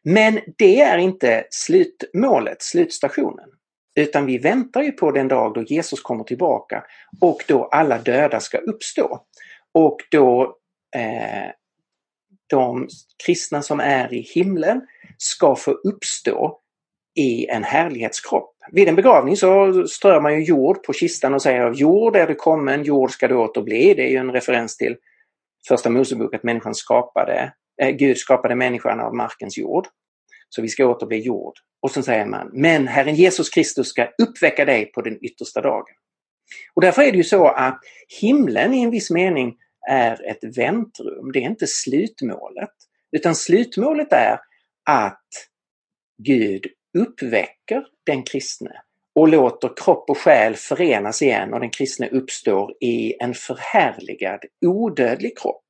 Men 0.03 0.39
det 0.57 0.81
är 0.81 0.97
inte 0.97 1.47
slutmålet, 1.49 2.61
slutstationen. 2.61 3.49
Utan 3.95 4.25
vi 4.25 4.37
väntar 4.37 4.81
ju 4.81 4.91
på 4.91 5.11
den 5.11 5.27
dag 5.27 5.53
då 5.53 5.63
Jesus 5.63 6.01
kommer 6.01 6.23
tillbaka 6.23 6.83
och 7.21 7.43
då 7.47 7.65
alla 7.65 7.97
döda 7.97 8.39
ska 8.39 8.57
uppstå. 8.57 9.25
Och 9.73 9.97
då 10.11 10.57
eh, 10.95 11.51
de 12.49 12.87
kristna 13.25 13.61
som 13.61 13.79
är 13.79 14.13
i 14.13 14.21
himlen 14.21 14.81
ska 15.17 15.55
få 15.55 15.71
uppstå 15.71 16.59
i 17.15 17.47
en 17.47 17.63
härlighetskropp. 17.63 18.55
Vid 18.71 18.87
en 18.87 18.95
begravning 18.95 19.37
så 19.37 19.73
strör 19.87 20.21
man 20.21 20.33
ju 20.33 20.43
jord 20.43 20.83
på 20.83 20.93
kistan 20.93 21.33
och 21.33 21.41
säger 21.41 21.73
jord 21.73 22.15
är 22.15 22.27
du 22.27 22.35
kommen, 22.35 22.83
jord 22.83 23.11
ska 23.11 23.27
du 23.27 23.35
åter 23.35 23.61
bli. 23.61 23.93
Det 23.93 24.03
är 24.03 24.09
ju 24.09 24.17
en 24.17 24.31
referens 24.31 24.77
till 24.77 24.95
första 25.67 25.89
Mosebok 25.89 26.33
att 26.33 26.43
människan 26.43 26.75
skapade 26.75 27.53
Eh, 27.81 27.89
Gud 27.89 28.17
skapade 28.17 28.55
människan 28.55 28.99
av 28.99 29.15
markens 29.15 29.57
jord. 29.57 29.87
Så 30.49 30.61
vi 30.61 30.67
ska 30.67 30.85
åter 30.85 31.07
bli 31.07 31.17
jord. 31.17 31.53
Och 31.81 31.91
så 31.91 32.03
säger 32.03 32.25
man, 32.25 32.49
men 32.53 32.87
Herren 32.87 33.15
Jesus 33.15 33.49
Kristus 33.49 33.87
ska 33.87 34.07
uppväcka 34.17 34.65
dig 34.65 34.85
på 34.85 35.01
den 35.01 35.25
yttersta 35.25 35.61
dagen. 35.61 35.95
Och 36.73 36.81
därför 36.81 37.01
är 37.01 37.11
det 37.11 37.17
ju 37.17 37.23
så 37.23 37.47
att 37.47 37.79
himlen 38.21 38.73
i 38.73 38.83
en 38.83 38.91
viss 38.91 39.11
mening 39.11 39.55
är 39.89 40.29
ett 40.29 40.57
väntrum, 40.57 41.31
det 41.31 41.39
är 41.39 41.43
inte 41.43 41.67
slutmålet. 41.67 42.69
Utan 43.11 43.35
slutmålet 43.35 44.13
är 44.13 44.39
att 44.89 45.27
Gud 46.23 46.65
uppväcker 46.97 47.85
den 48.05 48.23
kristne 48.23 48.81
och 49.15 49.27
låter 49.27 49.71
kropp 49.75 50.09
och 50.09 50.17
själ 50.17 50.55
förenas 50.55 51.21
igen 51.21 51.53
och 51.53 51.59
den 51.59 51.69
kristne 51.69 52.07
uppstår 52.07 52.73
i 52.79 53.13
en 53.19 53.33
förhärligad, 53.33 54.39
odödlig 54.65 55.37
kropp 55.37 55.63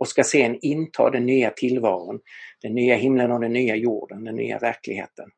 och 0.00 0.08
ska 0.08 0.24
sen 0.24 0.58
inta 0.62 1.10
den 1.10 1.26
nya 1.26 1.50
tillvaron, 1.50 2.20
den 2.62 2.74
nya 2.74 2.94
himlen 2.94 3.32
och 3.32 3.40
den 3.40 3.52
nya 3.52 3.76
jorden, 3.76 4.24
den 4.24 4.36
nya 4.36 4.58
verkligheten. 4.58 5.28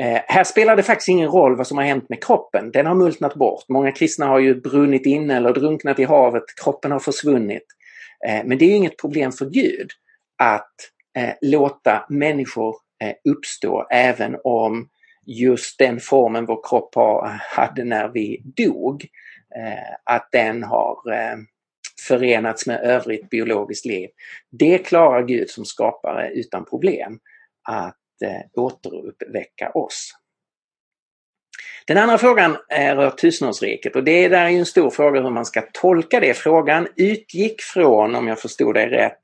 Eh, 0.00 0.20
här 0.26 0.44
spelar 0.44 0.76
det 0.76 0.82
faktiskt 0.82 1.08
ingen 1.08 1.28
roll 1.28 1.56
vad 1.56 1.66
som 1.66 1.78
har 1.78 1.84
hänt 1.84 2.08
med 2.08 2.24
kroppen. 2.24 2.70
Den 2.72 2.86
har 2.86 2.94
multnat 2.94 3.34
bort. 3.34 3.64
Många 3.68 3.92
kristna 3.92 4.26
har 4.26 4.38
ju 4.38 4.60
brunnit 4.60 5.06
in 5.06 5.30
eller 5.30 5.52
drunknat 5.52 5.98
i 5.98 6.04
havet. 6.04 6.44
Kroppen 6.62 6.92
har 6.92 6.98
försvunnit. 6.98 7.64
Eh, 8.28 8.44
men 8.44 8.58
det 8.58 8.64
är 8.64 8.76
inget 8.76 8.98
problem 8.98 9.32
för 9.32 9.46
Gud 9.46 9.90
att 10.42 10.74
eh, 11.18 11.34
låta 11.40 12.06
människor 12.08 12.76
eh, 13.02 13.32
uppstå 13.32 13.86
även 13.90 14.36
om 14.44 14.88
just 15.26 15.78
den 15.78 16.00
formen 16.00 16.46
vår 16.46 16.60
kropp 16.68 16.94
hade 17.40 17.84
när 17.84 18.08
vi 18.08 18.42
dog, 18.44 19.06
eh, 19.56 19.94
att 20.04 20.28
den 20.32 20.62
har 20.62 21.12
eh, 21.12 21.36
förenats 22.08 22.66
med 22.66 22.80
övrigt 22.80 23.30
biologiskt 23.30 23.86
liv. 23.86 24.08
Det 24.50 24.78
klarar 24.78 25.22
Gud 25.22 25.50
som 25.50 25.64
skapare 25.64 26.30
utan 26.30 26.64
problem 26.64 27.18
att 27.68 28.22
eh, 28.24 28.62
återuppväcka 28.62 29.70
oss. 29.70 30.12
Den 31.86 31.98
andra 31.98 32.18
frågan 32.18 32.56
eh, 32.70 32.96
rör 32.96 33.10
tusenårsriket 33.10 33.96
och 33.96 34.04
det 34.04 34.28
där 34.28 34.44
är 34.44 34.50
en 34.50 34.66
stor 34.66 34.90
fråga 34.90 35.20
hur 35.20 35.30
man 35.30 35.44
ska 35.44 35.62
tolka 35.72 36.20
det. 36.20 36.34
Frågan 36.34 36.88
utgick 36.96 37.62
från, 37.62 38.14
om 38.14 38.28
jag 38.28 38.40
förstod 38.40 38.74
dig 38.74 38.88
rätt, 38.88 39.18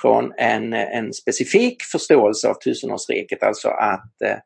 från 0.00 0.32
en, 0.36 0.72
en 0.72 1.12
specifik 1.12 1.82
förståelse 1.82 2.48
av 2.48 2.54
tusenårsriket, 2.54 3.42
alltså 3.42 3.68
att 3.68 4.22
eh, 4.24 4.36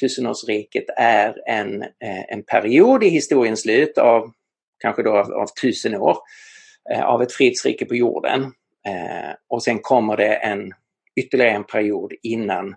tusenårsriket 0.00 0.84
är 0.96 1.34
en, 1.46 1.82
eh, 1.82 2.24
en 2.28 2.42
period 2.42 3.04
i 3.04 3.08
historiens 3.08 3.60
slut 3.60 3.98
av 3.98 4.32
kanske 4.78 5.02
då 5.02 5.16
av, 5.16 5.32
av 5.32 5.46
tusen 5.62 5.94
år 5.94 6.16
eh, 6.92 7.04
av 7.04 7.22
ett 7.22 7.32
fredsrike 7.32 7.84
på 7.84 7.94
jorden. 7.94 8.42
Eh, 8.86 9.34
och 9.48 9.62
sen 9.62 9.78
kommer 9.78 10.16
det 10.16 10.34
en 10.34 10.72
ytterligare 11.16 11.50
en 11.50 11.64
period 11.64 12.12
innan, 12.22 12.74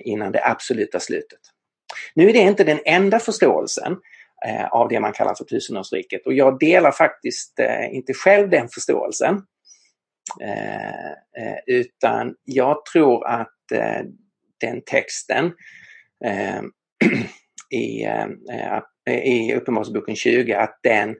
innan 0.00 0.32
det 0.32 0.44
absoluta 0.44 1.00
slutet. 1.00 1.38
Nu 2.14 2.28
är 2.28 2.32
det 2.32 2.38
inte 2.38 2.64
den 2.64 2.80
enda 2.84 3.18
förståelsen 3.18 3.96
av 4.70 4.88
det 4.88 5.00
man 5.00 5.12
kallar 5.12 5.34
för 5.34 5.44
tusenårsriket 5.44 6.26
och 6.26 6.32
jag 6.32 6.58
delar 6.58 6.92
faktiskt 6.92 7.60
inte 7.92 8.14
själv 8.14 8.50
den 8.50 8.68
förståelsen. 8.68 9.42
utan 11.66 12.34
jag 12.44 12.84
tror 12.84 13.26
att 13.26 13.56
den 14.60 14.82
texten 14.86 15.44
eh, 15.46 15.52
Eh, 16.24 16.62
i, 17.70 18.04
eh, 18.04 18.26
eh, 19.06 19.18
i 19.18 19.54
Uppenbarelseboken 19.54 20.16
20 20.16 20.54
att 20.54 20.78
den 20.82 21.16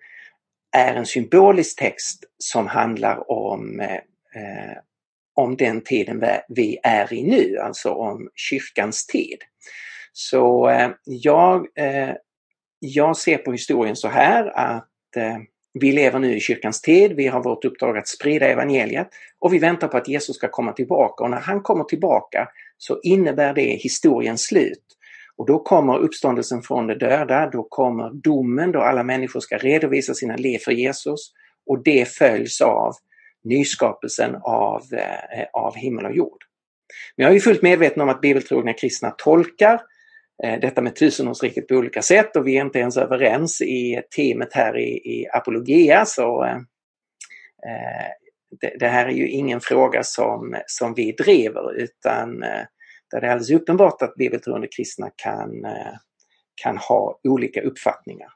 är 0.76 0.94
en 0.94 1.06
symbolisk 1.06 1.78
text 1.78 2.24
som 2.38 2.66
handlar 2.66 3.30
om, 3.30 3.80
eh, 3.80 4.78
om 5.34 5.56
den 5.56 5.80
tiden 5.80 6.24
vi 6.48 6.78
är 6.82 7.12
i 7.12 7.22
nu, 7.22 7.58
alltså 7.58 7.90
om 7.90 8.28
kyrkans 8.34 9.06
tid. 9.06 9.38
Så 10.12 10.68
eh, 10.68 10.90
jag, 11.04 11.66
eh, 11.74 12.14
jag 12.78 13.16
ser 13.16 13.38
på 13.38 13.52
historien 13.52 13.96
så 13.96 14.08
här 14.08 14.46
att 14.58 15.16
eh, 15.16 15.36
vi 15.80 15.92
lever 15.92 16.18
nu 16.18 16.36
i 16.36 16.40
kyrkans 16.40 16.80
tid, 16.80 17.12
vi 17.12 17.26
har 17.26 17.42
vårt 17.42 17.64
uppdrag 17.64 17.98
att 17.98 18.08
sprida 18.08 18.46
evangeliet 18.46 19.08
och 19.38 19.54
vi 19.54 19.58
väntar 19.58 19.88
på 19.88 19.96
att 19.96 20.08
Jesus 20.08 20.36
ska 20.36 20.48
komma 20.48 20.72
tillbaka 20.72 21.24
och 21.24 21.30
när 21.30 21.40
han 21.40 21.62
kommer 21.62 21.84
tillbaka 21.84 22.48
så 22.78 23.00
innebär 23.02 23.54
det 23.54 23.62
historiens 23.62 24.42
slut. 24.42 24.82
Och 25.36 25.46
då 25.46 25.58
kommer 25.58 25.98
uppståndelsen 25.98 26.62
från 26.62 26.86
de 26.86 26.94
döda, 26.94 27.50
då 27.50 27.62
kommer 27.62 28.10
domen 28.10 28.72
då 28.72 28.80
alla 28.80 29.02
människor 29.02 29.40
ska 29.40 29.58
redovisa 29.58 30.14
sina 30.14 30.36
liv 30.36 30.58
för 30.58 30.72
Jesus 30.72 31.32
och 31.66 31.82
det 31.82 32.08
följs 32.08 32.60
av 32.60 32.94
nyskapelsen 33.44 34.36
av, 34.42 34.82
eh, 34.92 35.44
av 35.52 35.76
himmel 35.76 36.06
och 36.06 36.16
jord. 36.16 36.44
Men 37.16 37.26
jag 37.26 37.36
är 37.36 37.40
fullt 37.40 37.62
medveten 37.62 38.02
om 38.02 38.08
att 38.08 38.20
bibeltrogna 38.20 38.72
kristna 38.72 39.10
tolkar 39.10 39.80
eh, 40.44 40.60
detta 40.60 40.82
med 40.82 40.96
tusenårsriket 40.96 41.68
på 41.68 41.74
olika 41.74 42.02
sätt 42.02 42.36
och 42.36 42.46
vi 42.46 42.56
är 42.56 42.60
inte 42.60 42.78
ens 42.78 42.96
överens 42.96 43.60
i 43.60 44.02
teamet 44.16 44.52
här 44.52 44.78
i, 44.78 44.88
i 44.88 45.26
Apologia 45.32 46.04
så 46.04 46.44
eh, 46.44 46.56
eh 47.66 48.25
det, 48.60 48.76
det, 48.78 48.88
här 48.88 49.06
är 49.06 49.10
ju 49.12 49.28
ingen 49.28 49.60
fråga 49.60 50.02
som, 50.02 50.56
som 50.66 50.94
vi 50.94 51.12
driver 51.12 51.74
utan 51.74 52.42
eh, 52.42 52.64
där 53.10 53.20
det 53.20 53.26
är 53.26 53.30
alldeles 53.30 53.50
uppenbart 53.50 54.02
att 54.02 54.14
bibeltroende 54.14 54.68
kristna 54.68 55.10
kan, 55.16 55.64
eh, 55.64 55.94
kan 56.62 56.76
ha 56.76 57.20
olika 57.28 57.62
uppfattningar. 57.62 58.28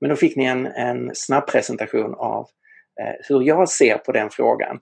Men 0.00 0.10
då 0.10 0.16
fick 0.16 0.36
ni 0.36 0.44
en, 0.44 0.66
en 0.66 1.10
snabb 1.14 1.46
presentation 1.46 2.14
av 2.14 2.46
eh, 3.00 3.14
hur 3.28 3.42
jag 3.42 3.68
ser 3.68 3.98
på 3.98 4.12
den 4.12 4.30
frågan. 4.30 4.80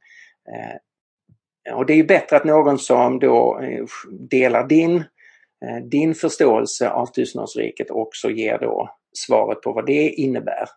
Och 1.73 1.86
det 1.86 1.93
är 1.93 2.05
bättre 2.05 2.36
att 2.36 2.44
någon 2.44 2.78
som 2.78 3.19
då 3.19 3.60
delar 4.31 4.66
din, 4.66 5.05
din 5.90 6.15
förståelse 6.15 6.90
av 6.90 7.06
tusenårsriket 7.06 7.90
också 7.90 8.31
ger 8.31 8.59
då 8.59 8.98
svaret 9.12 9.62
på 9.62 9.73
vad 9.73 9.86
det 9.86 10.09
innebär 10.09 10.69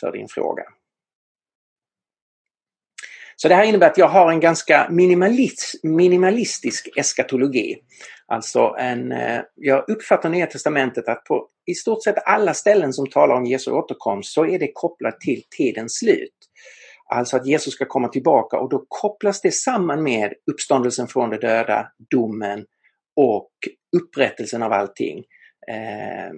för 0.00 0.12
din 0.12 0.28
fråga. 0.28 0.62
Så 3.36 3.48
det 3.48 3.54
här 3.54 3.64
innebär 3.64 3.86
att 3.86 3.98
jag 3.98 4.08
har 4.08 4.32
en 4.32 4.40
ganska 4.40 4.86
minimalist, 4.90 5.80
minimalistisk 5.82 6.88
eskatologi. 6.96 7.76
Alltså 8.26 8.74
en, 8.78 9.12
eh, 9.12 9.40
jag 9.54 9.88
uppfattar 9.88 10.28
Nya 10.30 10.46
Testamentet 10.46 11.08
att 11.08 11.24
på 11.24 11.48
i 11.66 11.74
stort 11.74 12.02
sett 12.02 12.16
alla 12.24 12.54
ställen 12.54 12.92
som 12.92 13.06
talar 13.06 13.34
om 13.34 13.46
Jesu 13.46 13.70
återkomst 13.70 14.32
så 14.32 14.46
är 14.46 14.58
det 14.58 14.72
kopplat 14.74 15.20
till 15.20 15.42
tidens 15.56 15.98
slut. 15.98 16.34
Alltså 17.08 17.36
att 17.36 17.46
Jesus 17.46 17.74
ska 17.74 17.84
komma 17.84 18.08
tillbaka 18.08 18.58
och 18.58 18.68
då 18.68 18.84
kopplas 18.88 19.40
det 19.40 19.52
samman 19.52 20.02
med 20.02 20.32
uppståndelsen 20.52 21.08
från 21.08 21.30
de 21.30 21.36
döda, 21.36 21.88
domen 22.10 22.64
och 23.16 23.50
upprättelsen 23.96 24.62
av 24.62 24.72
allting. 24.72 25.24
Eh, 25.68 26.32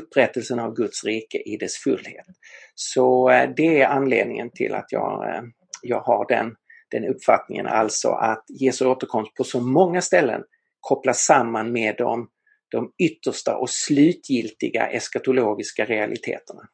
upprättelsen 0.00 0.58
av 0.58 0.74
Guds 0.74 1.04
rike 1.04 1.38
i 1.38 1.56
dess 1.56 1.76
fullhet. 1.76 2.26
Så 2.74 3.30
eh, 3.30 3.50
det 3.56 3.82
är 3.82 3.86
anledningen 3.86 4.50
till 4.50 4.74
att 4.74 4.92
jag 4.92 5.34
eh, 5.34 5.42
jag 5.82 6.00
har 6.00 6.28
den, 6.28 6.56
den 6.90 7.04
uppfattningen, 7.04 7.66
alltså 7.66 8.08
att 8.08 8.44
Jesu 8.48 8.86
återkomst 8.86 9.34
på 9.34 9.44
så 9.44 9.60
många 9.60 10.00
ställen 10.00 10.44
kopplas 10.80 11.24
samman 11.24 11.72
med 11.72 11.94
de, 11.98 12.28
de 12.68 12.92
yttersta 12.98 13.56
och 13.56 13.70
slutgiltiga 13.70 14.86
eskatologiska 14.86 15.84
realiteterna. 15.84 16.68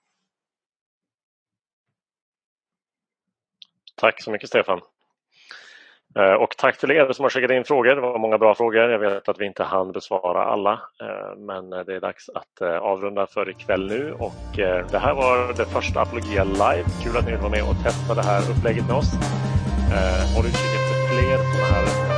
Tack 3.94 4.22
så 4.22 4.30
mycket 4.30 4.48
Stefan. 4.48 4.80
Eh, 6.16 6.32
och 6.32 6.56
tack 6.56 6.78
till 6.78 6.90
er 6.90 7.12
som 7.12 7.22
har 7.22 7.30
skickat 7.30 7.50
in 7.50 7.64
frågor. 7.64 7.94
Det 7.94 8.00
var 8.00 8.18
många 8.18 8.38
bra 8.38 8.54
frågor. 8.54 8.90
Jag 8.90 8.98
vet 8.98 9.28
att 9.28 9.40
vi 9.40 9.46
inte 9.46 9.62
hann 9.62 9.92
besvara 9.92 10.44
alla, 10.44 10.72
eh, 10.72 11.36
men 11.38 11.70
det 11.70 11.94
är 11.94 12.00
dags 12.00 12.28
att 12.34 12.60
eh, 12.60 12.76
avrunda 12.76 13.26
för 13.26 13.50
ikväll 13.50 13.88
nu. 13.88 14.12
Och 14.18 14.56
det 14.90 14.98
här 14.98 15.14
var 15.14 15.54
det 15.56 15.64
första 15.64 16.00
Apologia 16.00 16.44
Live. 16.44 16.84
Kul 17.02 17.16
att 17.16 17.24
ni 17.24 17.30
vill 17.30 17.40
vara 17.40 17.50
med 17.50 17.62
och 17.62 17.84
testa 17.84 18.14
det 18.14 18.22
här 18.22 18.40
upplägget 18.50 18.86
med 18.86 18.96
oss. 18.96 19.12
Håll 20.34 20.46
utkik 20.46 20.74
efter 20.78 20.96
fler 21.08 21.36
sådana 21.36 21.74
här 21.74 22.17